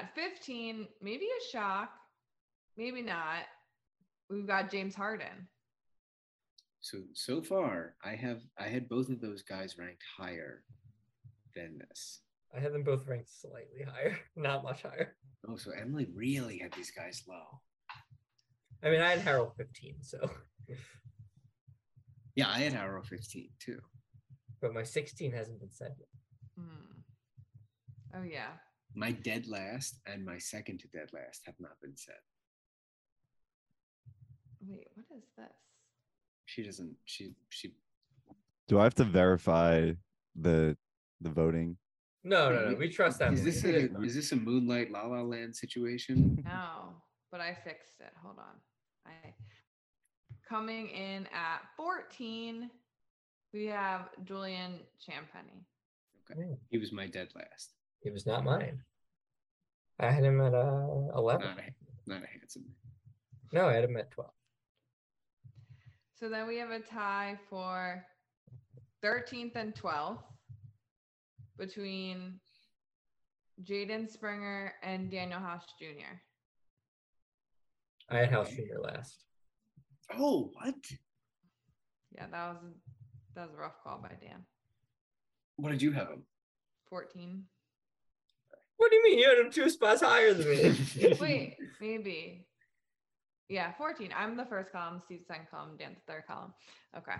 at 0.00 0.14
15, 0.14 0.86
maybe 1.00 1.24
a 1.26 1.50
shock, 1.52 1.90
maybe 2.76 3.02
not. 3.02 3.42
We've 4.30 4.46
got 4.46 4.70
James 4.70 4.94
Harden. 4.94 5.48
So 6.80 6.98
so 7.14 7.40
far, 7.42 7.94
I 8.04 8.14
have 8.14 8.42
I 8.58 8.64
had 8.68 8.88
both 8.88 9.08
of 9.08 9.20
those 9.20 9.42
guys 9.42 9.78
ranked 9.78 10.02
higher 10.18 10.64
than 11.54 11.78
this. 11.78 12.20
I 12.54 12.60
had 12.60 12.72
them 12.72 12.82
both 12.84 13.06
ranked 13.06 13.30
slightly 13.30 13.82
higher, 13.90 14.18
not 14.36 14.62
much 14.62 14.82
higher. 14.82 15.16
Oh, 15.48 15.56
so 15.56 15.70
Emily 15.72 16.08
really 16.14 16.58
had 16.58 16.72
these 16.72 16.90
guys 16.90 17.22
low. 17.28 17.60
I 18.82 18.90
mean, 18.90 19.00
I 19.00 19.10
had 19.16 19.20
Harrell 19.24 19.54
15, 19.56 19.96
so, 20.02 20.30
Yeah, 22.36 22.48
I 22.48 22.58
had 22.60 22.74
Harrell 22.74 23.04
15 23.04 23.48
too. 23.58 23.80
but 24.60 24.74
my 24.74 24.82
16 24.82 25.32
hasn't 25.32 25.60
been 25.60 25.70
said 25.70 25.92
yet. 25.98 26.08
Hmm. 26.58 27.00
Oh, 28.14 28.22
yeah. 28.22 28.50
My 28.94 29.10
dead 29.10 29.46
last 29.48 30.00
and 30.06 30.24
my 30.24 30.38
second 30.38 30.78
to 30.80 30.88
dead 30.88 31.10
last 31.12 31.42
have 31.46 31.56
not 31.58 31.80
been 31.82 31.96
said. 31.96 32.14
Wait, 34.66 34.86
what 34.94 35.06
is 35.16 35.24
this? 35.36 35.46
She 36.46 36.62
doesn't. 36.62 36.94
She 37.04 37.34
she. 37.48 37.74
Do 38.68 38.78
I 38.78 38.84
have 38.84 38.94
to 38.96 39.04
verify 39.04 39.92
the 40.36 40.76
the 41.20 41.30
voting? 41.30 41.76
No, 42.22 42.50
no, 42.50 42.70
no. 42.70 42.76
We 42.76 42.88
trust 42.88 43.18
that. 43.18 43.32
Is 43.32 43.44
this 43.44 43.64
a 43.64 43.94
is 44.02 44.14
this 44.14 44.32
a 44.32 44.36
Moonlight 44.36 44.90
La 44.90 45.06
La 45.06 45.22
Land 45.22 45.54
situation? 45.54 46.42
No, 46.44 46.94
but 47.30 47.40
I 47.40 47.54
fixed 47.54 48.00
it. 48.00 48.12
Hold 48.22 48.38
on. 48.38 48.54
I 49.06 49.34
coming 50.48 50.88
in 50.90 51.26
at 51.26 51.62
14, 51.76 52.70
we 53.52 53.66
have 53.66 54.08
Julian 54.24 54.80
Champagnie. 55.00 55.64
He 56.70 56.78
was 56.78 56.92
my 56.92 57.06
dead 57.06 57.28
last. 57.34 57.72
It 58.04 58.12
was 58.12 58.26
not 58.26 58.44
mine. 58.44 58.82
I 59.98 60.10
had 60.10 60.24
him 60.24 60.40
at 60.40 60.54
uh, 60.54 60.86
11. 61.16 61.46
Not 61.46 61.58
a 61.58 61.62
not 62.06 62.22
a 62.22 62.26
handsome. 62.26 62.64
No, 63.52 63.66
I 63.66 63.74
had 63.74 63.84
him 63.84 63.96
at 63.96 64.10
12. 64.10 64.30
So 66.14 66.28
then 66.28 66.46
we 66.46 66.58
have 66.58 66.70
a 66.70 66.80
tie 66.80 67.38
for 67.48 68.04
13th 69.02 69.56
and 69.56 69.74
12th 69.74 70.22
between 71.56 72.40
Jaden 73.62 74.10
Springer 74.10 74.74
and 74.82 75.10
Danuel 75.10 75.40
House 75.40 75.64
Jr. 75.78 76.18
I 78.10 78.18
had 78.18 78.30
House 78.30 78.50
Jr. 78.50 78.80
last. 78.82 79.24
Oh, 80.18 80.50
what? 80.54 80.74
Yeah, 82.14 82.26
that 82.30 82.48
was 82.48 82.56
that 83.34 83.46
was 83.46 83.54
a 83.54 83.60
rough 83.60 83.82
call 83.82 83.98
by 84.02 84.12
Dan. 84.20 84.44
What 85.56 85.70
did 85.70 85.82
you 85.82 85.92
have 85.92 86.08
him? 86.08 86.24
14. 86.90 87.44
What 88.84 88.90
do 88.90 88.96
you 88.98 89.02
mean? 89.04 89.18
You 89.18 89.28
had 89.30 89.38
him 89.38 89.50
two 89.50 89.70
spots 89.70 90.02
higher 90.02 90.34
than 90.34 90.46
me. 90.46 91.16
Wait, 91.20 91.56
maybe. 91.80 92.44
Yeah, 93.48 93.72
14. 93.78 94.10
I'm 94.14 94.36
the 94.36 94.44
first 94.44 94.72
column, 94.72 95.00
Steve's 95.06 95.26
second 95.26 95.46
column, 95.50 95.78
Dan's 95.78 95.96
the 96.06 96.12
third 96.12 96.24
column. 96.26 96.52
Okay. 96.94 97.14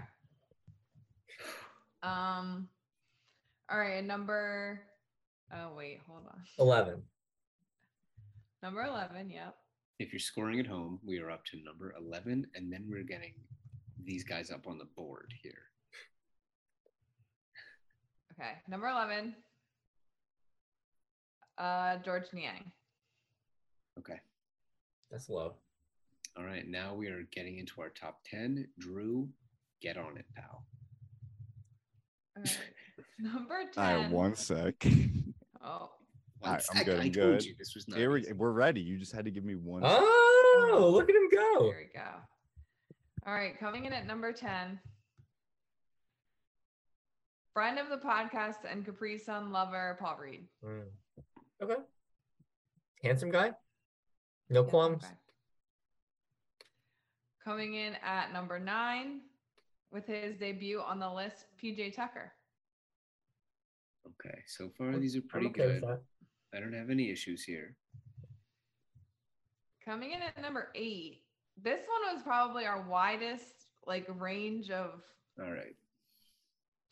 Um 2.02 2.68
all 3.70 3.78
right, 3.78 3.94
and 3.94 4.06
number 4.06 4.82
oh 5.54 5.74
wait, 5.74 6.00
hold 6.06 6.24
on. 6.26 6.42
11. 6.58 7.02
Number 8.62 8.82
11, 8.82 9.30
yep. 9.30 9.56
If 9.98 10.12
you're 10.12 10.20
scoring 10.20 10.60
at 10.60 10.66
home, 10.66 11.00
we 11.02 11.18
are 11.18 11.30
up 11.30 11.46
to 11.46 11.64
number 11.64 11.94
11, 11.98 12.46
and 12.54 12.70
then 12.70 12.84
we're 12.90 13.04
getting 13.04 13.32
these 14.04 14.22
guys 14.22 14.50
up 14.50 14.66
on 14.66 14.76
the 14.76 14.88
board 14.96 15.32
here. 15.42 15.62
Okay, 18.38 18.52
number 18.68 18.86
11. 18.86 19.34
Uh 21.58 21.96
Georges 22.04 22.32
Niang. 22.32 22.70
Okay. 23.98 24.20
That's 25.10 25.28
low. 25.28 25.54
All 26.36 26.44
right. 26.44 26.66
Now 26.66 26.94
we 26.94 27.06
are 27.08 27.22
getting 27.32 27.58
into 27.58 27.80
our 27.80 27.90
top 27.90 28.18
10. 28.24 28.66
Drew, 28.78 29.28
get 29.80 29.96
on 29.96 30.16
it, 30.16 30.24
pal. 30.34 30.64
All 32.36 32.42
right. 32.42 32.58
Number 33.20 33.60
10. 33.72 33.84
All 33.84 33.96
right, 34.02 34.10
one 34.10 34.34
sec. 34.34 34.74
Oh, 35.62 35.68
All 35.68 35.90
right, 36.42 36.50
One 36.50 36.54
I'm 36.54 36.60
sec, 36.60 36.84
good. 36.86 36.94
I 37.00 37.04
I'm 37.04 37.12
told 37.12 37.14
good. 37.14 37.44
you 37.44 37.54
this 37.58 37.74
was 37.76 37.86
not 37.86 37.98
Here 37.98 38.10
we, 38.10 38.22
easy. 38.22 38.32
we're 38.32 38.50
ready. 38.50 38.80
You 38.80 38.98
just 38.98 39.12
had 39.12 39.24
to 39.26 39.30
give 39.30 39.44
me 39.44 39.54
one. 39.54 39.82
sec. 39.82 39.90
Oh, 39.92 40.90
look 40.92 41.08
at 41.08 41.14
him 41.14 41.28
go. 41.32 41.62
here 41.66 41.88
we 41.92 41.98
go. 41.98 42.08
All 43.26 43.32
right, 43.34 43.58
coming 43.58 43.84
in 43.84 43.92
at 43.92 44.06
number 44.06 44.32
10. 44.32 44.78
Friend 47.52 47.78
of 47.78 47.88
the 47.88 47.96
podcast 48.04 48.56
and 48.68 48.84
Capri 48.84 49.16
Sun 49.18 49.52
lover, 49.52 49.96
Paul 50.00 50.18
Reed. 50.20 50.48
Mm. 50.64 50.82
Okay. 51.64 51.80
Handsome 53.02 53.30
guy. 53.30 53.52
No 54.50 54.62
Yes, 54.62 54.70
qualms. 54.70 55.04
okay. 55.04 55.14
Coming 57.42 57.74
in 57.74 57.94
at 58.04 58.32
number 58.32 58.58
nine 58.58 59.20
with 59.90 60.06
his 60.06 60.36
debut 60.36 60.80
on 60.80 60.98
the 60.98 61.10
list, 61.10 61.46
PJ 61.62 61.94
Tucker. 61.94 62.32
Okay. 64.06 64.38
So 64.46 64.68
far, 64.76 64.98
these 64.98 65.16
are 65.16 65.22
pretty 65.22 65.46
okay 65.46 65.80
good. 65.80 65.84
I 66.54 66.60
don't 66.60 66.74
have 66.74 66.90
any 66.90 67.10
issues 67.10 67.42
here. 67.44 67.74
Coming 69.84 70.12
in 70.12 70.20
at 70.22 70.40
number 70.40 70.68
eight. 70.74 71.22
This 71.62 71.80
one 71.86 72.14
was 72.14 72.22
probably 72.22 72.66
our 72.66 72.82
widest 72.82 73.66
like 73.86 74.06
range 74.18 74.70
of 74.70 75.02
All 75.40 75.50
right. 75.50 75.76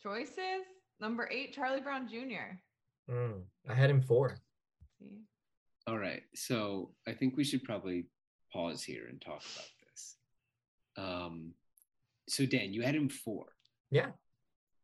choices. 0.01 0.65
Number 0.99 1.29
eight, 1.31 1.53
Charlie 1.53 1.81
Brown 1.81 2.07
Jr. 2.07 2.57
Mm, 3.11 3.41
I 3.69 3.73
had 3.73 3.89
him 3.89 4.01
four. 4.01 4.37
See? 5.09 5.21
All 5.87 5.97
right. 5.97 6.23
So 6.35 6.91
I 7.07 7.11
think 7.13 7.35
we 7.35 7.43
should 7.43 7.63
probably 7.63 8.05
pause 8.51 8.83
here 8.83 9.05
and 9.09 9.19
talk 9.21 9.41
about 9.41 9.69
this. 9.89 10.15
Um, 10.97 11.51
so 12.29 12.45
Dan, 12.45 12.73
you 12.73 12.81
had 12.81 12.95
him 12.95 13.09
four. 13.09 13.45
Yeah. 13.91 14.11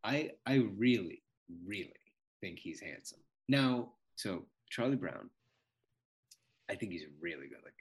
I 0.04 0.30
I 0.46 0.56
really, 0.76 1.22
really 1.66 1.92
think 2.40 2.58
he's 2.58 2.80
handsome. 2.80 3.20
Now, 3.48 3.92
so 4.16 4.44
Charlie 4.70 4.96
Brown, 4.96 5.30
I 6.70 6.74
think 6.74 6.92
he's 6.92 7.06
really 7.20 7.48
good 7.48 7.58
looking. 7.58 7.74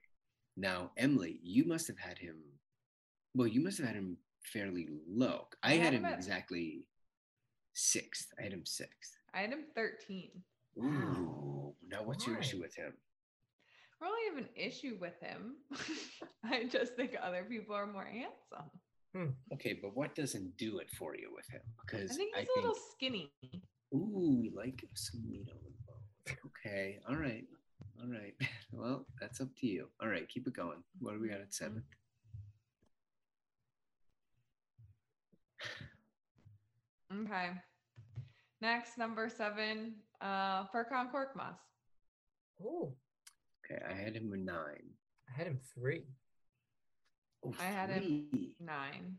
Now, 0.57 0.91
Emily, 0.97 1.39
you 1.43 1.65
must 1.65 1.87
have 1.87 1.97
had 1.99 2.17
him. 2.17 2.37
Well, 3.35 3.47
you 3.47 3.61
must 3.61 3.77
have 3.77 3.87
had 3.87 3.95
him 3.95 4.17
fairly 4.43 4.87
low. 5.07 5.47
I, 5.63 5.73
I 5.73 5.75
had 5.75 5.83
had 5.85 5.93
him 5.93 5.99
him 5.99 6.05
at- 6.11 6.17
exactly 6.17 6.85
sixth. 7.73 8.27
I 8.39 8.43
had 8.43 8.53
him 8.53 8.65
sixth. 8.65 9.15
I 9.33 9.41
had 9.41 9.51
him 9.51 9.65
13. 9.75 10.29
Ooh. 10.79 11.68
Now, 11.89 12.03
what's 12.03 12.27
your 12.27 12.37
issue 12.37 12.59
with 12.59 12.75
him? 12.75 12.93
I 14.01 14.05
don't 14.05 14.13
really 14.13 14.29
have 14.29 14.45
an 14.45 14.49
issue 14.55 14.97
with 15.01 15.19
him. 15.19 15.55
I 16.45 16.65
just 16.65 16.95
think 16.95 17.15
other 17.21 17.43
people 17.43 17.75
are 17.75 17.87
more 17.87 18.05
handsome. 18.05 18.69
Okay, 19.53 19.77
but 19.81 19.95
what 19.95 20.13
doesn't 20.15 20.55
do 20.57 20.77
it 20.77 20.89
for 20.97 21.15
you 21.15 21.31
with 21.35 21.49
him? 21.49 21.61
Because 21.81 21.99
I 21.99 22.03
Because 22.03 22.17
think 22.17 22.35
I 22.35 22.39
he's 22.41 22.47
think, 22.47 22.57
a 22.57 22.67
little 22.67 22.81
skinny. 22.93 23.31
ooh, 23.93 24.37
we 24.41 24.51
like 24.55 24.85
some 24.93 25.27
meat 25.29 25.49
on 25.51 25.57
the 25.65 25.71
bone. 25.87 26.37
Okay, 26.45 26.99
all 27.09 27.15
right, 27.15 27.45
all 28.01 28.07
right. 28.09 28.35
Well, 28.71 29.07
that's 29.19 29.41
up 29.41 29.49
to 29.61 29.67
you. 29.67 29.87
All 29.99 30.07
right, 30.07 30.29
keep 30.29 30.45
it 30.47 30.53
going. 30.53 30.83
What 30.99 31.13
do 31.15 31.19
we 31.19 31.27
got 31.27 31.41
at 31.41 31.53
seventh? 31.53 31.83
Okay. 37.11 37.49
Next, 38.61 38.97
number 38.97 39.29
seven, 39.29 39.95
uh, 40.21 40.65
Furkan 40.67 41.11
Korkmaz. 41.11 41.57
Oh, 42.63 42.93
Okay, 43.65 43.81
I 43.87 43.93
had 43.93 44.15
him 44.15 44.33
a 44.33 44.37
nine. 44.37 44.89
I 45.29 45.37
had 45.37 45.47
him 45.47 45.59
three. 45.75 46.05
Oh, 47.45 47.53
I 47.59 47.65
had 47.65 47.89
him 47.91 48.27
nine. 48.59 49.17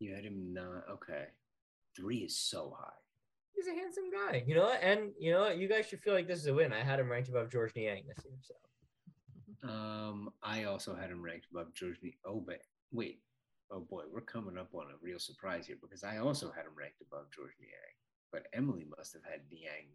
You 0.00 0.14
had 0.14 0.24
him 0.24 0.52
nine. 0.52 0.82
Okay, 0.90 1.26
three 1.96 2.18
is 2.18 2.36
so 2.38 2.74
high. 2.78 2.92
He's 3.54 3.66
a 3.68 3.72
handsome 3.74 4.10
guy. 4.10 4.42
You 4.46 4.54
know 4.56 4.64
what? 4.64 4.82
And 4.82 5.10
you 5.18 5.32
know 5.32 5.40
what? 5.40 5.58
You 5.58 5.68
guys 5.68 5.86
should 5.86 6.00
feel 6.00 6.14
like 6.14 6.26
this 6.28 6.40
is 6.40 6.46
a 6.46 6.54
win. 6.54 6.72
I 6.72 6.82
had 6.82 6.98
him 7.00 7.08
ranked 7.10 7.28
above 7.28 7.50
Georges 7.50 7.74
Niang 7.76 8.02
this 8.06 8.24
year. 8.24 8.34
So 8.42 9.68
Um, 9.68 10.30
I 10.42 10.64
also 10.64 10.94
had 10.94 11.10
him 11.10 11.22
ranked 11.22 11.46
above 11.50 11.72
George. 11.74 11.98
Ni- 12.02 12.18
Oh, 12.24 12.40
but 12.40 12.60
wait. 12.92 13.22
Oh 13.70 13.80
boy, 13.80 14.04
we're 14.10 14.20
coming 14.22 14.56
up 14.58 14.74
on 14.74 14.86
a 14.90 14.96
real 15.02 15.18
surprise 15.18 15.66
here 15.66 15.76
because 15.80 16.02
I 16.04 16.18
also 16.18 16.50
had 16.50 16.64
him 16.64 16.72
ranked 16.76 17.02
above 17.02 17.26
Georges 17.34 17.56
Niang, 17.60 17.94
but 18.32 18.46
Emily 18.52 18.86
must 18.96 19.12
have 19.12 19.24
had 19.24 19.42
Niang 19.50 19.88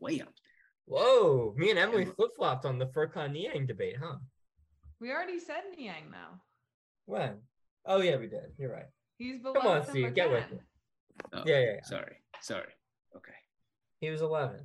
way 0.00 0.20
up 0.20 0.26
there. 0.34 0.57
Whoa, 0.88 1.52
me 1.56 1.68
and 1.70 1.78
Emily 1.78 2.06
flip 2.06 2.30
flopped 2.34 2.64
on 2.64 2.78
the 2.78 2.86
Furkan 2.86 3.32
Niang 3.32 3.66
debate, 3.66 3.96
huh? 4.02 4.16
We 5.00 5.12
already 5.12 5.38
said 5.38 5.62
Niang 5.76 6.10
now. 6.10 6.40
When? 7.04 7.36
Oh 7.84 8.00
yeah, 8.00 8.16
we 8.16 8.26
did. 8.26 8.52
You're 8.58 8.72
right. 8.72 8.86
He's 9.18 9.38
below 9.38 9.52
Come 9.54 9.66
on, 9.66 9.76
number 9.78 9.90
Steve, 9.90 10.14
get 10.14 10.30
with 10.30 10.50
it. 10.50 10.60
Oh, 11.34 11.42
Yeah, 11.44 11.58
yeah, 11.58 11.72
yeah. 11.74 11.82
Sorry, 11.84 12.16
sorry. 12.40 12.72
Okay. 13.14 13.32
He 14.00 14.08
was 14.08 14.22
11. 14.22 14.60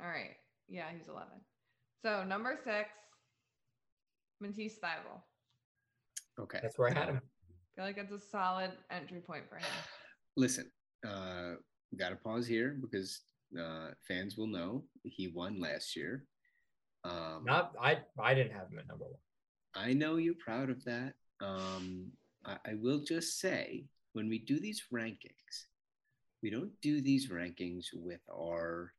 All 0.00 0.08
right. 0.08 0.30
Yeah, 0.68 0.86
he's 0.96 1.06
11. 1.08 1.28
So 2.04 2.24
number 2.24 2.58
six, 2.64 2.88
Matisse 4.40 4.78
Thybulle. 4.82 5.20
Okay. 6.40 6.58
That's 6.60 6.76
where 6.78 6.90
I 6.90 6.94
had 6.94 7.08
Uh, 7.08 7.12
him. 7.12 7.20
I 7.20 7.70
feel 7.76 7.84
like 7.84 7.98
it's 7.98 8.12
a 8.12 8.18
solid 8.18 8.72
entry 8.90 9.20
point 9.20 9.44
for 9.48 9.56
him. 9.56 9.66
Listen, 10.36 10.70
uh, 11.06 11.52
got 11.96 12.08
to 12.08 12.16
pause 12.16 12.46
here 12.46 12.76
because 12.80 13.20
uh, 13.58 13.90
fans 14.06 14.36
will 14.36 14.46
know 14.46 14.84
he 15.04 15.28
won 15.28 15.60
last 15.60 15.96
year. 15.96 16.24
Um, 17.04 17.42
Not 17.44 17.72
I. 17.80 17.98
I 18.18 18.34
didn't 18.34 18.52
have 18.52 18.68
him 18.70 18.78
at 18.78 18.88
number 18.88 19.04
one. 19.04 19.20
I 19.74 19.92
know 19.92 20.16
you're 20.16 20.34
proud 20.34 20.70
of 20.70 20.84
that. 20.84 21.14
Um, 21.40 22.12
I, 22.44 22.56
I 22.66 22.74
will 22.74 23.00
just 23.00 23.40
say 23.40 23.84
when 24.12 24.28
we 24.28 24.38
do 24.38 24.60
these 24.60 24.84
rankings, 24.92 25.66
we 26.42 26.50
don't 26.50 26.72
do 26.80 27.00
these 27.00 27.30
rankings 27.30 27.86
with 27.94 28.20
our, 28.30 28.92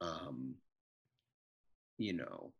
um, 0.00 0.54
you 1.98 2.12
know, 2.12 2.52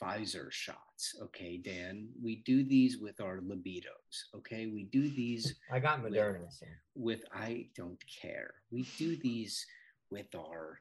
Pfizer 0.00 0.50
shots. 0.50 1.16
Okay, 1.20 1.58
Dan. 1.58 2.08
We 2.22 2.36
do 2.36 2.64
these 2.64 2.98
with 2.98 3.20
our 3.20 3.38
libidos. 3.38 4.34
Okay, 4.34 4.66
we 4.66 4.84
do 4.84 5.10
these 5.10 5.54
I 5.70 5.78
got 5.80 6.02
Moderna. 6.02 6.50
So. 6.50 6.66
with 6.94 7.24
I 7.32 7.68
don't 7.76 8.00
care. 8.22 8.54
We 8.70 8.86
do 8.96 9.16
these 9.16 9.66
with 10.10 10.34
our, 10.36 10.80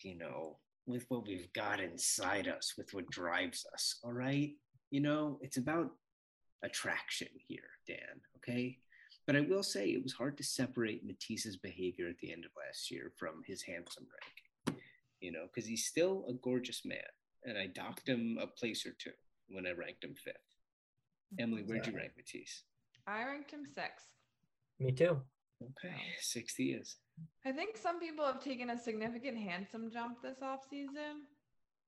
you 0.00 0.16
know, 0.16 0.58
with 0.86 1.04
what 1.08 1.26
we've 1.26 1.52
got 1.52 1.80
inside 1.80 2.48
us, 2.48 2.74
with 2.76 2.92
what 2.92 3.10
drives 3.10 3.66
us. 3.72 3.98
All 4.02 4.12
right. 4.12 4.52
You 4.90 5.00
know, 5.00 5.38
it's 5.40 5.56
about 5.56 5.90
attraction 6.62 7.28
here, 7.48 7.70
Dan. 7.86 8.20
Okay. 8.36 8.78
But 9.26 9.36
I 9.36 9.40
will 9.40 9.62
say 9.62 9.86
it 9.86 10.02
was 10.02 10.12
hard 10.12 10.36
to 10.36 10.44
separate 10.44 11.06
Matisse's 11.06 11.56
behavior 11.56 12.08
at 12.08 12.18
the 12.18 12.30
end 12.30 12.44
of 12.44 12.50
last 12.56 12.90
year 12.90 13.12
from 13.16 13.42
his 13.46 13.62
handsome 13.62 14.06
rank, 14.66 14.78
you 15.20 15.32
know, 15.32 15.46
because 15.46 15.66
he's 15.66 15.86
still 15.86 16.26
a 16.28 16.34
gorgeous 16.34 16.82
man. 16.84 16.98
And 17.44 17.56
I 17.56 17.66
docked 17.66 18.08
him 18.08 18.38
a 18.40 18.46
place 18.46 18.84
or 18.84 18.94
two 18.98 19.12
when 19.48 19.66
I 19.66 19.72
ranked 19.72 20.04
him 20.04 20.14
fifth. 20.14 20.36
Emily, 21.38 21.62
where'd 21.62 21.86
you 21.86 21.96
rank 21.96 22.12
Matisse? 22.16 22.64
I 23.06 23.24
ranked 23.24 23.50
him 23.50 23.64
sixth. 23.66 24.06
Me 24.78 24.92
too. 24.92 25.20
Okay, 25.62 25.94
60 26.20 26.72
is. 26.72 26.96
I 27.44 27.52
think 27.52 27.76
some 27.76 28.00
people 28.00 28.24
have 28.24 28.42
taken 28.42 28.70
a 28.70 28.78
significant 28.78 29.36
handsome 29.38 29.90
jump 29.90 30.22
this 30.22 30.38
off 30.42 30.66
season, 30.68 31.26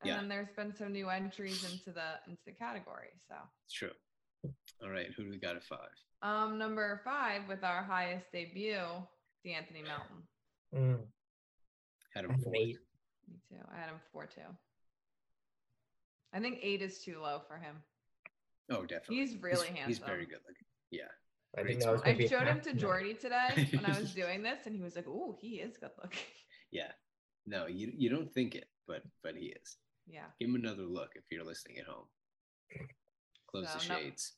And 0.03 0.11
Yeah. 0.11 0.17
then 0.17 0.29
there's 0.29 0.51
been 0.55 0.75
some 0.75 0.93
new 0.93 1.09
entries 1.09 1.65
into 1.73 1.91
the 1.91 2.21
into 2.27 2.43
the 2.45 2.53
category. 2.53 3.19
So 3.27 3.35
It's 3.65 3.73
true. 3.73 3.93
All 4.83 4.91
right, 4.91 5.11
who 5.17 5.25
do 5.25 5.31
we 5.31 5.39
got 5.39 5.57
at 5.57 5.65
five? 5.65 5.89
um 6.21 6.59
number 6.59 7.01
five 7.03 7.49
with 7.49 7.65
our 7.65 7.83
highest 7.83 8.31
debut, 8.31 8.77
De'Anthony 9.45 9.83
Melton. 9.85 10.29
Mm, 10.75 11.11
Had 12.15 12.25
I 12.25 12.29
him 12.29 12.31
had 12.31 12.39
him 12.39 12.45
fourth. 12.45 12.53
Me 12.53 13.39
too. 13.49 13.65
I 13.73 13.77
had 13.79 13.89
him 13.89 14.01
four 14.13 14.27
too. 14.27 14.55
I 16.35 16.41
think 16.41 16.59
eight 16.61 16.83
is 16.83 17.03
too 17.03 17.19
low 17.21 17.41
for 17.49 17.57
him. 17.57 17.83
Oh, 18.69 18.85
definitely. 18.85 19.17
He's 19.17 19.37
really 19.37 19.69
handsome. 19.69 19.89
He's 19.89 19.99
very 19.99 20.27
good 20.27 20.41
looking. 20.47 20.67
Yeah. 20.91 21.09
I 21.59 21.63
didn't 21.63 21.81
know 21.81 21.89
I 21.89 21.93
was 21.93 22.01
gonna 22.03 22.15
I 22.15 22.19
be 22.19 22.29
showed 22.29 22.47
him 22.47 22.61
to 22.61 22.73
Jordy 22.75 23.15
today 23.15 23.69
when 23.73 23.87
I 23.87 23.99
was 23.99 24.13
doing 24.13 24.43
this, 24.43 24.67
and 24.67 24.75
he 24.77 24.83
was 24.83 24.95
like, 24.97 25.07
"Oh, 25.09 25.37
he 25.41 25.57
is 25.57 25.77
good 25.77 25.91
looking." 26.03 26.19
Yeah. 26.73 26.91
No, 27.47 27.67
you 27.69 27.93
you 27.97 28.11
don't 28.11 28.31
think 28.33 28.55
it, 28.57 28.67
but 28.89 29.03
but 29.23 29.37
he 29.37 29.47
is. 29.47 29.77
Yeah. 30.07 30.25
Give 30.41 30.49
him 30.49 30.57
another 30.57 30.83
look 30.83 31.11
if 31.15 31.23
you're 31.31 31.45
listening 31.45 31.79
at 31.79 31.87
home. 31.87 32.07
Close 33.49 33.73
the 33.73 33.79
So, 33.79 33.95
no- 33.95 34.01
shades. 34.01 34.33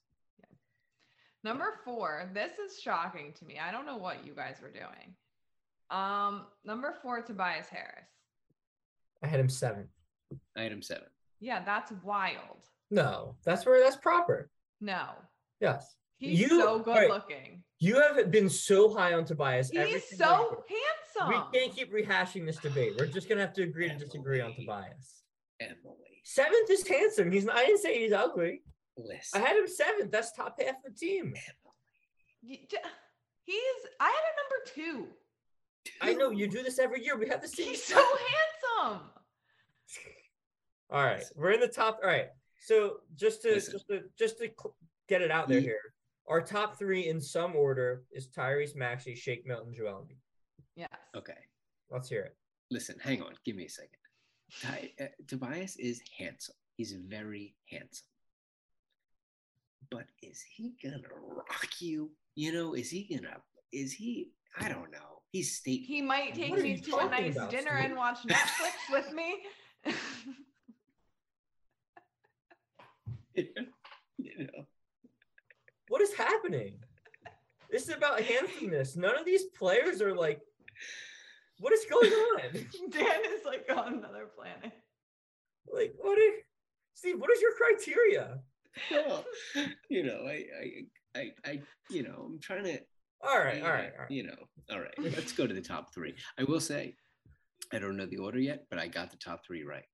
Number 1.45 1.79
four. 1.85 2.31
This 2.35 2.59
is 2.59 2.79
shocking 2.81 3.33
to 3.39 3.45
me. 3.45 3.59
I 3.59 3.71
don't 3.73 3.87
know 3.87 3.97
what 3.97 4.27
you 4.27 4.35
guys 4.35 4.57
were 4.63 4.71
doing. 4.71 5.15
Um, 5.91 6.47
number 6.65 6.95
four, 7.01 7.23
Tobias 7.23 7.69
Harris. 7.69 8.11
I 9.23 9.27
had 9.27 9.41
him 9.41 9.49
seven. 9.49 9.89
I 10.57 10.63
had 10.63 10.73
him 10.73 10.83
seven. 10.83 11.09
Yeah, 11.41 11.65
that's 11.65 11.93
wild. 12.05 12.69
No, 12.91 13.37
that's 13.45 13.65
where 13.65 13.81
that's 13.83 13.97
proper. 13.97 14.51
No, 14.81 15.09
Yes. 15.61 15.97
He's 16.19 16.41
You- 16.41 16.49
so 16.61 16.79
good 16.81 16.89
alright, 16.91 17.09
looking. 17.11 17.63
You 17.81 18.01
have 18.01 18.31
been 18.31 18.49
so 18.51 18.93
high 18.93 19.15
on 19.15 19.25
Tobias. 19.25 19.71
every 19.75 19.93
He's 20.01 20.19
so 20.19 20.59
year. 20.69 20.81
handsome. 21.17 21.51
We 21.53 21.59
can't 21.61 21.73
keep 21.75 21.93
rehashing 21.93 22.45
this 22.45 22.57
debate. 22.59 22.95
We're 22.99 23.07
just 23.07 23.29
gonna 23.29 23.41
have 23.41 23.53
to 23.55 23.63
agree 23.63 23.89
to 23.89 23.95
disagree 23.97 24.41
on 24.41 24.55
Tobias. 24.55 25.23
Emily. 25.61 26.23
Seventh 26.25 26.69
is 26.71 26.87
handsome. 26.87 27.31
He's 27.33 27.45
not, 27.45 27.57
I 27.57 27.67
didn't 27.67 27.81
say 27.81 27.99
he's 28.01 28.13
ugly. 28.13 28.63
Listen. 28.97 29.41
I 29.41 29.47
had 29.47 29.57
him 29.57 29.69
seventh. 29.69 30.11
That's 30.11 30.33
top 30.33 30.61
half 30.61 30.77
of 30.85 30.93
the 30.93 30.99
team. 30.99 31.35
Y- 32.43 32.59
j- 32.69 32.77
He's. 33.45 33.87
I 34.01 34.05
had 34.07 34.13
a 34.13 34.83
number 34.85 35.05
two. 35.07 35.09
I 36.03 36.15
know 36.15 36.31
you 36.31 36.49
do 36.49 36.63
this 36.63 36.79
every 36.79 37.03
year. 37.05 37.17
We 37.17 37.29
have 37.29 37.41
the 37.41 37.49
same. 37.49 37.69
He's 37.69 37.83
so 37.95 37.95
handsome. 37.97 39.09
All 40.91 41.05
right, 41.05 41.23
we're 41.37 41.53
in 41.53 41.61
the 41.61 41.69
top. 41.69 42.01
All 42.03 42.09
right, 42.09 42.29
so 42.61 43.01
just 43.15 43.43
to 43.43 43.53
Listen. 43.53 43.73
just 43.73 43.87
to 43.89 44.03
just 44.19 44.39
to 44.39 44.49
cl- 44.61 44.75
get 45.09 45.23
it 45.23 45.31
out 45.31 45.49
there 45.49 45.59
Ye- 45.59 45.65
here, 45.67 45.81
our 46.29 46.41
top 46.41 46.79
three 46.79 47.09
in 47.09 47.21
some 47.21 47.57
order 47.57 48.03
is 48.13 48.29
Tyrese 48.29 48.77
Maxey, 48.77 49.15
Shake 49.15 49.47
Milton, 49.47 49.75
Joel 49.75 50.07
Embiid. 50.07 50.19
Yes. 50.77 50.89
Okay. 51.17 51.39
Let's 51.91 52.09
hear 52.09 52.23
it. 52.23 52.37
Listen, 52.71 52.97
hang 53.03 53.23
on. 53.23 53.33
Give 53.45 53.57
me 53.57 53.65
a 53.65 53.71
second. 53.71 53.91
Ty, 54.63 54.93
uh, 55.01 55.05
Tobias 55.27 55.77
is 55.77 56.03
handsome. 56.17 56.55
He's 56.77 56.93
very 56.93 57.55
handsome. 57.71 58.07
But 59.91 60.05
is 60.23 60.43
he 60.55 60.75
gonna 60.83 61.01
rock 61.21 61.81
you? 61.81 62.11
You 62.35 62.53
know, 62.53 62.75
is 62.75 62.91
he 62.91 63.05
gonna? 63.05 63.39
Is 63.73 63.93
he? 63.93 64.31
I 64.61 64.69
don't 64.69 64.91
know. 64.91 65.23
He's 65.33 65.57
state. 65.57 65.83
He 65.87 66.03
might 66.03 66.35
take 66.35 66.57
me 66.57 66.79
to 66.79 66.97
a 66.97 67.09
nice 67.09 67.37
about, 67.37 67.51
dinner 67.51 67.77
Steve? 67.79 67.85
and 67.85 67.97
watch 67.97 68.19
Netflix 68.27 68.93
with 68.93 69.13
me. 69.13 69.37
you 74.19 74.47
know. 74.47 74.67
What 75.89 76.03
is 76.03 76.13
happening? 76.15 76.75
This 77.71 77.89
is 77.89 77.95
about 77.95 78.21
handsomeness. 78.21 78.97
None 78.97 79.19
of 79.19 79.25
these 79.25 79.45
players 79.59 80.01
are 80.01 80.15
like. 80.15 80.41
What 81.61 81.73
is 81.73 81.85
going 81.91 82.11
on? 82.13 82.41
Dan 82.91 83.21
is 83.35 83.45
like 83.45 83.67
on 83.75 83.95
another 83.95 84.27
planet. 84.37 84.73
like, 85.73 85.93
what? 85.99 86.17
Are, 86.19 86.33
Steve, 86.95 87.21
what 87.21 87.31
is 87.33 87.41
your 87.41 87.53
criteria? 87.57 88.39
Well, 88.93 89.25
you 89.89 90.05
know, 90.05 90.25
I, 90.27 90.45
I, 90.63 91.21
I, 91.21 91.33
I, 91.45 91.61
you 91.91 92.05
know, 92.05 92.27
I'm 92.27 92.39
trying 92.41 92.65
to. 92.65 92.79
All 93.27 93.39
right, 93.41 93.57
you 93.57 93.63
all 93.65 93.69
know, 93.71 93.75
right, 93.75 93.93
all 93.97 94.03
right. 94.03 94.11
You 94.11 94.23
know, 94.29 94.37
all 94.71 94.79
right. 94.81 94.95
Let's 94.99 95.33
go 95.33 95.47
to 95.49 95.55
the 95.55 95.61
top 95.61 95.93
three. 95.93 96.15
I 96.39 96.45
will 96.45 96.61
say, 96.61 96.95
I 97.73 97.81
don't 97.81 97.97
know 97.97 98.07
the 98.07 98.19
order 98.19 98.39
yet, 98.39 98.67
but 98.71 98.79
I 98.79 98.87
got 98.87 99.11
the 99.11 99.17
top 99.17 99.45
three 99.45 99.65
right. 99.65 99.85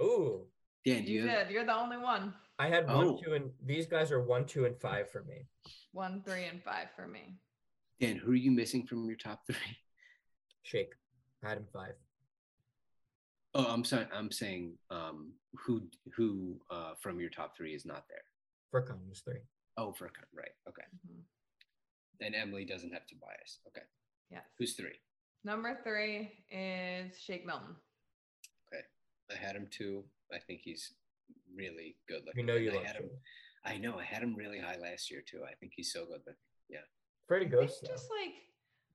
Oh, 0.00 0.46
Dan, 0.84 1.04
do 1.04 1.10
You 1.12 1.22
you? 1.22 1.28
have- 1.28 1.48
did. 1.48 1.54
You're 1.54 1.64
the 1.66 1.74
only 1.76 1.96
one. 1.98 2.32
I 2.58 2.68
had 2.68 2.86
one, 2.86 3.06
Oh. 3.06 3.20
two, 3.22 3.34
and 3.34 3.52
these 3.62 3.86
guys 3.86 4.10
are 4.10 4.22
one, 4.22 4.46
two, 4.46 4.64
and 4.64 4.80
five 4.80 5.10
for 5.10 5.22
me. 5.24 5.46
One, 5.92 6.22
three, 6.22 6.44
and 6.44 6.62
five 6.62 6.88
for 6.96 7.06
me. 7.06 7.38
Dan, 8.00 8.16
who 8.16 8.32
are 8.32 8.34
you 8.36 8.50
missing 8.50 8.86
from 8.86 9.06
your 9.06 9.16
top 9.16 9.46
three? 9.46 9.56
Shake. 10.62 10.94
I 11.44 11.48
had 11.50 11.58
him 11.58 11.66
five. 11.72 11.94
Oh, 13.54 13.66
I'm 13.72 13.84
sorry. 13.84 14.06
I'm 14.12 14.30
saying 14.32 14.76
um, 14.90 15.32
who 15.54 15.88
who 16.14 16.60
uh, 16.70 16.94
from 17.00 17.20
your 17.20 17.30
top 17.30 17.56
three 17.56 17.74
is 17.74 17.86
not 17.86 18.04
there. 18.08 18.24
Furkan 18.74 19.06
was 19.08 19.20
three. 19.20 19.40
Oh, 19.76 19.92
Furkan, 19.98 20.26
right? 20.34 20.50
Okay. 20.68 20.82
Mhm. 21.06 21.22
And 22.20 22.34
Emily 22.34 22.64
doesn't 22.64 22.92
have 22.92 23.06
Tobias. 23.06 23.60
Okay. 23.68 23.82
Yes. 24.30 24.42
Who's 24.58 24.74
three? 24.74 24.98
Number 25.44 25.78
three 25.84 26.44
is 26.50 27.18
Shake 27.20 27.46
Milton. 27.46 27.76
Okay, 28.72 28.82
I 29.30 29.36
had 29.36 29.54
him 29.56 29.68
two. 29.70 30.04
I 30.32 30.38
think 30.38 30.62
he's 30.64 30.92
really 31.54 31.96
good 32.08 32.20
We 32.22 32.26
looking. 32.42 32.46
know 32.46 32.54
you 32.56 32.70
I 32.72 32.74
love 32.74 32.84
had 32.84 32.96
him. 32.96 33.02
Shake. 33.04 33.74
I 33.74 33.78
know. 33.78 33.98
I 33.98 34.04
had 34.04 34.22
him 34.22 34.34
really 34.34 34.58
high 34.60 34.76
last 34.80 35.10
year 35.10 35.22
too. 35.28 35.40
I 35.44 35.54
think 35.54 35.72
he's 35.74 35.92
so 35.92 36.04
good 36.06 36.20
looking. 36.26 36.34
Yeah, 36.68 36.78
Pretty 37.28 37.46
I 37.46 37.48
ghost. 37.48 37.80
think 37.80 37.92
just 37.92 38.06
like 38.10 38.34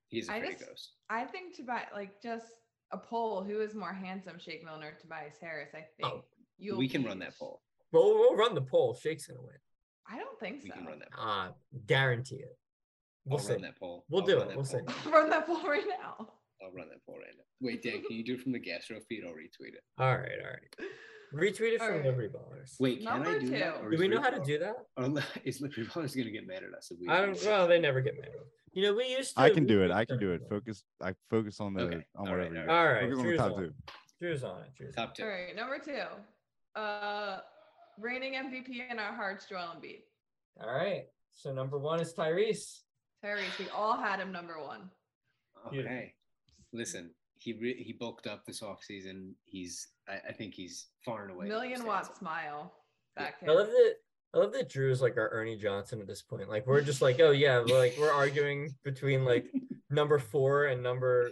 he's 0.08 0.28
a 0.28 0.32
I 0.32 0.38
pretty 0.40 0.54
just- 0.54 0.66
ghost. 0.66 0.92
I 1.10 1.24
think 1.24 1.56
to 1.56 1.62
buy 1.64 1.82
like 1.94 2.20
just 2.22 2.46
a 2.92 2.98
poll. 2.98 3.42
Who 3.44 3.60
is 3.60 3.74
more 3.74 3.92
handsome, 3.92 4.38
Shake 4.38 4.64
Milton 4.64 4.84
or 4.84 4.92
Tobias 5.00 5.36
Harris? 5.40 5.70
I 5.74 5.84
think 5.96 6.12
Oh, 6.12 6.24
you'll 6.58 6.78
we 6.78 6.88
can 6.88 7.04
run 7.04 7.18
that 7.20 7.36
poll. 7.38 7.62
Well, 7.92 8.04
we'll 8.14 8.36
run 8.36 8.54
the 8.54 8.62
poll. 8.62 8.94
Shake's 8.94 9.26
gonna 9.26 9.40
win. 9.42 9.56
I 10.10 10.18
don't 10.18 10.38
think 10.40 10.62
We 10.62 10.70
so. 10.70 10.76
can 10.76 10.86
run 10.86 10.98
that. 11.00 11.10
Poll. 11.12 11.28
Uh 11.28 11.48
guarantee 11.86 12.36
it. 12.36 12.56
We'll 13.24 13.38
I'll 13.38 13.44
see. 13.44 13.52
run 13.52 13.62
that 13.62 13.78
poll. 13.78 14.04
We'll 14.08 14.22
I'll 14.22 14.26
do 14.26 14.38
it. 14.40 14.56
We'll 14.56 14.64
see. 14.64 14.78
run 15.10 15.30
that 15.30 15.46
poll 15.46 15.62
right 15.68 15.84
now. 15.86 16.16
I'll 16.62 16.72
run 16.72 16.88
that 16.88 17.04
poll 17.06 17.16
right 17.18 17.34
now. 17.36 17.44
Wait, 17.60 17.82
Dan, 17.82 18.02
can 18.02 18.16
you 18.16 18.24
do 18.24 18.34
it 18.34 18.40
from 18.40 18.52
the 18.52 18.58
Gastro 18.58 18.98
feed? 19.08 19.22
I'll 19.26 19.32
retweet 19.34 19.74
it. 19.74 19.82
All 19.98 20.16
right, 20.16 20.38
all 20.44 20.50
right. 20.50 20.88
Retweet 21.34 21.72
it 21.74 21.78
from 21.78 21.88
Alright. 21.88 22.04
Liberty 22.04 22.28
Ballers. 22.28 22.78
Wait, 22.80 22.98
can 22.98 23.08
I 23.08 23.14
Number 23.14 23.40
do 23.40 23.50
that? 23.50 23.80
two. 23.80 23.86
or 23.86 23.90
do 23.90 23.96
we 23.98 24.08
know 24.08 24.16
Liberty 24.16 24.36
how 24.36 24.42
to 24.44 24.44
do 24.52 24.58
that? 24.58 24.76
Oh, 24.96 25.06
no, 25.06 25.22
is 25.44 25.60
Liberty 25.60 25.84
Ballers 25.84 26.14
going 26.14 26.26
to 26.26 26.30
get 26.30 26.46
mad 26.46 26.62
at 26.62 26.74
us 26.76 26.90
if 26.90 26.98
we? 27.00 27.08
I 27.08 27.20
do 27.20 27.26
don't. 27.26 27.40
that? 27.40 27.46
Well, 27.46 27.68
they 27.68 27.78
never 27.80 28.00
get 28.00 28.18
mad. 28.20 28.30
You 28.72 28.82
know, 28.84 28.94
we 28.94 29.06
used 29.08 29.34
to. 29.36 29.40
I 29.42 29.50
can 29.50 29.66
do 29.66 29.82
it. 29.82 29.90
I 29.90 30.04
can 30.04 30.18
do 30.18 30.32
it. 30.32 30.42
Focus. 30.48 30.84
I 31.02 31.14
focus 31.30 31.60
on 31.60 31.74
the 31.74 31.82
Okay, 31.82 32.04
on 32.16 32.30
whatever. 32.30 32.54
you- 32.54 32.70
All 32.70 32.86
right, 32.86 33.02
Focus 33.02 33.18
on 33.18 33.24
the 33.24 33.28
Drew's 33.28 33.38
top 33.38 33.52
on. 33.52 33.58
two. 33.62 33.72
Drew's 34.20 34.44
on 34.44 34.62
it. 34.62 34.74
Drew's 34.76 34.96
on 34.96 35.06
Top 35.06 35.14
two. 35.14 35.22
All 35.24 35.28
right, 35.28 35.56
number 35.56 35.78
two. 35.78 36.80
Uh, 36.80 37.40
reigning 37.98 38.34
MVP 38.34 38.90
in 38.90 38.98
our 38.98 39.12
hearts, 39.14 39.46
Joel 39.48 39.76
Embiid. 39.76 39.84
it. 40.00 40.04
All 40.62 40.72
right. 40.74 41.04
So 41.32 41.52
number 41.52 41.78
one 41.78 42.00
is 42.00 42.12
Tyrese. 42.14 42.80
Tyrese, 43.24 43.58
we 43.58 43.68
all 43.70 43.96
had 43.96 44.20
him 44.20 44.32
number 44.32 44.60
one. 44.62 44.90
Okay. 45.66 46.14
Listen, 46.72 47.10
he 47.38 47.52
re- 47.54 47.82
he 47.82 47.92
bulked 47.92 48.26
up 48.26 48.44
this 48.46 48.60
offseason. 48.62 49.32
He's 49.44 49.88
I, 50.08 50.28
I 50.28 50.32
think 50.32 50.54
he's 50.54 50.86
far 51.04 51.22
and 51.22 51.32
away. 51.32 51.46
the 51.46 51.54
Million 51.54 51.84
watt 51.86 52.16
smile. 52.16 52.72
That 53.16 53.38
kid. 53.40 53.48
I 53.48 53.52
love 53.52 53.68
that. 53.68 53.94
I 54.34 54.38
love 54.38 54.52
that 54.54 54.70
Drew 54.70 54.90
is 54.90 55.02
like 55.02 55.18
our 55.18 55.28
Ernie 55.28 55.56
Johnson 55.58 56.00
at 56.00 56.06
this 56.06 56.22
point. 56.22 56.48
Like 56.48 56.66
we're 56.66 56.80
just 56.80 57.02
like, 57.02 57.20
oh 57.20 57.32
yeah, 57.32 57.62
we're 57.66 57.78
like 57.78 57.94
we're 57.98 58.12
arguing 58.12 58.74
between 58.82 59.24
like 59.24 59.46
number 59.90 60.18
four 60.18 60.66
and 60.66 60.82
number 60.82 61.30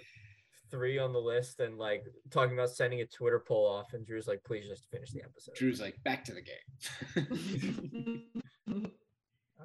three 0.71 0.99
on 0.99 1.13
the 1.13 1.19
list, 1.19 1.61
and 1.61 1.79
like 1.79 2.05
talking 2.31 2.53
about 2.55 2.71
sending 2.71 3.01
a 3.01 3.07
Twitter 3.07 3.43
poll 3.47 3.67
off. 3.67 3.95
And 3.95 4.07
Drew's 4.07 4.29
like, 4.29 4.45
please 4.45 4.69
just 4.69 4.91
finish 4.91 5.13
the 5.13 5.23
episode. 5.23 5.55
Drew's 5.55 5.81
like 5.81 6.03
back 6.05 6.25
to 6.27 6.35
the 6.35 6.43
game. 6.43 8.23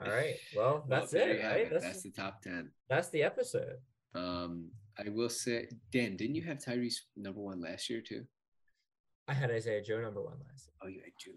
All 0.01 0.11
right. 0.11 0.35
Well, 0.55 0.85
that's 0.87 1.11
there 1.11 1.29
it, 1.29 1.43
right? 1.43 1.59
it. 1.61 1.71
That's 1.71 1.85
That's 1.85 2.03
the 2.03 2.11
top 2.11 2.41
ten. 2.41 2.71
that's 2.89 3.09
the 3.09 3.23
episode. 3.23 3.75
Um, 4.13 4.69
I 4.97 5.09
will 5.09 5.29
say, 5.29 5.67
Dan, 5.91 6.15
didn't 6.15 6.35
you 6.35 6.43
have 6.43 6.57
Tyrese 6.57 6.99
number 7.17 7.41
one 7.41 7.61
last 7.61 7.89
year 7.89 8.01
too? 8.01 8.23
I 9.27 9.33
had 9.33 9.51
Isaiah 9.51 9.81
Joe 9.81 10.01
number 10.01 10.21
one 10.21 10.37
last. 10.49 10.69
Oh, 10.83 10.87
you 10.87 10.99
had 11.03 11.11
June. 11.19 11.35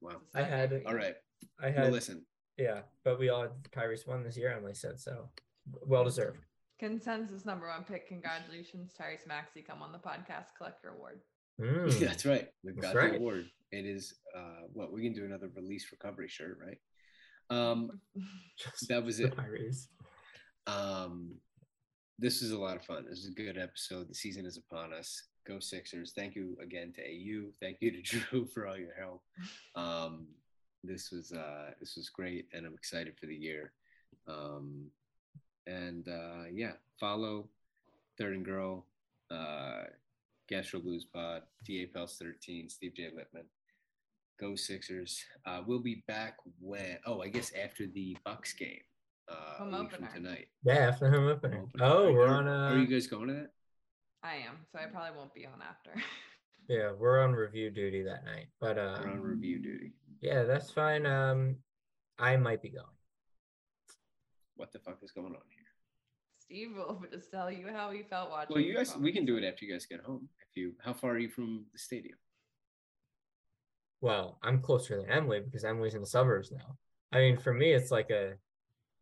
Wow. 0.00 0.20
I 0.34 0.42
had. 0.42 0.82
All 0.86 0.94
right. 0.94 1.14
I 1.60 1.66
Well, 1.70 1.84
had. 1.84 1.92
listen. 1.92 2.24
Yeah, 2.58 2.80
but 3.04 3.18
we 3.18 3.28
all 3.28 3.42
had 3.42 3.50
Tyrese 3.70 4.06
won 4.06 4.22
this 4.22 4.36
year. 4.36 4.50
Emily 4.56 4.74
said 4.74 4.98
so. 4.98 5.28
Well 5.86 6.04
deserved. 6.04 6.38
Consensus 6.78 7.44
number 7.44 7.68
one 7.68 7.84
pick. 7.84 8.08
Congratulations, 8.08 8.92
Tyrese 8.98 9.26
Maxey. 9.26 9.62
Come 9.62 9.82
on 9.82 9.92
the 9.92 9.98
podcast, 9.98 10.46
collect 10.56 10.82
your 10.82 10.92
award. 10.92 11.20
Mm. 11.60 11.98
That's 11.98 12.24
right. 12.26 12.48
We've 12.64 12.74
That's 12.76 12.94
got 12.94 12.98
right. 12.98 13.12
the 13.12 13.18
award. 13.18 13.46
It 13.72 13.84
is 13.84 14.14
uh 14.36 14.66
what 14.72 14.92
we 14.92 15.02
can 15.02 15.12
do 15.12 15.24
another 15.24 15.50
release 15.54 15.86
recovery 15.90 16.28
shirt, 16.28 16.58
right? 16.64 16.78
Um 17.50 17.90
Just 18.58 18.88
that 18.88 19.04
was 19.04 19.20
it. 19.20 19.34
Tyrese. 19.36 19.86
Um 20.66 21.34
this 22.18 22.40
was 22.40 22.52
a 22.52 22.58
lot 22.58 22.76
of 22.76 22.84
fun. 22.84 23.04
This 23.08 23.18
is 23.20 23.28
a 23.30 23.34
good 23.34 23.58
episode. 23.58 24.08
The 24.08 24.14
season 24.14 24.46
is 24.46 24.56
upon 24.58 24.92
us. 24.94 25.22
Go 25.46 25.58
Sixers. 25.60 26.12
Thank 26.14 26.34
you 26.34 26.56
again 26.60 26.92
to 26.96 27.02
AU. 27.02 27.50
Thank 27.60 27.78
you 27.80 27.90
to 27.92 28.02
Drew 28.02 28.44
for 28.46 28.66
all 28.66 28.76
your 28.76 28.94
help. 28.98 29.22
Um 29.74 30.26
this 30.84 31.10
was 31.10 31.32
uh 31.32 31.70
this 31.80 31.96
was 31.96 32.08
great 32.08 32.46
and 32.52 32.66
I'm 32.66 32.74
excited 32.74 33.14
for 33.18 33.26
the 33.26 33.34
year. 33.34 33.72
Um 34.28 34.86
and 35.66 36.06
uh 36.08 36.44
yeah, 36.52 36.72
follow 36.98 37.48
Third 38.18 38.34
and 38.34 38.44
Girl, 38.44 38.84
uh 39.30 39.84
Gastro 40.48 40.80
Blues 40.80 41.04
Pod, 41.04 41.42
DA 41.64 41.86
Pels 41.86 42.16
13, 42.18 42.68
Steve 42.68 42.94
J. 42.94 43.10
Lippman. 43.14 43.44
Go 44.38 44.54
Sixers. 44.54 45.24
Uh, 45.44 45.62
we'll 45.66 45.80
be 45.80 46.04
back 46.06 46.36
when, 46.60 46.98
oh, 47.06 47.20
I 47.22 47.28
guess 47.28 47.50
after 47.60 47.86
the 47.86 48.16
Bucks 48.24 48.52
game 48.52 48.78
uh, 49.28 49.34
Home 49.64 49.74
a 49.74 49.88
from 49.88 50.06
tonight. 50.14 50.46
Yeah, 50.62 50.74
after 50.74 51.10
home 51.10 51.26
opener. 51.26 51.62
Opener. 51.62 51.84
Oh, 51.84 52.06
Are- 52.08 52.12
we're 52.12 52.26
are- 52.28 52.36
on. 52.36 52.46
Uh, 52.46 52.74
Are 52.74 52.78
you 52.78 52.86
guys 52.86 53.06
going 53.08 53.26
to 53.28 53.34
that? 53.34 53.50
I 54.22 54.36
am, 54.36 54.58
so 54.72 54.78
I 54.78 54.86
probably 54.86 55.16
won't 55.16 55.34
be 55.34 55.46
on 55.46 55.60
after. 55.62 55.92
yeah, 56.68 56.92
we're 56.98 57.22
on 57.22 57.32
review 57.32 57.70
duty 57.70 58.02
that 58.02 58.24
night. 58.24 58.46
But 58.60 58.78
uh, 58.78 58.98
We're 59.04 59.12
on 59.12 59.20
review 59.20 59.58
duty. 59.60 59.92
yeah, 60.20 60.44
that's 60.44 60.70
fine. 60.70 61.06
Um, 61.06 61.56
I 62.18 62.36
might 62.36 62.62
be 62.62 62.70
going. 62.70 62.84
What 64.56 64.72
the 64.72 64.78
fuck 64.78 64.98
is 65.02 65.12
going 65.12 65.26
on 65.26 65.32
here? 65.32 65.66
Steve 66.40 66.76
will 66.76 67.02
just 67.12 67.30
tell 67.30 67.50
you 67.50 67.68
how 67.72 67.90
he 67.90 68.02
felt 68.02 68.30
watching. 68.30 68.54
Well, 68.54 68.64
you 68.64 68.74
guys, 68.74 68.96
we 68.96 69.12
can 69.12 69.26
do 69.26 69.36
it 69.36 69.44
after 69.44 69.64
you 69.64 69.72
guys 69.72 69.86
get 69.86 70.00
home. 70.00 70.28
If 70.40 70.56
you, 70.56 70.72
how 70.82 70.92
far 70.94 71.12
are 71.12 71.18
you 71.18 71.28
from 71.28 71.66
the 71.72 71.78
stadium? 71.78 72.18
Well, 74.00 74.38
I'm 74.42 74.60
closer 74.60 74.96
than 74.96 75.10
Emily 75.10 75.40
because 75.40 75.64
Emily's 75.64 75.94
in 75.94 76.00
the 76.00 76.06
suburbs 76.06 76.52
now. 76.52 76.76
I 77.12 77.18
mean, 77.18 77.38
for 77.38 77.52
me, 77.52 77.72
it's 77.72 77.90
like 77.90 78.10
a 78.10 78.34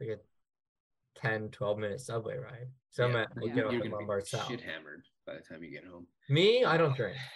like 0.01 0.09
a 0.11 1.21
10, 1.21 1.51
12 1.51 1.79
minute 1.79 2.01
subway 2.01 2.37
ride. 2.37 2.69
So 2.95 3.05
I'm 3.05 3.17
at 3.17 3.35
well, 3.35 3.47
we'll 3.47 3.55
get 3.57 3.67
off 3.67 3.73
you're 3.73 3.83
at 3.83 3.91
gonna 3.91 3.97
be 3.99 4.05
Lombard 4.05 4.25
South. 4.27 4.47
shit 4.49 4.61
hammered 4.61 5.03
by 5.27 5.35
the 5.35 5.41
time 5.41 5.65
you 5.65 5.71
get 5.73 5.85
home. 5.85 6.07
Me, 6.29 6.65
I 6.65 6.77
don't 6.77 6.97
drink. 6.97 7.17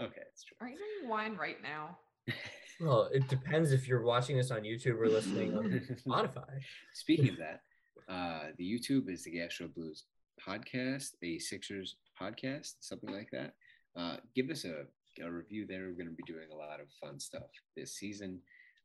Okay, 0.00 0.22
that's 0.24 0.44
true. 0.44 0.56
Are 0.62 0.68
you 0.68 0.78
drinking 0.78 1.10
wine 1.10 1.36
right 1.36 1.58
now? 1.62 1.98
Well, 2.80 3.10
it 3.12 3.28
depends 3.28 3.72
if 3.72 3.86
you're 3.86 4.00
watching 4.00 4.38
this 4.38 4.50
on 4.50 4.62
YouTube 4.62 4.98
or 4.98 5.06
listening 5.06 5.54
on 5.54 5.64
Spotify. 6.06 6.48
Speaking 6.94 7.28
of 7.28 7.36
that, 7.36 7.60
uh, 8.08 8.52
the 8.56 8.64
YouTube 8.64 9.10
is 9.10 9.22
the 9.22 9.32
Gastro 9.32 9.68
Blues 9.68 10.04
podcast, 10.42 11.10
a 11.22 11.38
Sixers 11.38 11.96
podcast, 12.18 12.76
something 12.80 13.12
like 13.12 13.28
that. 13.32 13.52
Uh, 13.94 14.16
give 14.34 14.48
us 14.48 14.64
a, 14.64 14.84
a 15.22 15.30
review 15.30 15.66
there. 15.68 15.80
We're 15.88 16.02
going 16.02 16.08
to 16.08 16.14
be 16.16 16.22
doing 16.26 16.48
a 16.50 16.56
lot 16.56 16.80
of 16.80 16.86
fun 17.04 17.20
stuff 17.20 17.42
this 17.76 17.96
season. 17.96 18.40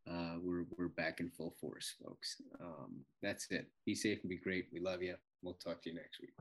Uh, 0.09 0.35
we're, 0.41 0.65
we're 0.77 0.89
back 0.89 1.19
in 1.19 1.29
full 1.29 1.55
force, 1.59 1.95
folks. 2.03 2.41
Um, 2.61 3.05
that's 3.21 3.47
it. 3.49 3.67
Be 3.85 3.95
safe 3.95 4.19
and 4.21 4.29
be 4.29 4.37
great. 4.37 4.67
We 4.71 4.79
love 4.79 5.01
you. 5.01 5.15
We'll 5.41 5.55
talk 5.55 5.81
to 5.83 5.89
you 5.89 5.95
next 5.95 6.19
week. 6.21 6.33